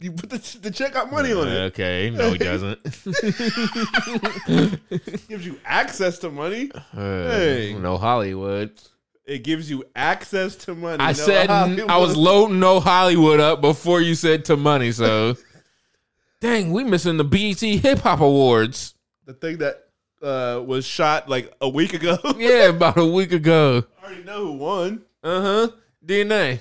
you 0.00 0.12
put 0.12 0.30
the, 0.30 0.58
the 0.62 0.70
check 0.70 0.94
got 0.94 1.12
money 1.12 1.30
on 1.34 1.46
it. 1.46 1.58
Okay, 1.66 2.08
no, 2.08 2.32
he 2.32 2.38
doesn't. 2.38 2.82
gives 5.28 5.44
you 5.44 5.60
access 5.66 6.18
to 6.20 6.30
money. 6.30 6.70
Uh, 6.72 6.80
Hey. 6.96 7.76
No 7.78 7.98
Hollywood. 7.98 8.80
It 9.26 9.44
gives 9.44 9.68
you 9.68 9.84
access 9.94 10.56
to 10.56 10.74
money. 10.74 11.04
I 11.04 11.08
No 11.08 11.12
said 11.12 11.50
Hollywood. 11.50 11.90
I 11.90 11.98
was 11.98 12.16
loading 12.16 12.60
no 12.60 12.80
Hollywood 12.80 13.40
up 13.40 13.60
before 13.60 14.00
you 14.00 14.14
said 14.14 14.46
to 14.46 14.56
money. 14.56 14.90
So, 14.90 15.36
dang, 16.40 16.72
we 16.72 16.82
missing 16.82 17.18
the 17.18 17.24
BET 17.24 17.60
Hip 17.60 17.98
Hop 17.98 18.20
Awards. 18.20 18.94
the 19.26 19.34
thing 19.34 19.58
that 19.58 19.84
uh, 20.22 20.62
was 20.64 20.86
shot 20.86 21.28
like 21.28 21.52
a 21.60 21.68
week 21.68 21.92
ago. 21.92 22.16
Yeah, 22.38 22.70
about 22.70 22.96
a 22.96 23.04
week 23.04 23.32
ago. 23.32 23.84
I 24.04 24.08
already 24.08 24.24
know 24.24 24.46
who 24.46 24.52
won. 24.52 25.02
Uh 25.22 25.40
huh. 25.40 25.68
DNA. 26.04 26.58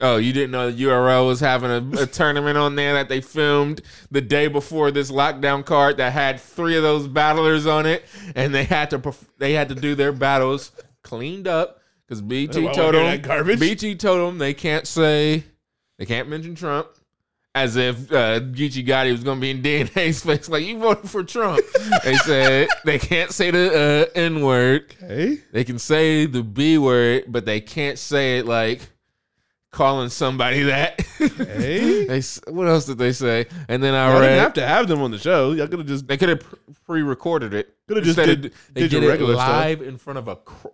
Oh, 0.00 0.18
you 0.18 0.32
didn't 0.32 0.52
know 0.52 0.70
the 0.70 0.84
URL 0.84 1.26
was 1.26 1.40
having 1.40 1.70
a, 1.70 2.02
a 2.02 2.06
tournament 2.06 2.56
on 2.56 2.76
there 2.76 2.94
that 2.94 3.08
they 3.08 3.20
filmed 3.20 3.80
the 4.12 4.20
day 4.20 4.46
before 4.46 4.92
this 4.92 5.10
lockdown 5.10 5.64
card 5.64 5.96
that 5.96 6.12
had 6.12 6.38
three 6.38 6.76
of 6.76 6.84
those 6.84 7.08
battlers 7.08 7.66
on 7.66 7.84
it, 7.86 8.04
and 8.36 8.54
they 8.54 8.62
had 8.62 8.90
to 8.90 9.00
perf- 9.00 9.26
they 9.38 9.54
had 9.54 9.68
to 9.70 9.74
do 9.74 9.96
their 9.96 10.12
battles 10.12 10.70
cleaned 11.02 11.48
up 11.48 11.80
because 12.06 12.22
BT 12.22 12.60
Why 12.60 12.66
would 12.66 12.74
told 12.74 12.94
I 12.94 12.98
hear 12.98 13.10
them 13.10 13.22
that 13.22 13.28
garbage? 13.28 13.58
BT 13.58 13.96
told 13.96 14.28
them 14.28 14.38
they 14.38 14.54
can't 14.54 14.86
say 14.86 15.42
they 15.98 16.06
can't 16.06 16.28
mention 16.28 16.54
Trump. 16.54 16.86
As 17.54 17.76
if 17.76 18.12
uh, 18.12 18.38
Geechi 18.40 18.86
Gotti 18.86 19.10
was 19.10 19.24
going 19.24 19.38
to 19.38 19.40
be 19.40 19.50
in 19.50 19.62
DNA's 19.62 20.22
face, 20.24 20.48
like 20.48 20.64
you 20.64 20.78
voted 20.78 21.10
for 21.10 21.24
Trump. 21.24 21.60
they 22.04 22.14
said 22.16 22.68
they 22.84 22.98
can't 22.98 23.32
say 23.32 23.50
the 23.50 24.06
uh, 24.14 24.18
N 24.18 24.42
word. 24.44 24.94
Hey, 25.00 25.38
They 25.52 25.64
can 25.64 25.78
say 25.78 26.26
the 26.26 26.42
B 26.42 26.78
word, 26.78 27.24
but 27.28 27.46
they 27.46 27.60
can't 27.60 27.98
say 27.98 28.38
it 28.38 28.46
like 28.46 28.80
calling 29.72 30.08
somebody 30.08 30.64
that. 30.64 31.00
hey. 31.18 32.04
they, 32.06 32.20
what 32.52 32.68
else 32.68 32.84
did 32.84 32.98
they 32.98 33.12
say? 33.12 33.46
And 33.68 33.82
then 33.82 33.94
I 33.94 34.08
didn't 34.12 34.22
read 34.22 34.38
have 34.38 34.52
to 34.54 34.66
have 34.66 34.86
them 34.86 35.00
on 35.02 35.10
the 35.10 35.18
show. 35.18 35.52
Y'all 35.52 35.66
could 35.68 35.80
have 35.80 35.88
just 35.88 36.06
they 36.06 36.16
could 36.16 36.28
have 36.28 36.42
pre-recorded 36.86 37.54
it. 37.54 37.74
Coulda 37.88 38.02
just 38.02 38.18
did- 38.18 38.46
of- 38.46 38.52
they 38.74 38.82
did 38.82 38.92
your 38.92 39.00
did 39.00 39.06
it 39.08 39.10
regular 39.10 39.34
stuff. 39.34 39.48
live 39.48 39.82
in 39.82 39.96
front 39.96 40.18
of 40.18 40.28
a 40.28 40.36
cr- 40.36 40.68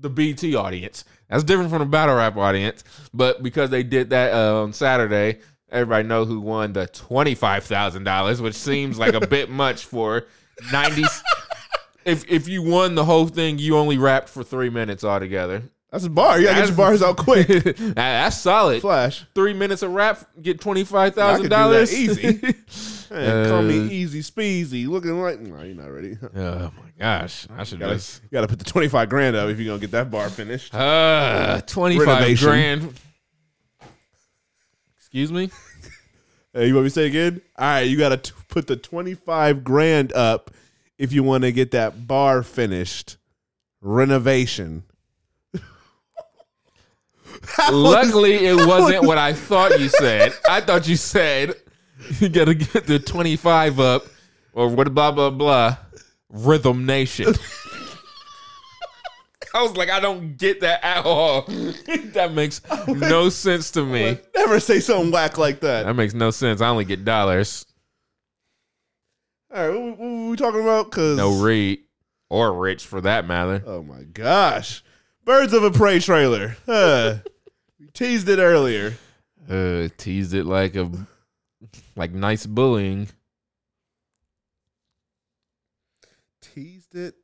the 0.00 0.08
BT 0.08 0.54
audience. 0.54 1.04
That's 1.28 1.44
different 1.44 1.68
from 1.70 1.80
the 1.80 1.84
battle 1.86 2.14
rap 2.16 2.36
audience. 2.36 2.82
But 3.12 3.42
because 3.42 3.68
they 3.68 3.82
did 3.82 4.10
that 4.10 4.32
uh, 4.32 4.62
on 4.62 4.72
Saturday, 4.72 5.40
everybody 5.70 6.06
know 6.06 6.24
who 6.24 6.40
won 6.40 6.72
the 6.72 6.86
twenty 6.88 7.34
five 7.34 7.64
thousand 7.64 8.04
dollars, 8.04 8.40
which 8.42 8.54
seems 8.54 8.98
like 8.98 9.14
a 9.14 9.26
bit 9.26 9.50
much 9.50 9.84
for 9.84 10.26
ninety. 10.72 11.04
if 12.04 12.28
if 12.30 12.48
you 12.48 12.62
won 12.62 12.94
the 12.94 13.04
whole 13.04 13.26
thing, 13.28 13.58
you 13.58 13.76
only 13.76 13.98
rapped 13.98 14.28
for 14.28 14.42
three 14.42 14.70
minutes 14.70 15.04
altogether. 15.04 15.62
That's 15.90 16.04
a 16.04 16.10
bar. 16.10 16.38
You 16.38 16.46
gotta 16.46 16.60
get 16.60 16.68
your 16.68 16.76
bars 16.76 17.02
out 17.02 17.16
quick. 17.16 17.48
That- 17.48 17.94
That's 17.96 18.36
solid. 18.38 18.80
Flash. 18.80 19.24
Three 19.34 19.54
minutes 19.54 19.82
of 19.82 19.90
rap, 19.92 20.24
get 20.40 20.60
twenty 20.60 20.84
five 20.84 21.12
I 21.12 21.14
thousand 21.16 21.48
dollars. 21.50 21.92
easy. 21.92 22.40
Hey, 23.12 23.48
call 23.48 23.58
Uh, 23.58 23.62
me 23.62 23.88
easy 23.88 24.20
speezy. 24.22 24.86
Looking 24.86 25.20
like 25.20 25.40
no, 25.40 25.60
you're 25.64 25.74
not 25.74 25.86
ready. 25.90 26.10
You 26.10 26.30
Oh 26.36 26.70
my 26.76 26.90
gosh! 26.96 27.44
I 27.50 27.64
should 27.64 27.80
gotta, 27.80 27.94
just 27.94 28.22
you 28.22 28.28
gotta 28.30 28.46
put 28.46 28.60
the 28.60 28.64
twenty 28.64 28.86
five 28.86 29.08
grand 29.08 29.34
up 29.34 29.48
if 29.50 29.58
you're 29.58 29.66
gonna 29.66 29.80
get 29.80 29.90
that 29.90 30.12
bar 30.12 30.28
finished. 30.30 30.72
uh 30.72 31.60
twenty 31.66 31.96
five 31.98 32.06
Renovation. 32.06 32.46
grand. 32.48 33.00
Excuse 35.10 35.32
me. 35.32 35.50
Hey, 36.52 36.66
you 36.66 36.74
want 36.74 36.82
me 36.82 36.90
to 36.90 36.94
say 36.94 37.06
again? 37.06 37.40
All 37.56 37.64
right, 37.64 37.82
you 37.82 37.96
gotta 37.96 38.16
t- 38.16 38.32
put 38.48 38.66
the 38.66 38.74
twenty 38.74 39.14
five 39.14 39.62
grand 39.62 40.12
up 40.14 40.50
if 40.98 41.12
you 41.12 41.22
want 41.22 41.44
to 41.44 41.52
get 41.52 41.70
that 41.70 42.08
bar 42.08 42.42
finished. 42.42 43.18
Renovation. 43.80 44.82
Luckily, 47.70 48.34
it 48.46 48.66
wasn't 48.66 49.04
what 49.04 49.16
I 49.16 49.32
thought 49.32 49.78
you 49.78 49.88
said. 49.90 50.32
I 50.48 50.60
thought 50.60 50.88
you 50.88 50.96
said 50.96 51.54
you 52.18 52.28
got 52.28 52.46
to 52.46 52.54
get 52.54 52.86
the 52.86 52.98
25 52.98 53.78
up 53.78 54.02
or 54.52 54.68
what 54.68 54.92
blah, 54.92 55.12
blah, 55.12 55.30
blah. 55.30 55.76
Rhythm 56.28 56.84
Nation. 56.86 57.32
I 59.54 59.62
was 59.62 59.76
like, 59.76 59.90
I 59.90 60.00
don't 60.00 60.36
get 60.36 60.60
that 60.60 60.84
at 60.84 61.04
all. 61.04 61.42
that 62.12 62.32
makes 62.32 62.60
no 62.86 63.28
sense 63.30 63.70
to 63.72 63.84
me. 63.84 64.18
Never 64.36 64.60
say 64.60 64.80
something 64.80 65.10
whack 65.10 65.38
like 65.38 65.60
that. 65.60 65.86
That 65.86 65.94
makes 65.94 66.14
no 66.14 66.30
sense. 66.30 66.60
I 66.60 66.68
only 66.68 66.84
get 66.84 67.04
dollars. 67.04 67.66
All 69.52 69.68
right, 69.68 69.76
what, 69.76 69.98
what 69.98 70.08
were 70.08 70.30
we 70.30 70.36
talking 70.36 70.60
about? 70.60 70.92
Cause 70.92 71.16
No 71.16 71.40
Reed 71.42 71.80
or 72.28 72.52
Rich 72.52 72.86
for 72.86 73.00
that 73.00 73.26
matter. 73.26 73.62
Oh 73.66 73.82
my 73.82 74.04
gosh, 74.04 74.84
Birds 75.24 75.52
of 75.52 75.64
a 75.64 75.72
Prey 75.72 75.98
trailer. 75.98 76.56
Uh, 76.68 77.16
we 77.80 77.88
teased 77.88 78.28
it 78.28 78.38
earlier. 78.38 78.94
Uh, 79.48 79.88
teased 79.96 80.34
it 80.34 80.44
like 80.44 80.76
a 80.76 80.88
like 81.96 82.12
nice 82.12 82.46
bullying. 82.46 83.08
Teased 86.40 86.94
it 86.94 87.16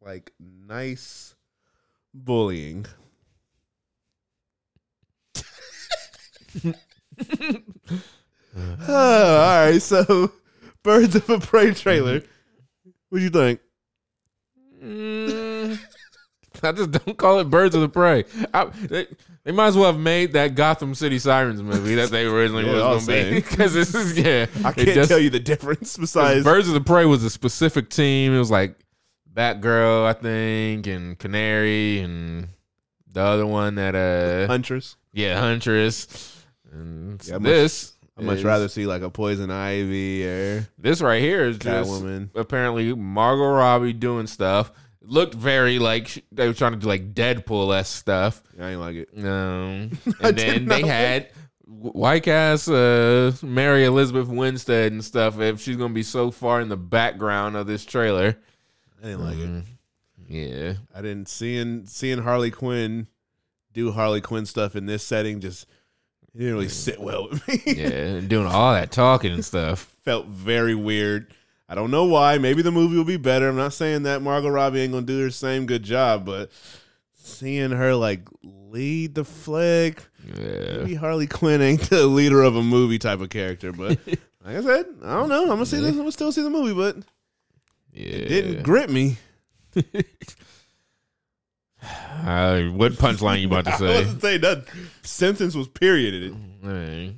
like 0.00 0.32
nice 0.40 1.34
bullying. 2.14 2.86
Uh, 6.64 6.72
all 8.56 9.66
right, 9.70 9.78
so 9.80 10.32
Birds 10.82 11.14
of 11.14 11.28
a 11.30 11.38
Prey 11.40 11.72
trailer. 11.74 12.22
What 13.10 13.18
do 13.18 13.24
you 13.24 13.30
think? 13.30 13.60
Mm, 14.82 15.78
I 16.62 16.72
just 16.72 16.90
don't 16.90 17.16
call 17.16 17.40
it 17.40 17.50
Birds 17.50 17.74
of 17.74 17.80
the 17.82 17.88
Prey. 17.88 18.24
I, 18.52 18.64
they, 18.66 19.06
they 19.44 19.52
might 19.52 19.68
as 19.68 19.76
well 19.76 19.92
have 19.92 20.00
made 20.00 20.32
that 20.32 20.54
Gotham 20.54 20.94
City 20.94 21.18
Sirens 21.18 21.62
movie 21.62 21.94
that 21.96 22.10
they 22.10 22.24
originally 22.26 22.66
Yeah, 22.66 22.92
was 22.94 23.06
going 23.06 23.24
to 23.24 23.30
be. 23.30 23.40
Because 23.40 23.72
this 23.74 23.94
is 23.94 24.18
yeah, 24.18 24.46
I 24.64 24.72
can't 24.72 24.88
just- 24.88 25.08
tell 25.08 25.18
you 25.18 25.30
the 25.30 25.40
difference. 25.40 25.96
besides 25.96 26.44
Birds 26.44 26.68
of 26.68 26.74
the 26.74 26.80
Prey 26.80 27.04
was 27.06 27.24
a 27.24 27.30
specific 27.30 27.90
team. 27.90 28.34
It 28.34 28.38
was 28.38 28.50
like 28.50 28.74
Batgirl, 29.38 30.04
I 30.04 30.12
think, 30.14 30.86
and 30.88 31.16
Canary, 31.18 32.00
and 32.00 32.48
the 33.12 33.20
other 33.22 33.46
one 33.46 33.76
that 33.76 33.94
uh 33.94 34.46
Huntress. 34.48 34.96
yeah 35.12 35.38
Huntress. 35.40 36.34
And 36.72 37.24
Yeah, 37.26 37.36
I 37.36 37.38
much- 37.38 37.44
this 37.46 37.92
I'd 38.18 38.24
much 38.24 38.42
rather 38.42 38.66
see 38.68 38.86
like 38.86 39.02
a 39.02 39.10
Poison 39.10 39.50
Ivy 39.50 40.26
or 40.26 40.68
this 40.76 41.00
right 41.00 41.22
here 41.22 41.44
is 41.44 41.56
just 41.58 41.88
Catwoman. 41.90 42.30
apparently 42.34 42.92
Margot 42.94 43.46
Robbie 43.52 43.92
doing 43.92 44.26
stuff. 44.26 44.72
Looked 45.02 45.34
very 45.34 45.78
like 45.78 46.24
they 46.32 46.48
were 46.48 46.52
trying 46.52 46.72
to 46.72 46.78
do 46.78 46.88
like 46.88 47.14
Deadpool 47.14 47.74
esque 47.78 47.96
stuff. 47.96 48.42
I 48.60 48.70
ain't 48.72 48.80
like 48.80 48.96
it. 48.96 49.08
Um, 49.24 49.92
I 50.20 50.28
and 50.28 50.36
then 50.36 50.64
they 50.66 50.82
had 50.84 51.30
white 51.64 52.26
ass 52.28 52.68
uh, 52.68 53.32
Mary 53.42 53.84
Elizabeth 53.84 54.26
Winstead 54.28 54.90
and 54.92 55.02
stuff. 55.04 55.38
If 55.40 55.60
she's 55.62 55.76
gonna 55.76 55.94
be 55.94 56.02
so 56.02 56.30
far 56.32 56.60
in 56.60 56.68
the 56.68 56.76
background 56.76 57.56
of 57.56 57.66
this 57.68 57.84
trailer, 57.86 58.36
I 59.02 59.06
didn't 59.06 59.24
like 59.24 59.38
it. 59.38 59.48
Mm, 59.48 59.64
yeah, 60.28 60.72
I 60.94 61.02
didn't 61.02 61.28
seeing 61.28 61.86
seeing 61.86 62.18
Harley 62.18 62.50
Quinn 62.50 63.06
do 63.72 63.92
Harley 63.92 64.20
Quinn 64.20 64.44
stuff 64.46 64.74
in 64.76 64.86
this 64.86 65.02
setting 65.04 65.40
just 65.40 65.66
it 66.34 66.38
didn't 66.38 66.54
really 66.54 66.68
sit 66.68 67.00
well 67.00 67.28
with 67.30 67.46
me. 67.48 67.62
Yeah, 67.66 68.20
doing 68.26 68.46
all 68.46 68.72
that 68.74 68.90
talking 68.90 69.32
and 69.32 69.44
stuff. 69.44 69.80
Felt 70.04 70.26
very 70.26 70.74
weird. 70.74 71.32
I 71.68 71.74
don't 71.74 71.90
know 71.90 72.04
why. 72.04 72.38
Maybe 72.38 72.62
the 72.62 72.72
movie 72.72 72.96
will 72.96 73.04
be 73.04 73.16
better. 73.18 73.48
I'm 73.48 73.56
not 73.56 73.72
saying 73.74 74.04
that 74.04 74.22
Margot 74.22 74.48
Robbie 74.48 74.80
ain't 74.80 74.92
gonna 74.92 75.06
do 75.06 75.22
her 75.22 75.30
same 75.30 75.66
good 75.66 75.82
job, 75.82 76.24
but 76.24 76.50
seeing 77.14 77.70
her 77.70 77.94
like 77.94 78.22
lead 78.42 79.14
the 79.14 79.24
flag, 79.24 80.00
Yeah. 80.26 80.78
maybe 80.78 80.94
Harley 80.94 81.26
Quinn 81.26 81.60
ain't 81.62 81.82
the 81.90 82.06
leader 82.06 82.42
of 82.42 82.56
a 82.56 82.62
movie 82.62 82.98
type 82.98 83.20
of 83.20 83.28
character. 83.30 83.70
But 83.72 83.98
like 84.06 84.56
I 84.56 84.60
said, 84.62 84.86
I 85.04 85.14
don't 85.14 85.28
know. 85.28 85.42
I'm 85.42 85.48
gonna 85.48 85.66
see 85.66 85.78
this. 85.80 85.92
I'm 85.92 85.98
gonna 85.98 86.12
still 86.12 86.32
see 86.32 86.42
the 86.42 86.50
movie, 86.50 86.74
but. 86.74 87.04
It 88.06 88.28
didn't 88.28 88.62
grip 88.62 88.90
me. 88.90 89.16
Uh, 91.80 92.62
what 92.70 92.92
punchline 92.94 93.40
you 93.40 93.46
about 93.46 93.64
to 93.64 93.72
say? 93.78 93.86
I 93.86 93.92
say? 93.92 93.98
wasn't 94.04 94.22
saying 94.22 94.40
that 94.40 94.64
sentence 95.02 95.54
was 95.54 95.68
perioded. 95.68 96.36
Hey. 96.62 97.14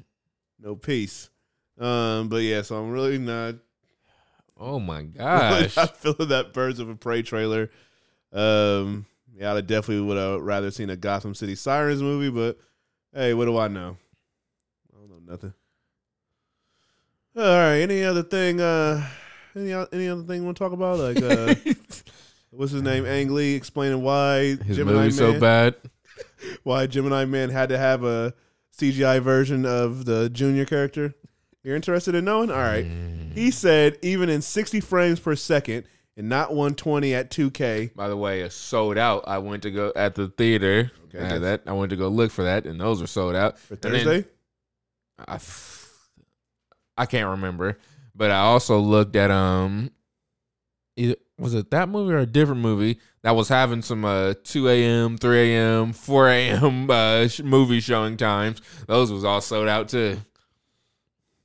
No 0.59 0.76
peace. 0.76 1.31
Um, 1.78 2.28
but 2.28 2.39
yeah, 2.43 2.61
so 2.62 2.76
I'm 2.76 2.91
really 2.91 3.16
not 3.18 3.55
Oh 4.59 4.78
my 4.78 4.99
really 4.99 5.12
gosh. 5.16 5.76
not 5.76 5.97
feeling 5.97 6.28
that 6.28 6.53
Birds 6.53 6.78
of 6.78 6.91
a 6.91 6.95
Prey 6.95 7.22
trailer. 7.22 7.70
Um, 8.33 9.07
yeah, 9.35 9.55
I 9.55 9.62
definitely 9.62 10.03
would 10.05 10.18
have 10.18 10.43
rather 10.43 10.70
seen 10.70 10.91
a 10.91 10.97
Gotham 10.97 11.35
City 11.35 11.55
Sirens 11.55 12.03
movie, 12.03 12.28
but 12.31 12.59
hey, 13.14 13.33
what 13.33 13.47
do 13.47 13.57
I 13.57 13.68
know? 13.68 13.97
I 14.95 14.99
don't 14.99 15.09
know 15.09 15.33
nothing. 15.33 15.55
All 17.35 17.43
right, 17.45 17.78
any 17.78 18.05
other 18.05 18.22
thing? 18.22 18.61
Uh, 18.61 19.07
any 19.57 19.72
any 19.92 20.09
other 20.09 20.22
thing 20.22 20.40
you 20.40 20.44
want 20.44 20.57
to 20.57 20.62
talk 20.64 20.72
about? 20.72 20.98
Like, 20.98 21.22
uh, 21.22 21.55
what's 22.51 22.72
his 22.72 22.82
name? 22.82 23.05
Ang 23.07 23.32
Lee 23.34 23.55
explaining 23.55 24.03
why 24.03 24.57
His 24.57 24.76
Gemini 24.76 24.98
movie's 24.98 25.16
so 25.16 25.32
Man, 25.32 25.40
bad. 25.40 25.74
why 26.62 26.86
Gemini 26.86 27.24
Man 27.24 27.51
had 27.51 27.68
to 27.70 27.78
have 27.78 28.05
a 28.05 28.34
CGI 28.78 29.20
version 29.22 29.64
of 29.66 30.05
the 30.05 30.28
Junior 30.30 30.64
character. 30.64 31.14
You're 31.62 31.76
interested 31.76 32.14
in 32.14 32.24
knowing? 32.24 32.51
All 32.51 32.57
right. 32.57 32.86
Mm. 32.86 33.34
He 33.34 33.51
said 33.51 33.98
even 34.03 34.28
in 34.30 34.40
60 34.40 34.80
frames 34.80 35.20
per 35.20 35.36
second 35.36 35.84
and 36.16 36.28
not 36.28 36.51
120 36.51 37.14
at 37.14 37.30
2K. 37.30 37.94
By 37.94 38.09
the 38.09 38.16
way, 38.16 38.40
it's 38.40 38.55
sold 38.55 38.96
out. 38.96 39.24
I 39.26 39.38
went 39.38 39.62
to 39.64 39.70
go 39.70 39.92
at 39.94 40.14
the 40.14 40.28
theater. 40.28 40.90
Okay, 41.09 41.18
that's- 41.18 41.40
that 41.40 41.62
I 41.66 41.72
went 41.72 41.90
to 41.90 41.96
go 41.96 42.09
look 42.09 42.30
for 42.30 42.44
that, 42.44 42.64
and 42.64 42.80
those 42.80 43.01
were 43.01 43.07
sold 43.07 43.34
out. 43.36 43.59
For 43.59 43.74
And 43.74 43.82
then- 43.82 43.92
Thursday? 44.05 44.28
I, 45.28 45.34
f- 45.34 45.98
I 46.96 47.05
can't 47.05 47.28
remember, 47.28 47.76
but 48.14 48.30
I 48.30 48.40
also 48.40 48.78
looked 48.78 49.16
at 49.16 49.30
um, 49.30 49.90
was 51.38 51.54
it 51.54 51.70
that 51.70 51.88
movie 51.88 52.12
or 52.12 52.18
a 52.18 52.26
different 52.26 52.61
movie 52.61 52.98
that 53.22 53.34
was 53.34 53.48
having 53.48 53.82
some 53.82 54.04
uh 54.04 54.34
2 54.44 54.68
a.m., 54.68 55.16
3 55.16 55.38
a.m., 55.54 55.92
4 55.92 56.28
a.m. 56.28 56.90
uh 56.90 57.28
movie 57.42 57.80
showing 57.80 58.16
times. 58.16 58.61
Those 58.86 59.11
was 59.11 59.24
all 59.24 59.40
sold 59.40 59.68
out 59.68 59.88
too. 59.88 60.18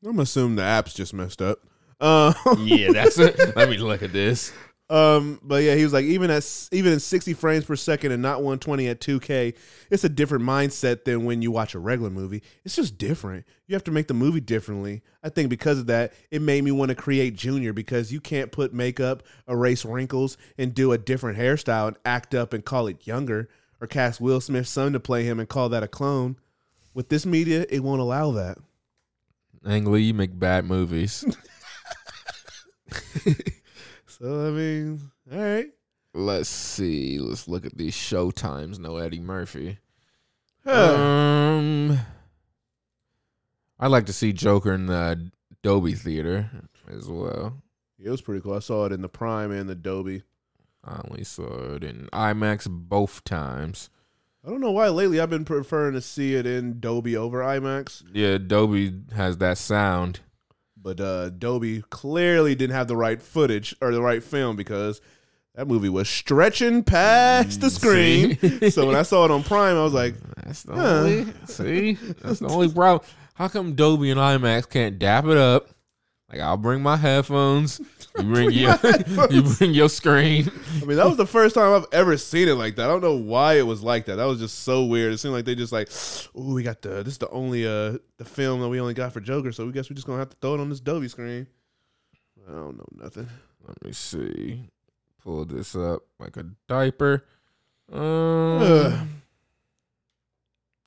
I'm 0.05 0.20
assuming 0.20 0.57
the 0.57 0.63
app's 0.63 0.93
just 0.93 1.13
messed 1.13 1.41
up. 1.41 1.59
Uh, 1.99 2.34
Yeah, 2.59 2.91
that's 2.91 3.18
it. 3.18 3.39
Let 3.55 3.70
me 3.70 3.78
look 3.78 4.03
at 4.03 4.11
this. 4.13 4.53
Um, 4.88 5.40
but 5.42 5.64
yeah, 5.64 5.74
he 5.74 5.84
was 5.84 5.94
like, 5.94 6.06
even 6.06 6.30
at 6.30 6.70
even 6.72 6.94
in 6.94 7.00
60 7.00 7.34
frames 7.34 7.66
per 7.66 7.76
second 7.76 8.12
and 8.12 8.22
not 8.22 8.38
120 8.38 8.88
at 8.88 9.00
2K, 9.00 9.56
it's 9.90 10.04
a 10.04 10.10
different 10.10 10.44
mindset 10.44 11.06
than 11.06 11.26
when 11.26 11.42
you 11.42 11.50
watch 11.50 11.74
a 11.74 11.80
regular 11.80 12.12
movie. 12.12 12.44
It's 12.64 12.76
just 12.76 12.98
different. 12.98 13.46
You 13.66 13.74
have 13.74 13.84
to 13.86 13.92
make 13.92 14.08
the 14.08 14.14
movie 14.14 14.42
differently. 14.42 15.02
I 15.24 15.30
think 15.30 15.50
because 15.50 15.80
of 15.80 15.88
that, 15.88 16.14
it 16.30 16.44
made 16.44 16.64
me 16.64 16.72
want 16.72 16.90
to 16.90 16.96
create 16.96 17.36
Junior 17.36 17.74
because 17.74 18.12
you 18.12 18.22
can't 18.22 18.52
put 18.52 18.74
makeup, 18.74 19.24
erase 19.48 19.86
wrinkles, 19.86 20.38
and 20.58 20.76
do 20.76 20.92
a 20.92 21.00
different 21.00 21.40
hairstyle 21.40 21.88
and 21.88 21.98
act 22.06 22.36
up 22.36 22.54
and 22.54 22.64
call 22.64 22.86
it 22.86 23.08
younger, 23.08 23.50
or 23.82 23.88
cast 23.88 24.22
Will 24.22 24.40
Smith's 24.40 24.70
son 24.70 24.94
to 24.94 25.00
play 25.00 25.24
him 25.24 25.40
and 25.40 25.50
call 25.50 25.70
that 25.70 25.82
a 25.82 25.88
clone. 25.88 26.36
With 26.94 27.10
this 27.10 27.26
media, 27.26 27.66
it 27.70 27.84
won't 27.84 28.02
allow 28.02 28.32
that. 28.32 28.60
Ang 29.66 29.86
Lee, 29.86 30.02
you 30.02 30.14
make 30.14 30.38
bad 30.38 30.66
movies. 30.66 31.26
So 34.20 34.47
I 34.47 34.51
mean, 34.51 35.11
all 35.32 35.39
right. 35.39 35.68
Let's 36.13 36.47
see. 36.49 37.20
Let's 37.20 37.47
look 37.47 37.66
at 37.66 37.78
these 37.78 37.93
show 37.93 38.32
times. 38.32 38.80
No 38.80 38.97
Eddie 38.97 39.20
Murphy. 39.20 39.80
Huh. 40.63 40.95
Um, 40.95 41.99
I'd 43.80 43.88
like 43.91 44.05
to 44.05 44.13
see 44.13 44.32
Joker 44.32 44.74
in 44.74 44.86
the 44.86 45.32
Dolby 45.61 45.93
Theater 45.93 46.49
as 46.89 47.07
well. 47.09 47.61
it 48.01 48.09
was 48.09 48.22
pretty 48.22 48.41
cool. 48.41 48.53
I 48.53 48.59
saw 48.59 48.86
it 48.86 48.91
in 48.93 49.01
the 49.01 49.09
Prime 49.09 49.51
and 49.51 49.68
the 49.68 49.76
Dolby. 49.76 50.24
I 50.84 51.01
only 51.09 51.24
saw 51.24 51.74
it 51.76 51.84
in 51.84 52.07
IMAX 52.13 52.68
both 52.70 53.24
times. 53.26 53.89
I 54.45 54.49
don't 54.49 54.61
know 54.61 54.72
why 54.72 54.88
lately 54.89 55.20
I've 55.20 55.30
been 55.30 55.43
preferring 55.45 55.93
to 55.95 56.01
see 56.01 56.36
it 56.36 56.45
in 56.45 56.80
Dolby 56.80 57.18
over 57.18 57.39
IMAX, 57.41 58.03
Yeah, 58.13 58.38
Dolby 58.38 58.93
has 59.16 59.38
that 59.39 59.57
sound. 59.57 60.20
But 60.86 61.02
uh, 61.02 61.30
Dolby 61.32 61.84
clearly 61.90 62.54
didn't 62.54 62.76
have 62.76 62.88
the 62.88 62.96
right 62.96 63.20
footage 63.20 63.76
or 63.82 63.92
the 63.92 64.02
right 64.04 64.24
film 64.24 64.56
because 64.56 65.02
that 65.56 65.68
movie 65.68 65.90
was 65.90 66.08
stretching 66.08 66.84
past 66.84 67.60
the 67.60 67.70
screen. 67.72 68.38
So 68.72 68.86
when 68.86 68.96
I 68.96 69.02
saw 69.02 69.26
it 69.26 69.32
on 69.32 69.42
Prime, 69.44 69.76
I 69.76 69.84
was 69.84 69.94
like, 69.94 70.14
That's 70.44 70.62
the 70.64 70.76
Huh. 70.76 70.82
only. 71.00 71.26
See, 71.46 71.94
that's 72.22 72.40
the 72.40 72.48
only 72.50 72.70
problem. 72.72 73.04
How 73.34 73.48
come 73.48 73.74
Dolby 73.74 74.12
and 74.12 74.20
IMAX 74.20 74.70
can't 74.70 75.00
dap 75.00 75.26
it 75.26 75.38
up? 75.38 75.70
Like 76.32 76.41
I'll 76.41 76.57
bring 76.57 76.82
my 76.82 76.97
headphones. 76.97 77.82
You 78.17 78.23
bring 78.23 78.51
your 78.51 78.78
you 79.30 79.41
bring 79.41 79.73
your 79.73 79.89
screen. 79.89 80.49
I 80.82 80.86
mean, 80.86 80.95
that 80.95 81.05
was 81.05 81.17
the 81.17 81.28
first 81.28 81.53
time 81.53 81.73
I've 81.73 81.88
ever 81.91 82.15
seen 82.15 82.47
it 82.47 82.53
like 82.53 82.78
that. 82.78 82.86
I 82.86 82.88
don't 82.88 83.01
know 83.01 83.17
why 83.17 83.55
it 83.55 83.63
was 83.67 83.84
like 83.84 84.05
that. 84.05 84.15
That 84.15 84.23
was 84.23 84.39
just 84.39 84.59
so 84.59 84.86
weird. 84.86 85.11
It 85.11 85.17
seemed 85.17 85.34
like 85.34 85.43
they 85.43 85.53
just 85.53 85.73
like, 85.73 85.89
oh, 86.34 86.53
we 86.53 86.63
got 86.63 86.82
the 86.82 87.03
this 87.03 87.15
is 87.15 87.17
the 87.17 87.30
only 87.32 87.67
uh 87.67 87.97
the 88.15 88.23
film 88.23 88.61
that 88.61 88.69
we 88.69 88.80
only 88.80 88.93
got 88.93 89.11
for 89.11 89.19
Joker, 89.19 89.51
so 89.51 89.65
we 89.65 89.73
guess 89.73 89.89
we're 89.89 89.95
just 89.95 90.07
gonna 90.07 90.19
have 90.19 90.30
to 90.30 90.38
throw 90.38 90.53
it 90.53 90.61
on 90.61 90.69
this 90.69 90.80
Dolby 90.80 91.09
screen. 91.09 91.45
I 92.47 92.53
don't 92.53 92.78
know 92.78 92.86
nothing. 93.03 93.28
Let 93.67 93.84
me 93.84 93.91
see. 93.91 94.69
Pull 95.21 95.43
this 95.43 95.76
up 95.76 96.03
like 96.17 96.38
a 96.38 96.45
diaper. 96.69 97.26
Ugh. 97.91 98.93
Um, 98.93 99.09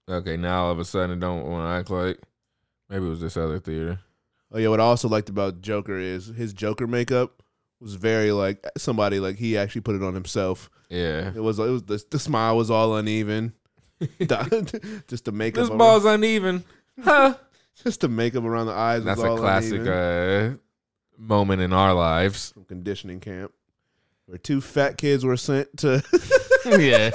okay, 0.09 0.39
now 0.39 0.65
all 0.65 0.73
of 0.73 0.79
a 0.79 0.85
sudden 0.87 1.19
it 1.19 1.21
don't 1.21 1.45
want 1.45 1.67
to 1.67 1.79
act 1.79 1.91
like 1.91 2.19
maybe 2.89 3.05
it 3.05 3.11
was 3.11 3.21
this 3.21 3.37
other 3.37 3.61
theater. 3.61 4.01
Oh 4.53 4.59
yeah, 4.59 4.69
what 4.69 4.81
I 4.81 4.85
also 4.85 5.09
liked 5.09 5.29
about 5.29 5.61
Joker 5.61 5.99
is 5.99 6.27
his 6.29 6.53
Joker 6.53 6.87
makeup 6.87 7.43
was 7.81 7.95
very 7.95 8.33
like 8.33 8.65
somebody 8.77 9.21
like 9.21 9.37
he 9.37 9.57
actually 9.57 9.83
put 9.83 9.95
it 9.97 10.03
on 10.03 10.15
himself. 10.15 10.71
Yeah. 10.89 11.33
It 11.35 11.41
was 11.43 11.59
it 11.59 11.69
was 11.69 11.83
the, 11.85 12.03
the 12.11 12.19
smile 12.19 12.57
was 12.57 12.71
all 12.71 12.97
uneven. 12.97 13.53
Just 15.09 15.25
the 15.25 15.33
makeup. 15.33 15.63
This 15.63 15.69
around- 15.69 15.79
ball's 15.79 16.05
uneven. 16.05 16.65
Huh? 17.03 17.35
just 17.85 18.01
the 18.01 18.09
makeup 18.09 18.45
around 18.45 18.67
the 18.67 18.73
eyes. 18.73 19.05
That's 19.05 19.21
a 19.21 19.37
classic 19.37 19.87
uh, 19.87 20.57
moment 21.17 21.63
in 21.63 21.73
our 21.73 21.95
lives. 21.95 22.51
from 22.53 22.65
conditioning 22.65 23.21
camp, 23.21 23.53
where 24.27 24.39
two 24.39 24.61
fat 24.61 24.99
kids 24.99 25.25
were 25.25 25.37
sent 25.37 25.77
to. 25.79 26.03
yeah. 26.67 27.11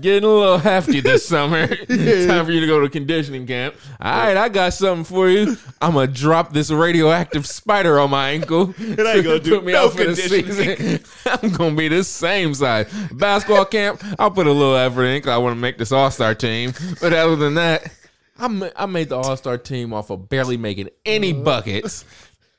Getting 0.00 0.24
a 0.28 0.32
little 0.32 0.58
hefty 0.58 1.00
this 1.00 1.26
summer. 1.28 1.66
Time 1.66 2.44
for 2.46 2.52
you 2.52 2.60
to 2.60 2.66
go 2.66 2.80
to 2.80 2.88
conditioning 2.88 3.46
camp. 3.46 3.74
All 4.00 4.12
right, 4.12 4.36
I 4.36 4.48
got 4.48 4.72
something 4.74 5.04
for 5.04 5.28
you. 5.28 5.56
I'm 5.80 5.94
gonna 5.94 6.06
drop 6.06 6.52
this 6.52 6.70
radioactive 6.70 7.46
spider 7.46 7.98
on 8.00 8.10
my 8.10 8.30
ankle. 8.30 8.74
And 8.82 9.00
I 9.00 9.14
ain't 9.14 9.24
gonna 9.24 9.38
do 9.40 9.60
me 9.60 9.72
no 9.72 9.86
out 9.86 9.92
for 9.92 10.04
the 10.04 10.16
season. 10.16 11.00
I'm 11.26 11.50
gonna 11.50 11.74
be 11.76 11.88
the 11.88 12.04
same 12.04 12.54
size. 12.54 12.92
Basketball 13.12 13.64
camp. 13.66 14.02
I'll 14.18 14.30
put 14.30 14.46
a 14.46 14.52
little 14.52 14.76
effort 14.76 15.04
in 15.04 15.18
because 15.18 15.30
I 15.32 15.38
want 15.38 15.56
to 15.56 15.60
make 15.60 15.78
this 15.78 15.92
All 15.92 16.10
Star 16.10 16.34
team. 16.34 16.72
But 17.00 17.12
other 17.12 17.36
than 17.36 17.54
that, 17.54 17.92
I 18.38 18.70
I 18.76 18.86
made 18.86 19.08
the 19.10 19.16
All 19.16 19.36
Star 19.36 19.58
team 19.58 19.92
off 19.92 20.10
of 20.10 20.28
barely 20.28 20.56
making 20.56 20.88
any 21.06 21.32
buckets. 21.32 22.04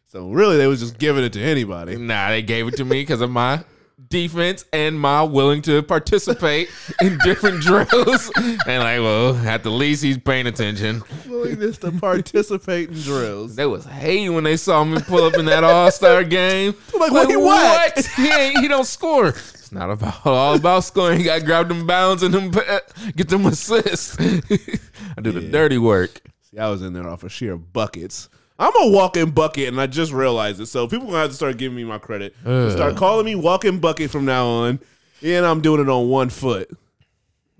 so 0.07 0.29
really, 0.29 0.57
they 0.57 0.67
was 0.67 0.79
just 0.79 0.97
giving 0.97 1.23
it 1.23 1.33
to 1.33 1.41
anybody. 1.41 1.97
Nah, 1.97 2.29
they 2.29 2.41
gave 2.41 2.67
it 2.67 2.77
to 2.77 2.85
me 2.85 3.01
because 3.01 3.21
of 3.21 3.29
my 3.29 3.63
defense 4.09 4.65
and 4.73 4.99
my 4.99 5.23
willing 5.23 5.61
to 5.63 5.81
participate 5.83 6.69
in 7.01 7.17
different 7.23 7.61
drills. 7.61 8.31
And 8.35 8.57
like, 8.83 8.99
well, 8.99 9.35
at 9.47 9.63
the 9.63 9.69
least 9.71 10.03
he's 10.03 10.17
paying 10.17 10.47
attention. 10.47 11.03
Willingness 11.27 11.77
to 11.79 11.91
participate 11.91 12.89
in 12.89 12.95
drills. 13.01 13.55
They 13.55 13.65
was 13.65 13.85
hating 13.85 14.33
when 14.33 14.43
they 14.43 14.57
saw 14.57 14.83
me 14.83 14.99
pull 15.01 15.23
up 15.23 15.35
in 15.35 15.45
that 15.45 15.63
All 15.63 15.91
Star 15.91 16.23
game. 16.23 16.75
Like, 16.97 17.11
what 17.11 17.29
he 17.29 17.35
what? 17.35 18.05
He 18.05 18.29
ain't. 18.29 18.59
He 18.59 18.67
don't 18.67 18.85
score. 18.85 19.29
It's 19.29 19.71
not 19.71 19.89
about 19.89 20.25
all 20.25 20.55
about 20.55 20.83
scoring. 20.83 21.23
To 21.23 21.41
grab 21.41 21.67
them 21.67 21.85
bounds 21.87 22.23
and 22.23 22.33
them 22.33 22.51
uh, 22.55 22.79
get 23.15 23.29
them 23.29 23.45
assists. 23.45 24.17
I 24.19 25.21
do 25.21 25.31
the 25.31 25.41
dirty 25.41 25.77
work. 25.77 26.21
See, 26.41 26.59
I 26.59 26.69
was 26.69 26.81
in 26.81 26.93
there 26.93 27.07
off 27.07 27.23
of 27.23 27.31
sheer 27.31 27.57
buckets. 27.57 28.29
I'm 28.59 28.73
a 28.75 28.89
walking 28.89 29.31
bucket, 29.31 29.67
and 29.69 29.81
I 29.81 29.87
just 29.87 30.11
realized 30.11 30.61
it. 30.61 30.67
So 30.67 30.87
people 30.87 31.07
gonna 31.07 31.19
have 31.19 31.29
to 31.31 31.35
start 31.35 31.57
giving 31.57 31.75
me 31.75 31.83
my 31.83 31.97
credit. 31.97 32.35
Start 32.43 32.95
calling 32.95 33.25
me 33.25 33.35
walking 33.35 33.79
bucket 33.79 34.11
from 34.11 34.25
now 34.25 34.45
on, 34.47 34.79
and 35.21 35.45
I'm 35.45 35.61
doing 35.61 35.81
it 35.81 35.89
on 35.89 36.09
one 36.09 36.29
foot. 36.29 36.69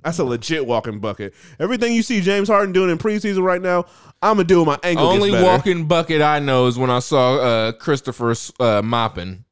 That's 0.03 0.19
a 0.19 0.23
legit 0.23 0.65
walking 0.65 0.99
bucket. 0.99 1.33
Everything 1.59 1.93
you 1.93 2.03
see 2.03 2.19
James 2.21 2.49
Harden 2.49 2.73
doing 2.73 2.89
in 2.89 2.97
preseason 2.97 3.41
right 3.43 3.61
now, 3.61 3.85
I'm 4.21 4.35
gonna 4.35 4.43
do 4.43 4.59
with 4.59 4.67
my 4.67 4.79
ankle. 4.83 5.07
Only 5.07 5.31
walking 5.31 5.87
bucket 5.87 6.21
I 6.21 6.39
know 6.39 6.67
is 6.67 6.77
when 6.77 6.89
I 6.89 6.99
saw 6.99 7.35
uh, 7.37 7.71
Christopher 7.71 8.35
uh, 8.59 8.81
mopping. 8.81 9.45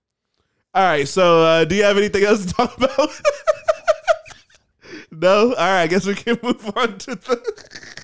All 0.73 0.83
right. 0.83 1.07
So, 1.07 1.41
uh, 1.43 1.65
do 1.65 1.75
you 1.75 1.83
have 1.83 1.97
anything 1.97 2.23
else 2.23 2.45
to 2.45 2.53
talk 2.53 2.77
about? 2.77 3.09
No. 5.13 5.49
All 5.49 5.55
right. 5.55 5.81
I 5.83 5.87
guess 5.87 6.05
we 6.05 6.15
can 6.15 6.37
move 6.41 6.65
on 6.75 6.97
to 6.99 7.15
the. 7.15 8.00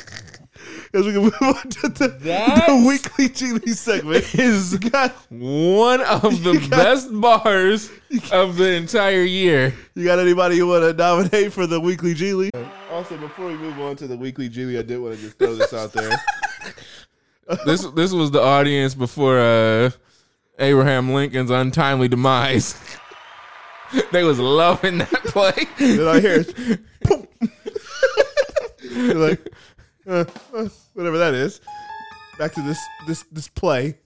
Guess 0.94 1.04
we 1.06 1.12
can 1.14 1.22
move 1.24 1.34
on 1.42 1.70
to 1.70 1.90
the, 1.90 2.08
the 2.08 2.86
weekly 2.88 3.28
Geely 3.30 3.76
segment. 3.76 4.34
Is 4.36 4.78
got 4.78 5.12
one 5.30 6.02
of 6.02 6.44
the 6.44 6.54
got- 6.54 6.70
best 6.70 7.10
bars 7.20 7.92
of 8.32 8.56
the 8.56 8.72
entire 8.74 9.24
year. 9.24 9.74
you 9.96 10.06
got 10.06 10.20
anybody 10.20 10.56
you 10.56 10.68
want 10.68 10.84
to 10.84 10.94
nominate 10.94 11.52
for 11.52 11.68
the 11.68 11.80
weekly 11.80 12.14
Geely? 12.14 12.50
Also, 12.92 13.18
before 13.18 13.48
we 13.48 13.56
move 13.58 13.80
on 13.80 13.96
to 13.98 14.08
the 14.08 14.16
weekly 14.18 14.50
Geely, 14.50 14.80
I 14.80 14.82
did 14.82 15.00
want 15.00 15.16
to 15.16 15.22
just 15.22 15.38
throw 15.38 15.56
this 15.56 15.74
out 15.74 15.92
there. 15.94 16.12
This 17.66 17.86
this 17.96 18.12
was 18.12 18.30
the 18.32 18.42
audience 18.42 18.94
before 18.94 19.40
uh, 19.40 19.92
Abraham 20.60 21.14
Lincoln's 21.14 21.50
untimely 21.50 22.10
demise. 22.10 22.78
they 24.12 24.26
was 24.26 24.38
loving 24.38 24.98
that 24.98 25.10
play. 25.28 25.54
Did 25.78 26.06
I 26.06 26.20
hear 26.20 26.42
it, 26.42 26.80
boom. 27.04 27.28
You're 28.82 29.16
like, 29.30 29.48
uh, 30.08 30.26
uh, 30.54 30.68
whatever 30.94 31.18
that 31.18 31.34
is. 31.34 31.62
Back 32.40 32.54
to 32.54 32.62
this 32.62 32.80
this 33.08 33.24
this 33.32 33.48
play. 33.48 33.98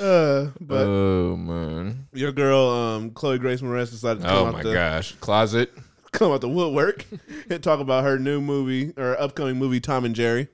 Uh, 0.00 0.48
but 0.60 0.86
oh 0.86 1.36
man! 1.36 2.06
your 2.12 2.32
girl, 2.32 2.68
um, 2.68 3.10
Chloe 3.12 3.38
Grace 3.38 3.60
Moretz 3.62 3.90
decided 3.90 4.22
to 4.22 4.28
come 4.28 4.36
Oh 4.36 4.46
out 4.48 4.52
my 4.54 4.62
the 4.62 4.72
gosh! 4.74 5.12
Closet. 5.20 5.72
come 6.12 6.32
out 6.32 6.40
the 6.40 6.48
woodwork 6.48 7.06
and 7.50 7.62
talk 7.62 7.80
about 7.80 8.04
her 8.04 8.18
new 8.18 8.40
movie 8.40 8.92
or 8.96 9.18
upcoming 9.20 9.56
movie, 9.56 9.80
Tom 9.80 10.04
and 10.04 10.14
Jerry. 10.14 10.48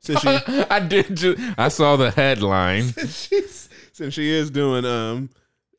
Since 0.00 0.20
she 0.20 0.28
I 0.70 0.80
did. 0.80 1.16
Ju- 1.16 1.36
I 1.58 1.68
saw 1.68 1.96
the 1.96 2.10
headline. 2.10 2.92
she's, 3.08 3.68
since 3.92 4.14
she 4.14 4.30
is 4.30 4.50
doing 4.50 4.84
um 4.84 5.30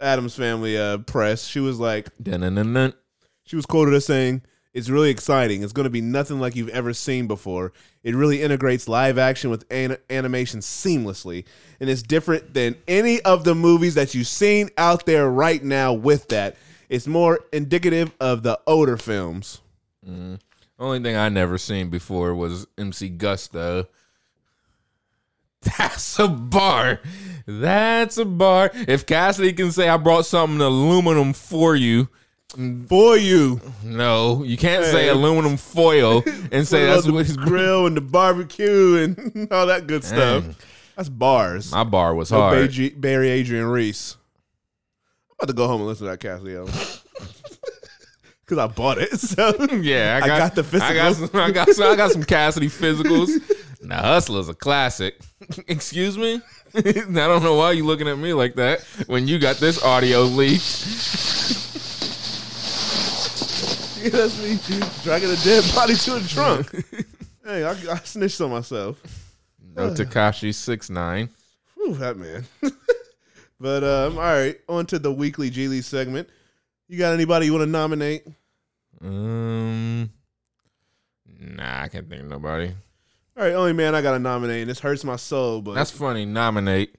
Addams 0.02 0.36
Family 0.36 0.78
uh 0.78 0.98
press, 0.98 1.46
she 1.46 1.60
was 1.60 1.80
like 1.80 2.08
Dun-dun-dun-dun. 2.22 2.94
she 3.46 3.56
was 3.56 3.66
quoted 3.66 3.94
as 3.94 4.06
saying, 4.06 4.42
"It's 4.74 4.90
really 4.90 5.10
exciting. 5.10 5.64
It's 5.64 5.74
going 5.74 5.86
to 5.86 5.90
be 5.90 6.02
nothing 6.02 6.40
like 6.40 6.56
you've 6.56 6.70
ever 6.70 6.94
seen 6.94 7.28
before. 7.28 7.74
It 8.04 8.16
really 8.16 8.42
integrates 8.42 8.88
live 8.88 9.18
action 9.18 9.50
with 9.50 9.66
an- 9.72 9.98
animation 10.10 10.60
seamlessly, 10.60 11.46
and 11.80 11.90
it's 11.90 12.02
different 12.02 12.54
than 12.54 12.76
any 12.88 13.22
of 13.22 13.44
the 13.44 13.56
movies 13.56 13.96
that 13.96 14.14
you've 14.14 14.28
seen 14.28 14.70
out 14.78 15.06
there 15.06 15.30
right 15.30 15.64
now. 15.64 15.94
With 15.94 16.30
that, 16.30 16.58
it's 16.90 17.08
more 17.08 17.40
indicative 17.52 18.12
of 18.20 18.44
the 18.44 18.60
older 18.68 18.98
films." 18.98 19.62
Mm. 20.08 20.40
Only 20.80 21.00
thing 21.00 21.16
I 21.16 21.30
never 21.30 21.58
seen 21.58 21.90
before 21.90 22.36
was 22.36 22.68
MC 22.78 23.10
Gusto. 23.10 23.88
That's 25.78 26.20
a 26.20 26.28
bar. 26.28 27.00
That's 27.46 28.18
a 28.18 28.26
bar. 28.26 28.72
If 28.74 29.06
Cassidy 29.06 29.54
can 29.54 29.72
say 29.72 29.88
I 29.88 29.98
brought 29.98 30.26
something 30.26 30.60
aluminum 30.60 31.34
for 31.34 31.76
you, 31.76 32.10
For 32.88 33.18
you, 33.18 33.60
no, 33.84 34.44
you 34.44 34.58
can't 34.58 34.86
say 34.86 35.10
aluminum 35.10 35.58
foil 35.58 36.24
and 36.52 36.68
say 36.68 36.86
that's 36.86 37.06
the 37.06 37.14
what 37.14 37.26
his 37.26 37.36
grill 37.36 37.88
and 37.88 37.98
the 37.98 38.02
barbecue 38.02 38.98
and 38.98 39.48
all 39.52 39.66
that 39.66 39.88
good 39.88 40.04
stuff. 40.04 40.44
Dang. 40.44 40.56
That's 40.96 41.10
bars. 41.10 41.72
My 41.72 41.84
bar 41.84 42.14
was 42.14 42.32
No 42.32 42.42
hard. 42.42 42.70
Barry, 42.72 42.90
Barry 42.90 43.30
Adrian 43.30 43.66
Reese. 43.66 44.18
I'm 45.32 45.36
about 45.40 45.48
to 45.48 45.54
go 45.54 45.68
home 45.68 45.82
and 45.82 45.88
listen 45.88 46.06
to 46.06 46.12
that 46.12 46.20
Cassidy. 46.20 46.56
Because 48.46 48.58
I 48.58 48.68
bought 48.68 48.98
it. 48.98 49.18
So 49.18 49.56
Yeah, 49.72 50.20
I 50.22 50.26
I 50.26 50.28
got, 50.28 50.56
got 50.56 50.56
the 50.70 50.84
I 50.84 50.94
got, 50.94 51.16
some, 51.16 51.30
I 51.34 51.52
got, 51.52 51.70
some, 51.70 51.92
I 51.94 51.96
got 51.96 52.12
some 52.12 52.24
Cassidy 52.24 52.68
physicals. 52.68 53.30
Now, 53.82 54.02
Hustler's 54.02 54.50
a 54.50 54.54
classic. 54.54 55.18
Excuse 55.68 56.18
me? 56.18 56.42
I 56.76 56.82
don't 56.82 57.42
know 57.42 57.56
why 57.56 57.72
you 57.72 57.86
looking 57.86 58.08
at 58.10 58.18
me 58.18 58.34
like 58.34 58.56
that 58.56 58.82
when 59.08 59.30
you 59.30 59.40
got 59.40 59.58
this 59.58 59.82
audio 59.82 60.24
leaked. 60.24 61.63
Yeah, 64.04 64.10
that's 64.10 64.42
me 64.44 64.80
dragging 65.04 65.30
a 65.30 65.36
dead 65.38 65.64
body 65.74 65.96
to 65.96 66.18
a 66.18 66.20
trunk. 66.22 66.70
hey, 67.46 67.64
I, 67.64 67.72
I 67.72 67.98
snitched 68.00 68.42
on 68.42 68.52
myself. 68.52 69.02
No 69.74 69.90
Tekashi 69.94 70.54
six 70.54 70.90
nine. 70.90 71.30
Whew, 71.76 71.96
that 71.96 72.18
man. 72.18 72.46
but 73.62 73.84
um, 73.86 74.18
all 74.18 74.24
right, 74.24 74.60
on 74.68 74.86
to 74.88 75.00
the 75.00 75.12
weekly 75.12 75.50
G 75.50 75.70
League 75.70 75.86
segment. 75.86 76.28
You 76.90 76.98
got 76.98 77.14
anybody 77.14 77.46
you 77.46 77.54
want 77.54 77.64
to 77.64 77.70
nominate? 77.70 78.28
Um, 79.02 80.12
nah, 81.40 81.84
I 81.84 81.88
can't 81.88 82.10
think 82.10 82.24
of 82.24 82.28
nobody. 82.28 82.74
All 83.38 83.44
right, 83.44 83.54
only 83.54 83.72
man 83.72 83.96
I 83.96 84.02
got 84.02 84.12
to 84.12 84.20
nominate, 84.20 84.64
and 84.64 84.70
this 84.70 84.82
hurts 84.82 85.06
my 85.06 85.16
soul, 85.16 85.62
but 85.62 85.76
That's 85.76 85.92
funny. 85.92 86.26
Nominate, 86.26 86.94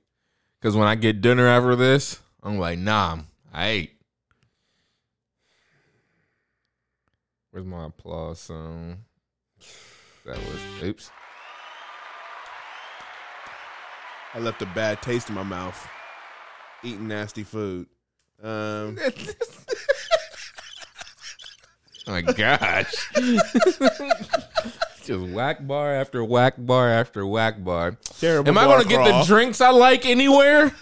because 0.59 0.75
when 0.75 0.89
I 0.89 0.95
get 0.95 1.21
dinner 1.21 1.47
after 1.47 1.77
this, 1.77 2.19
I'm 2.43 2.59
like, 2.59 2.79
nah, 2.79 3.19
I 3.53 3.67
ate. 3.69 3.94
Where's 7.55 7.67
my 7.67 7.87
applause 7.87 8.41
song? 8.41 9.05
That 10.27 10.37
was 10.39 10.59
oops. 10.83 11.09
I 14.35 14.41
left 14.41 14.61
a 14.61 14.67
bad 14.67 15.01
taste 15.03 15.29
in 15.29 15.37
my 15.37 15.45
mouth 15.45 15.89
eating 16.83 17.07
nasty 17.07 17.45
food. 17.45 17.87
Um, 18.43 18.99
Oh 22.09 22.09
my 22.09 22.23
gosh. 22.23 22.93
Just 25.05 25.33
whack 25.33 25.65
bar 25.65 25.95
after 25.95 26.25
whack 26.25 26.55
bar 26.59 26.89
after 26.91 27.25
whack 27.25 27.63
bar. 27.63 27.97
terrible. 28.19 28.49
Am 28.49 28.59
I 28.59 28.65
going 28.65 28.83
to 28.83 28.89
get 28.89 29.05
the 29.05 29.23
drinks 29.29 29.61
I 29.61 29.71
like 29.71 30.07
anywhere? 30.07 30.75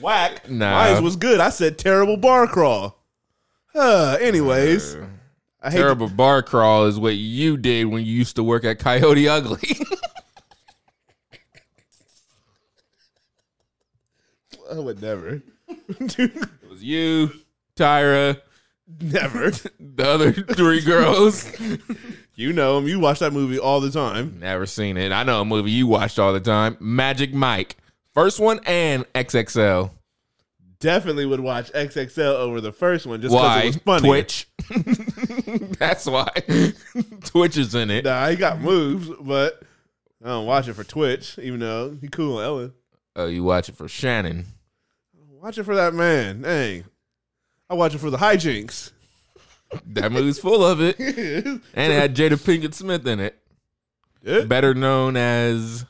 whack? 0.00 0.48
Nah. 0.48 0.92
Mine 0.94 1.02
was 1.02 1.16
good. 1.16 1.40
I 1.40 1.50
said 1.50 1.76
terrible 1.76 2.16
bar 2.16 2.46
crawl. 2.46 2.99
Uh, 3.74 4.16
anyways, 4.20 4.96
I 5.62 5.70
hate 5.70 5.78
Terrible 5.78 6.08
bar 6.08 6.42
crawl 6.42 6.86
is 6.86 6.98
what 6.98 7.16
you 7.16 7.56
did 7.56 7.86
when 7.86 8.04
you 8.04 8.12
used 8.12 8.36
to 8.36 8.42
work 8.42 8.64
at 8.64 8.78
Coyote 8.78 9.28
Ugly. 9.28 9.58
I 14.70 14.78
would 14.78 15.02
never, 15.02 15.42
it 15.88 16.48
was 16.68 16.82
you, 16.82 17.32
Tyra, 17.76 18.40
never. 19.00 19.50
the 19.80 20.04
other 20.06 20.32
three 20.32 20.80
girls. 20.80 21.50
You 22.34 22.52
know 22.52 22.78
him. 22.78 22.86
You 22.88 23.00
watch 23.00 23.18
that 23.18 23.32
movie 23.32 23.58
all 23.58 23.80
the 23.80 23.90
time. 23.90 24.38
Never 24.40 24.64
seen 24.64 24.96
it. 24.96 25.12
I 25.12 25.24
know 25.24 25.42
a 25.42 25.44
movie 25.44 25.72
you 25.72 25.86
watched 25.86 26.18
all 26.18 26.32
the 26.32 26.40
time. 26.40 26.76
Magic 26.80 27.34
Mike. 27.34 27.76
First 28.14 28.40
one 28.40 28.60
and 28.64 29.04
XXL. 29.12 29.90
Definitely 30.80 31.26
would 31.26 31.40
watch 31.40 31.70
XXL 31.72 32.34
over 32.34 32.60
the 32.60 32.72
first 32.72 33.06
one 33.06 33.20
just 33.20 33.34
because 33.34 33.62
it 33.62 33.66
was 33.66 33.76
funny. 33.76 34.08
Twitch. 34.08 34.48
That's 35.78 36.06
why. 36.06 36.30
Twitch 37.24 37.58
is 37.58 37.74
in 37.74 37.90
it. 37.90 38.04
Nah, 38.04 38.28
he 38.28 38.36
got 38.36 38.60
moves, 38.60 39.10
but 39.20 39.62
I 40.24 40.28
don't 40.28 40.46
watch 40.46 40.68
it 40.68 40.74
for 40.74 40.84
Twitch, 40.84 41.38
even 41.38 41.60
though 41.60 41.98
he 42.00 42.08
cool 42.08 42.38
on 42.38 42.44
Ellen. 42.44 42.72
Oh, 43.14 43.26
you 43.26 43.44
watch 43.44 43.68
it 43.68 43.76
for 43.76 43.88
Shannon. 43.88 44.46
Watch 45.42 45.58
it 45.58 45.64
for 45.64 45.74
that 45.76 45.92
man. 45.92 46.42
Dang. 46.42 46.84
I 47.68 47.74
watch 47.74 47.94
it 47.94 47.98
for 47.98 48.10
the 48.10 48.18
hijinks. 48.18 48.92
That 49.86 50.10
movie's 50.12 50.38
full 50.38 50.64
of 50.64 50.80
it. 50.80 50.98
And 51.74 51.92
it 51.92 51.96
had 51.96 52.16
Jada 52.16 52.32
Pinkett 52.32 52.74
Smith 52.74 53.06
in 53.06 53.20
it. 53.20 53.38
Yeah. 54.22 54.44
Better 54.44 54.74
known 54.74 55.16
as 55.16 55.86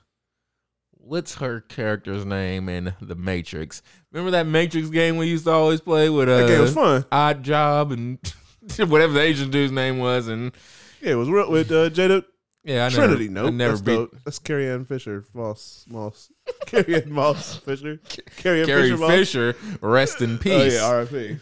what's 0.92 1.36
her 1.36 1.60
character's 1.60 2.24
name 2.24 2.68
in 2.68 2.94
The 3.00 3.14
Matrix? 3.14 3.82
Remember 4.12 4.32
that 4.32 4.46
Matrix 4.46 4.88
game 4.88 5.16
we 5.16 5.26
used 5.28 5.44
to 5.44 5.50
always 5.52 5.80
play 5.80 6.10
with 6.10 6.28
uh, 6.28 6.38
That 6.38 6.48
game 6.48 6.60
was 6.60 6.74
fun. 6.74 7.04
Odd 7.12 7.42
Job 7.44 7.92
and 7.92 8.18
whatever 8.78 9.12
the 9.12 9.20
Asian 9.20 9.50
dude's 9.50 9.72
name 9.72 9.98
was, 9.98 10.26
and 10.28 10.52
Yeah, 11.00 11.12
it 11.12 11.14
was 11.16 11.28
real 11.28 11.50
with 11.50 11.70
uh, 11.70 11.90
Jada 11.90 12.24
yeah, 12.64 12.86
I 12.86 12.88
Trinity. 12.90 13.28
Never, 13.28 13.46
Nope. 13.46 13.54
Never 13.54 13.70
that's, 13.72 13.82
beat 13.82 14.10
the- 14.10 14.18
that's 14.24 14.38
Carrie 14.38 14.68
Ann 14.68 14.84
Fisher. 14.84 15.24
Moss. 15.32 15.86
Moss. 15.88 16.30
Carrie 16.66 16.96
Ann 17.02 17.10
Moss 17.10 17.56
Fisher. 17.56 18.00
Carrie 18.36 18.60
Ann 18.60 18.66
Carrie 18.66 18.82
Fisher. 18.90 18.96
Moss? 18.98 19.10
Fisher. 19.10 19.56
Rest 19.80 20.20
in 20.20 20.38
peace. 20.38 20.78
Oh, 20.78 20.90
yeah, 20.90 20.96
R.I.P. 20.96 21.38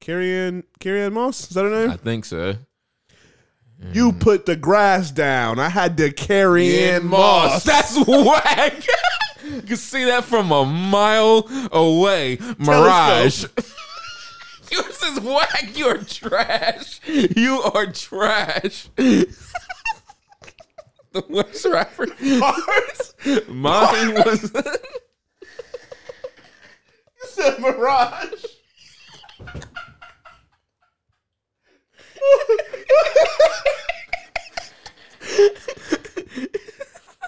Carrie 0.00 0.32
Ann, 0.34 0.64
Carrie 0.80 1.02
Ann 1.02 1.12
Moss? 1.12 1.42
Is 1.42 1.48
that 1.50 1.64
her 1.64 1.70
name? 1.70 1.90
I 1.90 1.96
think 1.96 2.24
so. 2.24 2.54
you 3.92 4.12
put 4.12 4.46
the 4.46 4.56
grass 4.56 5.10
down. 5.10 5.58
I 5.58 5.68
had 5.68 5.96
to 5.98 6.10
carry 6.12 6.84
in 6.84 7.06
Moss. 7.06 7.64
That's 7.64 7.96
whack. 8.06 8.80
You 9.46 9.62
can 9.62 9.76
see 9.76 10.04
that 10.04 10.24
from 10.24 10.50
a 10.52 10.64
mile 10.64 11.48
away. 11.72 12.38
Mirage. 12.58 13.44
Yours 14.70 15.02
is 15.02 15.20
whack. 15.20 15.76
You 15.76 15.86
are 15.86 15.98
trash. 15.98 17.00
You 17.06 17.62
are 17.62 17.86
trash. 17.92 18.88
the 18.96 19.26
worst 21.28 21.64
rapper. 21.66 22.06
Mine 23.48 24.14
was. 24.14 24.52
You 27.18 27.28
said 27.30 27.58
Mirage. 27.58 28.44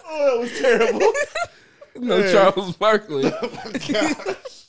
oh, 0.07 0.25
that 0.25 0.39
was 0.39 0.59
terrible. 0.59 1.13
No. 2.01 2.33
Charles 2.33 2.77
Barkley. 2.77 3.23
Gosh. 3.31 4.67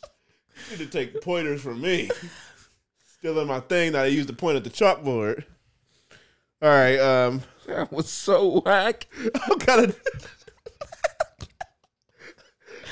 You 0.71 0.77
need 0.77 0.77
to 0.77 0.85
take 0.87 1.21
pointers 1.21 1.61
from 1.61 1.81
me. 1.81 2.09
Still 3.17 3.39
in 3.39 3.47
my 3.47 3.59
thing 3.61 3.93
that 3.93 4.03
I 4.03 4.07
used 4.07 4.27
to 4.29 4.33
point 4.35 4.57
at 4.57 4.63
the 4.63 4.69
chalkboard. 4.69 5.43
All 6.61 6.69
right. 6.69 6.97
Um, 6.99 7.41
That 7.67 7.91
was 7.91 8.09
so 8.09 8.61
whack. 8.61 9.07
I 9.35 9.55
gotta. 9.65 9.95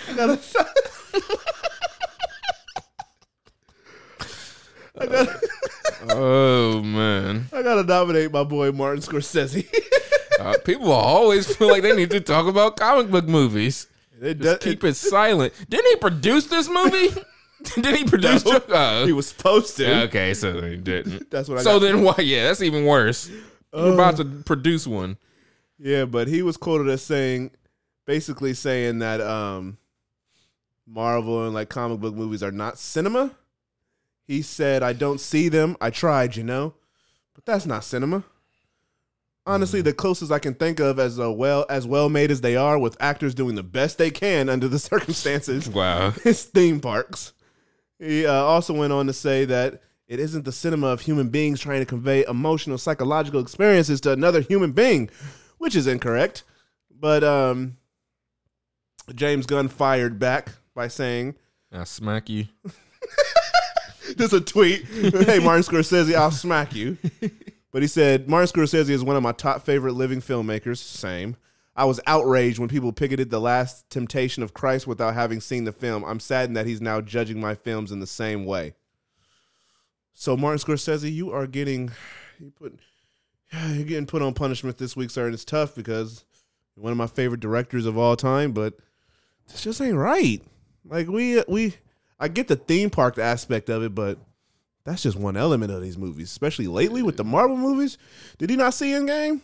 I 0.10 0.14
gotta. 0.16 0.40
I 5.00 5.06
gotta. 5.06 5.40
Oh 6.10 6.82
man, 6.82 7.48
I 7.54 7.62
gotta 7.62 7.84
nominate 7.84 8.32
my 8.32 8.44
boy 8.44 8.72
Martin 8.72 9.02
Scorsese. 9.02 9.68
uh, 10.40 10.56
people 10.64 10.92
always 10.92 11.54
feel 11.56 11.70
like 11.70 11.82
they 11.84 11.96
need 11.96 12.12
to 12.12 12.22
talk 12.22 12.48
about 12.48 12.78
comic 12.78 13.12
book 13.12 13.26
movies. 13.26 13.88
It 14.22 14.40
Just 14.40 14.62
keep 14.62 14.84
it 14.84 14.96
silent. 14.96 15.54
Didn't 15.70 15.88
he 15.88 15.96
produce 15.98 16.48
this 16.48 16.70
movie? 16.70 17.10
Did 17.82 17.96
he 17.96 18.04
produce? 18.06 18.46
No. 18.46 18.62
Oh. 18.70 19.06
He 19.06 19.14
was 19.14 19.28
supposed 19.28 19.78
to. 19.78 20.04
okay, 20.04 20.34
so 20.34 20.62
he 20.62 20.78
didn't. 20.78 21.30
That's 21.32 21.50
what 21.50 21.58
I 21.58 21.62
So 21.64 21.80
then 21.80 22.04
why? 22.04 22.16
Yeah, 22.20 22.46
that's 22.46 22.62
even 22.62 22.86
worse. 22.86 23.30
You're 23.74 23.94
about 23.94 24.18
to 24.18 24.26
produce 24.26 24.86
one. 24.86 25.18
Yeah, 25.80 26.06
but 26.06 26.28
he 26.28 26.42
was 26.42 26.56
quoted 26.56 26.88
as 26.90 27.02
saying, 27.02 27.52
basically 28.06 28.54
saying 28.54 29.00
that 29.00 29.22
um, 29.22 29.78
Marvel 30.88 31.46
and 31.46 31.54
like 31.54 31.70
comic 31.70 32.00
book 32.00 32.16
movies 32.16 32.44
are 32.44 32.52
not 32.52 32.78
cinema. 32.78 33.36
He 34.26 34.42
said, 34.42 34.84
"I 34.84 34.94
don't 34.94 35.20
see 35.20 35.50
them. 35.50 35.78
I 35.82 35.90
tried, 35.90 36.36
you 36.36 36.44
know, 36.44 36.74
but 37.34 37.46
that's 37.46 37.66
not 37.66 37.84
cinema." 37.84 38.24
Honestly, 39.48 39.82
the 39.82 39.94
closest 39.94 40.32
I 40.32 40.40
can 40.40 40.54
think 40.54 40.80
of 40.82 41.00
as 41.00 41.18
a 41.18 41.32
well 41.32 41.66
as 41.70 41.88
well 41.88 42.10
made 42.10 42.30
as 42.32 42.42
they 42.42 42.56
are, 42.58 42.78
with 42.78 42.98
actors 43.00 43.34
doing 43.34 43.56
the 43.56 43.64
best 43.64 43.98
they 43.98 44.12
can 44.12 44.50
under 44.50 44.68
the 44.68 44.78
circumstances, 44.92 45.70
Wow. 45.70 46.14
is 46.26 46.44
theme 46.44 46.80
parks. 46.82 47.32
He 47.98 48.26
uh, 48.28 48.34
also 48.34 48.74
went 48.74 48.92
on 48.94 49.08
to 49.08 49.14
say 49.14 49.46
that 49.46 49.82
it 50.08 50.20
isn't 50.20 50.44
the 50.46 50.52
cinema 50.52 50.88
of 50.88 51.02
human 51.02 51.30
beings 51.30 51.60
trying 51.62 51.80
to 51.80 51.86
convey 51.86 52.26
emotional, 52.26 52.78
psychological 52.78 53.40
experiences 53.42 54.02
to 54.02 54.12
another 54.12 54.42
human 54.42 54.74
being, 54.74 55.10
which 55.58 55.76
is 55.76 55.88
incorrect. 55.88 56.44
But 56.92 57.24
um, 57.24 57.78
James 59.16 59.46
Gunn 59.46 59.68
fired 59.70 60.20
back 60.20 60.50
by 60.76 60.90
saying, 60.90 61.36
I'll 61.72 61.86
smack 61.86 62.30
you. 62.30 62.48
"Just 64.18 64.34
a 64.34 64.42
tweet, 64.42 64.86
hey 64.86 65.40
Martin 65.40 65.64
Scorsese, 65.64 66.16
I'll 66.16 66.32
smack 66.32 66.76
you." 66.76 66.98
But 67.72 67.82
he 67.82 67.88
said 67.88 68.30
Martin 68.30 68.48
Scorsese 68.48 68.90
is 68.90 69.04
one 69.04 69.16
of 69.16 69.24
my 69.24 69.32
top 69.34 69.64
favorite 69.64 69.94
living 69.94 70.22
filmmakers. 70.22 70.78
Same. 70.78 71.36
I 71.76 71.86
was 71.86 72.00
outraged 72.08 72.58
when 72.58 72.70
people 72.70 72.92
picketed 72.92 73.30
The 73.30 73.40
Last 73.40 73.88
Temptation 73.92 74.42
of 74.42 74.54
Christ 74.54 74.88
without 74.88 75.14
having 75.14 75.40
seen 75.40 75.66
the 75.66 75.72
film. 75.72 76.04
I'm 76.04 76.20
saddened 76.20 76.58
that 76.58 76.66
he's 76.66 76.82
now 76.82 77.02
judging 77.02 77.40
my 77.40 77.54
films 77.54 77.92
in 77.92 78.00
the 78.00 78.08
same 78.08 78.46
way. 78.46 78.74
So 80.14 80.36
Martin 80.36 80.60
Scorsese, 80.60 81.14
you 81.14 81.32
are 81.32 81.46
getting 81.46 81.92
you 82.40 82.52
put 82.52 82.80
you're 83.70 83.86
getting 83.86 84.08
put 84.08 84.22
on 84.22 84.34
punishment 84.34 84.78
this 84.78 84.96
week, 84.96 85.12
sir, 85.12 85.26
and 85.26 85.34
it's 85.34 85.46
tough 85.46 85.76
because 85.76 86.26
you're 86.76 86.84
one 86.84 86.92
of 86.92 86.98
my 86.98 87.08
favorite 87.08 87.40
directors 87.40 87.86
of 87.86 87.98
all 87.98 88.16
time, 88.16 88.52
but 88.52 88.74
this 89.48 89.62
just 89.62 89.82
ain't 89.82 89.96
right. 89.96 90.42
Like 90.84 91.08
we 91.08 91.44
we 91.48 91.76
I 92.20 92.28
get 92.28 92.48
the 92.48 92.56
theme 92.56 92.90
park 92.90 93.20
aspect 93.20 93.70
of 93.70 93.84
it, 93.84 93.94
but 93.94 94.18
that's 94.88 95.04
just 95.04 95.18
one 95.18 95.38
element 95.38 95.72
of 95.72 95.82
these 95.82 95.98
movies, 95.98 96.32
especially 96.32 96.66
lately 96.68 97.04
with 97.04 97.18
the 97.18 97.24
Marvel 97.24 97.58
movies. 97.58 97.98
Did 98.40 98.50
he 98.50 98.56
not 98.56 98.74
see 98.74 98.92
Endgame? 98.92 99.42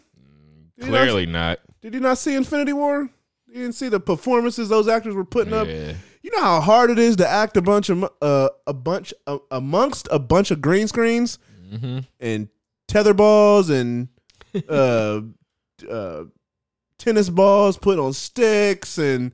Did 0.77 0.85
he 0.85 0.91
not- 0.91 1.01
Clearly 1.01 1.25
not. 1.27 1.59
did 1.81 1.93
you 1.93 1.99
not 1.99 2.17
see 2.17 2.33
Infinity 2.35 2.73
War? 2.73 3.09
You 3.47 3.53
didn't 3.61 3.75
see 3.75 3.89
the 3.89 3.99
performances 3.99 4.69
those 4.69 4.87
actors 4.87 5.13
were 5.13 5.25
putting 5.25 5.53
up. 5.53 5.67
You 5.67 6.31
know 6.31 6.39
how 6.41 6.61
hard 6.61 6.89
it 6.89 6.97
is 6.97 7.17
to 7.17 7.27
act 7.27 7.57
a 7.57 7.61
bunch 7.61 7.89
of 7.89 8.03
uh, 8.21 8.49
a 8.65 8.73
bunch 8.73 9.13
uh, 9.27 9.37
amongst 9.51 10.07
a 10.09 10.17
bunch 10.17 10.49
of 10.51 10.61
green 10.61 10.87
screens 10.87 11.37
Mm-hmm. 11.71 11.99
and 12.19 12.47
tether 12.87 13.13
balls 13.13 13.69
and 13.69 14.07
uh, 14.69 15.21
uh, 15.91 16.23
tennis 16.97 17.29
balls 17.29 17.77
put 17.77 17.99
on 17.99 18.13
sticks 18.13 18.97
and 18.97 19.31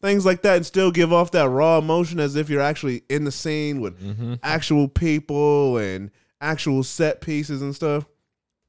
things 0.00 0.24
like 0.26 0.42
that, 0.42 0.56
and 0.56 0.66
still 0.66 0.90
give 0.90 1.12
off 1.12 1.30
that 1.32 1.48
raw 1.48 1.78
emotion 1.78 2.20
as 2.20 2.36
if 2.36 2.48
you're 2.48 2.60
actually 2.62 3.02
in 3.08 3.24
the 3.24 3.32
scene 3.32 3.80
with 3.80 4.00
Mm-hmm. 4.00 4.34
actual 4.42 4.88
people 4.88 5.76
and 5.78 6.10
actual 6.40 6.82
set 6.82 7.20
pieces 7.20 7.62
and 7.62 7.74
stuff. 7.74 8.06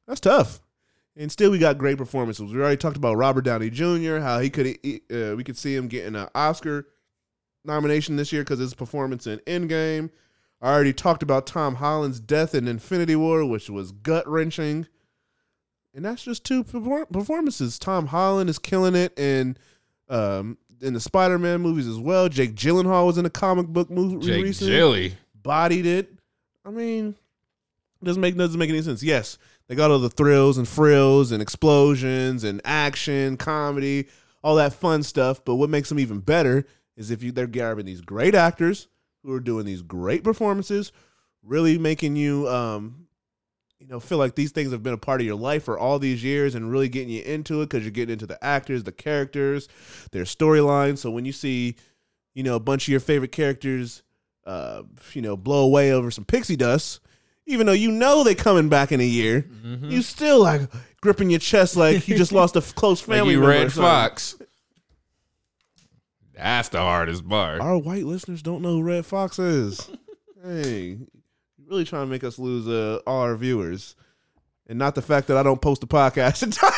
That's 0.07 0.19
tough. 0.19 0.61
And 1.15 1.31
still, 1.31 1.51
we 1.51 1.59
got 1.59 1.77
great 1.77 1.97
performances. 1.97 2.53
We 2.53 2.59
already 2.59 2.77
talked 2.77 2.95
about 2.97 3.17
Robert 3.17 3.41
Downey 3.43 3.69
Jr. 3.69 4.17
How 4.19 4.39
he 4.39 4.49
could, 4.49 4.67
uh, 4.67 5.35
we 5.35 5.43
could 5.43 5.57
see 5.57 5.75
him 5.75 5.87
getting 5.87 6.15
an 6.15 6.27
Oscar 6.33 6.87
nomination 7.65 8.15
this 8.15 8.31
year 8.31 8.41
because 8.43 8.59
his 8.59 8.73
performance 8.73 9.27
in 9.27 9.39
Endgame. 9.39 10.09
I 10.61 10.71
already 10.73 10.93
talked 10.93 11.23
about 11.23 11.45
Tom 11.45 11.75
Holland's 11.75 12.19
death 12.19 12.53
in 12.55 12.67
Infinity 12.67 13.15
War, 13.15 13.45
which 13.45 13.69
was 13.69 13.91
gut 13.91 14.27
wrenching. 14.27 14.87
And 15.93 16.05
that's 16.05 16.23
just 16.23 16.43
two 16.45 16.63
perfor- 16.63 17.11
performances. 17.11 17.79
Tom 17.79 18.07
Holland 18.07 18.49
is 18.49 18.59
killing 18.59 18.95
it 18.95 19.17
in 19.17 19.57
um, 20.09 20.57
in 20.81 20.93
the 20.93 20.99
Spider 20.99 21.37
Man 21.39 21.61
movies 21.61 21.87
as 21.87 21.97
well. 21.97 22.29
Jake 22.29 22.55
Gyllenhaal 22.55 23.05
was 23.05 23.17
in 23.17 23.25
a 23.25 23.29
comic 23.29 23.67
book 23.67 23.89
movie 23.89 24.25
Jake 24.25 24.43
recently 24.43 24.73
Jilly. 24.73 25.17
bodied 25.41 25.85
it. 25.85 26.13
I 26.65 26.71
mean, 26.71 27.15
it 28.01 28.05
doesn't 28.05 28.21
make 28.21 28.35
doesn't 28.37 28.59
make 28.59 28.69
any 28.69 28.81
sense. 28.81 29.03
Yes, 29.03 29.37
they 29.67 29.75
got 29.75 29.91
all 29.91 29.99
the 29.99 30.09
thrills 30.09 30.57
and 30.57 30.67
frills 30.67 31.31
and 31.31 31.41
explosions 31.41 32.43
and 32.43 32.61
action, 32.65 33.37
comedy, 33.37 34.07
all 34.43 34.55
that 34.55 34.73
fun 34.73 35.03
stuff. 35.03 35.43
But 35.43 35.55
what 35.55 35.69
makes 35.69 35.89
them 35.89 35.99
even 35.99 36.19
better 36.19 36.65
is 36.95 37.11
if 37.11 37.23
you 37.23 37.31
they're 37.31 37.47
grabbing 37.47 37.85
these 37.85 38.01
great 38.01 38.35
actors 38.35 38.87
who 39.23 39.33
are 39.33 39.39
doing 39.39 39.65
these 39.65 39.81
great 39.81 40.23
performances, 40.23 40.91
really 41.43 41.77
making 41.77 42.15
you 42.15 42.47
um 42.47 43.07
you 43.79 43.87
know 43.87 43.99
feel 43.99 44.17
like 44.17 44.35
these 44.35 44.51
things 44.51 44.71
have 44.71 44.83
been 44.83 44.93
a 44.93 44.97
part 44.97 45.21
of 45.21 45.25
your 45.27 45.35
life 45.37 45.63
for 45.63 45.77
all 45.79 45.99
these 45.99 46.23
years 46.23 46.53
and 46.55 46.71
really 46.71 46.89
getting 46.89 47.09
you 47.09 47.21
into 47.23 47.61
it 47.61 47.69
because 47.69 47.83
you're 47.83 47.91
getting 47.91 48.13
into 48.13 48.27
the 48.27 48.43
actors, 48.43 48.83
the 48.83 48.91
characters, 48.91 49.67
their 50.11 50.23
storylines. 50.25 50.97
So 50.99 51.09
when 51.11 51.25
you 51.25 51.31
see 51.31 51.75
you 52.33 52.43
know 52.43 52.55
a 52.55 52.59
bunch 52.59 52.83
of 52.87 52.89
your 52.91 52.99
favorite 52.99 53.31
characters 53.31 54.03
uh, 54.45 54.81
you 55.13 55.21
know, 55.21 55.37
blow 55.37 55.63
away 55.63 55.91
over 55.91 56.09
some 56.09 56.25
pixie 56.25 56.55
dust, 56.55 57.01
even 57.45 57.67
though 57.67 57.71
you 57.73 57.91
know 57.91 58.23
they're 58.23 58.33
coming 58.33 58.67
back 58.67 58.91
in 58.91 58.99
a 58.99 59.03
year, 59.05 59.43
Mm-hmm. 59.63 59.89
you 59.91 60.01
still 60.01 60.39
like 60.41 60.61
gripping 61.01 61.29
your 61.29 61.39
chest 61.39 61.75
like 61.75 62.07
you 62.07 62.17
just 62.17 62.31
lost 62.31 62.55
a 62.55 62.59
f- 62.59 62.73
close 62.75 62.99
family 62.99 63.35
member. 63.35 63.49
Redd. 63.49 63.71
Foxx. 63.73 64.35
That's 66.35 66.69
the 66.69 66.79
hardest 66.79 67.27
part. 67.27 67.61
Our 67.61 67.77
white 67.77 68.05
listeners 68.05 68.41
don't 68.41 68.61
know 68.61 68.73
who 68.77 68.83
Redd 68.83 69.05
Foxx 69.05 69.39
is. 69.39 69.89
hey, 70.43 70.99
really 71.69 71.85
trying 71.85 72.05
to 72.05 72.09
make 72.09 72.23
us 72.23 72.39
lose 72.39 72.67
uh, 72.67 72.99
all 73.05 73.21
our 73.21 73.35
viewers. 73.35 73.95
And 74.67 74.77
not 74.77 74.95
the 74.95 75.01
fact 75.01 75.27
that 75.27 75.37
I 75.37 75.43
don't 75.43 75.61
post 75.61 75.83
a 75.83 75.87
podcast 75.87 76.43
in 76.43 76.51
time. 76.51 76.71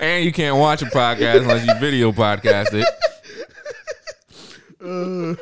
And 0.00 0.24
you 0.24 0.32
can't 0.32 0.56
watch 0.56 0.80
a 0.82 0.86
podcast 0.86 1.42
unless 1.42 1.66
you 1.66 1.74
video 1.74 2.12
podcast 2.12 2.72
it. 2.72 2.88
Uh, 4.80 5.34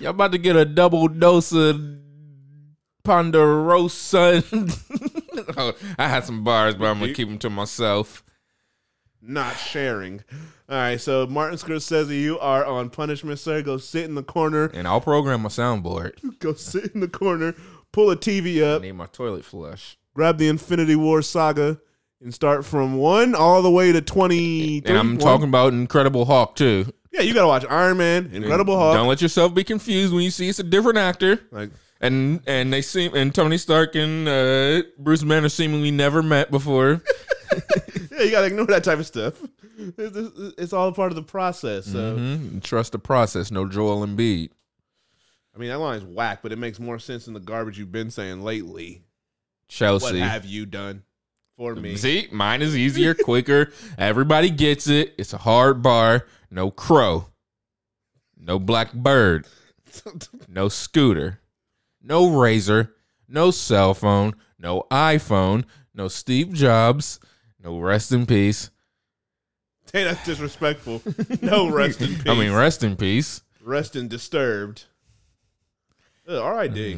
Y'all 0.00 0.10
about 0.10 0.32
to 0.32 0.38
get 0.38 0.56
a 0.56 0.64
double 0.64 1.08
dose 1.08 1.52
of 1.52 1.80
Ponderosa. 3.02 4.44
oh, 5.56 5.72
I 5.98 6.08
had 6.08 6.24
some 6.24 6.44
bars, 6.44 6.74
but 6.74 6.86
I'm 6.86 7.00
gonna 7.00 7.12
keep 7.12 7.28
them 7.28 7.38
to 7.38 7.50
myself. 7.50 8.24
not 9.20 9.56
sharing. 9.56 10.22
All 10.68 10.76
right, 10.76 11.00
so 11.00 11.26
Martin 11.28 11.56
Scorsese, 11.58 12.20
you 12.20 12.38
are 12.40 12.64
on 12.64 12.90
punishment, 12.90 13.38
sir. 13.38 13.62
Go 13.62 13.76
sit 13.76 14.04
in 14.04 14.16
the 14.16 14.22
corner. 14.24 14.64
And 14.74 14.88
I'll 14.88 15.00
program 15.00 15.42
my 15.42 15.48
soundboard. 15.48 16.38
Go 16.40 16.54
sit 16.54 16.92
in 16.92 17.00
the 17.00 17.08
corner. 17.08 17.54
Pull 17.92 18.10
a 18.10 18.16
TV 18.16 18.64
I 18.64 18.74
up. 18.76 18.82
need 18.82 18.92
my 18.92 19.06
toilet 19.06 19.44
flush. 19.44 19.96
grab 20.14 20.38
the 20.38 20.48
Infinity 20.48 20.96
War 20.96 21.22
saga 21.22 21.78
and 22.20 22.34
start 22.34 22.64
from 22.64 22.96
one 22.96 23.34
all 23.36 23.62
the 23.62 23.70
way 23.70 23.92
to 23.92 24.00
twenty. 24.00 24.82
And 24.84 24.98
I'm 24.98 25.18
talking 25.18 25.48
about 25.48 25.72
Incredible 25.72 26.24
Hulk 26.24 26.56
too. 26.56 26.92
Yeah, 27.12 27.20
you 27.22 27.32
gotta 27.32 27.46
watch 27.46 27.64
Iron 27.70 27.96
Man, 27.98 28.30
Incredible 28.32 28.76
Hulk. 28.76 28.94
Don't 28.96 29.06
let 29.08 29.22
yourself 29.22 29.54
be 29.54 29.62
confused 29.64 30.12
when 30.12 30.22
you 30.24 30.30
see 30.30 30.48
it's 30.48 30.58
a 30.58 30.64
different 30.64 30.98
actor. 30.98 31.40
like, 31.52 31.70
And 32.00 32.40
and 32.46 32.72
they 32.72 32.82
seem 32.82 33.14
and 33.14 33.32
Tony 33.34 33.56
Stark 33.56 33.94
and 33.94 34.28
uh, 34.28 34.82
Bruce 34.98 35.22
Banner 35.22 35.48
seemingly 35.48 35.92
never 35.92 36.22
met 36.24 36.50
before. 36.50 37.02
yeah, 38.12 38.22
you 38.22 38.30
gotta 38.30 38.46
ignore 38.46 38.66
that 38.66 38.84
type 38.84 38.98
of 38.98 39.06
stuff. 39.06 39.34
It's, 39.78 40.16
it's- 40.16 40.52
it's 40.58 40.72
all 40.72 40.90
part 40.92 41.12
of 41.12 41.16
the 41.16 41.22
process. 41.22 41.86
So, 41.86 42.16
Mhm. 42.16 42.62
Trust 42.62 42.92
the 42.92 42.98
process. 42.98 43.50
No 43.50 43.66
Joel 43.68 44.06
Embiid. 44.06 44.50
I 45.54 45.58
mean, 45.58 45.68
that 45.70 45.78
line's 45.78 46.04
whack, 46.04 46.40
but 46.42 46.52
it 46.52 46.56
makes 46.58 46.78
more 46.78 46.98
sense 46.98 47.24
than 47.24 47.34
the 47.34 47.40
garbage 47.40 47.78
you've 47.78 47.92
been 47.92 48.10
saying 48.10 48.42
lately. 48.42 49.02
Chelsea, 49.68 50.04
What 50.20 50.28
have 50.28 50.44
you 50.44 50.66
done 50.66 51.02
for 51.56 51.74
me? 51.74 51.96
See, 51.96 52.28
mine 52.30 52.62
is 52.62 52.76
easier, 52.76 53.14
quicker. 53.14 53.72
Everybody 53.98 54.50
gets 54.50 54.86
it. 54.88 55.14
It's 55.18 55.32
a 55.32 55.38
hard 55.38 55.82
bar. 55.82 56.26
No 56.50 56.70
crow. 56.70 57.28
No 58.38 58.58
black 58.58 58.92
bird. 58.92 59.46
No 60.48 60.68
scooter. 60.68 61.40
No 62.02 62.38
razor. 62.38 62.94
No 63.28 63.50
cell 63.50 63.94
phone. 63.94 64.34
No 64.58 64.84
iPhone. 64.90 65.64
No 65.94 66.08
Steve 66.08 66.52
Jobs. 66.52 67.18
No 67.66 67.80
rest 67.80 68.12
in 68.12 68.26
peace. 68.26 68.70
Hey, 69.92 70.04
that's 70.04 70.24
disrespectful. 70.24 71.02
No 71.42 71.68
rest 71.72 72.00
in 72.00 72.14
peace. 72.14 72.28
I 72.28 72.34
mean, 72.34 72.52
rest 72.52 72.84
in 72.84 72.94
peace. 72.94 73.42
rest 73.60 73.96
in 73.96 74.06
disturbed. 74.06 74.84
Ugh, 76.28 76.36
R.I.D. 76.40 76.96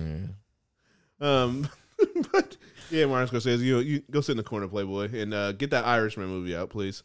Um, 1.23 1.71
but 2.33 2.59
yeah, 2.91 3.07
Martin 3.07 3.35
Scorsese, 3.35 3.61
you 3.61 3.79
you 3.79 4.03
go 4.11 4.21
sit 4.21 4.33
in 4.33 4.37
the 4.37 4.43
corner, 4.43 4.69
Playboy, 4.69 5.11
and 5.19 5.33
uh, 5.33 5.53
get 5.53 5.71
that 5.71 5.87
Irishman 5.87 6.29
movie 6.29 6.55
out, 6.55 6.69
please. 6.69 7.03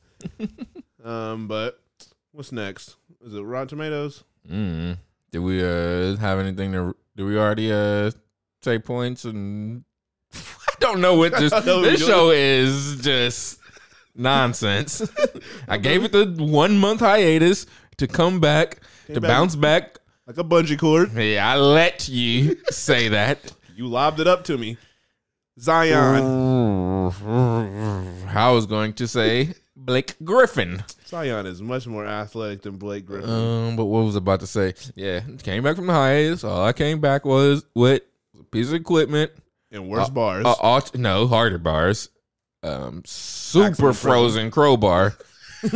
um, 1.05 1.47
but 1.47 1.81
what's 2.33 2.51
next? 2.51 2.97
Is 3.25 3.33
it 3.33 3.41
Rotten 3.43 3.69
Tomatoes? 3.69 4.25
Mm. 4.51 4.97
Did 5.31 5.39
we 5.39 5.63
uh 5.63 6.17
have 6.17 6.37
anything 6.37 6.73
to? 6.73 6.97
Did 7.15 7.23
we 7.23 7.37
already 7.37 7.71
uh 7.71 8.11
take 8.61 8.83
points 8.83 9.23
and? 9.23 9.85
I 10.73 10.79
don't 10.79 11.01
know 11.01 11.15
what 11.15 11.31
this 11.37 11.51
this 11.63 12.05
show 12.05 12.31
is. 12.31 13.01
Just 13.01 13.59
nonsense. 14.15 15.01
I 15.67 15.77
gave 15.77 16.03
it 16.03 16.11
the 16.11 16.25
one 16.37 16.77
month 16.77 16.99
hiatus 17.01 17.65
to 17.97 18.07
come 18.07 18.39
back 18.39 18.79
to 19.07 19.21
back. 19.21 19.29
bounce 19.29 19.55
back. 19.55 19.99
Like 20.25 20.37
a 20.37 20.43
bungee 20.43 20.79
cord. 20.79 21.11
Yeah, 21.13 21.51
I 21.51 21.57
let 21.57 22.07
you 22.07 22.57
say 22.69 23.09
that. 23.09 23.51
You 23.75 23.87
lobbed 23.87 24.19
it 24.19 24.27
up 24.27 24.43
to 24.45 24.57
me. 24.57 24.77
Zion. 25.59 26.23
I 28.29 28.49
was 28.51 28.65
going 28.65 28.93
to 28.93 29.07
say 29.07 29.53
Blake 29.75 30.15
Griffin. 30.23 30.83
Zion 31.05 31.45
is 31.45 31.61
much 31.61 31.85
more 31.85 32.05
athletic 32.07 32.61
than 32.61 32.77
Blake 32.77 33.05
Griffin. 33.05 33.29
Um, 33.29 33.75
but 33.75 33.85
what 33.85 34.05
was 34.05 34.15
I 34.15 34.19
about 34.19 34.39
to 34.39 34.47
say? 34.47 34.73
Yeah, 34.95 35.19
came 35.43 35.61
back 35.63 35.75
from 35.75 35.87
the 35.87 35.93
hiatus. 35.93 36.43
All 36.43 36.63
I 36.63 36.73
came 36.73 37.01
back 37.01 37.25
was 37.25 37.65
with 37.75 38.01
a 38.39 38.43
piece 38.43 38.69
of 38.69 38.75
equipment. 38.75 39.31
And 39.73 39.89
worse 39.89 40.09
bars. 40.09 40.45
Uh, 40.45 40.81
no, 40.95 41.27
harder 41.27 41.57
bars. 41.57 42.09
Um, 42.61 43.01
super 43.05 43.91
frozen 43.91 44.49
crowbar. 44.51 45.15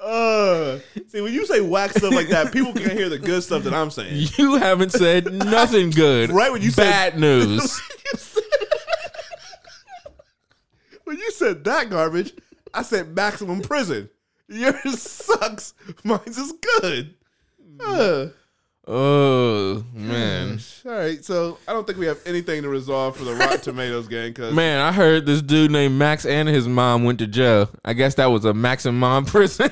Uh, 0.00 0.78
see, 1.08 1.20
when 1.20 1.32
you 1.32 1.46
say 1.46 1.60
whack 1.60 1.90
stuff 1.90 2.12
like 2.14 2.28
that, 2.28 2.52
people 2.52 2.72
can't 2.72 2.92
hear 2.92 3.08
the 3.08 3.18
good 3.18 3.42
stuff 3.42 3.64
that 3.64 3.74
I'm 3.74 3.90
saying. 3.90 4.28
You 4.38 4.54
haven't 4.56 4.92
said 4.92 5.32
nothing 5.32 5.90
good. 5.90 6.30
Right 6.30 6.52
when 6.52 6.62
you 6.62 6.70
said- 6.70 6.90
bad 6.90 7.18
news. 7.20 7.80
When 11.04 11.18
you 11.18 11.30
said 11.32 11.64
that 11.64 11.88
garbage, 11.88 12.34
I 12.74 12.82
said 12.82 13.14
maximum 13.14 13.60
prison. 13.62 14.10
Yours 14.48 15.00
sucks. 15.00 15.72
Mine's 16.04 16.36
is 16.38 16.52
good. 16.80 17.14
Uh, 17.80 18.28
oh 18.86 19.84
man, 19.92 20.58
all 20.84 20.92
right, 20.92 21.24
so 21.24 21.58
I 21.68 21.72
don't 21.72 21.86
think 21.86 21.98
we 21.98 22.06
have 22.06 22.20
anything 22.26 22.62
to 22.62 22.68
resolve 22.68 23.16
for 23.16 23.24
the 23.24 23.34
Rotten 23.34 23.60
Tomatoes 23.62 24.08
game 24.08 24.30
because 24.32 24.54
man! 24.54 24.80
I 24.80 24.92
heard 24.92 25.26
this 25.26 25.42
dude 25.42 25.70
named 25.70 25.98
Max 25.98 26.24
and 26.24 26.48
his 26.48 26.66
mom 26.68 27.04
went 27.04 27.18
to 27.20 27.26
jail. 27.26 27.70
I 27.84 27.92
guess 27.92 28.14
that 28.14 28.26
was 28.26 28.44
a 28.44 28.54
Max 28.54 28.86
and 28.86 28.98
mom 28.98 29.24
prison. 29.26 29.70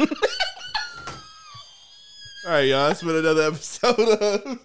All 2.46 2.50
right, 2.50 2.68
y'all. 2.68 2.90
It's 2.90 3.02
been 3.02 3.16
another 3.16 3.42
episode 3.44 3.98
of 3.98 4.58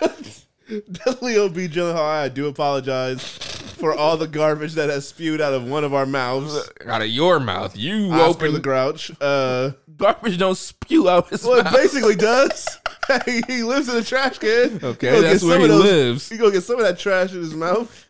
the 0.68 1.18
Leo 1.22 1.48
B. 1.48 1.66
Gyllenhaal. 1.68 1.98
I 1.98 2.28
do 2.28 2.46
apologize 2.46 3.55
for 3.86 3.94
all 3.94 4.16
the 4.16 4.26
garbage 4.26 4.74
that 4.74 4.88
has 4.90 5.06
spewed 5.06 5.40
out 5.40 5.54
of 5.54 5.62
one 5.64 5.84
of 5.84 5.94
our 5.94 6.06
mouths. 6.06 6.68
Out 6.86 7.02
of 7.02 7.08
your 7.08 7.38
mouth, 7.38 7.76
you 7.76 8.10
Oscar 8.10 8.46
open 8.46 8.54
the 8.54 8.58
Grouch. 8.60 9.12
Uh, 9.20 9.70
garbage. 9.96 10.38
Don't 10.38 10.58
spew 10.58 11.08
out 11.08 11.28
his 11.28 11.44
well, 11.44 11.60
it 11.60 11.64
mouth. 11.64 11.72
basically 11.74 12.16
does. 12.30 12.66
He 13.46 13.62
lives 13.62 13.88
in 13.88 13.96
a 13.96 14.02
trash 14.02 14.38
can. 14.38 14.80
Okay, 14.82 15.14
He 15.14 15.22
that's 15.22 15.44
where 15.44 15.60
he 15.60 15.68
those- 15.68 15.84
lives. 15.84 16.28
He 16.28 16.36
gonna 16.36 16.50
get 16.50 16.64
some 16.64 16.80
of 16.80 16.84
that 16.84 16.98
trash 16.98 17.30
in 17.32 17.38
his 17.38 17.54
mouth. 17.54 18.08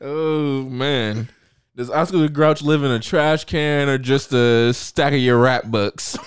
Oh 0.00 0.62
man. 0.64 1.28
Does 1.78 1.90
Oscar 1.90 2.18
the 2.18 2.28
Grouch 2.28 2.60
live 2.60 2.82
in 2.82 2.90
a 2.90 2.98
trash 2.98 3.44
can 3.44 3.88
or 3.88 3.98
just 3.98 4.32
a 4.32 4.74
stack 4.74 5.12
of 5.12 5.20
your 5.20 5.38
rap 5.38 5.64
books? 5.66 6.18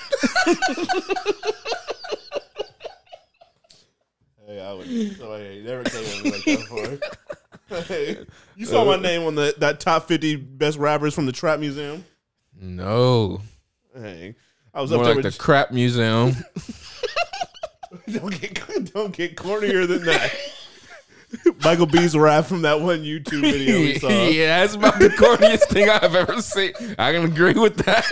Hey, 4.48 4.60
I 4.60 4.74
would. 4.74 5.18
So 5.18 5.38
hey, 5.38 5.62
never 5.64 5.84
came 5.84 6.04
like 6.04 6.44
that 6.44 6.46
before. 6.46 7.84
Hey, 7.84 8.26
you 8.58 8.66
saw 8.66 8.84
my 8.84 8.98
name 8.98 9.24
on 9.24 9.36
the 9.36 9.54
that 9.60 9.80
top 9.80 10.08
fifty 10.08 10.36
best 10.36 10.78
rappers 10.78 11.14
from 11.14 11.26
the 11.26 11.32
Trap 11.32 11.60
Museum. 11.60 12.04
No. 12.60 13.42
Hey, 13.96 14.36
I 14.74 14.82
was 14.82 14.92
More 14.92 15.00
up 15.02 15.06
there 15.06 15.16
like 15.16 15.24
the 15.24 15.28
with. 15.28 15.38
crap 15.38 15.72
museum. 15.72 16.36
don't 18.12 18.42
get 18.42 18.94
don't 18.94 19.16
get 19.16 19.38
cornier 19.38 19.88
than 19.88 20.04
that. 20.06 20.34
Michael 21.64 21.86
B's 21.86 22.16
rap 22.16 22.46
from 22.46 22.62
that 22.64 22.82
one 22.82 23.04
YouTube 23.04 23.42
video 23.42 23.80
we 23.80 24.00
saw. 24.00 24.08
yeah, 24.28 24.60
that's 24.60 24.76
about 24.76 25.00
the 25.00 25.10
corniest 25.10 25.70
thing 25.70 25.90
I've 25.90 26.16
ever 26.16 26.42
seen. 26.42 26.74
I 26.98 27.12
can 27.12 27.26
agree 27.26 27.54
with 27.54 27.78
that. 27.78 28.06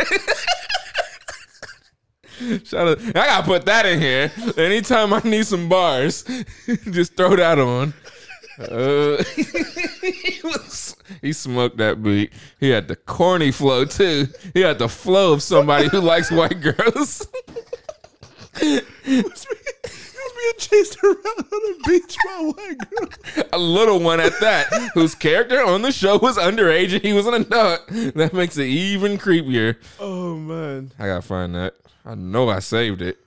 Shout 2.64 2.88
out. 2.88 3.00
I 3.02 3.12
gotta 3.12 3.46
put 3.46 3.66
that 3.66 3.86
in 3.86 4.00
here. 4.00 4.32
Anytime 4.58 5.14
I 5.14 5.20
need 5.20 5.46
some 5.46 5.68
bars, 5.68 6.24
just 6.92 7.16
throw 7.18 7.36
that 7.36 7.60
on. 7.60 7.94
Uh, 8.60 9.24
he, 9.34 10.40
was, 10.44 10.96
he 11.22 11.34
smoked 11.34 11.78
that 11.78 12.02
beat. 12.02 12.32
He 12.60 12.70
had 12.70 12.88
the 12.88 12.96
corny 12.96 13.52
flow 13.52 13.84
too. 13.86 14.28
He 14.54 14.62
had 14.62 14.80
the 14.80 14.88
flow 14.88 15.34
of 15.34 15.44
somebody 15.44 15.90
who 15.90 16.00
likes 16.00 16.32
white 16.32 16.62
girls. 16.62 17.28
Being 20.40 20.54
chased 20.58 21.04
around 21.04 21.18
on 21.18 21.74
a 21.74 21.90
beach 21.90 22.16
by 22.26 22.38
a 22.40 22.44
white 22.52 22.78
girl. 22.90 23.44
a 23.54 23.58
little 23.58 24.00
one 24.00 24.20
at 24.20 24.40
that, 24.40 24.68
whose 24.94 25.14
character 25.16 25.62
on 25.64 25.82
the 25.82 25.92
show 25.92 26.18
was 26.18 26.38
underage 26.38 26.94
and 26.94 27.02
he 27.02 27.12
was 27.14 27.26
an 27.26 27.34
adult. 27.34 27.88
That 28.16 28.32
makes 28.34 28.58
it 28.58 28.66
even 28.68 29.18
creepier. 29.18 29.76
Oh 30.00 30.36
man, 30.36 30.92
I 30.98 31.08
gotta 31.08 31.22
find 31.22 31.56
that. 31.56 31.74
I 32.06 32.16
know 32.16 32.50
I 32.50 32.60
saved 32.60 33.02
it. 33.02 33.18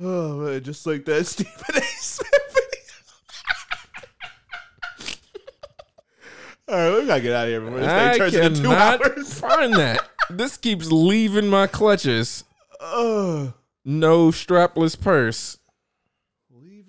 oh 0.00 0.38
man, 0.38 0.62
just 0.62 0.86
like 0.86 1.04
that 1.04 1.26
Stephen 1.26 1.52
A. 1.74 1.80
Smith 1.82 2.30
video. 2.54 2.68
All 6.68 6.76
right, 6.76 7.00
we 7.00 7.06
gotta 7.06 7.20
get 7.20 7.32
out 7.34 7.44
of 7.44 7.50
here 7.50 7.60
before 7.60 7.80
this 7.80 7.88
I 7.88 8.10
thing 8.10 8.18
turns 8.18 8.34
into 8.34 8.62
two 8.62 8.72
hours. 8.72 9.34
find 9.40 9.74
that. 9.74 10.00
This 10.30 10.56
keeps 10.56 10.90
leaving 10.90 11.48
my 11.48 11.66
clutches. 11.66 12.44
Ugh. 12.80 13.52
No 13.84 14.28
strapless 14.28 14.98
purse. 14.98 15.58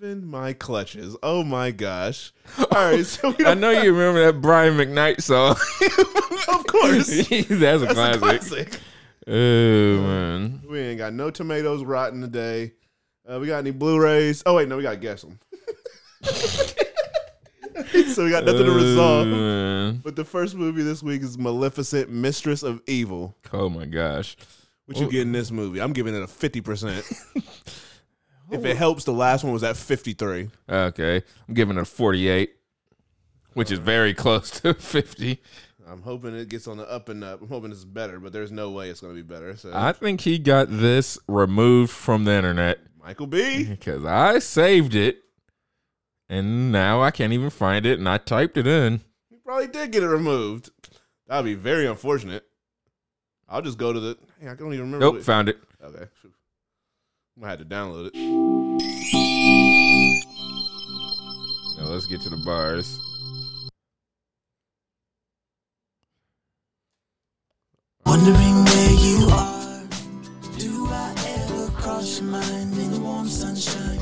Leaving 0.00 0.26
my 0.26 0.52
clutches. 0.52 1.16
Oh 1.22 1.42
my 1.42 1.70
gosh. 1.70 2.32
All 2.58 2.66
right, 2.72 3.06
so 3.06 3.30
we 3.38 3.44
I 3.46 3.54
know 3.54 3.70
you 3.70 3.92
remember 3.94 4.26
that 4.26 4.40
Brian 4.42 4.74
McKnight 4.76 5.22
song. 5.22 5.52
of 6.54 6.66
course. 6.66 7.06
That's 7.28 7.50
a 7.50 7.54
That's 7.86 7.94
classic. 7.94 8.16
a 8.16 8.18
classic. 8.18 8.80
Oh 9.28 10.00
man. 10.02 10.60
We 10.68 10.80
ain't 10.80 10.98
got 10.98 11.12
no 11.14 11.30
tomatoes 11.30 11.82
rotten 11.84 12.20
today. 12.20 12.72
Uh, 13.30 13.38
we 13.40 13.46
got 13.46 13.58
any 13.58 13.70
Blu-rays? 13.70 14.42
Oh 14.44 14.54
wait, 14.54 14.68
no, 14.68 14.76
we 14.76 14.82
gotta 14.82 14.96
guess 14.98 15.22
them. 15.22 15.38
so 16.22 18.24
we 18.24 18.30
got 18.30 18.44
nothing 18.44 18.66
to 18.66 18.72
Oh, 18.72 18.76
resolve. 18.76 19.26
man. 19.28 20.00
But 20.04 20.16
the 20.16 20.24
first 20.24 20.54
movie 20.54 20.82
this 20.82 21.02
week 21.02 21.22
is 21.22 21.38
Maleficent, 21.38 22.10
Mistress 22.10 22.62
of 22.62 22.82
Evil. 22.86 23.36
Oh 23.52 23.68
my 23.68 23.86
gosh. 23.86 24.36
What 24.86 24.98
you 24.98 25.10
get 25.10 25.22
in 25.22 25.32
this 25.32 25.50
movie? 25.50 25.80
I'm 25.80 25.92
giving 25.92 26.14
it 26.14 26.22
a 26.22 26.28
fifty 26.28 26.60
percent. 26.60 27.04
If 28.50 28.64
it 28.64 28.76
helps, 28.76 29.04
the 29.04 29.12
last 29.12 29.44
one 29.44 29.52
was 29.52 29.62
at 29.64 29.76
fifty 29.76 30.12
three. 30.12 30.50
Okay. 30.68 31.22
I'm 31.48 31.54
giving 31.54 31.76
it 31.76 31.80
a 31.82 31.84
48, 31.84 32.50
which 33.54 33.70
is 33.70 33.78
very 33.78 34.14
close 34.14 34.50
to 34.60 34.74
50. 34.78 35.40
I'm 35.88 36.02
hoping 36.02 36.34
it 36.34 36.48
gets 36.48 36.66
on 36.66 36.78
the 36.78 36.90
up 36.90 37.08
and 37.08 37.22
up. 37.22 37.42
I'm 37.42 37.48
hoping 37.48 37.70
it's 37.70 37.84
better, 37.84 38.18
but 38.18 38.32
there's 38.32 38.50
no 38.50 38.70
way 38.70 38.90
it's 38.90 39.00
gonna 39.00 39.14
be 39.14 39.22
better. 39.22 39.56
So 39.56 39.70
I 39.72 39.92
think 39.92 40.20
he 40.22 40.38
got 40.38 40.66
this 40.68 41.18
removed 41.28 41.92
from 41.92 42.24
the 42.24 42.32
internet 42.32 42.80
Michael 43.00 43.28
B. 43.28 43.64
because 43.64 44.04
I 44.04 44.40
saved 44.40 44.94
it 44.96 45.18
and 46.28 46.72
now 46.72 47.02
I 47.02 47.12
can't 47.12 47.32
even 47.32 47.50
find 47.50 47.86
it 47.86 47.98
and 48.00 48.08
I 48.08 48.18
typed 48.18 48.56
it 48.56 48.66
in. 48.66 49.00
He 49.30 49.36
probably 49.36 49.68
did 49.68 49.92
get 49.92 50.02
it 50.02 50.08
removed. 50.08 50.70
That'd 51.28 51.44
be 51.44 51.54
very 51.54 51.86
unfortunate. 51.86 52.44
I'll 53.48 53.62
just 53.62 53.78
go 53.78 53.92
to 53.92 54.00
the. 54.00 54.18
Hey, 54.40 54.48
I 54.48 54.54
don't 54.56 54.72
even 54.72 54.86
remember. 54.86 54.98
Nope, 55.06 55.14
what- 55.16 55.24
found 55.24 55.48
it. 55.48 55.58
Okay. 55.82 56.06
I 57.42 57.50
had 57.50 57.58
to 57.58 57.66
download 57.66 58.06
it. 58.06 58.14
Now 61.76 61.88
let's 61.88 62.06
get 62.06 62.22
to 62.22 62.30
the 62.30 62.42
bars. 62.46 62.98
Wondering 68.06 68.64
where 68.64 68.90
you 68.90 69.28
are. 69.28 69.82
Do 70.56 70.86
I 70.86 71.14
ever 71.26 71.70
cross 71.72 72.20
your 72.22 72.30
mind 72.30 72.72
in 72.78 72.92
the 72.92 73.00
warm 73.00 73.28
sunshine? 73.28 74.00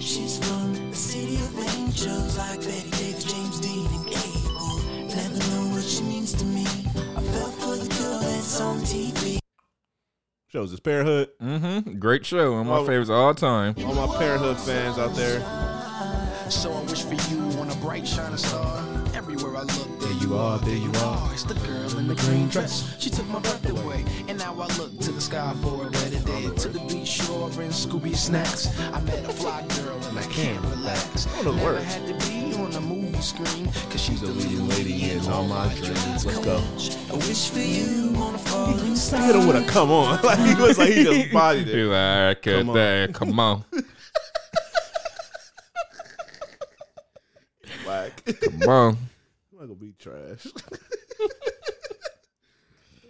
She's 0.00 0.38
from 0.38 0.72
the 0.90 0.96
city 0.96 1.34
of 1.34 1.58
angels, 1.58 2.38
like 2.38 2.60
Bette 2.60 2.90
Davis, 2.90 3.24
James 3.24 3.58
Dean, 3.58 3.86
and 3.86 4.06
Gable. 4.06 4.78
Never 5.08 5.38
know 5.50 5.74
what 5.74 5.82
she 5.82 6.04
means 6.04 6.34
to 6.34 6.44
me. 6.44 6.64
I 6.64 7.20
for 7.58 7.74
the 7.74 7.88
girl 7.98 8.20
that's 8.20 8.60
on 8.60 8.78
TV. 8.82 9.40
Shows 10.48 10.70
this 10.70 10.80
Parenthood. 10.80 11.30
Mm-hmm. 11.42 11.98
Great 11.98 12.24
show. 12.24 12.52
One 12.52 12.60
of 12.62 12.66
my 12.68 12.76
Oh. 12.78 12.86
favorites 12.86 13.10
of 13.10 13.16
all 13.16 13.34
time. 13.34 13.74
All 13.84 13.94
my 13.94 14.16
Parenthood 14.16 14.56
fans 14.58 14.96
out 14.96 15.14
there. 15.14 15.40
So 16.48 16.72
I 16.72 16.80
wish 16.82 17.02
for 17.02 17.14
you 17.34 17.40
on 17.58 17.68
a 17.68 17.74
bright 17.76 18.06
shining 18.06 18.36
star. 18.36 18.84
Everywhere 19.14 19.56
I 19.56 19.62
look, 19.62 20.00
there 20.00 20.12
you 20.12 20.36
are, 20.36 20.58
there 20.60 20.76
you 20.76 20.92
are. 21.02 21.32
It's 21.32 21.42
the 21.42 21.54
girl 21.54 21.98
in 21.98 22.06
the 22.06 22.14
green 22.14 22.48
dress. 22.48 22.94
She 23.00 23.10
took 23.10 23.26
my 23.26 23.40
breath 23.40 23.68
away, 23.68 24.04
and 24.28 24.38
now 24.38 24.52
I 24.54 24.66
look 24.78 24.96
to 25.00 25.10
the 25.10 25.20
sky 25.20 25.52
for 25.62 25.88
a 25.88 25.90
better 25.90 26.20
day. 26.20 26.48
To 26.54 26.68
the 26.68 26.78
beach 26.86 27.08
shore 27.08 27.46
and 27.48 27.72
Scooby 27.72 28.14
snacks. 28.14 28.68
I 28.92 29.00
met 29.00 29.24
a 29.24 29.32
fly 29.32 29.66
girl 29.82 29.98
and 30.04 30.18
I 30.18 30.22
can't 30.24 30.62
relax. 30.66 31.26
know 31.26 31.42
the 31.42 31.52
Never 31.52 31.64
words. 31.64 31.96
Had 32.56 32.72
to 32.72 32.72
be 32.72 32.76
on 32.76 32.82
a 32.82 32.86
movie 32.86 33.20
screen, 33.20 33.66
cause 33.90 34.00
she's 34.00 34.20
the 34.20 34.26
leading 34.28 34.68
lady 34.68 35.10
in 35.10 35.20
all 35.28 35.44
my 35.46 35.72
dreams. 35.74 36.24
Let's 36.26 36.38
go. 36.40 36.56
I 37.10 37.16
wish 37.16 37.48
for 37.50 37.58
you 37.58 38.14
on 38.16 38.34
a 38.34 38.38
falling 38.38 38.96
star. 38.96 39.20
Hit 39.26 39.36
him 39.36 39.46
with 39.46 39.56
a 39.56 39.66
come 39.70 39.90
on. 39.90 40.20
Like 40.24 40.38
he 40.38 40.54
was 40.62 40.78
like 40.78 40.92
he 40.92 41.04
just 41.04 41.32
bodied 41.32 41.66
He 41.68 41.80
it. 41.80 41.86
like, 41.86 42.42
Come 42.42 42.66
come 42.66 42.70
on. 42.70 42.78
on. 42.78 43.12
Come 43.12 43.40
on. 43.40 43.64
Whack. 47.86 48.22
Come 48.40 48.62
on. 48.68 48.96
I'm 49.52 49.58
not 49.58 49.60
gonna 49.60 49.74
be 49.74 49.92
trash. 49.98 50.46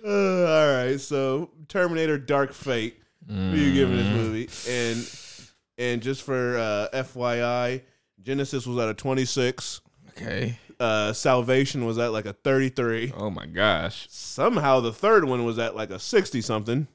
uh, 0.05 0.09
all 0.11 0.73
right, 0.85 1.01
so 1.01 1.51
Terminator: 1.69 2.19
Dark 2.19 2.53
Fate. 2.53 3.01
Who 3.29 3.35
you 3.57 3.73
giving 3.75 3.97
this 3.97 4.07
movie? 4.15 4.49
And 4.71 5.11
and 5.79 6.03
just 6.03 6.23
for 6.23 6.57
uh, 6.59 6.89
FYI, 6.95 7.83
Genesis 8.27 8.67
was 8.67 8.77
at 8.79 8.89
a 8.89 8.95
26. 8.95 9.83
Okay. 10.11 10.59
Uh, 10.81 11.13
Salvation 11.13 11.87
was 11.87 11.97
at 11.97 12.11
like 12.11 12.27
a 12.27 12.33
33. 12.33 13.13
Oh 13.17 13.31
my 13.31 13.47
gosh. 13.47 14.09
Somehow 14.11 14.81
the 14.81 14.93
third 14.93 15.25
one 15.25 15.45
was 15.45 15.61
at 15.61 15.77
like 15.77 15.91
a 15.91 16.01
60 16.01 16.41
something. 16.41 16.89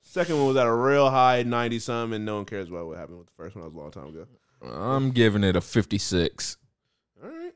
Second 0.00 0.38
one 0.38 0.46
was 0.46 0.56
at 0.56 0.66
a 0.66 0.72
real 0.72 1.10
high 1.10 1.42
90 1.42 1.78
something, 1.80 2.16
and 2.16 2.24
no 2.24 2.36
one 2.36 2.46
cares 2.46 2.70
about 2.70 2.86
what 2.86 2.96
happened 2.96 3.18
with 3.18 3.26
the 3.26 3.32
first 3.36 3.54
one. 3.54 3.62
That 3.62 3.74
was 3.74 3.76
a 3.76 3.78
long 3.78 3.90
time 3.90 4.08
ago. 4.08 4.26
I'm 4.74 5.10
giving 5.10 5.44
it 5.44 5.54
a 5.54 5.60
56. 5.60 6.56
All 7.22 7.28
right. 7.28 7.52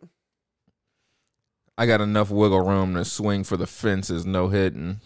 I 1.78 1.86
got 1.86 2.02
enough 2.02 2.30
wiggle 2.30 2.60
room 2.60 2.94
to 2.94 3.06
swing 3.06 3.42
for 3.42 3.56
the 3.56 3.66
fences, 3.66 4.26
no 4.26 4.48
hitting. 4.48 5.00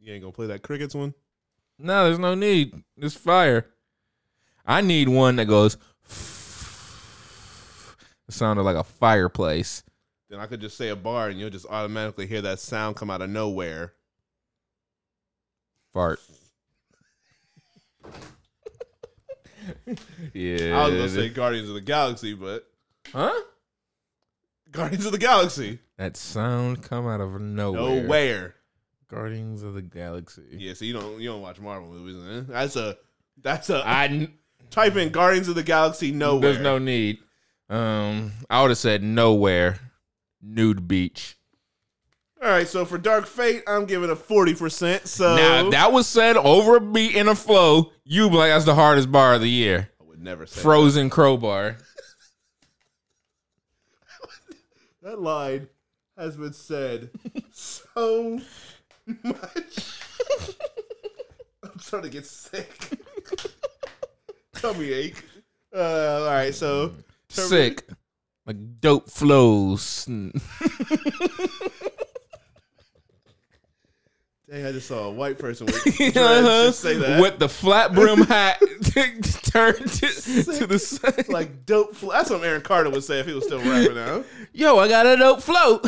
You 0.00 0.14
ain't 0.14 0.22
gonna 0.22 0.32
play 0.32 0.46
that 0.46 0.62
Crickets 0.62 0.94
one? 0.94 1.12
No, 1.78 2.04
there's 2.04 2.18
no 2.18 2.34
need. 2.34 2.74
It's 2.96 3.14
fire. 3.14 3.66
I 4.66 4.80
need 4.80 5.08
one 5.08 5.36
that 5.36 5.46
goes. 5.46 5.76
It 8.28 8.34
sounded 8.34 8.62
like 8.62 8.76
a 8.76 8.84
fireplace. 8.84 9.82
Then 10.28 10.40
I 10.40 10.46
could 10.46 10.60
just 10.60 10.76
say 10.76 10.88
a 10.88 10.96
bar, 10.96 11.28
and 11.28 11.40
you'll 11.40 11.50
just 11.50 11.66
automatically 11.66 12.26
hear 12.26 12.42
that 12.42 12.58
sound 12.60 12.96
come 12.96 13.10
out 13.10 13.22
of 13.22 13.30
nowhere. 13.30 13.94
Fart. 15.94 16.20
yeah. 20.34 20.78
I 20.78 20.84
was 20.88 20.94
gonna 20.94 21.08
say 21.08 21.30
Guardians 21.30 21.68
of 21.68 21.74
the 21.74 21.80
Galaxy, 21.80 22.34
but 22.34 22.66
huh? 23.10 23.32
Guardians 24.70 25.06
of 25.06 25.12
the 25.12 25.18
Galaxy. 25.18 25.78
That 25.96 26.16
sound 26.16 26.82
come 26.82 27.06
out 27.06 27.22
of 27.22 27.40
nowhere. 27.40 28.02
Nowhere. 28.02 28.54
Guardians 29.08 29.62
of 29.62 29.74
the 29.74 29.82
Galaxy. 29.82 30.42
Yeah, 30.52 30.74
so 30.74 30.84
you 30.84 30.92
don't 30.92 31.20
you 31.20 31.28
don't 31.28 31.40
watch 31.40 31.60
Marvel 31.60 31.88
movies, 31.88 32.22
eh? 32.30 32.52
That's 32.52 32.76
a 32.76 32.96
that's 33.42 33.70
a 33.70 33.82
I 33.86 34.28
type 34.70 34.96
in 34.96 35.10
Guardians 35.10 35.48
of 35.48 35.54
the 35.54 35.62
Galaxy 35.62 36.12
nowhere. 36.12 36.52
There's 36.52 36.62
no 36.62 36.78
need. 36.78 37.18
Um, 37.70 38.32
I 38.48 38.62
would 38.62 38.70
have 38.70 38.78
said 38.78 39.02
nowhere. 39.02 39.80
Nude 40.40 40.86
beach. 40.86 41.36
All 42.40 42.48
right, 42.48 42.68
so 42.68 42.84
for 42.84 42.98
Dark 42.98 43.26
Fate, 43.26 43.64
I'm 43.66 43.84
giving 43.84 44.10
a 44.10 44.16
forty 44.16 44.54
percent. 44.54 45.08
So 45.08 45.34
now 45.34 45.70
that 45.70 45.90
was 45.90 46.06
said 46.06 46.36
over 46.36 46.76
a 46.76 46.80
beat 46.80 47.16
in 47.16 47.26
a 47.28 47.34
flow, 47.34 47.90
you'd 48.04 48.30
be 48.30 48.36
like, 48.36 48.50
"That's 48.50 48.64
the 48.64 48.76
hardest 48.76 49.10
bar 49.10 49.34
of 49.34 49.40
the 49.40 49.50
year." 49.50 49.90
I 50.00 50.04
would 50.04 50.22
never 50.22 50.46
say 50.46 50.60
Frozen 50.60 51.10
crowbar. 51.10 51.78
that. 54.12 55.02
that 55.02 55.20
line 55.20 55.68
has 56.16 56.36
been 56.36 56.52
said 56.52 57.10
so 57.52 58.40
much. 59.22 60.00
I'm 61.62 61.78
starting 61.80 62.10
to 62.10 62.16
get 62.16 62.26
sick. 62.26 62.70
Tummy 64.54 64.92
ache. 64.92 65.24
Uh, 65.74 66.22
all 66.22 66.26
right, 66.26 66.54
so 66.54 66.94
Sick. 67.28 67.84
Like 68.46 68.56
dope 68.80 69.10
flows. 69.10 70.06
Dang, 74.50 74.64
I 74.64 74.72
just 74.72 74.88
saw 74.88 75.08
a 75.08 75.10
white 75.10 75.38
person 75.38 75.66
with 75.66 75.82
dreads 75.84 76.16
Uh-huh. 76.16 76.64
just 76.68 76.80
say 76.80 76.96
that. 76.96 77.20
With 77.20 77.38
the 77.38 77.50
flat 77.50 77.92
brim 77.92 78.22
hat 78.22 78.58
turned 78.82 79.24
to, 79.92 80.06
to 80.06 80.66
the 80.66 80.78
side. 80.78 81.28
like 81.28 81.66
dope. 81.66 81.94
Fl- 81.94 82.12
That's 82.12 82.30
what 82.30 82.42
Aaron 82.42 82.62
Carter 82.62 82.88
would 82.88 83.04
say 83.04 83.20
if 83.20 83.26
he 83.26 83.34
was 83.34 83.44
still 83.44 83.58
rapping 83.58 83.94
now. 83.96 84.24
Yo, 84.54 84.78
I 84.78 84.88
got 84.88 85.04
a 85.04 85.16
dope 85.18 85.42
float. 85.42 85.82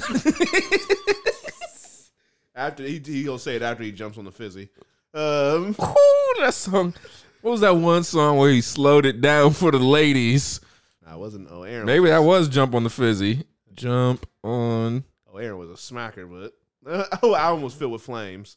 After 2.55 2.83
he 2.83 3.01
he 3.05 3.25
gonna 3.25 3.39
say 3.39 3.57
it 3.57 3.63
after 3.63 3.83
he 3.83 3.93
jumps 3.93 4.19
on 4.19 4.25
the 4.25 4.33
fizzy. 4.33 4.69
Um, 5.15 5.75
Ooh, 5.81 6.35
that 6.41 6.55
song. 6.55 6.95
What 7.43 7.53
was 7.53 7.61
that 7.63 7.77
one 7.77 8.05
song 8.05 8.37
where 8.37 8.51
he 8.51 8.61
slowed 8.61 9.07
it 9.07 9.21
down 9.21 9.53
for 9.53 9.71
the 9.71 9.79
ladies? 9.79 10.61
I 11.07 11.17
wasn't. 11.17 11.49
Oh, 11.51 11.63
Aaron. 11.65 11.87
Maybe 11.87 12.09
that 12.09 12.23
was 12.23 12.49
Jump 12.49 12.75
on 12.75 12.85
the 12.85 12.91
Fizzy. 12.91 13.45
Jump 13.75 14.27
on. 14.45 15.03
Oh, 15.33 15.39
Aaron 15.39 15.59
was 15.59 15.71
a 15.71 15.73
smacker, 15.73 16.29
but 16.31 17.19
oh, 17.23 17.35
album 17.35 17.63
was 17.63 17.75
filled 17.75 17.93
with 17.93 18.03
flames. 18.03 18.57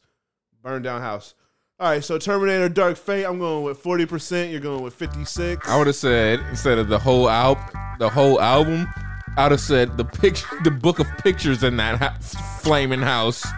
Burned 0.62 0.84
down 0.84 1.00
house. 1.00 1.34
All 1.80 1.88
right, 1.90 2.04
so 2.04 2.16
Terminator 2.18 2.68
Dark 2.68 2.96
Fate. 2.96 3.24
I'm 3.24 3.38
going 3.40 3.64
with 3.64 3.78
forty 3.78 4.06
percent. 4.06 4.52
You're 4.52 4.60
going 4.60 4.82
with 4.82 4.94
fifty 4.94 5.24
six. 5.24 5.68
I 5.68 5.76
would 5.76 5.88
have 5.88 5.96
said 5.96 6.40
instead 6.50 6.78
of 6.78 6.88
the 6.88 6.98
whole 6.98 7.28
al- 7.28 7.58
the 7.98 8.08
whole 8.08 8.40
album, 8.40 8.86
I 9.36 9.44
would 9.44 9.52
have 9.52 9.60
said 9.60 9.96
the 9.96 10.04
picture, 10.04 10.46
the 10.62 10.70
book 10.70 10.98
of 11.00 11.06
pictures 11.18 11.62
in 11.64 11.76
that 11.78 11.98
ha- 11.98 12.16
flaming 12.60 13.00
house. 13.00 13.42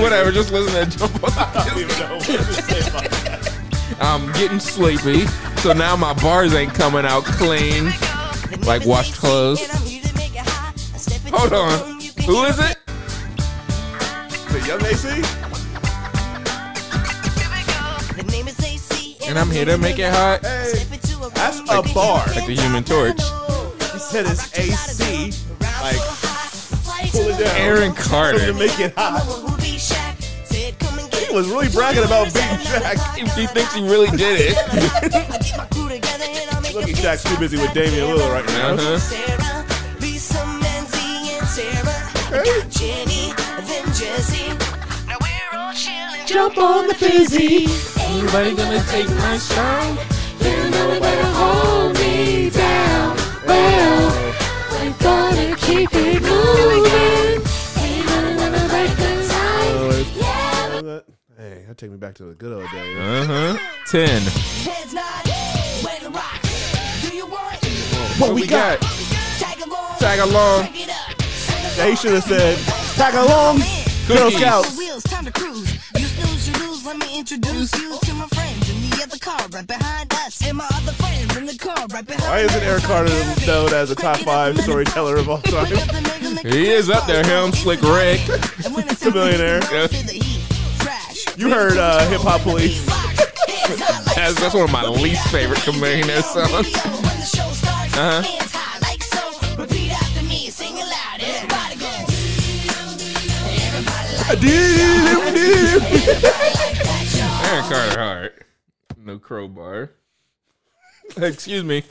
Whatever, 0.00 0.32
just 0.32 0.50
listen 0.50 0.90
to 0.90 0.98
Jump 0.98 1.12
the 1.20 1.30
Fizzy. 2.24 3.96
I'm 4.00 4.30
getting 4.32 4.58
sleepy, 4.60 5.26
so 5.58 5.72
now 5.72 5.94
my 5.96 6.12
bars 6.14 6.52
ain't 6.54 6.74
coming 6.74 7.04
out 7.04 7.24
clean, 7.24 7.92
like 8.62 8.84
washed 8.84 9.14
clothes. 9.14 9.60
Hold 11.30 11.52
on, 11.52 12.00
who 12.26 12.44
is 12.44 12.58
it? 12.58 12.76
The 14.48 14.60
young 14.66 14.84
AC. 14.84 15.22
And 19.28 19.38
I'm 19.38 19.50
here 19.50 19.66
to 19.66 19.76
make 19.76 19.98
it 19.98 20.10
hot, 20.10 20.40
Hey, 20.42 20.72
that's 21.34 21.60
a 21.60 21.82
bar. 21.94 22.26
like 22.28 22.46
the 22.46 22.54
Human 22.54 22.84
Torch. 22.84 23.20
He 23.92 23.98
said 23.98 24.26
it's 24.26 24.56
AC. 24.58 25.32
Like 25.60 25.96
pull 27.12 27.28
it 27.28 27.38
down. 27.38 27.56
Aaron 27.56 27.92
Carter. 27.94 28.46
to 28.46 28.52
make 28.54 28.78
it 28.80 28.94
hot. 28.96 29.22
He 31.28 31.34
was 31.34 31.48
really 31.48 31.68
bragging 31.68 32.04
about 32.04 32.26
beating 32.26 32.58
Shaq. 32.64 33.16
He 33.36 33.46
thinks 33.46 33.74
he 33.74 33.82
really 33.82 34.10
did 34.16 34.40
it. 34.40 34.56
Look 36.74 36.88
at 36.88 36.96
Shaq's 36.96 37.24
too 37.24 37.38
busy 37.38 37.56
with 37.58 37.72
Damian 37.74 38.06
Lillard 38.06 38.32
right 38.32 38.46
now. 38.46 38.74
Uh-huh. 38.74 38.98
Jump 46.26 46.58
on 46.58 46.86
the 46.86 46.94
fizzy. 46.94 47.64
Everybody 48.00 48.54
gonna 48.54 48.82
take 48.84 49.08
my 49.08 49.36
strong. 49.38 50.17
There's 51.48 51.56
nobody 51.56 51.56
to 51.56 51.56
hold 51.56 51.94
me 51.98 52.50
down. 52.50 53.16
Well, 53.46 54.34
we're 54.72 54.92
gonna 54.98 55.56
keep 55.56 55.90
it 55.92 56.22
moving. 56.22 57.42
Ain't 57.82 58.06
nothing 58.06 58.36
gonna 58.36 58.68
break 58.68 58.90
the 58.96 59.10
tie. 59.28 59.70
Yeah. 60.16 61.00
Hey, 61.36 61.64
that 61.66 61.76
take 61.76 61.90
me 61.90 61.96
back 61.96 62.14
to 62.16 62.24
the 62.24 62.34
good 62.34 62.52
old 62.52 62.70
days. 62.70 62.98
Uh 62.98 63.24
huh. 63.26 63.58
Ten. 63.90 64.22
What 68.18 68.34
we 68.34 68.46
got? 68.46 68.80
Tag 70.00 70.18
along. 70.20 70.68
They 71.76 71.94
should 71.94 72.14
have 72.14 72.24
said, 72.24 72.58
tag 72.96 73.14
along, 73.14 73.58
Girl 74.08 74.30
Cookies. 74.30 74.40
Scouts. 74.40 74.76
wheels, 74.76 75.02
time 75.04 75.24
to 75.26 75.30
cruise. 75.30 75.72
You 75.96 76.04
snooze, 76.06 76.48
you 76.48 76.54
lose. 76.66 76.84
Let 76.84 76.96
me 76.98 77.18
introduce 77.18 77.72
you 77.78 77.96
to 77.96 78.14
my 78.14 78.26
friends 78.26 78.68
in 78.70 78.90
the 78.90 79.02
other 79.04 79.18
car 79.18 79.38
right 79.52 79.64
behind 79.66 80.12
us, 80.14 80.42
and 80.44 80.56
my 80.56 80.66
other 80.74 80.92
Why 81.64 82.40
isn't 82.40 82.62
Eric 82.62 82.82
Carter 82.84 83.10
known 83.46 83.72
as 83.74 83.90
a 83.90 83.94
top 83.94 84.18
five 84.18 84.58
storyteller 84.60 85.16
of 85.16 85.28
all 85.28 85.42
time? 85.42 85.66
He 86.46 86.68
is 86.68 86.88
up 86.88 87.06
there, 87.06 87.24
him, 87.24 87.52
Slick 87.52 87.80
Rick. 87.82 88.20
a 88.64 89.10
millionaire. 89.10 89.60
Yeah. 89.72 89.88
You 91.36 91.50
heard 91.50 91.76
uh, 91.76 92.08
Hip 92.10 92.20
Hop 92.22 92.42
Police. 92.42 92.84
That's, 94.14 94.40
that's 94.40 94.54
one 94.54 94.64
of 94.64 94.72
my 94.72 94.86
least 94.86 95.26
favorite 95.30 95.60
Chameleon 95.60 96.22
songs. 96.22 96.74
Uh 96.74 98.22
Uh-huh. 98.22 98.22
Aaron 106.30 107.64
Carter 107.64 107.98
Hart. 107.98 108.46
No 108.96 109.18
crowbar. 109.18 109.90
Excuse 111.16 111.64
me. 111.64 111.82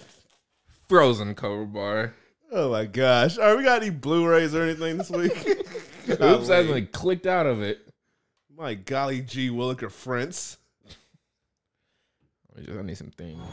Frozen 0.88 1.36
Cover 1.36 1.66
Bar. 1.66 2.14
Oh 2.52 2.72
my 2.72 2.86
gosh! 2.86 3.38
All 3.38 3.46
right, 3.48 3.58
we 3.58 3.64
got 3.64 3.82
any 3.82 3.90
Blu-rays 3.90 4.56
or 4.56 4.64
anything 4.64 4.98
this 4.98 5.10
week? 5.10 5.34
Oops, 6.10 6.18
Golly. 6.18 6.54
I 6.54 6.62
like 6.62 6.92
clicked 6.94 7.28
out 7.28 7.46
of 7.46 7.62
it. 7.62 7.80
My 8.56 8.74
golly 8.74 9.22
gee 9.22 9.50
Williker 9.50 9.92
Frentz. 9.92 10.58
I 12.58 12.62
just 12.62 12.78
I 12.80 12.82
need 12.82 12.98
some 12.98 13.12
things. 13.12 13.44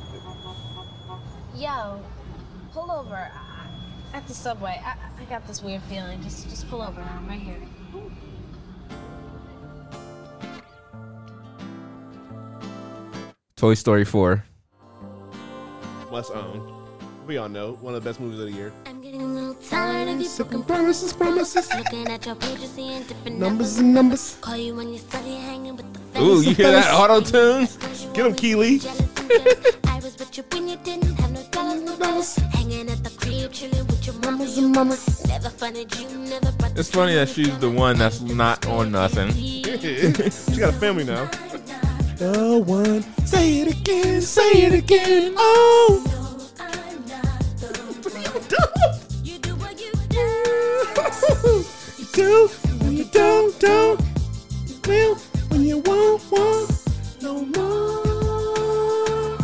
Yo, 1.56 2.00
pull 2.72 2.90
over 2.90 3.14
I- 3.16 4.16
at 4.16 4.26
the 4.28 4.32
subway. 4.34 4.80
I, 4.84 4.94
I 5.20 5.24
got 5.24 5.46
this 5.46 5.60
weird 5.62 5.82
feeling. 5.82 6.22
Just, 6.22 6.48
just 6.48 6.68
pull 6.70 6.80
over. 6.80 7.00
I'm 7.00 7.26
right 7.26 7.40
here. 7.40 7.60
Toy 13.56 13.74
Story 13.74 14.04
4. 14.04 14.44
Must 16.14 16.30
own. 16.30 16.72
We 17.26 17.38
all 17.38 17.48
know 17.48 17.72
one 17.80 17.92
of 17.92 18.04
the 18.04 18.08
best 18.08 18.20
movies 18.20 18.38
of 18.38 18.46
the 18.46 18.52
year. 18.52 18.72
I'm 18.86 19.02
getting 19.02 19.20
a 19.20 19.26
little 19.26 19.54
tired 19.54 20.06
of 20.06 20.20
you 20.20 20.28
broken 20.36 20.62
promises, 20.62 21.12
promises. 21.12 21.68
Looking 21.74 22.06
at 22.06 22.24
your 22.24 22.36
pages, 22.36 22.70
seeing 22.70 23.02
different 23.02 23.40
Numbers 23.40 23.78
and 23.78 23.92
numbers. 23.92 24.38
Call 24.40 24.56
you 24.56 24.76
when 24.76 24.90
you're 24.90 24.98
study 24.98 25.34
hanging 25.34 25.74
with 25.74 25.92
the 26.14 26.22
Ooh, 26.22 26.40
you 26.40 26.54
hear 26.54 26.70
that 26.70 26.94
auto 26.94 27.20
tune? 27.20 27.66
Get 28.14 28.26
him, 28.26 28.34
Keely. 28.36 28.80
I 29.88 29.96
was 29.96 30.16
with 30.16 30.38
you 30.38 30.44
when 30.52 30.68
you 30.68 30.76
didn't 30.84 31.18
have 31.18 31.32
no 31.32 31.42
dollars, 31.50 31.82
no 31.82 31.96
dollars. 31.96 32.36
Hanging 32.52 32.88
at 32.88 33.02
the 33.02 33.10
crib, 33.18 33.50
chilling 33.50 33.84
with 33.88 34.06
your 34.06 34.14
mamas 34.20 34.56
and 34.56 34.72
mamas. 34.72 35.26
Never 35.26 35.50
funded 35.50 35.92
you, 35.98 36.08
never 36.10 36.52
brought 36.52 36.78
It's 36.78 36.92
funny 36.92 37.16
that 37.16 37.28
she's 37.28 37.58
the 37.58 37.68
one 37.68 37.98
that's 37.98 38.20
not 38.20 38.64
on 38.68 38.92
nothing. 38.92 39.32
she 39.32 39.62
got 40.60 40.74
a 40.74 40.78
family 40.78 41.02
now. 41.02 41.28
The 42.16 42.62
one. 42.64 43.02
Say 43.26 43.58
it 43.60 43.68
again. 43.76 44.20
Say 44.20 44.50
it 44.66 44.72
again. 44.72 45.34
Oh. 45.36 46.02
No, 46.06 46.64
I'm 46.64 47.04
not 47.06 47.40
the 47.58 47.66
one. 48.02 49.24
You 49.24 49.38
do 49.38 49.54
what 49.56 49.80
you 49.80 49.90
You 51.98 52.06
do 52.12 52.48
when 52.84 52.92
you 52.96 53.04
don't, 53.06 53.58
don't. 53.58 54.00
You 54.66 54.76
will 54.86 55.16
when 55.48 55.62
you 55.62 55.78
won't, 55.78 56.22
won't. 56.30 56.70
No 57.20 57.44
more. 57.44 59.38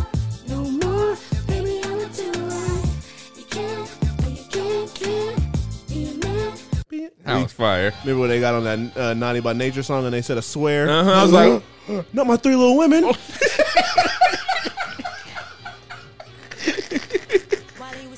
No 0.47 0.63
more. 0.63 1.17
Baby, 1.47 1.81
I'ma 1.83 2.05
do 2.13 2.31
right. 2.31 2.85
You 3.35 3.43
can't, 3.49 3.89
but 4.17 4.29
you 4.29 4.45
can't, 4.49 4.93
can't 4.95 5.87
be 5.89 6.05
a 6.05 6.13
man. 6.25 7.11
That 7.25 7.41
was 7.43 7.51
fire. 7.51 7.91
Remember 8.01 8.21
when 8.21 8.29
they 8.29 8.39
got 8.39 8.53
on 8.55 8.63
that 8.63 8.97
uh, 8.97 9.13
Naughty 9.13 9.41
by 9.41 9.51
Nature 9.53 9.83
song 9.83 10.05
and 10.05 10.13
they 10.13 10.21
said 10.21 10.37
a 10.37 10.41
swear? 10.41 10.89
Uh-huh, 10.89 11.11
I 11.11 11.23
was 11.23 11.31
like- 11.33 11.63
not 12.13 12.27
my 12.27 12.37
three 12.37 12.55
little 12.55 12.77
women. 12.77 13.03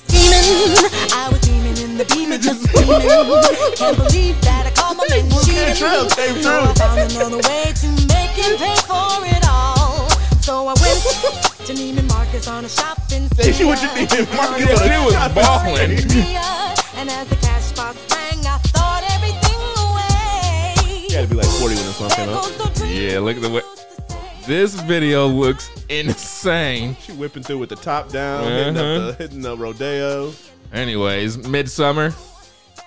Demon, 0.08 0.40
I 1.12 1.28
was 1.30 1.40
demon 1.40 1.76
in 1.78 1.96
the 1.96 2.04
beaming, 2.12 2.40
just 2.40 2.62
screaming. 2.68 3.00
Can't 3.76 3.96
believe 3.96 4.40
that 4.42 4.66
I 4.66 4.70
called 4.76 4.96
my 4.98 5.06
man 5.08 5.24
cheating. 5.44 5.74
Trail 5.74 6.08
came 6.10 6.42
So 6.42 6.50
I 6.60 6.74
found 6.74 7.00
another 7.12 7.40
way 7.48 7.72
to 7.72 7.88
make 8.12 8.34
him 8.36 8.56
pay 8.60 8.76
for 8.84 9.24
it 9.24 9.44
all. 9.48 10.08
So 10.44 10.66
I 10.68 10.74
went 10.76 11.00
to 11.66 11.72
Neiman 11.72 12.08
Marcus 12.10 12.46
on 12.48 12.64
a 12.64 12.68
shopping 12.68 13.28
spree. 13.30 13.44
Hey, 13.44 13.52
she 13.52 13.64
went 13.64 13.80
to 13.80 13.86
Neiman 13.88 14.28
Marcus 14.36 14.68
She 14.78 14.90
on 14.90 14.92
a 14.92 15.04
was 15.04 15.14
shopping 15.14 15.42
balling. 15.42 15.98
spree. 15.98 16.36
And 17.00 17.08
as 17.10 17.26
the 17.28 17.36
40 21.64 21.76
when 21.76 21.86
the 21.86 21.92
song 21.92 22.10
came 22.10 22.28
out. 22.28 22.42
goes 22.42 22.56
the 22.74 22.80
dream 22.80 23.10
Yeah, 23.10 23.18
look 23.20 23.36
at 23.36 23.42
the 23.42 23.48
way. 23.48 23.62
I 23.62 23.64
used 23.64 23.88
to 23.88 24.12
say. 24.12 24.46
This 24.46 24.74
video 24.82 25.26
looks 25.26 25.70
insane. 25.88 26.94
She 27.00 27.12
whipping 27.12 27.42
through 27.42 27.56
with 27.56 27.70
the 27.70 27.76
top 27.76 28.10
down, 28.10 28.44
hitting, 28.44 28.76
Uh-huh. 28.76 29.08
up 29.08 29.16
the, 29.16 29.22
hitting 29.24 29.40
the 29.40 29.56
rodeo. 29.56 30.34
Anyways, 30.74 31.38
Midsummer. 31.48 32.12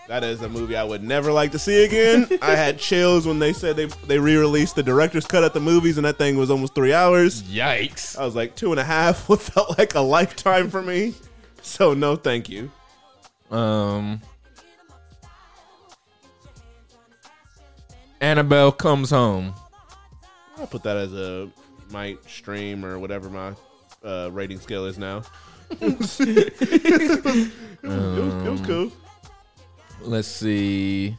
That 0.07 0.23
is 0.23 0.43
a 0.43 0.49
movie 0.49 0.75
I 0.77 0.83
would 0.83 1.01
never 1.01 1.31
like 1.31 1.51
to 1.53 1.59
see 1.59 1.85
again. 1.85 2.27
I 2.43 2.51
had 2.55 2.77
chills 2.77 3.25
when 3.25 3.39
they 3.39 3.51
said 3.51 3.75
they 3.77 3.85
they 4.05 4.19
re-released 4.19 4.75
the 4.75 4.83
director's 4.83 5.25
cut 5.25 5.43
at 5.43 5.55
the 5.55 5.59
movies, 5.59 5.97
and 5.97 6.05
that 6.05 6.19
thing 6.19 6.37
was 6.37 6.51
almost 6.51 6.75
three 6.75 6.93
hours. 6.93 7.41
Yikes. 7.43 8.15
I 8.15 8.25
was 8.25 8.35
like 8.35 8.55
two 8.55 8.69
and 8.69 8.79
a 8.79 8.83
half. 8.83 9.27
What 9.29 9.41
felt 9.41 9.75
like 9.79 9.95
a 9.95 10.01
lifetime 10.01 10.69
for 10.69 10.83
me. 10.83 11.15
So 11.63 11.95
no, 11.95 12.15
thank 12.15 12.47
you. 12.47 12.69
Um. 13.49 14.21
Annabelle 18.21 18.71
comes 18.71 19.09
home. 19.09 19.53
I'll 20.57 20.67
put 20.67 20.83
that 20.83 20.97
as 20.97 21.13
a 21.13 21.49
might 21.91 22.23
stream 22.29 22.83
or 22.83 22.99
whatever 22.99 23.29
my 23.29 23.53
uh, 24.03 24.29
rating 24.31 24.59
scale 24.59 24.85
is 24.85 24.97
now. 24.97 25.23
it, 25.81 25.99
was, 25.99 26.19
it 26.21 27.23
was- 27.23 27.51
it 27.83 28.49
was 28.51 28.61
cool. 28.61 28.91
Let's 30.01 30.27
see. 30.27 31.17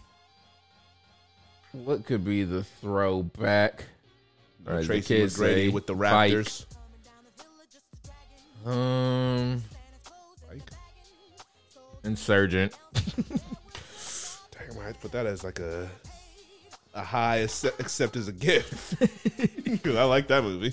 What 1.73 2.05
could 2.07 2.25
be 2.25 2.45
the 2.45 2.65
throwback? 2.65 3.85
As 4.67 4.87
the 4.87 4.95
Tracy 4.95 5.15
kids 5.15 5.39
McGrady 5.39 5.73
with 5.73 5.87
the 5.87 5.95
bike. 5.95 6.33
Raptors. 6.33 6.67
Um, 8.67 9.63
Bike. 10.49 10.63
Insurgent. 12.05 12.75
Damn, 12.95 14.79
I 14.87 14.93
put 14.93 15.13
that 15.13 15.27
as 15.27 15.45
like 15.45 15.59
a 15.61 15.89
a 16.99 17.05
high 17.05 17.37
accept, 17.37 17.81
accept 17.81 18.17
as 18.17 18.29
a 18.29 18.33
gift. 18.33 18.99
'Cause 19.83 19.97
I 19.97 20.05
like 20.05 20.29
that 20.29 20.43
movie. 20.43 20.73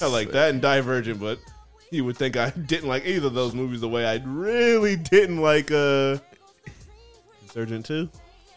I 0.00 0.06
like 0.06 0.30
that 0.30 0.50
and 0.50 0.62
Divergent, 0.62 1.20
but 1.20 1.38
you 1.90 2.04
would 2.04 2.16
think 2.16 2.36
I 2.36 2.50
didn't 2.66 2.88
like 2.88 3.04
either 3.06 3.26
of 3.26 3.34
those 3.34 3.54
movies 3.54 3.80
the 3.80 3.88
way 3.88 4.06
I 4.06 4.20
really 4.24 4.96
didn't 4.96 5.40
like 5.40 5.70
uh 5.70 6.18
Insurgent 7.42 7.86
2. 7.86 8.08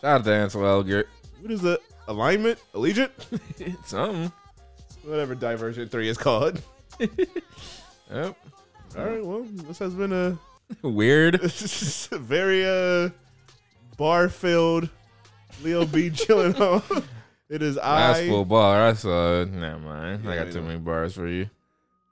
Shout 0.02 0.04
out 0.22 0.24
to 0.26 0.34
Ansel 0.34 0.62
Elgort. 0.62 1.06
What 1.42 1.52
is 1.52 1.62
the 1.62 1.80
alignment? 2.08 2.60
Allegiant? 2.74 3.12
Something. 3.86 4.32
Whatever 5.04 5.36
Divergent 5.36 5.92
3 5.92 6.10
is 6.10 6.18
called. 6.18 6.62
Yep. 7.00 8.36
All 8.98 9.06
right, 9.06 9.24
well, 9.26 9.44
this 9.68 9.80
has 9.80 9.94
been 9.94 10.14
a 10.14 10.38
Weird. 10.82 11.40
very 11.42 12.66
uh 12.66 13.10
bar 13.98 14.30
filled 14.30 14.90
Leo 15.64 15.86
B 15.86 16.10
Gyllenhaal. 16.10 17.04
It 17.50 17.62
is 17.62 17.78
Last 17.78 18.18
I 18.18 18.28
full 18.28 18.44
bar 18.44 18.90
I 18.90 18.94
saw. 18.94 19.46
Never 19.46 19.80
mind. 19.80 20.28
I 20.28 20.36
Yeah, 20.36 20.44
got 20.44 20.52
too 20.52 20.62
many 20.62 20.80
bars 20.80 21.14
for 21.14 21.28
you. 21.28 21.50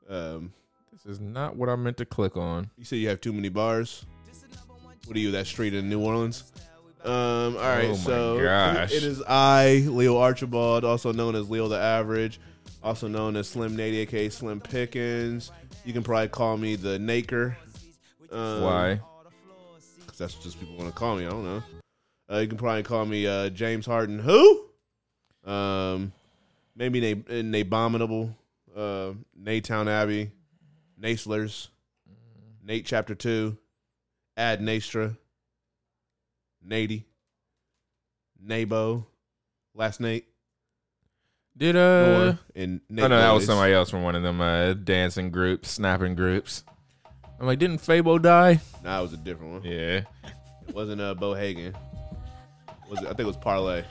um 0.09 0.53
This 0.93 1.05
is 1.05 1.19
not 1.19 1.57
what 1.57 1.67
I 1.67 1.75
meant 1.75 1.97
to 1.97 2.05
click 2.05 2.37
on. 2.37 2.69
You 2.77 2.85
say 2.85 2.95
you 2.95 3.09
have 3.09 3.19
too 3.19 3.33
many 3.33 3.49
bars. 3.49 4.05
What 5.07 5.17
are 5.17 5.19
you? 5.19 5.31
That 5.31 5.45
street 5.45 5.73
in 5.73 5.89
New 5.89 5.99
Orleans? 5.99 6.53
Um. 7.03 7.11
All 7.11 7.51
right. 7.57 7.85
Oh 7.87 7.89
my 7.89 7.95
so 7.95 8.41
gosh. 8.41 8.93
it 8.93 9.03
is 9.03 9.21
I, 9.27 9.83
Leo 9.89 10.17
Archibald, 10.17 10.85
also 10.85 11.11
known 11.11 11.35
as 11.35 11.49
Leo 11.49 11.67
the 11.67 11.77
Average, 11.79 12.39
also 12.81 13.09
known 13.09 13.35
as 13.35 13.49
Slim 13.49 13.75
Nady, 13.75 13.97
aka 14.03 14.29
Slim 14.29 14.61
Pickens. 14.61 15.51
You 15.83 15.91
can 15.91 16.01
probably 16.01 16.29
call 16.29 16.55
me 16.55 16.77
the 16.77 16.97
Naker. 16.97 17.55
Um, 18.31 18.61
Why? 18.61 19.01
Because 19.99 20.17
that's 20.17 20.35
just 20.35 20.59
people 20.61 20.77
want 20.77 20.87
to 20.89 20.95
call 20.97 21.17
me. 21.17 21.25
I 21.25 21.29
don't 21.29 21.43
know. 21.43 21.61
Uh, 22.31 22.37
you 22.39 22.47
can 22.47 22.57
probably 22.57 22.83
call 22.83 23.05
me 23.05 23.27
uh, 23.27 23.49
James 23.49 23.85
Harden. 23.85 24.19
Who? 24.19 24.65
Um, 25.43 26.11
maybe 26.75 26.99
Na- 26.99 27.33
in 27.33 27.53
Abominable, 27.53 28.35
uh, 28.75 29.11
Naytown 29.39 29.87
Abbey, 29.87 30.31
Naslers, 30.99 31.67
Nate 32.63 32.85
Chapter 32.85 33.13
Two, 33.13 33.57
Ad 34.35 34.59
Nastra, 34.59 35.15
Nady, 36.67 37.03
Nabo, 38.43 39.05
Last 39.75 39.99
Nate, 40.01 40.25
Did 41.55 41.75
uh? 41.75 41.79
Nor, 41.79 42.39
and 42.55 42.81
Nate 42.89 43.05
oh 43.05 43.07
no, 43.09 43.17
that 43.19 43.31
was 43.31 43.45
somebody 43.45 43.73
else 43.73 43.91
from 43.91 44.01
one 44.01 44.15
of 44.15 44.23
them 44.23 44.41
uh, 44.41 44.73
dancing 44.73 45.29
groups, 45.29 45.69
snapping 45.69 46.15
groups. 46.15 46.63
I'm 47.39 47.45
like, 47.45 47.59
didn't 47.59 47.81
Fabo 47.81 48.19
die? 48.19 48.61
Nah, 48.83 48.99
it 48.99 49.01
was 49.03 49.13
a 49.13 49.17
different 49.17 49.51
one. 49.53 49.63
Yeah. 49.63 50.01
It 50.67 50.73
wasn't 50.73 51.01
uh, 51.01 51.13
Bo 51.13 51.33
Hagen. 51.35 51.75
Was 52.89 52.99
it? 53.01 53.05
I 53.05 53.09
think 53.09 53.21
it 53.21 53.25
was 53.25 53.37
Parlay. 53.37 53.83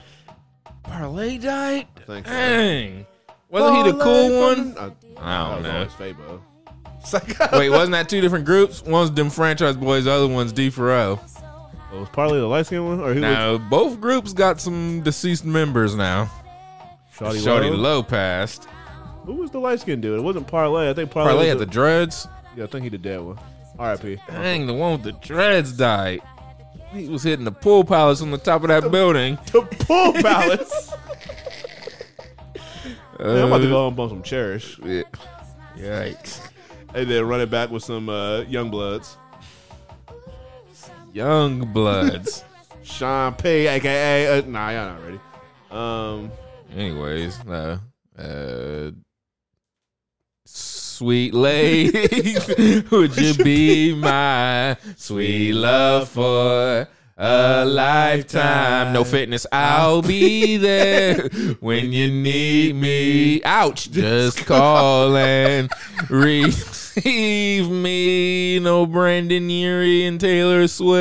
Parlay 0.83 1.37
died. 1.37 1.87
I 1.97 2.01
think. 2.01 2.25
so. 2.27 2.31
Dang. 2.33 3.05
Wasn't 3.49 3.75
he 3.85 3.91
the 3.91 3.97
Parlay 3.97 4.03
cool 4.27 4.41
one? 4.41 4.77
I 4.77 4.87
that 4.87 5.01
don't 5.15 5.55
was 5.55 5.63
know. 5.63 5.71
always 5.71 5.91
Fabo. 5.93 6.41
It's 6.99 7.13
like, 7.13 7.39
Wait, 7.51 7.69
wasn't 7.69 7.91
that 7.91 8.09
two 8.09 8.21
different 8.21 8.45
groups? 8.45 8.81
One's 8.83 9.11
them 9.11 9.29
franchise 9.29 9.77
boys, 9.77 10.05
the 10.05 10.11
other 10.11 10.27
one's 10.27 10.51
D 10.51 10.69
for 10.69 10.91
O. 10.91 11.19
Oh, 11.93 11.99
was 11.99 12.09
Parlay 12.09 12.39
the 12.39 12.45
light 12.47 12.65
skinned 12.65 12.85
one? 12.85 12.99
Or 12.99 13.13
who 13.13 13.19
Now 13.19 13.57
both 13.57 14.01
groups 14.01 14.33
got 14.33 14.59
some 14.59 15.01
deceased 15.01 15.45
members 15.45 15.95
now. 15.95 16.29
was 17.21 17.37
Shawty, 17.37 17.43
Shorty 17.43 17.69
Low? 17.69 17.77
Low 17.77 18.03
passed. 18.03 18.67
Who 19.25 19.33
was 19.35 19.51
the 19.51 19.59
light 19.59 19.79
skinned 19.79 20.01
dude? 20.01 20.19
It 20.19 20.23
wasn't 20.23 20.47
Parlay. 20.47 20.89
I 20.89 20.93
think 20.93 21.11
Parlay, 21.11 21.29
Parlay 21.31 21.45
was 21.45 21.49
had 21.49 21.59
the 21.59 21.65
dreads. 21.71 22.27
Yeah, 22.57 22.65
I 22.65 22.67
think 22.67 22.83
he 22.83 22.89
did 22.89 23.03
that 23.03 23.23
one. 23.23 23.39
R.I.P. 23.77 24.17
Dang, 24.27 24.67
the 24.67 24.73
one 24.73 24.93
with 24.93 25.03
the 25.03 25.11
dreads 25.13 25.71
died. 25.73 26.21
He 26.95 27.09
was 27.09 27.23
hitting 27.23 27.45
the 27.45 27.51
pool 27.51 27.83
palace 27.83 28.21
on 28.21 28.31
the 28.31 28.37
top 28.37 28.61
of 28.63 28.69
that 28.69 28.89
building. 28.89 29.37
The 29.51 29.61
pool 29.61 30.13
palace. 30.21 30.93
Uh, 33.19 33.23
Man, 33.23 33.37
I'm 33.37 33.47
about 33.47 33.57
to 33.61 33.67
go 33.67 33.87
and 33.87 33.95
bump 33.95 34.11
some 34.11 34.23
Cherish. 34.23 34.79
Yeah. 34.79 35.03
Yikes. 35.77 36.39
And 36.93 37.09
then 37.09 37.27
run 37.27 37.41
it 37.41 37.49
back 37.49 37.69
with 37.69 37.83
some 37.83 38.07
uh, 38.07 38.41
Young 38.41 38.69
Bloods. 38.69 39.17
Young 41.13 41.71
Bloods. 41.73 42.43
Sean 42.83 43.33
P, 43.33 43.67
aka 43.67 44.39
uh, 44.39 44.41
nah, 44.45 44.69
y'all 44.69 44.93
not 44.93 45.03
ready. 45.03 45.19
Um, 45.71 46.31
Anyways, 46.75 47.39
uh, 47.47 47.79
uh, 48.17 48.91
sweet 50.95 51.33
lady, 51.33 52.37
would 52.89 53.17
you 53.17 53.33
be 53.33 53.93
my 53.93 54.77
sweet 54.95 55.51
love 55.51 56.07
for 56.07 56.87
a 57.17 57.65
lifetime? 57.65 58.93
No 58.93 59.03
fitness, 59.03 59.45
I'll 59.51 60.01
be 60.01 60.55
there 60.55 61.27
when 61.59 61.91
you 61.91 62.09
need 62.09 62.75
me. 62.75 63.43
Ouch! 63.43 63.91
Just 63.91 64.45
call 64.45 65.17
and 65.17 65.69
receive 66.09 67.69
me. 67.69 68.59
No 68.59 68.85
Brendon 68.85 69.49
Urie 69.49 70.05
and 70.05 70.17
Taylor 70.17 70.65
Swift. 70.69 70.95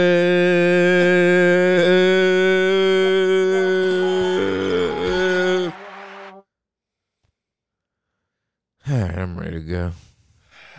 To 9.55 9.61
go. 9.61 9.93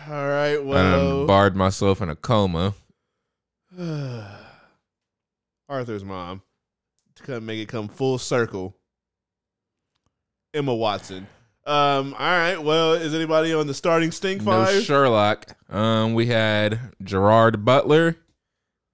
all 0.08 0.28
right, 0.28 0.58
Well, 0.64 1.22
I 1.24 1.26
barred 1.26 1.56
myself 1.56 2.00
in 2.00 2.08
a 2.08 2.16
coma. 2.16 2.74
Arthur's 5.68 6.04
mom 6.04 6.42
to 7.16 7.22
come 7.22 7.46
make 7.46 7.58
it 7.58 7.68
come 7.68 7.88
full 7.88 8.18
circle. 8.18 8.76
Emma 10.54 10.74
Watson. 10.74 11.26
Um, 11.66 12.14
all 12.14 12.20
right, 12.20 12.56
well, 12.62 12.92
is 12.94 13.12
anybody 13.14 13.52
on 13.52 13.66
the 13.66 13.74
starting 13.74 14.12
stink 14.12 14.42
No 14.42 14.64
five? 14.64 14.82
Sherlock. 14.84 15.56
Um, 15.68 16.14
we 16.14 16.26
had 16.26 16.78
Gerard 17.02 17.64
Butler, 17.64 18.16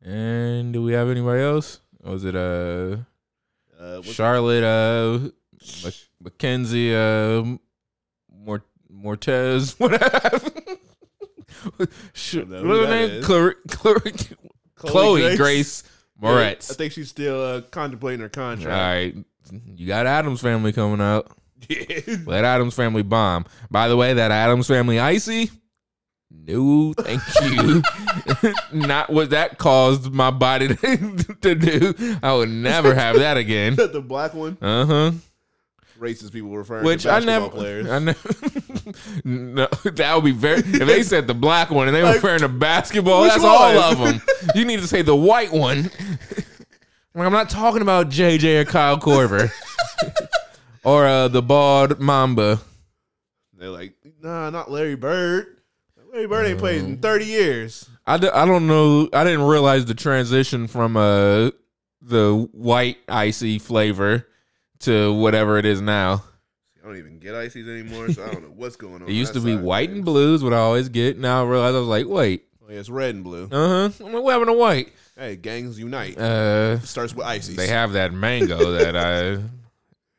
and 0.00 0.72
do 0.72 0.82
we 0.82 0.92
have 0.94 1.08
anybody 1.10 1.42
else? 1.42 1.80
Or 2.02 2.12
was 2.12 2.24
it 2.24 2.34
uh 2.34 2.96
uh, 3.78 4.02
Charlotte 4.02 4.64
uh 4.64 5.28
Mac- 5.84 5.94
Mackenzie 6.20 6.94
uh 6.94 7.44
Mortez 9.02 9.76
don't 9.78 9.88
What's 11.78 12.32
her 12.32 12.88
name? 12.88 13.22
Clar- 13.22 13.56
Clar- 13.68 14.00
Chloe, 14.76 15.36
Grace, 15.36 15.84
Yeah, 16.20 16.28
Moretz. 16.28 16.70
I 16.70 16.74
think 16.74 16.92
she's 16.92 17.08
still 17.08 17.40
uh, 17.40 17.60
contemplating 17.62 18.20
her 18.20 18.28
contract. 18.28 18.70
All 18.74 18.80
right, 18.80 19.14
you 19.74 19.86
got 19.86 20.06
Addams 20.06 20.40
family 20.40 20.72
coming 20.72 21.00
out. 21.00 21.30
Yeah. 21.68 22.16
Let 22.26 22.44
Addams 22.44 22.74
family 22.74 23.04
bomb. 23.04 23.46
By 23.70 23.86
the 23.86 23.96
way, 23.96 24.14
that 24.14 24.32
Addams 24.32 24.66
family 24.66 24.98
icy. 24.98 25.48
No, 26.28 26.92
thank 26.94 27.22
you. 27.40 27.82
Not 28.72 29.10
what 29.10 29.30
that 29.30 29.58
caused 29.58 30.10
my 30.12 30.32
body 30.32 30.74
to, 30.74 31.36
to 31.42 31.54
do. 31.54 32.16
I 32.20 32.34
would 32.34 32.48
never 32.48 32.94
have 32.96 33.16
that 33.20 33.36
again. 33.36 33.76
the 33.76 34.02
black 34.04 34.34
one. 34.34 34.58
Uh 34.60 34.86
huh. 34.86 35.10
Racist 36.02 36.32
people 36.32 36.50
referring 36.56 36.84
Which 36.84 37.04
to 37.04 37.12
I 37.12 37.20
basketball 37.20 37.40
never. 37.40 37.56
players. 37.56 37.88
I 37.88 37.98
never. 38.00 38.28
no, 39.24 39.66
that 39.84 40.14
would 40.16 40.24
be 40.24 40.32
very. 40.32 40.58
If 40.58 40.86
they 40.86 41.02
said 41.04 41.26
the 41.28 41.34
black 41.34 41.70
one 41.70 41.86
and 41.86 41.96
they 41.96 42.00
were 42.02 42.08
Like, 42.08 42.16
referring 42.16 42.40
to 42.40 42.48
basketball, 42.48 43.22
that's 43.22 43.44
all 43.44 43.62
of 43.78 43.98
them. 43.98 44.20
You 44.54 44.64
need 44.64 44.80
to 44.80 44.86
say 44.88 45.02
the 45.02 45.16
white 45.16 45.52
one. 45.52 45.90
Like, 47.14 47.26
I'm 47.26 47.32
not 47.32 47.50
talking 47.50 47.82
about 47.82 48.08
JJ 48.08 48.62
or 48.62 48.64
Kyle 48.64 48.98
Korver 48.98 49.52
or 50.84 51.04
uh, 51.06 51.28
the 51.28 51.42
bald 51.42 52.00
Mamba. 52.00 52.58
They're 53.52 53.68
like, 53.68 53.92
nah, 54.22 54.48
not 54.48 54.70
Larry 54.70 54.94
Bird. 54.94 55.58
Larry 56.10 56.26
Bird 56.26 56.46
ain't 56.46 56.58
played 56.58 56.80
in 56.82 56.96
30 57.00 57.24
years. 57.26 57.90
I, 58.06 58.16
d- 58.16 58.30
I 58.30 58.46
don't 58.46 58.66
know. 58.66 59.10
I 59.12 59.24
didn't 59.24 59.42
realize 59.42 59.84
the 59.84 59.92
transition 59.94 60.66
from 60.66 60.96
uh 60.96 61.50
the 62.00 62.48
white 62.52 62.96
icy 63.08 63.58
flavor 63.58 64.26
to 64.82 65.12
whatever 65.12 65.58
it 65.58 65.64
is 65.64 65.80
now. 65.80 66.24
I 66.82 66.86
don't 66.86 66.96
even 66.96 67.18
get 67.18 67.34
ices 67.34 67.68
anymore, 67.68 68.10
so 68.12 68.24
I 68.24 68.32
don't 68.32 68.42
know 68.42 68.52
what's 68.54 68.76
going 68.76 69.02
on. 69.02 69.08
It 69.08 69.12
used 69.12 69.34
to 69.34 69.40
be 69.40 69.56
white 69.56 69.90
and 69.90 70.04
blues, 70.04 70.42
what 70.42 70.52
I 70.52 70.58
always 70.58 70.88
get. 70.88 71.18
Now 71.18 71.44
I 71.44 71.48
realize 71.48 71.74
I 71.74 71.78
was 71.78 71.88
like, 71.88 72.06
wait, 72.08 72.44
Oh, 72.64 72.70
yeah, 72.72 72.78
it's 72.80 72.88
red 72.88 73.14
and 73.14 73.24
blue. 73.24 73.48
uh 73.50 73.88
huh, 73.90 74.04
what 74.20 74.30
happened 74.32 74.48
to 74.48 74.52
white? 74.54 74.92
Hey, 75.16 75.36
gangs 75.36 75.78
unite. 75.78 76.16
Uh, 76.18 76.78
Starts 76.80 77.14
with 77.14 77.26
ices. 77.26 77.54
they 77.56 77.68
have 77.68 77.92
that 77.92 78.12
mango 78.12 78.72
that 78.78 78.96
I. 78.96 79.42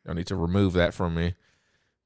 I 0.09 0.13
need 0.13 0.27
to 0.27 0.35
remove 0.35 0.73
that 0.73 0.93
from 0.93 1.15
me. 1.15 1.33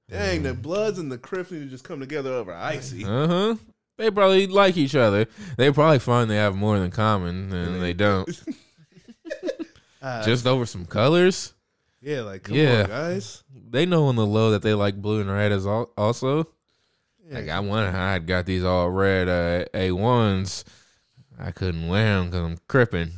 Dang, 0.09 0.43
the 0.43 0.53
Bloods 0.53 0.99
and 0.99 1.11
the 1.11 1.17
Crips 1.17 1.51
need 1.51 1.59
to 1.59 1.65
just 1.65 1.83
come 1.83 1.99
together 1.99 2.31
over 2.31 2.53
icy. 2.53 3.03
Uh 3.03 3.27
huh. 3.27 3.55
They 3.97 4.11
probably 4.11 4.45
like 4.47 4.77
each 4.77 4.95
other. 4.95 5.25
They 5.57 5.71
probably 5.71 5.97
find 5.99 6.29
they 6.29 6.35
have 6.35 6.55
more 6.55 6.77
in 6.77 6.91
common 6.91 7.49
than 7.49 7.81
they 7.81 7.93
don't. 7.93 8.29
Uh, 10.01 10.23
Just 10.25 10.45
over 10.45 10.65
some 10.67 10.85
colors. 10.85 11.53
Yeah, 12.01 12.21
like 12.21 12.43
come 12.43 12.55
Yeah. 12.55 12.83
on, 12.83 12.89
guys. 12.89 13.43
They 13.69 13.85
know 13.85 14.05
on 14.07 14.15
the 14.15 14.25
low 14.25 14.51
that 14.51 14.61
they 14.61 14.73
like 14.73 15.01
blue 15.01 15.21
and 15.21 15.29
red 15.31 15.51
as 15.51 15.65
al- 15.67 15.91
also. 15.97 16.47
Like 17.29 17.49
I 17.49 17.59
wanted, 17.59 17.93
I 17.93 18.19
got 18.19 18.45
these 18.45 18.63
all 18.63 18.89
red 18.89 19.27
uh, 19.27 19.65
A 19.73 19.91
ones. 19.91 20.63
I 21.37 21.51
couldn't 21.51 21.87
wear 21.89 22.15
them 22.19 22.25
because 22.29 22.39
I'm 22.45 22.57
cripping. 22.69 23.11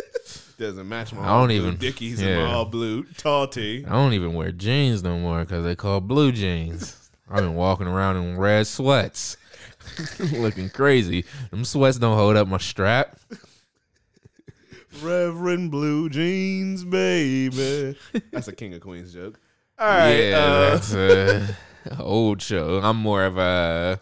Doesn't 0.58 0.88
match 0.88 1.12
my 1.12 1.22
I 1.22 1.28
all 1.28 1.42
don't 1.42 1.50
even- 1.52 1.76
Dickies 1.76 2.20
and 2.22 2.42
my 2.42 2.52
all 2.52 2.64
blue 2.64 3.04
tall 3.18 3.46
tee. 3.48 3.84
I 3.86 3.90
don't 3.92 4.12
even 4.14 4.32
wear 4.34 4.50
jeans 4.52 5.02
no 5.02 5.18
more 5.18 5.40
because 5.40 5.64
they 5.64 5.76
call 5.76 6.00
blue 6.00 6.32
jeans. 6.32 6.96
I've 7.30 7.40
been 7.42 7.54
walking 7.54 7.86
around 7.86 8.16
in 8.16 8.38
red 8.38 8.66
sweats, 8.66 9.36
looking 10.32 10.68
crazy. 10.70 11.24
Them 11.50 11.64
sweats 11.64 11.98
don't 11.98 12.16
hold 12.16 12.36
up 12.36 12.48
my 12.48 12.58
strap. 12.58 13.16
Reverend 15.02 15.70
Blue 15.70 16.08
Jeans, 16.08 16.84
baby. 16.84 17.96
That's 18.32 18.48
a 18.48 18.52
King 18.52 18.74
of 18.74 18.80
Queens 18.80 19.12
joke. 19.12 19.38
All 19.78 19.86
right. 19.86 20.10
yeah, 20.10 20.36
uh, 20.36 20.70
that's 20.70 20.92
a 20.92 21.56
old 21.98 22.42
show. 22.42 22.80
I'm 22.82 22.98
more 22.98 23.24
of 23.24 23.38
a 23.38 23.98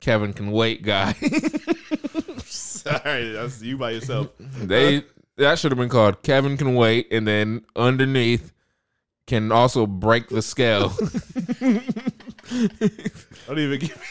Kevin 0.00 0.32
can 0.32 0.50
wait 0.50 0.82
guy. 0.82 1.12
sorry, 2.44 3.30
that's 3.30 3.62
you 3.62 3.78
by 3.78 3.92
yourself. 3.92 4.30
They 4.38 5.04
that 5.36 5.60
should 5.60 5.70
have 5.70 5.78
been 5.78 5.88
called 5.88 6.24
Kevin 6.24 6.56
can 6.56 6.74
wait, 6.74 7.06
and 7.12 7.28
then 7.28 7.64
underneath 7.76 8.52
can 9.28 9.52
also 9.52 9.86
break 9.86 10.28
the 10.30 10.42
scale. 10.42 10.88
Don't 13.46 13.58
even 13.58 13.78
get 13.78 13.96
me. 13.96 14.06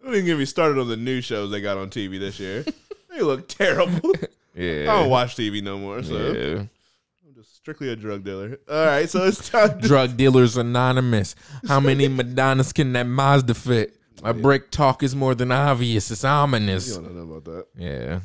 don't 0.00 0.14
even 0.14 0.26
get 0.26 0.38
me 0.38 0.44
started 0.44 0.78
on 0.78 0.86
the 0.86 0.96
new 0.96 1.20
shows 1.20 1.50
they 1.50 1.60
got 1.60 1.76
on 1.76 1.90
TV 1.90 2.20
this 2.20 2.38
year. 2.38 2.64
They 3.10 3.22
look 3.22 3.48
terrible. 3.48 4.12
Yeah, 4.56 4.92
I 4.92 5.00
don't 5.00 5.10
watch 5.10 5.36
TV 5.36 5.62
no 5.62 5.78
more, 5.78 6.02
so 6.02 6.14
yeah. 6.32 6.58
I'm 7.26 7.34
just 7.34 7.54
strictly 7.56 7.90
a 7.90 7.96
drug 7.96 8.24
dealer. 8.24 8.58
All 8.68 8.86
right, 8.86 9.08
so 9.08 9.24
it's 9.24 9.48
time. 9.48 9.80
To, 9.80 9.86
Drug 9.88 10.16
dealers 10.16 10.56
anonymous. 10.56 11.34
How 11.68 11.78
many 11.80 12.08
Madonnas 12.08 12.72
can 12.72 12.92
that 12.94 13.06
Mazda 13.06 13.54
fit? 13.54 13.94
My 14.22 14.32
brick 14.32 14.70
talk 14.70 15.02
is 15.02 15.14
more 15.14 15.34
than 15.34 15.52
obvious. 15.52 16.10
It's 16.10 16.24
ominous. 16.24 16.88
you 16.88 16.94
ominous. 16.96 17.14
don't 17.16 17.28
know 17.28 17.34
about 17.36 17.44
that. 17.52 17.66
Yeah. 17.76 18.20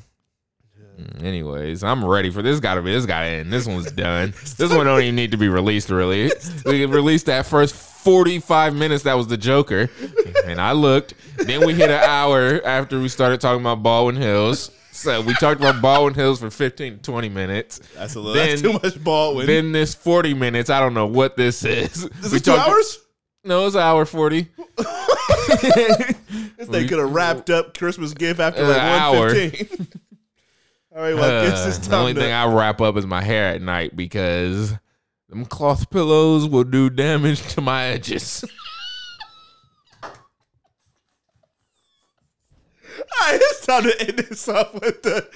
Mm, 0.99 1.23
Anyways, 1.23 1.83
I'm 1.83 2.03
ready 2.05 2.29
for 2.29 2.41
this. 2.41 2.59
Got 2.59 2.75
to 2.75 2.81
be 2.81 2.91
this. 2.91 3.05
Got 3.05 3.21
to 3.21 3.27
end. 3.27 3.51
This 3.51 3.67
one's 3.67 3.91
done. 3.91 4.33
this 4.57 4.73
one 4.73 4.85
don't 4.85 5.01
even 5.01 5.15
need 5.15 5.31
to 5.31 5.37
be 5.37 5.49
released. 5.49 5.89
Really, 5.89 6.31
we 6.65 6.85
released 6.85 7.25
that 7.25 7.45
first 7.45 7.75
45 7.75 8.73
minutes. 8.75 9.03
That 9.03 9.15
was 9.15 9.27
the 9.27 9.37
Joker, 9.37 9.89
and 10.45 10.61
I 10.61 10.71
looked. 10.71 11.13
Then 11.37 11.65
we 11.65 11.73
hit 11.73 11.89
an 11.89 12.01
hour 12.03 12.65
after 12.65 12.99
we 12.99 13.09
started 13.09 13.41
talking 13.41 13.61
about 13.61 13.83
Baldwin 13.83 14.15
Hills. 14.15 14.71
So 14.91 15.21
we 15.21 15.33
talked 15.35 15.59
about 15.61 15.81
Baldwin 15.81 16.13
Hills 16.13 16.39
for 16.41 16.49
15 16.49 16.97
to 16.97 17.01
20 17.01 17.29
minutes. 17.29 17.79
That's 17.95 18.15
a 18.15 18.19
little. 18.19 18.33
that's 18.33 18.61
too 18.61 18.73
much 18.73 19.01
Baldwin. 19.03 19.47
Then 19.47 19.71
this 19.71 19.95
40 19.95 20.33
minutes. 20.33 20.69
I 20.69 20.79
don't 20.79 20.93
know 20.93 21.07
what 21.07 21.37
this 21.37 21.63
is 21.63 22.03
is. 22.03 22.03
we 22.03 22.09
this 22.21 22.31
two 22.33 22.39
talked- 22.51 22.69
hours? 22.69 22.97
No, 23.43 23.65
it's 23.65 23.75
an 23.75 23.81
hour 23.81 24.05
40. 24.05 24.47
This 26.57 26.67
thing 26.69 26.87
could 26.87 26.99
have 26.99 27.11
wrapped 27.11 27.49
up 27.49 27.75
Christmas 27.75 28.13
gift 28.13 28.39
after 28.39 28.63
Uh, 28.63 28.67
like 28.67 29.13
one 29.17 29.31
fifteen. 29.33 29.87
All 30.95 31.01
right, 31.01 31.15
well, 31.15 31.43
I 31.43 31.49
guess 31.49 31.65
Uh, 31.65 31.69
it's 31.69 31.87
the 31.87 31.95
only 31.95 32.13
to. 32.13 32.19
thing 32.19 32.31
I 32.31 32.45
wrap 32.53 32.81
up 32.81 32.95
is 32.97 33.05
my 33.07 33.21
hair 33.23 33.47
at 33.55 33.61
night 33.61 33.95
because 33.95 34.73
them 35.29 35.45
cloth 35.45 35.89
pillows 35.89 36.47
will 36.47 36.63
do 36.65 36.89
damage 36.89 37.41
to 37.55 37.61
my 37.61 37.85
edges. 37.85 38.45
Right, 43.19 43.39
it's 43.41 43.65
time 43.65 43.83
to 43.83 44.01
end 44.01 44.19
this 44.19 44.47
off 44.47 44.73
with 44.73 45.01
the. 45.03 45.27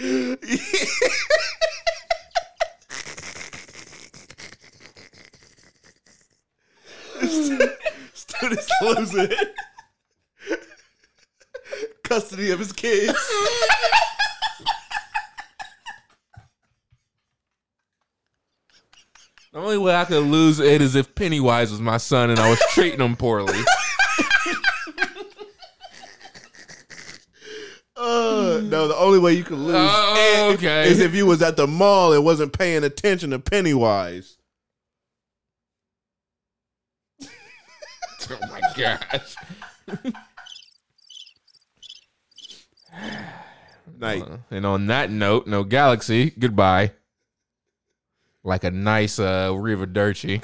Students 8.14 8.70
losing. 8.82 9.32
Custody 12.04 12.52
of 12.52 12.60
his 12.60 12.72
kids. 12.72 13.18
The 19.54 19.60
only 19.62 19.78
way 19.78 19.96
I 19.96 20.04
could 20.04 20.20
lose 20.24 20.60
it 20.60 20.82
is 20.82 20.96
if 20.96 21.16
Pennywise 21.16 21.72
was 21.72 21.80
my 21.80 21.96
son 21.96 22.30
and 22.30 22.40
I 22.40 22.50
was 22.50 22.60
treating 22.72 23.00
him 23.00 23.16
poorly. 23.16 23.58
Uh, 27.98 28.60
no, 28.64 28.88
the 28.90 28.96
only 28.98 29.20
way 29.20 29.34
you 29.34 29.44
could 29.44 29.58
lose 29.58 29.76
Oh, 29.78 30.52
okay. 30.56 30.90
is 30.90 31.00
if 31.00 31.16
you 31.16 31.26
was 31.26 31.42
at 31.42 31.56
the 31.56 31.66
mall 31.66 32.12
and 32.14 32.26
wasn't 32.26 32.52
paying 32.58 32.84
attention 32.84 33.30
to 33.30 33.40
Pennywise. 33.40 34.38
oh 37.24 37.28
my 38.50 38.60
gosh. 38.76 39.36
Night. 43.98 44.24
And 44.52 44.66
on 44.66 44.88
that 44.88 45.10
note, 45.10 45.48
no 45.48 45.64
galaxy. 45.64 46.32
Goodbye. 46.32 46.92
Like 48.44 48.64
a 48.66 48.72
nice 48.72 49.20
uh 49.20 49.54
Riva 49.58 49.86
Dirty. 49.86 50.42